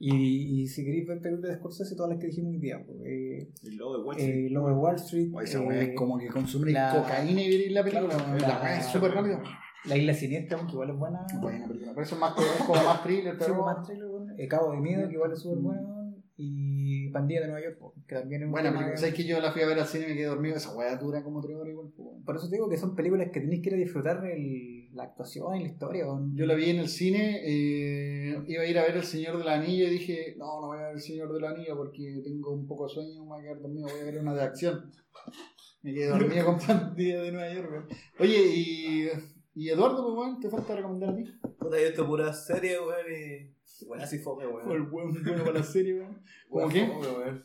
Y, 0.05 0.63
y 0.63 0.67
si 0.67 0.85
queréis 0.85 1.07
ver 1.07 1.21
películas 1.21 1.53
de 1.53 1.59
Scorsese, 1.59 1.95
todas 1.95 2.11
las 2.11 2.19
que 2.19 2.27
dijimos 2.27 2.51
hoy 2.55 2.59
día, 2.59 2.83
pues, 2.85 2.99
eh, 3.05 3.49
El 3.63 3.77
lobo 3.77 3.99
de 3.99 4.03
Wall 4.05 4.17
Street. 4.19 4.47
eh, 4.47 4.51
Lower 4.51 4.73
Wall 4.75 4.95
Street, 4.97 5.31
Oye, 5.33 5.45
esa 5.45 5.63
eh, 5.63 5.83
es 5.91 5.95
como 5.97 6.19
que 6.19 6.27
consumir 6.27 6.75
la- 6.75 6.93
cocaína 6.93 7.41
y 7.41 7.49
ver 7.59 7.71
la 7.71 7.85
película, 7.85 8.09
la- 8.19 8.39
La 8.49 8.61
weá 8.61 8.79
es 8.81 8.87
súper 8.87 9.13
rápida. 9.13 9.41
La 9.85 9.97
Isla 9.97 10.13
Siniestra, 10.15 10.59
que 10.67 10.73
igual 10.73 10.91
es 10.91 10.97
buena. 10.99 11.25
Buena 11.41 11.67
película. 11.69 11.93
Pero 11.93 12.03
eso 12.05 12.15
es 12.17 12.21
más, 12.21 12.35
como 12.67 12.83
más 12.83 13.03
thriller, 13.05 13.33
Sí, 13.35 13.39
pero. 13.47 13.65
más 13.65 13.87
thriller, 13.87 14.09
bueno. 14.09 14.33
Eh, 14.37 14.49
Cabo 14.49 14.73
de 14.73 14.81
Miedo, 14.81 15.07
que 15.09 15.15
igual 15.15 15.33
es 15.33 15.39
súper 15.39 15.59
bueno. 15.59 16.15
Y 16.37 17.09
Pandilla 17.11 17.43
de 17.43 17.47
Nueva 17.49 17.63
York, 17.65 17.79
que 18.09 18.15
también 18.17 18.43
es 18.43 18.51
Buena 18.51 18.71
película. 18.71 18.91
de- 18.93 18.97
¿Sabes 18.97 19.15
que 19.15 19.25
yo 19.25 19.39
la 19.41 19.53
fui 19.53 19.63
a 19.63 19.67
ver 19.67 19.79
al 19.79 19.87
cine 19.87 20.07
y 20.07 20.09
me 20.09 20.15
quedé 20.15 20.27
dormido? 20.27 20.57
Esa 20.57 20.75
weá 20.77 20.97
dura 20.97 21.23
como 21.23 21.41
tres 21.41 21.57
horas 21.57 21.71
igual. 21.71 21.89
Por 22.25 22.37
eso 22.37 22.49
te 22.49 22.57
digo 22.57 22.69
que 22.69 22.77
son 22.77 22.97
películas 22.97 23.29
que 23.33 23.41
tenéis 23.41 23.63
que 23.63 23.69
ir 23.69 23.75
a 23.75 23.79
disfrutar 23.79 24.25
el- 24.27 24.82
la 24.93 25.05
actuación 25.05 25.57
y 25.57 25.63
la 25.65 25.69
historia. 25.69 26.07
weón. 26.07 26.37
Yo 26.37 26.47
la 26.47 26.55
vi 26.55 26.71
en 26.71 26.79
el 26.79 26.89
cine, 26.89 27.41
eh, 27.45 28.43
iba 28.47 28.63
a 28.63 28.67
ir 28.67 28.79
a 28.79 28.83
ver 28.83 28.97
El 28.97 29.05
Señor 29.05 29.39
del 29.39 29.49
Anillo 29.49 29.87
y 29.87 29.91
dije, 29.91 30.35
no, 30.39 30.61
no 30.61 30.67
voy 30.69 30.79
a 30.79 30.83
ver 30.89 30.95
El 30.97 31.01
Señor 31.01 31.33
del 31.33 31.45
Anillo 31.45 31.77
porque 31.77 32.21
tengo 32.25 32.53
un 32.53 32.67
poco 32.67 32.87
de 32.89 32.95
sueño, 32.95 33.23
me 33.23 33.29
voy 33.29 33.41
a 33.41 33.43
quedar 33.43 33.61
dormido, 33.61 33.89
voy 33.89 34.01
a 34.01 34.05
ver 34.05 34.19
una 34.19 34.35
de 34.35 34.43
acción. 34.43 34.91
Me 35.83 35.93
quedé 35.95 36.07
dormido 36.09 36.45
con 36.47 36.59
Pandilla 36.59 37.23
de 37.23 37.33
Nueva 37.33 37.53
York. 37.55 37.71
weón. 37.71 37.87
Oye, 38.21 38.39
y, 38.55 39.09
y 39.55 39.69
Eduardo, 39.71 40.05
pues 40.05 40.17
weón, 40.17 40.41
te 40.41 40.49
falta 40.51 40.77
recomendar 40.77 41.11
a 41.11 41.17
ti. 41.17 41.25
Puta, 41.59 41.81
yo 41.81 41.87
esto 41.87 42.07
pura 42.07 42.33
serie, 42.33 42.79
weón, 42.79 43.07
y. 43.11 43.53
Bueno, 43.87 44.05
así 44.05 44.19
fome, 44.19 44.45
Fue 44.45 44.75
el 44.77 44.83
weón. 44.83 44.91
buen 44.91 45.25
bueno 45.25 45.45
para 45.45 45.59
la 45.59 45.65
serie, 45.65 45.95
weón. 45.95 46.23
¿Cómo 46.49 46.67
Weón, 46.67 46.71
qué? 46.73 46.87
fome, 46.87 47.09
weón. 47.19 47.45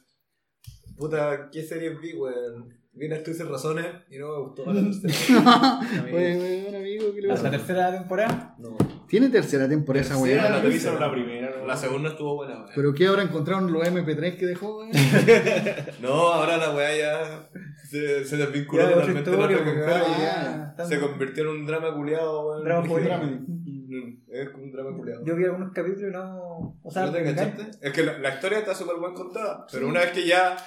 Puta, 0.98 1.50
¿qué 1.52 1.64
series 1.64 2.00
vi, 2.00 2.14
weón? 2.14 2.78
Vi 2.98 3.08
las 3.08 3.24
sin 3.24 3.48
razones 3.48 3.86
y 4.10 4.18
no 4.18 4.28
me 4.28 4.40
gustó 4.48 4.74
la 4.74 4.82
tercera. 5.02 5.80
Oye, 6.06 6.64
weón, 6.66 6.76
amigo, 6.76 7.52
tercera 7.52 7.92
temporada. 7.92 8.56
No. 8.58 8.76
Tiene 9.08 9.30
tercera 9.30 9.70
temporada 9.70 10.04
esa 10.06 10.18
weá. 10.18 10.50
la 10.50 10.62
tercera. 10.62 11.00
la 11.00 11.12
primera. 11.12 11.56
¿no? 11.60 11.68
La 11.68 11.78
segunda 11.78 12.10
estuvo 12.10 12.36
buena, 12.36 12.56
weón. 12.56 12.70
¿Pero 12.76 12.94
qué 12.94 13.06
ahora 13.08 13.22
encontraron 13.22 13.72
los 13.72 13.84
MP3 13.88 14.38
que 14.38 14.46
dejó, 14.48 14.80
weón? 14.80 14.92
No, 16.02 16.14
ahora 16.34 16.58
la 16.58 16.74
weá 16.76 16.98
ya 16.98 17.50
se, 17.88 18.26
se 18.26 18.38
desvinculó 18.38 18.90
totalmente 18.90 19.30
de 19.30 19.38
la 19.38 19.48
weá, 19.48 20.76
ah, 20.78 20.86
Se 20.86 21.00
convirtió 21.00 21.44
en 21.44 21.50
un 21.50 21.66
drama 21.68 21.94
culiado, 21.94 22.48
weón. 22.48 22.64
Drama. 22.64 23.24
Mm, 23.24 24.24
Es 24.30 24.50
como 24.50 24.64
un 24.64 24.72
drama 24.72 24.98
culiado. 24.98 25.24
Yo 25.24 25.36
vi 25.36 25.46
algunos 25.46 25.72
capítulos 25.72 26.10
y 26.10 26.14
no. 26.14 26.78
O 26.82 26.92
sea, 26.92 27.06
¿No 27.06 27.12
te 27.12 27.20
enganchaste? 27.20 27.64
Es 27.82 27.94
que 27.94 28.04
la, 28.04 28.18
la 28.18 28.30
historia 28.34 28.58
está 28.60 28.74
súper 28.74 28.98
bien 29.00 29.14
contada, 29.14 29.68
pero 29.72 29.88
una 29.88 30.00
vez 30.02 30.12
que 30.12 30.26
ya 30.26 30.58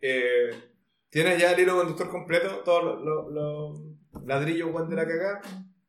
eh, 0.00 0.50
tienes 1.22 1.40
ya 1.40 1.52
el 1.52 1.60
hilo 1.60 1.76
conductor 1.76 2.08
completo, 2.10 2.48
todos 2.64 2.84
los 2.84 3.02
los- 3.04 3.32
los 3.32 4.24
ladrillos 4.26 4.70
weón, 4.72 4.88
de 4.90 4.96
la 4.96 5.06
cagada, 5.06 5.40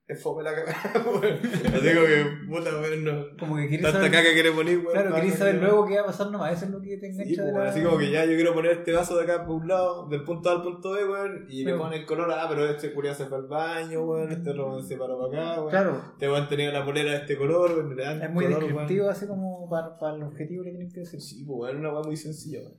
es 0.07 0.21
fome 0.23 0.41
la 0.41 0.55
cagada, 0.55 1.03
weón. 1.05 1.39
Digo 1.41 2.01
que, 2.05 2.25
puta, 2.47 2.69
weón, 2.79 3.03
no. 3.03 3.25
Como 3.37 3.57
que 3.57 3.63
queréis 3.63 3.81
Tanta 3.81 3.97
saber. 3.99 4.11
caca 4.11 4.55
weón. 4.55 4.67
Claro, 4.83 5.09
para 5.09 5.15
queréis 5.15 5.33
que- 5.33 5.37
saber 5.39 5.55
luego 5.55 5.85
qué 5.85 5.95
va 5.95 6.01
a 6.03 6.05
pasar 6.05 6.31
nomás. 6.31 6.53
Eso 6.53 6.65
es 6.65 6.71
lo 6.71 6.81
que 6.81 6.97
te 6.97 7.07
engancha 7.07 7.29
Sí, 7.29 7.35
de 7.35 7.51
la. 7.51 7.69
Así 7.69 7.81
como 7.83 7.97
que 7.97 8.09
ya 8.11 8.23
yo 8.25 8.35
quiero 8.35 8.53
poner 8.53 8.71
este 8.71 8.93
vaso 8.93 9.17
de 9.17 9.23
acá 9.23 9.45
por 9.45 9.55
un 9.57 9.67
lado, 9.67 10.07
del 10.07 10.23
punto 10.23 10.49
A 10.49 10.53
al 10.53 10.61
punto 10.63 10.91
B, 10.91 11.05
weón, 11.09 11.45
y 11.49 11.65
le 11.65 11.73
pone 11.75 11.97
el 11.97 12.05
color, 12.05 12.31
ah, 12.31 12.45
pero 12.47 12.65
este 12.69 12.93
curia 12.93 13.13
se 13.13 13.25
fue 13.25 13.37
al 13.37 13.47
baño, 13.47 14.01
weón, 14.03 14.31
este 14.31 14.53
robón 14.53 14.81
se 14.87 14.95
paró 14.97 15.19
para 15.29 15.41
acá, 15.51 15.59
weón. 15.59 15.69
Claro, 15.71 16.01
Este 16.13 16.29
weón 16.29 16.47
tenía 16.47 16.71
la 16.71 16.85
polera 16.85 17.11
de 17.11 17.17
este 17.17 17.37
color, 17.37 17.71
weón, 17.77 17.99
es 17.99 18.31
muy 18.31 18.45
color, 18.45 18.63
descriptivo, 18.63 19.09
así 19.09 19.27
como 19.27 19.69
para, 19.69 19.97
para 19.97 20.15
el 20.15 20.23
objetivo 20.23 20.63
que 20.63 20.69
tienen 20.71 20.89
que 20.91 21.01
decir. 21.01 21.19
Sí, 21.21 21.43
pues 21.45 21.59
weón, 21.59 21.77
una 21.79 21.91
weá 21.93 22.03
muy 22.03 22.15
sencilla, 22.15 22.59
weón. 22.61 22.77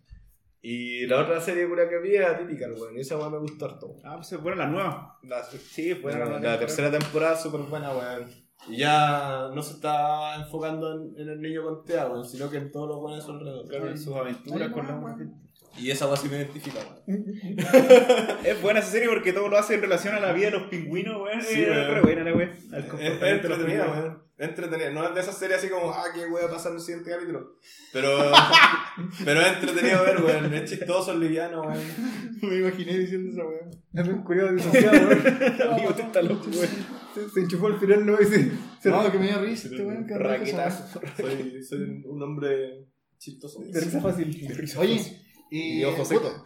Y 0.61 1.07
la 1.07 1.21
otra 1.21 1.41
serie 1.41 1.69
curia 1.69 1.89
que 1.89 1.99
vi 1.99 2.17
es 2.17 2.27
Atypical, 2.27 2.73
weón, 2.73 2.97
y 2.97 3.01
esa 3.01 3.17
weá 3.17 3.31
me 3.31 3.39
gustó 3.39 3.67
harto. 3.67 3.95
Ah, 4.05 4.17
pues 4.17 4.33
es 4.33 4.43
buena 4.43 4.65
la 4.65 4.71
nueva. 4.71 5.19
La, 5.23 5.43
Sí, 5.45 5.93
buena 5.95 6.19
la, 6.19 6.25
la, 6.25 6.31
la 6.33 6.41
nueva 6.41 6.59
tercera 6.59 6.91
temporada 6.91 7.35
es 7.35 7.43
súper 7.43 7.61
buena, 7.63 7.91
weón. 7.97 8.29
Y 8.69 8.79
ya 8.79 9.51
no 9.55 9.63
se 9.63 9.75
está 9.75 10.35
enfocando 10.35 10.93
en, 10.95 11.15
en 11.21 11.29
el 11.29 11.41
niño 11.41 11.63
con 11.63 11.85
TEA, 11.85 12.09
weón, 12.09 12.25
sino 12.29 12.51
que 12.51 12.57
en 12.57 12.73
todos 12.73 12.89
los 12.89 12.99
buenos 13.01 13.29
alrededor. 13.29 13.69
Claro, 13.69 13.89
en 13.89 13.99
sus 13.99 14.15
aventuras 14.17 14.71
con 14.73 14.87
la 14.87 14.97
weón. 14.97 15.43
Y 15.79 15.93
esa 15.93 16.07
weá 16.09 16.17
sí 16.17 16.29
me 16.29 16.39
identifica, 16.39 16.81
weón. 17.07 17.25
Es 18.45 18.61
buena 18.61 18.81
esa 18.81 18.91
serie 18.91 19.09
porque 19.09 19.33
todo 19.33 19.49
lo 19.49 19.59
hace 19.59 19.75
en 19.75 19.83
relación 19.83 20.15
a 20.17 20.21
la 20.21 20.33
vida 20.33 20.47
de 20.51 20.59
los 20.59 20.63
pingüinos, 20.65 21.23
weón. 21.23 21.41
Sí, 21.41 21.63
es 21.63 21.69
weón. 21.69 21.95
re 21.95 22.01
buena 22.03 22.25
la 22.25 22.35
weón. 22.35 22.51
Al 22.73 22.89
comportamiento 22.89 23.27
es 23.27 23.43
de 23.43 23.49
los 23.49 23.59
entretenida, 23.59 23.85
pingüinos. 23.85 24.05
weón. 24.07 24.28
Es 24.39 24.49
entretenida. 24.49 24.91
No 24.91 25.05
es 25.09 25.15
de 25.17 25.21
esas 25.21 25.37
series 25.37 25.59
así 25.59 25.69
como, 25.69 25.91
ah, 25.91 26.05
qué 26.15 26.27
voy 26.27 26.41
a 26.41 26.49
pasar 26.49 26.71
en 26.71 26.79
el 26.79 26.85
siguiente 26.85 27.11
capítulo. 27.11 27.57
Pero, 27.93 28.31
pero 29.25 29.41
es 29.41 29.49
entretenido 29.49 30.05
ver, 30.05 30.23
weón. 30.23 30.55
Es 30.55 30.71
chistoso, 30.71 31.13
es 31.13 31.19
liviano, 31.19 31.63
weón. 31.63 31.83
Me 32.43 32.57
imaginé 32.59 32.99
diciendo 32.99 33.33
esa 33.33 33.45
weón. 33.45 33.71
Es 33.93 34.07
un 34.07 34.23
curioso 34.23 34.53
disociado, 34.53 35.09
weón. 35.09 35.73
Amigo, 35.73 35.93
te 35.93 36.03
está 36.03 36.23
loco, 36.23 36.47
weón. 36.51 36.69
Se, 37.15 37.29
se 37.31 37.41
enchufó 37.41 37.67
al 37.67 37.81
final, 37.81 38.07
no 38.07 38.21
y 38.21 38.27
se. 38.27 38.53
se 38.81 38.91
No, 38.91 39.11
que 39.11 39.19
me 39.19 39.27
dio 39.27 39.41
risa 39.41 39.69
este 39.69 39.85
weón. 39.85 40.07
Raquetazo. 40.09 41.01
Soy, 41.17 41.65
soy 41.65 42.03
un 42.07 42.23
hombre 42.23 42.87
chistoso. 43.19 43.61
de 43.61 43.81
risa 43.81 44.01
fácil. 44.01 44.49
Oye, 44.79 45.03
y. 45.51 45.81
Y 45.81 45.85
ojo 45.85 46.05
seco. 46.05 46.45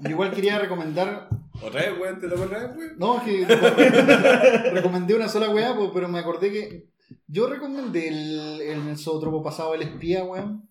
Yo 0.00 0.10
igual 0.10 0.30
quería 0.32 0.58
recomendar. 0.58 1.30
¿Otra 1.64 1.80
vez, 1.80 2.00
weón? 2.00 2.20
¿Te 2.20 2.28
tocó 2.28 2.42
otra 2.42 2.66
vez, 2.66 2.76
weón? 2.76 2.98
No, 2.98 3.24
que 3.24 3.44
recomendé 4.72 5.14
una 5.14 5.28
sola 5.28 5.50
weá, 5.50 5.74
pues, 5.76 5.90
pero 5.94 6.08
me 6.08 6.18
acordé 6.18 6.50
que. 6.52 6.88
Yo 7.26 7.46
recomendé 7.48 8.08
el, 8.08 8.60
el 8.60 8.98
zootropo 8.98 9.42
pasado 9.42 9.74
El 9.74 9.82
Espía, 9.82 10.24
weón. 10.24 10.68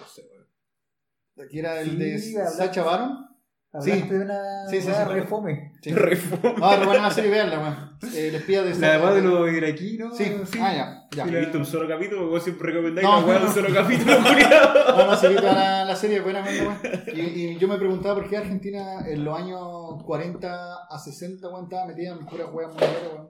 No 0.00 0.06
sé, 0.06 0.22
weón. 0.30 1.48
Que 1.48 1.58
era 1.58 1.80
el 1.80 1.90
Sí, 2.20 2.32
de 2.34 2.46
Sacha 2.46 2.82
Baron. 2.82 3.27
Hablaste 3.70 4.02
Sí. 4.02 4.08
de 4.08 4.20
una. 4.20 4.66
Sí, 4.70 4.80
sí, 4.80 4.88
weá 4.88 5.06
sí. 5.06 5.12
re 5.12 5.22
fome. 5.24 5.72
Sí. 5.82 5.90
Reforma. 5.92 6.54
No, 6.58 6.70
pero 6.70 6.86
bueno, 6.86 7.02
la 7.02 7.10
serie, 7.10 7.30
veanla, 7.30 7.58
weón. 7.60 8.14
El 8.16 8.34
Espía 8.34 8.62
de 8.62 8.74
La 8.76 8.98
weá 8.98 9.12
de 9.12 9.20
los 9.22 9.52
iraquíes, 9.52 9.98
¿no? 10.00 10.14
Sí, 10.14 10.24
ah, 10.60 10.72
ya, 10.74 11.06
ya. 11.14 11.24
Sí, 11.28 11.34
¿He 11.34 11.40
visto 11.40 11.58
un 11.58 11.66
solo 11.66 11.86
capítulo? 11.86 12.28
Vos 12.30 12.42
siempre 12.42 12.70
recomendáis 12.72 13.06
No, 13.06 13.20
la 13.20 13.26
weá 13.26 13.38
de 13.40 13.46
un 13.46 13.52
solo 13.52 13.68
capítulo, 13.74 14.16
culiado. 14.22 14.96
No, 14.96 15.06
no, 15.06 15.16
se 15.16 15.28
toda 15.34 15.52
la, 15.52 15.84
la 15.84 15.96
serie, 15.96 16.20
buena, 16.20 16.42
weón. 16.42 16.78
Y, 17.14 17.20
y 17.20 17.58
yo 17.58 17.68
me 17.68 17.76
preguntaba 17.76 18.14
por 18.14 18.28
qué 18.30 18.38
Argentina 18.38 19.06
en 19.06 19.22
los 19.24 19.38
años 19.38 20.02
40 20.04 20.74
a 20.90 20.98
60, 20.98 21.48
weón, 21.48 21.64
estaba 21.64 21.86
metida 21.86 22.12
en 22.12 22.24
puras 22.26 22.48
weas 22.52 22.70
mundiales, 22.70 22.98
weón. 23.12 23.28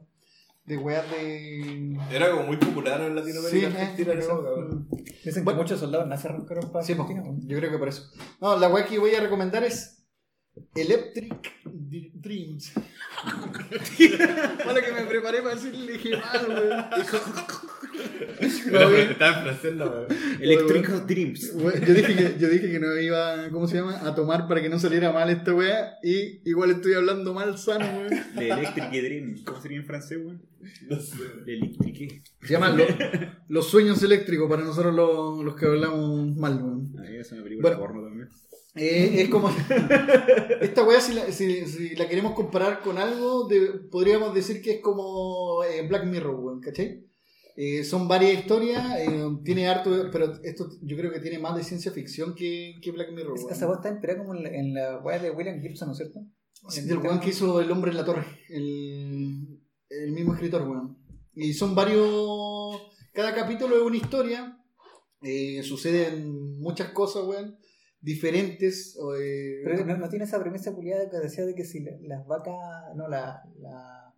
De 0.67 0.77
weas 0.77 1.11
de. 1.11 1.97
Era 2.13 2.31
como 2.31 2.43
muy 2.45 2.59
popular 2.59 3.01
en 3.01 3.17
Latinoamérica, 3.17 3.51
Sí, 3.51 3.65
eh, 3.65 3.67
Argentina, 3.81 4.13
en 4.13 4.19
esa 4.19 4.35
weón. 4.39 4.89
Dicen 5.25 5.45
Bueno. 5.45 5.59
que 5.59 5.63
muchos 5.65 5.81
soldados 5.81 6.07
nacen 6.07 6.31
arrancaron 6.33 6.71
para 6.71 6.85
Sí, 6.85 6.93
Argentina. 6.93 7.23
weón. 7.23 7.41
yo 7.49 7.59
creo 7.59 7.71
que 7.73 7.79
por 7.79 7.89
eso. 7.89 8.05
No, 8.41 8.57
la 8.57 8.69
wea 8.69 8.85
que 8.85 8.99
voy 8.99 9.15
a 9.15 9.21
recomendar 9.21 9.65
es 9.65 9.97
Electric 10.75 11.35
Dreams. 11.65 12.73
Para 14.65 14.81
que 14.85 14.93
me 14.93 15.03
preparé 15.09 15.43
para 15.43 15.55
decirle 15.55 15.93
dije 15.93 16.17
mal, 16.17 16.49
weón. 16.49 16.85
Electric 20.41 20.89
Dreams. 21.07 21.53
Yo 21.55 21.71
dije, 21.95 22.15
que, 22.17 22.37
yo 22.39 22.49
dije 22.49 22.71
que 22.71 22.79
no 22.81 22.97
iba, 22.99 23.49
¿cómo 23.51 23.67
se 23.67 23.77
llama? 23.77 24.01
A 24.07 24.15
tomar 24.15 24.47
para 24.49 24.63
que 24.63 24.69
no 24.69 24.79
saliera 24.79 25.13
mal 25.13 25.31
esta 25.31 25.55
wea. 25.55 25.95
Y 26.03 26.49
igual 26.49 26.71
estoy 26.71 26.95
hablando 26.95 27.35
mal 27.35 27.59
sano, 27.59 27.85
weón. 27.99 28.11
De 28.37 28.49
Electric 28.51 28.91
Dream. 28.91 29.45
¿Cómo 29.45 29.61
sería 29.61 29.79
en 29.79 29.87
francés, 29.87 30.19
weón? 30.23 30.43
No 30.89 31.01
sé. 31.01 31.17
De 31.45 31.55
Electric. 31.55 32.23
Se 32.43 32.53
llaman 32.53 32.77
lo- 32.77 32.87
Los 33.49 33.69
sueños 33.71 34.03
eléctricos 34.03 34.49
para 34.49 34.63
nosotros 34.63 34.95
los, 34.95 35.45
los 35.45 35.57
que 35.57 35.67
hablamos 35.67 36.37
mal, 36.37 36.57
weón. 36.63 36.95
Ah, 36.99 37.05
es 37.09 37.33
una 37.33 37.43
película 37.43 37.69
Bueno. 37.71 37.81
porno 37.81 38.03
también. 38.03 38.29
Eh, 38.79 39.23
es 39.23 39.29
como. 39.29 39.49
Esta 40.61 40.85
weá, 40.85 41.01
si 41.01 41.15
la, 41.15 41.31
si, 41.33 41.67
si 41.67 41.97
la 41.97 42.09
queremos 42.09 42.33
comparar 42.35 42.81
con 42.81 42.99
algo, 42.99 43.47
de- 43.49 43.73
podríamos 43.91 44.35
decir 44.35 44.63
que 44.63 44.73
es 44.77 44.81
como 44.81 45.63
eh, 45.65 45.87
Black 45.87 46.05
Mirror, 46.07 46.35
weón, 46.41 46.61
¿cachai? 46.61 47.05
Eh, 47.57 47.83
son 47.83 48.07
varias 48.07 48.39
historias, 48.39 48.85
eh, 49.01 49.27
tiene 49.45 49.67
harto, 49.67 49.91
pero 50.13 50.33
esto 50.45 50.69
yo 50.83 50.97
creo 50.97 51.11
que 51.13 51.19
tiene 51.21 51.41
más 51.41 51.57
de 51.57 51.65
ciencia 51.65 51.91
ficción 51.91 52.35
que, 52.37 52.75
que 52.81 52.93
Black 52.93 53.11
Mirror, 53.13 53.35
Esa- 53.35 53.45
weón. 53.47 53.57
Esa 53.57 53.67
weá 53.67 53.77
está 53.77 53.91
inspirada 53.91 54.19
como 54.21 54.35
en 54.35 54.43
la, 54.45 54.49
en 54.51 54.75
la 54.75 54.99
weá 54.99 55.19
de 55.19 55.31
William 55.31 55.61
Gibson, 55.61 55.89
¿no 55.89 55.93
es 55.93 55.99
cierto? 55.99 56.21
Sí, 56.69 56.83
del 56.83 56.99
weón 56.99 57.21
que 57.21 57.31
hizo 57.31 57.61
El 57.61 57.71
hombre 57.71 57.91
en 57.91 57.97
la 57.97 58.05
torre, 58.05 58.25
el, 58.49 59.61
el 59.89 60.13
mismo 60.13 60.35
escritor, 60.35 60.63
weón. 60.69 60.99
Y 61.35 61.53
son 61.53 61.75
varios. 61.75 62.81
Cada 63.13 63.35
capítulo 63.35 63.77
es 63.77 63.83
una 63.83 63.97
historia, 63.97 64.57
eh, 65.23 65.63
suceden 65.65 66.59
muchas 66.61 66.91
cosas, 66.93 67.25
weón, 67.25 67.57
diferentes. 68.01 68.97
o, 69.01 69.15
eh, 69.17 69.61
Pero 69.65 69.85
no, 69.85 69.97
no 69.97 70.09
tiene 70.09 70.25
esa 70.25 70.41
premisa 70.41 70.73
culiada 70.75 71.09
que 71.11 71.17
decía 71.19 71.45
de 71.45 71.55
que 71.55 71.65
si 71.65 71.81
la- 71.81 71.97
las 72.03 72.27
vacas, 72.27 72.55
no, 72.97 73.09
la, 73.09 73.43
la, 73.61 74.15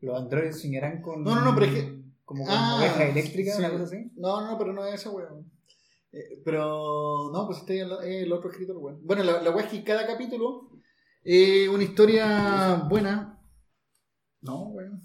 los 0.00 0.16
androides 0.20 0.60
soñarán 0.60 1.00
con. 1.02 1.22
No, 1.24 1.34
no, 1.34 1.44
no, 1.44 1.54
pero 1.54 1.66
es 1.66 1.72
que- 1.74 1.98
Como 2.24 2.44
con 2.44 2.54
Ah, 2.54 2.76
ovejas 2.78 3.00
eléctricas, 3.10 3.56
sí. 3.56 3.60
una 3.60 3.70
cosa 3.70 3.84
así. 3.84 4.10
No, 4.16 4.46
no, 4.46 4.58
pero 4.58 4.72
no 4.74 4.84
es 4.84 4.94
esa 4.94 5.10
weón. 5.10 5.50
Eh, 6.12 6.40
pero 6.44 7.30
no, 7.32 7.46
pues 7.46 7.58
este 7.58 7.80
es 7.80 7.86
el, 8.04 8.32
otro 8.32 8.50
escritor, 8.50 8.76
weón. 8.76 9.00
Bueno, 9.06 9.22
la, 9.24 9.40
la 9.42 9.50
weá 9.50 9.64
es 9.64 9.70
que 9.70 9.82
cada 9.84 10.06
capítulo 10.06 10.70
es 11.24 11.68
una 11.68 11.82
historia 11.84 12.86
buena. 12.88 13.40
No, 14.42 14.68
weón. 14.68 15.00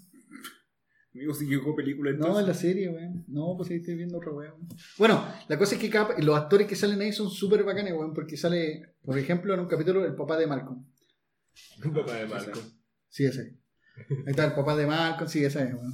Amigo, 1.14 1.34
si 1.34 1.45
llegó 1.45 1.76
película 1.76 2.11
No, 2.14 2.40
en 2.40 2.48
la 2.48 2.53
serie, 2.56 2.90
weón. 2.90 3.23
No, 3.27 3.53
pues 3.56 3.69
ahí 3.69 3.77
estoy 3.77 3.95
viendo 3.95 4.18
otra 4.18 4.31
weón. 4.31 4.68
Bueno, 4.98 5.23
la 5.48 5.57
cosa 5.60 5.76
es 5.76 5.81
que 5.81 5.90
cada- 5.90 6.18
los 6.19 6.35
actores 6.35 6.65
que 6.68 6.76
salen 6.76 6.99
ahí 7.02 7.14
son 7.14 7.30
súper 7.30 7.64
bacanes, 7.64 7.94
weón, 7.94 8.14
porque 8.14 8.35
sale, 8.35 8.95
por 9.03 9.18
ejemplo, 9.19 9.53
en 9.53 9.60
un 9.60 9.68
capítulo 9.68 10.03
el 10.06 10.15
papá 10.15 10.38
de 10.38 10.48
Malcolm. 10.48 10.84
Papá 11.94 12.15
de 12.15 12.26
Marco. 12.26 12.60
Sí, 13.10 13.26
ese. 13.26 13.60
Ahí 14.10 14.23
está 14.26 14.45
el 14.45 14.53
papá 14.53 14.76
de 14.76 14.88
Malcolm, 14.88 15.30
sí, 15.30 15.45
ese 15.45 15.64
es, 15.64 15.73
weón. 15.76 15.94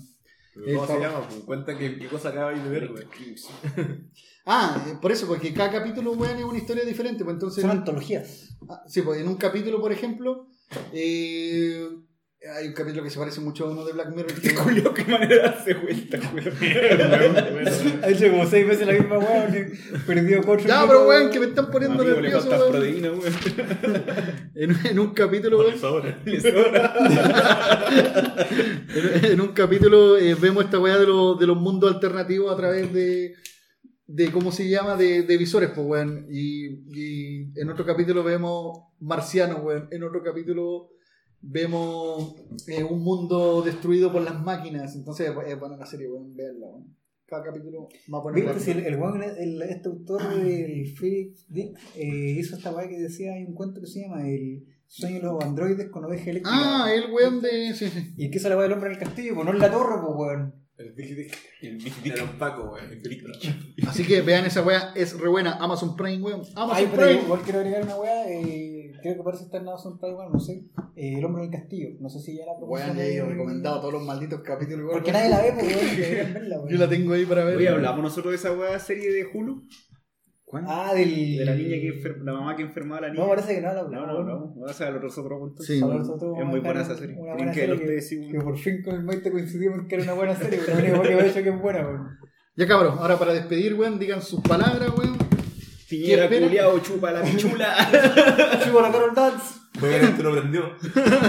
El 0.65 0.75
¿Cómo 0.75 0.87
se 0.87 0.99
llama? 0.99 1.27
Pues, 1.27 1.41
Cuenta 1.41 1.77
qué, 1.77 1.97
qué 1.99 2.07
cosa 2.07 2.29
acaba 2.29 2.53
de 2.53 2.69
ver, 2.69 2.89
weón. 2.91 3.09
Ah, 4.45 4.83
eh, 4.89 4.97
por 4.99 5.11
eso, 5.11 5.27
porque 5.27 5.53
cada 5.53 5.69
capítulo, 5.69 6.13
weón, 6.13 6.37
es 6.37 6.43
una 6.45 6.57
historia 6.57 6.83
diferente, 6.83 7.23
pues 7.23 7.35
entonces... 7.35 7.61
Son 7.61 7.69
antologías. 7.71 8.57
Ah, 8.67 8.81
sí, 8.87 9.01
pues 9.03 9.19
en 9.21 9.27
un 9.27 9.35
capítulo, 9.35 9.79
por 9.79 9.91
ejemplo, 9.91 10.47
eh, 10.91 11.87
hay 12.57 12.67
un 12.67 12.73
capítulo 12.73 13.03
que 13.03 13.09
se 13.09 13.19
parece 13.19 13.41
mucho 13.41 13.65
a 13.65 13.71
uno 13.71 13.83
de 13.83 13.91
Black 13.93 14.15
Mirror. 14.15 14.33
que- 14.41 14.55
Julio, 14.55 14.93
qué 14.93 15.03
manera 15.05 15.43
darse 15.51 15.73
vuelta, 15.73 16.17
weón. 16.33 16.53
Ha 18.03 18.07
hecho 18.09 18.29
como 18.31 18.45
seis 18.47 18.65
veces 18.67 18.87
la 18.87 18.93
misma 18.93 19.19
porque 19.19 19.73
perdió 20.07 20.41
cuatro 20.43 20.65
Ya, 20.67 20.85
pero 20.87 21.05
weón, 21.07 21.29
que 21.31 21.39
me 21.39 21.47
están 21.47 21.69
poniendo 21.69 22.01
Amigo, 22.01 22.15
le 22.21 22.29
nervioso, 22.29 22.49
weón. 22.49 22.71
proteína, 22.71 23.11
weón. 23.11 23.33
En, 24.55 24.85
en 24.87 24.99
un 24.99 25.13
capítulo, 25.13 25.59
weón, 25.59 25.73
Le 26.25 26.37
en, 28.95 29.25
en 29.33 29.41
un 29.41 29.49
capítulo 29.49 30.17
eh, 30.17 30.35
vemos 30.35 30.63
esta 30.65 30.79
weá 30.79 30.97
de, 30.97 31.07
los- 31.07 31.37
de 31.39 31.47
los 31.47 31.57
mundos 31.57 31.93
alternativos 31.93 32.51
a 32.53 32.57
través 32.57 32.91
de, 32.93 33.33
de 34.07 34.31
¿cómo 34.31 34.51
se 34.51 34.67
llama? 34.69 34.95
De, 34.95 35.23
de 35.23 35.37
visores, 35.37 35.71
pues, 35.75 35.85
weón. 35.85 36.25
Y, 36.31 36.67
y 36.93 37.51
en 37.59 37.69
otro 37.69 37.85
capítulo 37.85 38.23
vemos 38.23 38.79
marcianos, 38.99 39.61
weón. 39.63 39.87
En 39.91 40.03
otro 40.03 40.23
capítulo 40.23 40.91
vemos 41.41 42.35
eh, 42.67 42.83
un 42.83 43.03
mundo 43.03 43.61
destruido 43.61 44.11
por 44.11 44.21
las 44.21 44.39
máquinas. 44.41 44.95
Entonces 44.95 45.29
es 45.47 45.59
buena 45.59 45.77
la 45.77 45.85
serie, 45.85 46.09
weón. 46.09 46.35
Veanla, 46.35 46.67
weón. 46.67 46.95
Cada 47.25 47.43
capítulo 47.43 47.87
más 48.07 48.23
bueno. 48.23 48.35
¿Viste 48.35 48.59
si 48.59 48.71
el, 48.71 48.79
el 48.85 48.95
weón, 48.95 49.21
el- 49.21 49.61
este 49.61 49.87
autor 49.89 50.21
del 50.43 50.87
Felix 50.97 51.45
Dick 51.47 51.77
eh, 51.95 52.35
hizo 52.39 52.55
esta 52.55 52.71
weá 52.71 52.87
que 52.89 52.97
decía, 52.97 53.33
hay 53.33 53.43
un 53.43 53.53
cuento 53.53 53.79
que 53.81 53.85
se 53.87 54.01
llama 54.01 54.27
El 54.27 54.65
sueño 54.87 55.17
de 55.17 55.23
los 55.23 55.43
androides 55.43 55.89
con 55.89 56.05
oveja 56.05 56.31
eléctrica? 56.31 56.49
Ah, 56.85 56.91
el 56.91 57.11
weón 57.13 57.39
de... 57.41 57.73
Sí, 57.75 57.87
sí. 57.89 58.15
¿Y 58.17 58.39
la 58.39 58.55
weá 58.57 58.63
del 58.63 58.73
hombre 58.73 58.89
en 58.89 58.95
el 58.95 58.99
castillo? 59.03 59.35
Pues 59.35 59.45
no 59.45 59.51
en 59.53 59.59
la 59.59 59.69
torre, 59.71 60.01
pues 60.03 60.13
weón. 60.17 60.55
El 60.77 60.93
Big 60.93 61.15
Dick. 61.15 61.37
El 61.61 61.77
Big 61.77 61.93
Dick. 62.01 62.13
Era 62.15 62.23
un 62.23 62.37
Paco, 62.39 62.71
weón. 62.71 62.89
El 62.89 62.99
Big 62.99 63.21
Dick. 63.23 63.85
Así 63.87 64.07
que 64.07 64.21
vean 64.21 64.45
esa 64.45 64.63
weá, 64.63 64.93
es 64.95 65.19
re 65.19 65.27
buena. 65.29 65.53
Amazon 65.57 65.95
Prime, 65.95 66.23
weón. 66.23 66.41
Amazon 66.55 66.75
Ay, 66.87 66.87
Prime. 66.95 67.21
igual 67.21 67.41
quiero 67.41 67.59
agregar 67.59 67.83
una 67.83 67.95
weá, 67.97 68.27
eh, 68.31 68.78
creo 69.01 69.15
que 69.15 69.23
parece 69.23 69.43
estar 69.45 69.61
en 69.61 69.67
Amazon 69.67 69.99
Prime, 69.99 70.15
bueno, 70.15 70.31
no 70.31 70.39
sé. 70.39 70.65
Eh, 70.95 71.17
el 71.17 71.25
hombre 71.25 71.43
en 71.45 71.53
el 71.53 71.59
castillo, 71.59 71.89
no 71.99 72.09
sé 72.09 72.19
si 72.19 72.37
ya 72.37 72.45
la 72.45 72.53
Weón, 72.53 72.95
ya 72.97 73.03
he 73.05 73.21
recomendado 73.21 73.79
todos 73.79 73.93
los 73.93 74.03
malditos 74.03 74.41
capítulos. 74.41 74.79
weón. 74.85 74.91
Porque 74.93 75.11
nadie 75.11 75.29
la 75.29 75.41
ve, 75.41 75.51
deberían 75.97 76.33
verla, 76.33 76.57
weón. 76.57 76.69
Yo 76.69 76.77
la 76.77 76.89
tengo 76.89 77.13
ahí 77.13 77.25
para 77.25 77.43
ver. 77.45 77.57
Oye, 77.57 77.69
hablamos 77.69 78.01
nosotros 78.03 78.31
de 78.31 78.35
esa 78.37 78.51
weá 78.53 78.77
serie 78.79 79.11
de 79.11 79.25
Hulu. 79.33 79.63
Ah, 80.65 80.93
del. 80.95 81.37
De 81.37 81.45
la 81.45 81.53
niña 81.53 81.77
que 81.77 82.01
enfer- 82.01 82.23
la 82.23 82.33
mamá 82.33 82.55
que 82.55 82.63
enfermaba 82.63 82.97
a 82.97 83.01
la 83.01 83.09
niña. 83.09 83.21
No, 83.23 83.29
parece 83.29 83.53
que 83.53 83.61
no 83.61 83.67
la 83.71 83.83
No, 83.83 83.89
no, 83.89 84.17
hablamos. 84.17 84.55
no. 84.55 84.63
O 84.63 84.73
sea, 84.73 84.89
los 84.89 85.15
otros 85.15 85.39
puntos. 85.39 85.63
Sí, 85.65 85.75
Es 85.75 86.45
muy 86.45 86.59
buena 86.59 86.81
esa 86.81 86.95
serie. 86.97 87.15
Una 87.19 87.35
buena 87.35 87.51
que 87.51 87.59
serie 87.67 87.79
que, 87.85 88.01
sí, 88.01 88.27
que 88.31 88.39
por 88.39 88.57
fin 88.57 88.81
con 88.83 88.95
el 88.95 89.03
Maite 89.03 89.31
coincidimos 89.31 89.79
en 89.81 89.87
que 89.87 89.95
era 89.95 90.05
una 90.05 90.13
buena 90.13 90.35
serie, 90.35 90.59
pero 90.65 90.79
lo 90.79 90.83
único 90.83 91.01
que 91.03 91.09
he 91.25 91.29
hecho 91.29 91.43
que 91.43 91.49
es 91.49 91.61
buena, 91.61 91.81
weón. 91.85 92.07
Ya 92.55 92.67
cabros, 92.67 92.97
ahora 92.97 93.17
para 93.19 93.31
despedir, 93.33 93.75
weón, 93.75 93.99
digan 93.99 94.23
sus 94.23 94.41
palabras, 94.41 94.89
weón. 94.97 95.28
Piñera 95.89 96.29
culiao, 96.29 96.79
chupa 96.79 97.11
la 97.11 97.23
pichula. 97.23 97.75
Chupo 98.63 98.79
la 98.79 98.91
Carol 98.91 99.15
Dance. 99.15 99.59
Oigan, 99.81 100.03
este 100.05 100.23
lo 100.23 100.31
prendió. 100.33 100.75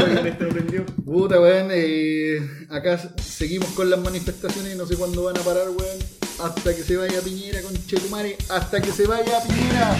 Oigan, 0.04 0.26
esto 0.26 0.44
lo 0.44 0.50
prendió. 0.50 0.86
Puta, 1.04 1.40
weón, 1.40 1.68
eh, 1.72 2.66
acá 2.68 2.98
seguimos 3.22 3.70
con 3.70 3.88
las 3.88 4.00
manifestaciones 4.00 4.74
y 4.74 4.76
no 4.76 4.84
sé 4.84 4.96
cuándo 4.96 5.24
van 5.24 5.38
a 5.38 5.40
parar, 5.40 5.68
weón. 5.70 5.98
Hasta 6.42 6.74
que 6.74 6.82
se 6.82 6.96
vaya 6.96 7.20
Piñera, 7.22 7.62
con 7.62 7.72
Chetumare. 7.86 8.36
Hasta 8.50 8.82
que 8.82 8.92
se 8.92 9.06
vaya 9.06 9.40
Piñera. 9.42 9.96